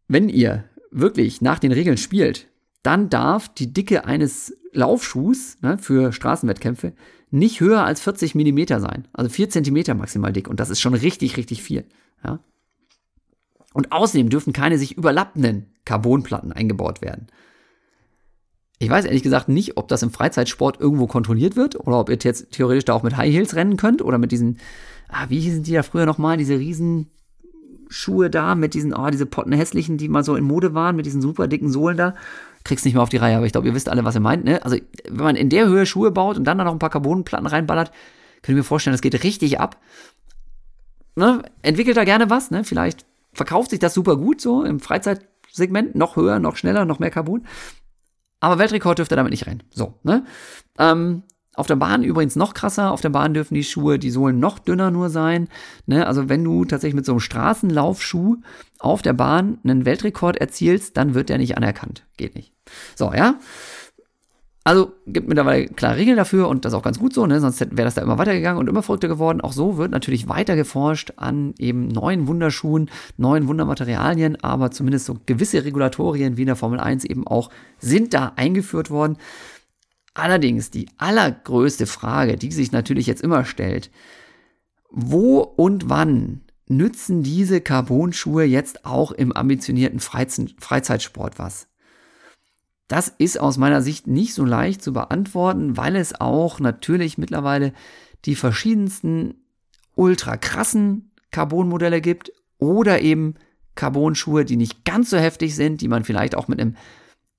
wenn 0.07 0.29
ihr 0.29 0.63
wirklich 0.95 1.41
nach 1.41 1.59
den 1.59 1.71
Regeln 1.71 1.97
spielt, 1.97 2.47
dann 2.83 3.09
darf 3.09 3.49
die 3.49 3.73
Dicke 3.73 4.05
eines 4.05 4.55
Laufschuhs 4.71 5.57
ne, 5.61 5.77
für 5.77 6.11
Straßenwettkämpfe 6.11 6.93
nicht 7.31 7.59
höher 7.59 7.83
als 7.83 8.01
40 8.01 8.35
Millimeter 8.35 8.79
sein. 8.79 9.07
Also 9.11 9.29
4 9.29 9.49
Zentimeter 9.49 9.93
maximal 9.93 10.31
dick. 10.31 10.47
Und 10.47 10.59
das 10.59 10.69
ist 10.69 10.79
schon 10.79 10.93
richtig, 10.93 11.37
richtig 11.37 11.63
viel. 11.63 11.85
Ja. 12.23 12.39
Und 13.73 13.91
außerdem 13.91 14.29
dürfen 14.29 14.53
keine 14.53 14.77
sich 14.77 14.97
überlappenden 14.97 15.65
Carbonplatten 15.83 16.51
eingebaut 16.51 17.01
werden. 17.01 17.27
Ich 18.79 18.89
weiß 18.89 19.05
ehrlich 19.05 19.23
gesagt 19.23 19.49
nicht, 19.49 19.77
ob 19.77 19.87
das 19.87 20.03
im 20.03 20.11
Freizeitsport 20.11 20.79
irgendwo 20.79 21.07
kontrolliert 21.07 21.55
wird 21.55 21.75
oder 21.79 21.99
ob 21.99 22.09
ihr 22.09 22.17
jetzt 22.21 22.51
theoretisch 22.51 22.85
da 22.85 22.93
auch 22.93 23.03
mit 23.03 23.17
High 23.17 23.33
Heels 23.33 23.55
rennen 23.55 23.77
könnt 23.77 24.01
oder 24.01 24.17
mit 24.17 24.31
diesen, 24.31 24.59
ah, 25.07 25.25
wie 25.29 25.39
hießen 25.39 25.63
die 25.63 25.73
da 25.73 25.83
früher 25.83 26.05
nochmal, 26.05 26.37
diese 26.37 26.59
riesen 26.59 27.09
Schuhe 27.89 28.29
da 28.29 28.55
mit 28.55 28.73
diesen, 28.73 28.93
oh, 28.93 29.09
diese 29.09 29.25
pottenhässlichen, 29.25 29.97
die 29.97 30.09
mal 30.09 30.23
so 30.23 30.35
in 30.35 30.43
Mode 30.43 30.73
waren, 30.73 30.95
mit 30.95 31.05
diesen 31.05 31.21
super 31.21 31.47
dicken 31.47 31.69
Sohlen 31.69 31.97
da. 31.97 32.15
Krieg's 32.63 32.83
nicht 32.83 32.93
mehr 32.93 33.03
auf 33.03 33.09
die 33.09 33.17
Reihe, 33.17 33.37
aber 33.37 33.45
ich 33.45 33.51
glaube, 33.51 33.67
ihr 33.67 33.75
wisst 33.75 33.89
alle, 33.89 34.05
was 34.05 34.15
ihr 34.15 34.21
meint, 34.21 34.43
ne? 34.43 34.63
Also, 34.63 34.77
wenn 35.07 35.23
man 35.23 35.35
in 35.35 35.49
der 35.49 35.67
Höhe 35.67 35.85
Schuhe 35.85 36.11
baut 36.11 36.37
und 36.37 36.45
dann 36.45 36.57
da 36.57 36.63
noch 36.63 36.71
ein 36.71 36.79
paar 36.79 36.89
Carbonplatten 36.89 37.47
reinballert, 37.47 37.91
könnt 38.41 38.55
ihr 38.55 38.59
mir 38.59 38.63
vorstellen, 38.63 38.93
das 38.93 39.01
geht 39.01 39.23
richtig 39.23 39.59
ab. 39.59 39.79
Ne? 41.15 41.43
Entwickelt 41.61 41.97
da 41.97 42.03
gerne 42.03 42.29
was, 42.29 42.51
ne? 42.51 42.63
Vielleicht 42.63 43.05
verkauft 43.33 43.69
sich 43.69 43.79
das 43.79 43.93
super 43.93 44.17
gut, 44.17 44.41
so 44.41 44.63
im 44.63 44.79
Freizeitsegment, 44.79 45.95
noch 45.95 46.15
höher, 46.15 46.39
noch 46.39 46.55
schneller, 46.55 46.85
noch 46.85 46.99
mehr 46.99 47.11
Carbon. 47.11 47.45
Aber 48.39 48.59
Weltrekord 48.59 48.99
dürfte 48.99 49.15
damit 49.15 49.31
nicht 49.31 49.47
rein. 49.47 49.63
So, 49.71 49.99
ne? 50.03 50.25
Ähm, 50.77 51.23
auf 51.55 51.67
der 51.67 51.75
Bahn 51.75 52.03
übrigens 52.03 52.35
noch 52.35 52.53
krasser. 52.53 52.91
Auf 52.91 53.01
der 53.01 53.09
Bahn 53.09 53.33
dürfen 53.33 53.55
die 53.55 53.63
Schuhe, 53.63 53.99
die 53.99 54.11
Sohlen 54.11 54.39
noch 54.39 54.59
dünner 54.59 54.91
nur 54.91 55.09
sein. 55.09 55.47
Ne? 55.85 56.05
Also 56.07 56.29
wenn 56.29 56.43
du 56.43 56.65
tatsächlich 56.65 56.95
mit 56.95 57.05
so 57.05 57.13
einem 57.13 57.19
Straßenlaufschuh 57.19 58.37
auf 58.79 59.01
der 59.01 59.13
Bahn 59.13 59.57
einen 59.63 59.85
Weltrekord 59.85 60.37
erzielst, 60.37 60.97
dann 60.97 61.13
wird 61.13 61.29
der 61.29 61.37
nicht 61.37 61.57
anerkannt. 61.57 62.03
Geht 62.17 62.35
nicht. 62.35 62.51
So, 62.95 63.13
ja. 63.13 63.35
Also 64.67 64.93
gibt 65.05 65.27
mittlerweile 65.27 65.67
klare 65.67 65.97
Regeln 65.97 66.17
dafür 66.17 66.47
und 66.47 66.65
das 66.65 66.73
ist 66.73 66.77
auch 66.79 66.81
ganz 66.81 66.97
gut 66.97 67.13
so, 67.13 67.27
ne? 67.27 67.39
sonst 67.39 67.59
wäre 67.59 67.85
das 67.85 67.93
da 67.93 68.01
immer 68.01 68.17
weitergegangen 68.17 68.59
und 68.59 68.67
immer 68.67 68.81
verrückter 68.81 69.07
geworden. 69.07 69.39
Auch 69.39 69.53
so 69.53 69.77
wird 69.77 69.91
natürlich 69.91 70.27
weiter 70.27 70.55
geforscht 70.55 71.13
an 71.17 71.53
eben 71.59 71.87
neuen 71.87 72.27
Wunderschuhen, 72.27 72.89
neuen 73.15 73.47
Wundermaterialien, 73.47 74.43
aber 74.43 74.71
zumindest 74.71 75.05
so 75.05 75.17
gewisse 75.27 75.63
Regulatorien 75.63 76.35
wie 76.37 76.41
in 76.41 76.47
der 76.47 76.55
Formel 76.55 76.79
1 76.79 77.05
eben 77.05 77.27
auch 77.27 77.51
sind 77.77 78.15
da 78.15 78.31
eingeführt 78.37 78.89
worden. 78.89 79.17
Allerdings 80.15 80.71
die 80.71 80.87
allergrößte 80.97 81.85
Frage, 81.85 82.37
die 82.37 82.51
sich 82.51 82.71
natürlich 82.71 83.05
jetzt 83.05 83.21
immer 83.21 83.43
stellt, 83.43 83.91
wo 84.89 85.39
und 85.39 85.89
wann 85.89 86.41
nützen 86.67 87.21
diese 87.21 87.59
Carbon-Schuhe 87.59 88.45
jetzt 88.45 88.85
auch 88.85 89.11
im 89.11 89.33
ambitionierten 89.33 89.99
Freizeitsport 89.99 91.37
was? 91.37 91.67
Das 92.87 93.09
ist 93.09 93.39
aus 93.39 93.57
meiner 93.57 93.81
Sicht 93.81 94.07
nicht 94.07 94.33
so 94.33 94.45
leicht 94.45 94.81
zu 94.81 94.93
beantworten, 94.93 95.75
weil 95.75 95.97
es 95.97 96.19
auch 96.19 96.61
natürlich 96.61 97.17
mittlerweile 97.17 97.73
die 98.23 98.35
verschiedensten 98.35 99.43
ultra 99.95 100.37
krassen 100.37 101.11
Carbon-Modelle 101.31 101.99
gibt 101.99 102.31
oder 102.57 103.01
eben 103.01 103.35
Carbon-Schuhe, 103.75 104.45
die 104.45 104.55
nicht 104.55 104.85
ganz 104.85 105.09
so 105.09 105.17
heftig 105.17 105.55
sind, 105.55 105.81
die 105.81 105.89
man 105.89 106.05
vielleicht 106.05 106.35
auch 106.35 106.47
mit 106.47 106.61
einem 106.61 106.77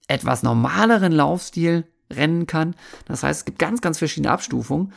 etwas 0.08 0.42
normaleren 0.42 1.12
Laufstil 1.12 1.86
rennen 2.10 2.46
kann. 2.46 2.74
Das 3.06 3.22
heißt, 3.22 3.40
es 3.40 3.44
gibt 3.44 3.58
ganz, 3.58 3.80
ganz 3.80 3.98
verschiedene 3.98 4.30
Abstufungen. 4.30 4.92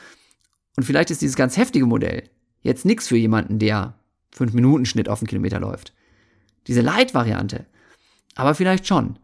Und 0.76 0.84
vielleicht 0.84 1.12
ist 1.12 1.22
dieses 1.22 1.36
ganz 1.36 1.58
heftige 1.58 1.86
Modell 1.86 2.24
jetzt 2.62 2.86
nichts 2.86 3.08
für 3.08 3.18
jemanden, 3.18 3.60
der 3.60 3.96
5 4.32 4.54
Minuten 4.54 4.86
Schnitt 4.86 5.10
auf 5.10 5.20
einen 5.20 5.28
Kilometer 5.28 5.60
läuft. 5.60 5.94
Diese 6.68 6.82
Light-Variante. 6.82 7.66
Aber 8.36 8.56
vielleicht 8.56 8.88
schon. 8.88 9.18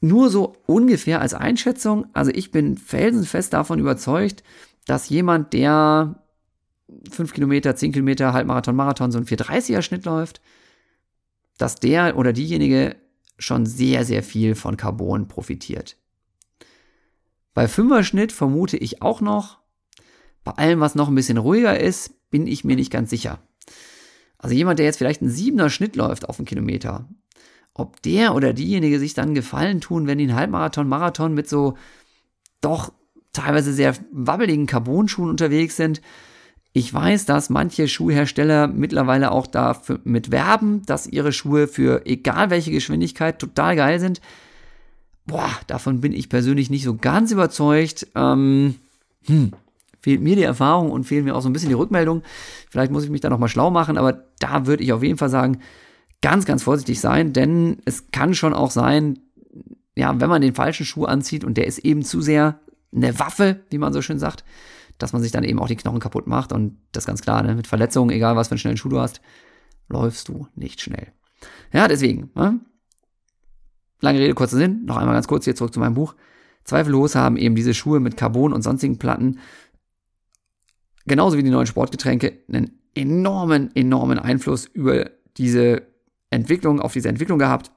Nur 0.00 0.30
so 0.30 0.56
ungefähr 0.66 1.20
als 1.20 1.32
Einschätzung. 1.32 2.06
Also 2.12 2.32
ich 2.34 2.50
bin 2.50 2.76
felsenfest 2.76 3.52
davon 3.52 3.78
überzeugt, 3.78 4.42
dass 4.84 5.08
jemand, 5.08 5.52
der 5.52 6.16
5 7.10 7.32
Kilometer, 7.32 7.76
10 7.76 7.92
Kilometer, 7.92 8.32
Halbmarathon, 8.32 8.74
Marathon, 8.74 9.12
so 9.12 9.18
ein 9.18 9.26
430er 9.26 9.82
Schnitt 9.82 10.04
läuft, 10.04 10.40
dass 11.56 11.76
der 11.76 12.16
oder 12.16 12.32
diejenige 12.32 12.96
schon 13.38 13.66
sehr, 13.66 14.04
sehr 14.04 14.22
viel 14.22 14.54
von 14.54 14.76
Carbon 14.76 15.28
profitiert. 15.28 15.96
Bei 17.54 17.68
Fünfer-Schnitt 17.68 18.32
vermute 18.32 18.76
ich 18.76 19.02
auch 19.02 19.20
noch. 19.20 19.58
Bei 20.44 20.52
allem, 20.52 20.80
was 20.80 20.94
noch 20.94 21.08
ein 21.08 21.14
bisschen 21.14 21.38
ruhiger 21.38 21.78
ist, 21.78 22.30
bin 22.30 22.46
ich 22.46 22.64
mir 22.64 22.76
nicht 22.76 22.90
ganz 22.90 23.10
sicher. 23.10 23.40
Also 24.38 24.54
jemand, 24.54 24.78
der 24.78 24.86
jetzt 24.86 24.98
vielleicht 24.98 25.22
einen 25.22 25.30
siebener 25.30 25.70
Schnitt 25.70 25.94
läuft 25.94 26.28
auf 26.28 26.38
einen 26.38 26.46
Kilometer, 26.46 27.08
ob 27.74 28.02
der 28.02 28.34
oder 28.34 28.52
diejenige 28.52 28.98
sich 28.98 29.14
dann 29.14 29.34
Gefallen 29.34 29.80
tun, 29.80 30.06
wenn 30.06 30.18
die 30.18 30.24
einen 30.24 30.34
Halbmarathon, 30.34 30.88
Marathon 30.88 31.34
mit 31.34 31.48
so 31.48 31.76
doch 32.60 32.92
teilweise 33.32 33.72
sehr 33.72 33.94
wabbeligen 34.10 34.66
Carbon-Schuhen 34.66 35.30
unterwegs 35.30 35.76
sind. 35.76 36.02
Ich 36.72 36.92
weiß, 36.92 37.26
dass 37.26 37.50
manche 37.50 37.86
Schuhhersteller 37.86 38.66
mittlerweile 38.66 39.30
auch 39.30 39.46
damit 39.46 40.30
werben, 40.30 40.82
dass 40.86 41.06
ihre 41.06 41.32
Schuhe 41.32 41.68
für 41.68 42.06
egal 42.06 42.50
welche 42.50 42.70
Geschwindigkeit 42.70 43.38
total 43.38 43.76
geil 43.76 44.00
sind. 44.00 44.20
Boah, 45.26 45.50
davon 45.66 46.00
bin 46.00 46.12
ich 46.12 46.28
persönlich 46.28 46.70
nicht 46.70 46.84
so 46.84 46.96
ganz 46.96 47.30
überzeugt. 47.30 48.08
Ähm, 48.14 48.74
hm, 49.26 49.52
fehlt 50.00 50.20
mir 50.20 50.36
die 50.36 50.42
Erfahrung 50.42 50.90
und 50.90 51.04
fehlen 51.04 51.24
mir 51.24 51.36
auch 51.36 51.42
so 51.42 51.48
ein 51.48 51.52
bisschen 51.52 51.68
die 51.68 51.76
Rückmeldung. 51.76 52.22
Vielleicht 52.68 52.90
muss 52.90 53.04
ich 53.04 53.10
mich 53.10 53.20
da 53.20 53.30
nochmal 53.30 53.48
schlau 53.48 53.70
machen, 53.70 53.96
aber 53.96 54.24
da 54.40 54.66
würde 54.66 54.82
ich 54.82 54.92
auf 54.92 55.02
jeden 55.02 55.18
Fall 55.18 55.30
sagen, 55.30 55.60
ganz, 56.20 56.44
ganz 56.44 56.62
vorsichtig 56.62 57.00
sein, 57.00 57.32
denn 57.32 57.78
es 57.84 58.10
kann 58.10 58.34
schon 58.34 58.54
auch 58.54 58.70
sein, 58.70 59.18
ja, 59.96 60.20
wenn 60.20 60.28
man 60.28 60.42
den 60.42 60.54
falschen 60.54 60.86
Schuh 60.86 61.04
anzieht 61.04 61.44
und 61.44 61.56
der 61.56 61.66
ist 61.66 61.78
eben 61.78 62.02
zu 62.02 62.20
sehr 62.20 62.60
eine 62.94 63.18
Waffe, 63.18 63.60
wie 63.70 63.78
man 63.78 63.92
so 63.92 64.02
schön 64.02 64.18
sagt, 64.18 64.44
dass 64.98 65.12
man 65.12 65.22
sich 65.22 65.32
dann 65.32 65.44
eben 65.44 65.58
auch 65.58 65.68
die 65.68 65.76
Knochen 65.76 66.00
kaputt 66.00 66.26
macht 66.26 66.52
und 66.52 66.78
das 66.92 67.02
ist 67.02 67.06
ganz 67.06 67.22
klar, 67.22 67.42
ne? 67.42 67.54
mit 67.54 67.66
Verletzungen, 67.66 68.10
egal 68.10 68.36
was 68.36 68.48
für 68.48 68.52
einen 68.52 68.58
schnellen 68.58 68.76
Schuh 68.76 68.88
du 68.88 69.00
hast, 69.00 69.20
läufst 69.88 70.28
du 70.28 70.46
nicht 70.54 70.80
schnell. 70.80 71.08
Ja, 71.72 71.88
deswegen, 71.88 72.30
ne? 72.34 72.60
Lange 74.02 74.20
Rede, 74.20 74.34
kurzer 74.34 74.58
Sinn, 74.58 74.84
noch 74.84 74.96
einmal 74.96 75.14
ganz 75.14 75.26
kurz 75.26 75.44
hier 75.44 75.56
zurück 75.56 75.72
zu 75.72 75.80
meinem 75.80 75.94
Buch. 75.94 76.14
Zweifellos 76.64 77.14
haben 77.14 77.36
eben 77.36 77.54
diese 77.54 77.74
Schuhe 77.74 77.98
mit 77.98 78.16
Carbon 78.16 78.52
und 78.52 78.62
sonstigen 78.62 78.98
Platten, 78.98 79.38
genauso 81.06 81.36
wie 81.38 81.42
die 81.42 81.50
neuen 81.50 81.66
Sportgetränke, 81.66 82.34
einen 82.48 82.78
enormen, 82.94 83.74
enormen 83.74 84.18
Einfluss 84.18 84.66
über 84.66 85.10
diese 85.38 85.82
Entwicklung, 86.30 86.80
auf 86.80 86.92
diese 86.92 87.08
Entwicklung 87.08 87.38
gehabt 87.38 87.72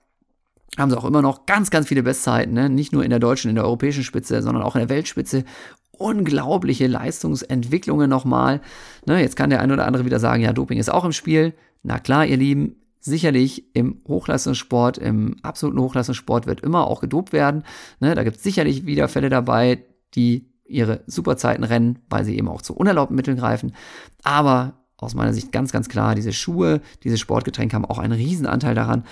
haben 0.78 0.90
sie 0.90 0.98
auch 0.98 1.06
immer 1.06 1.22
noch 1.22 1.46
ganz, 1.46 1.72
ganz 1.72 1.88
viele 1.88 2.04
Bestzeiten, 2.04 2.54
ne? 2.54 2.70
nicht 2.70 2.92
nur 2.92 3.04
in 3.04 3.10
der 3.10 3.20
deutschen, 3.20 3.50
in 3.50 3.56
der 3.56 3.64
europäischen 3.64 4.04
Spitze, 4.04 4.42
sondern 4.42 4.64
auch 4.64 4.76
in 4.76 4.82
der 4.82 4.90
Weltspitze. 4.90 5.46
Unglaubliche 5.92 6.88
Leistungsentwicklungen 6.88 8.10
nochmal. 8.10 8.62
Ne? 9.06 9.22
Jetzt 9.22 9.38
kann 9.38 9.50
der 9.50 9.62
eine 9.62 9.74
oder 9.74 9.86
andere 9.86 10.06
wieder 10.06 10.20
sagen, 10.20 10.44
ja, 10.44 10.52
Doping 10.52 10.78
ist 10.78 10.92
auch 10.92 11.06
im 11.06 11.14
Spiel. 11.14 11.54
Na 11.84 12.00
klar, 12.00 12.26
ihr 12.26 12.36
Lieben, 12.36 12.76
sicherlich 13.06 13.76
im 13.76 14.02
Hochleistungssport, 14.07 14.98
im 14.98 15.38
absoluten 15.44 15.80
Hochleistungssport 15.80 16.48
wird 16.48 16.61
immer 16.61 16.88
auch 16.88 17.02
gedopt 17.02 17.34
werden. 17.34 17.64
Ne? 17.99 18.15
Da 18.15 18.23
gibt 18.23 18.38
es 18.38 18.44
sicherlich 18.44 18.86
wieder 18.86 19.07
Fälle 19.07 19.30
dabei, 19.30 19.86
die 20.15 20.52
ihre 20.65 21.03
Superzeiten 21.06 21.64
rennen, 21.64 21.99
weil 22.10 22.26
sie 22.26 22.36
eben 22.36 22.48
auch 22.48 22.61
zu 22.61 22.76
unerlaubten 22.76 23.15
Mitteln 23.15 23.38
greifen. 23.38 23.76
Aber 24.23 24.86
aus 24.98 25.14
meiner 25.14 25.34
Sicht 25.34 25.52
ganz, 25.52 25.72
ganz 25.72 25.88
klar, 25.88 26.15
diese 26.15 26.34
Schuhe, 26.34 26.82
diese 27.03 27.18
Sportgetränke 27.18 27.76
haben 27.76 27.86
auch 27.86 27.99
einen 27.99 28.14
Riesenanteil 28.14 28.73
daran. 28.73 29.03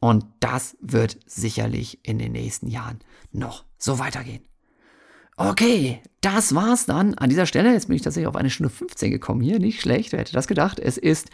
Und 0.00 0.24
das 0.40 0.76
wird 0.80 1.18
sicherlich 1.26 2.06
in 2.06 2.18
den 2.18 2.32
nächsten 2.32 2.68
Jahren 2.68 3.00
noch 3.30 3.64
so 3.76 3.98
weitergehen. 3.98 4.42
Okay, 5.44 6.00
das 6.20 6.54
war's 6.54 6.86
dann 6.86 7.14
an 7.14 7.28
dieser 7.28 7.46
Stelle. 7.46 7.72
Jetzt 7.72 7.88
bin 7.88 7.96
ich 7.96 8.02
tatsächlich 8.02 8.28
auf 8.28 8.36
eine 8.36 8.48
Stunde 8.48 8.70
15 8.70 9.10
gekommen 9.10 9.40
hier. 9.40 9.58
Nicht 9.58 9.80
schlecht, 9.80 10.12
wer 10.12 10.20
hätte 10.20 10.32
das 10.32 10.46
gedacht? 10.46 10.78
Es 10.78 10.96
ist 10.96 11.30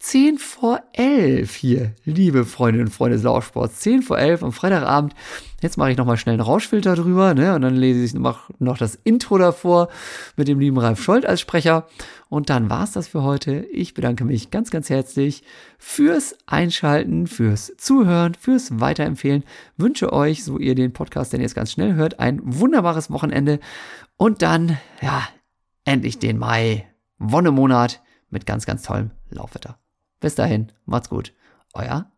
10 0.00 0.38
vor 0.38 0.80
11 0.94 1.54
hier, 1.54 1.92
liebe 2.04 2.44
Freundinnen 2.44 2.86
und 2.86 2.92
Freunde 2.92 3.16
des 3.16 3.22
Laufsports. 3.22 3.78
10 3.78 4.02
vor 4.02 4.18
11 4.18 4.42
am 4.42 4.52
Freitagabend. 4.52 5.14
Jetzt 5.60 5.76
mache 5.76 5.92
ich 5.92 5.96
nochmal 5.96 6.16
schnell 6.16 6.32
einen 6.32 6.42
Rauschfilter 6.42 6.96
drüber, 6.96 7.34
ne? 7.34 7.54
Und 7.54 7.62
dann 7.62 7.76
lese 7.76 8.02
ich 8.02 8.14
noch, 8.14 8.50
das 8.58 8.98
Intro 9.04 9.38
davor 9.38 9.88
mit 10.36 10.48
dem 10.48 10.58
lieben 10.58 10.78
Ralf 10.78 11.00
Scholz 11.00 11.24
als 11.24 11.40
Sprecher. 11.40 11.86
Und 12.32 12.48
dann 12.48 12.70
war's 12.70 12.92
das 12.92 13.08
für 13.08 13.22
heute. 13.22 13.66
Ich 13.72 13.92
bedanke 13.92 14.24
mich 14.24 14.50
ganz, 14.50 14.70
ganz 14.70 14.88
herzlich 14.88 15.42
fürs 15.76 16.34
Einschalten, 16.46 17.26
fürs 17.26 17.74
Zuhören, 17.76 18.32
fürs 18.32 18.80
Weiterempfehlen. 18.80 19.44
Wünsche 19.76 20.14
euch, 20.14 20.42
so 20.42 20.58
ihr 20.58 20.74
den 20.74 20.94
Podcast 20.94 21.34
denn 21.34 21.42
jetzt 21.42 21.54
ganz 21.54 21.72
schnell 21.72 21.92
hört, 21.92 22.20
ein 22.20 22.40
wunderbares 22.42 23.10
Wochenende. 23.10 23.60
Und 24.16 24.40
dann, 24.40 24.78
ja, 25.02 25.28
endlich 25.84 26.20
den 26.20 26.38
Mai, 26.38 26.86
Wonnemonat 27.18 28.00
mit 28.30 28.46
ganz, 28.46 28.64
ganz 28.64 28.80
tollem 28.80 29.10
Laufwetter. 29.28 29.78
Bis 30.18 30.34
dahin, 30.34 30.72
macht's 30.86 31.10
gut. 31.10 31.34
Euer 31.74 32.11